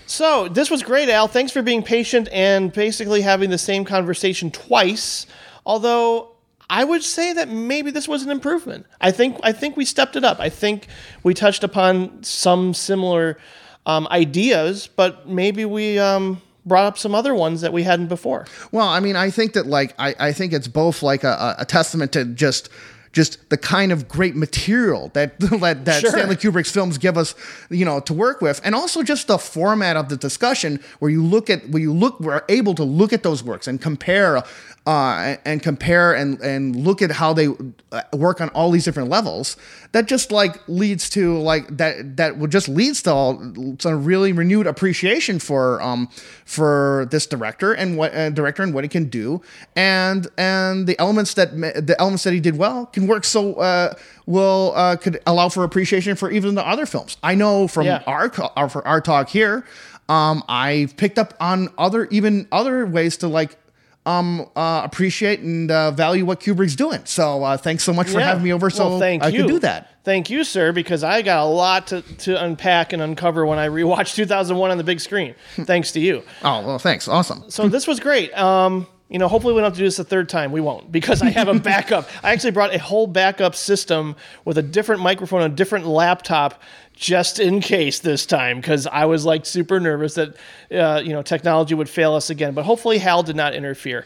[0.07, 1.27] So this was great, Al.
[1.27, 5.25] Thanks for being patient and basically having the same conversation twice.
[5.65, 6.35] Although
[6.69, 8.85] I would say that maybe this was an improvement.
[9.01, 10.39] I think I think we stepped it up.
[10.39, 10.88] I think
[11.23, 13.38] we touched upon some similar
[13.85, 18.45] um, ideas, but maybe we um, brought up some other ones that we hadn't before.
[18.71, 21.65] Well, I mean, I think that like I, I think it's both like a, a
[21.65, 22.69] testament to just
[23.15, 26.11] just the kind of great material that that, that sure.
[26.11, 27.33] Stanley Kubrick's films give us,
[27.69, 31.23] you know, to work with, and also just the format of the discussion where you
[31.23, 34.43] look at where you look we're able to look at those works and compare
[34.85, 37.47] uh, and compare and and look at how they
[37.91, 39.57] uh, work on all these different levels
[39.93, 44.31] that just like leads to like that that would just leads to all to really
[44.31, 46.07] renewed appreciation for um
[46.45, 49.41] for this director and what uh, director and what he can do
[49.75, 53.91] and and the elements that the elements that he did well can work so uh
[54.27, 58.03] will uh could allow for appreciation for even the other films i know from yeah.
[58.05, 59.65] our, our for our talk here
[60.09, 63.57] um i've picked up on other even other ways to like
[64.06, 67.01] um, uh, appreciate and uh, value what Kubrick's doing.
[67.06, 68.27] So uh, thanks so much for yeah.
[68.27, 69.42] having me over so well, thank I you.
[69.42, 69.90] could do that.
[70.03, 73.67] Thank you, sir, because I got a lot to, to unpack and uncover when I
[73.67, 75.34] rewatched 2001 on the big screen.
[75.56, 76.24] thanks to you.
[76.43, 77.08] Oh, well, thanks.
[77.08, 77.50] Awesome.
[77.50, 78.32] So this was great.
[78.38, 80.51] Um, you know, hopefully we don't have to do this a third time.
[80.51, 82.09] We won't because I have a backup.
[82.24, 86.61] I actually brought a whole backup system with a different microphone, a different laptop
[86.95, 90.35] just in case this time because I was like super nervous that
[90.72, 92.53] uh, you know technology would fail us again.
[92.53, 94.06] But hopefully Hal did not interfere.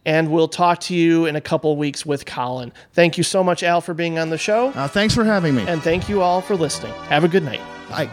[0.06, 2.72] And we'll talk to you in a couple weeks with Colin.
[2.94, 4.70] Thank you so much, Al, for being on the show.
[4.70, 5.66] Uh, thanks for having me.
[5.68, 6.94] And thank you all for listening.
[7.10, 7.62] Have a good night.
[7.90, 8.10] Bye.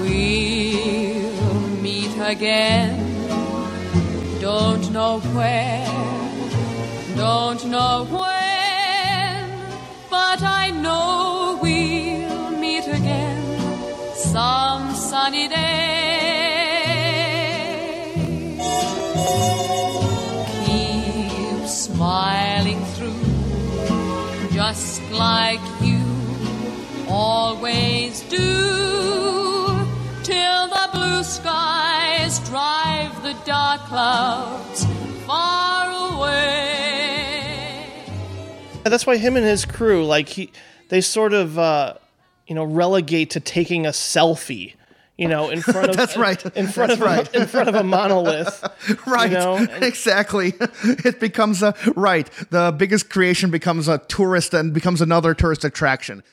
[0.00, 3.00] We'll meet again.
[4.40, 6.23] Don't know where
[7.16, 9.50] Don't know when,
[10.10, 13.40] but I know we'll meet again
[14.16, 15.54] some sunny day.
[20.66, 26.02] Keep smiling through, just like you
[27.08, 29.86] always do,
[30.24, 34.84] till the blue skies drive the dark clouds
[35.26, 36.83] far away.
[38.84, 40.52] That's why him and his crew, like he,
[40.88, 41.94] they sort of, uh,
[42.46, 44.74] you know, relegate to taking a selfie.
[45.16, 46.44] You know, in front of That's right.
[46.56, 47.34] in front That's of right.
[47.36, 48.64] in front of a monolith,
[49.06, 54.74] right You know, exactly it becomes a right the biggest creation becomes a tourist and
[54.74, 56.24] becomes another tourist attraction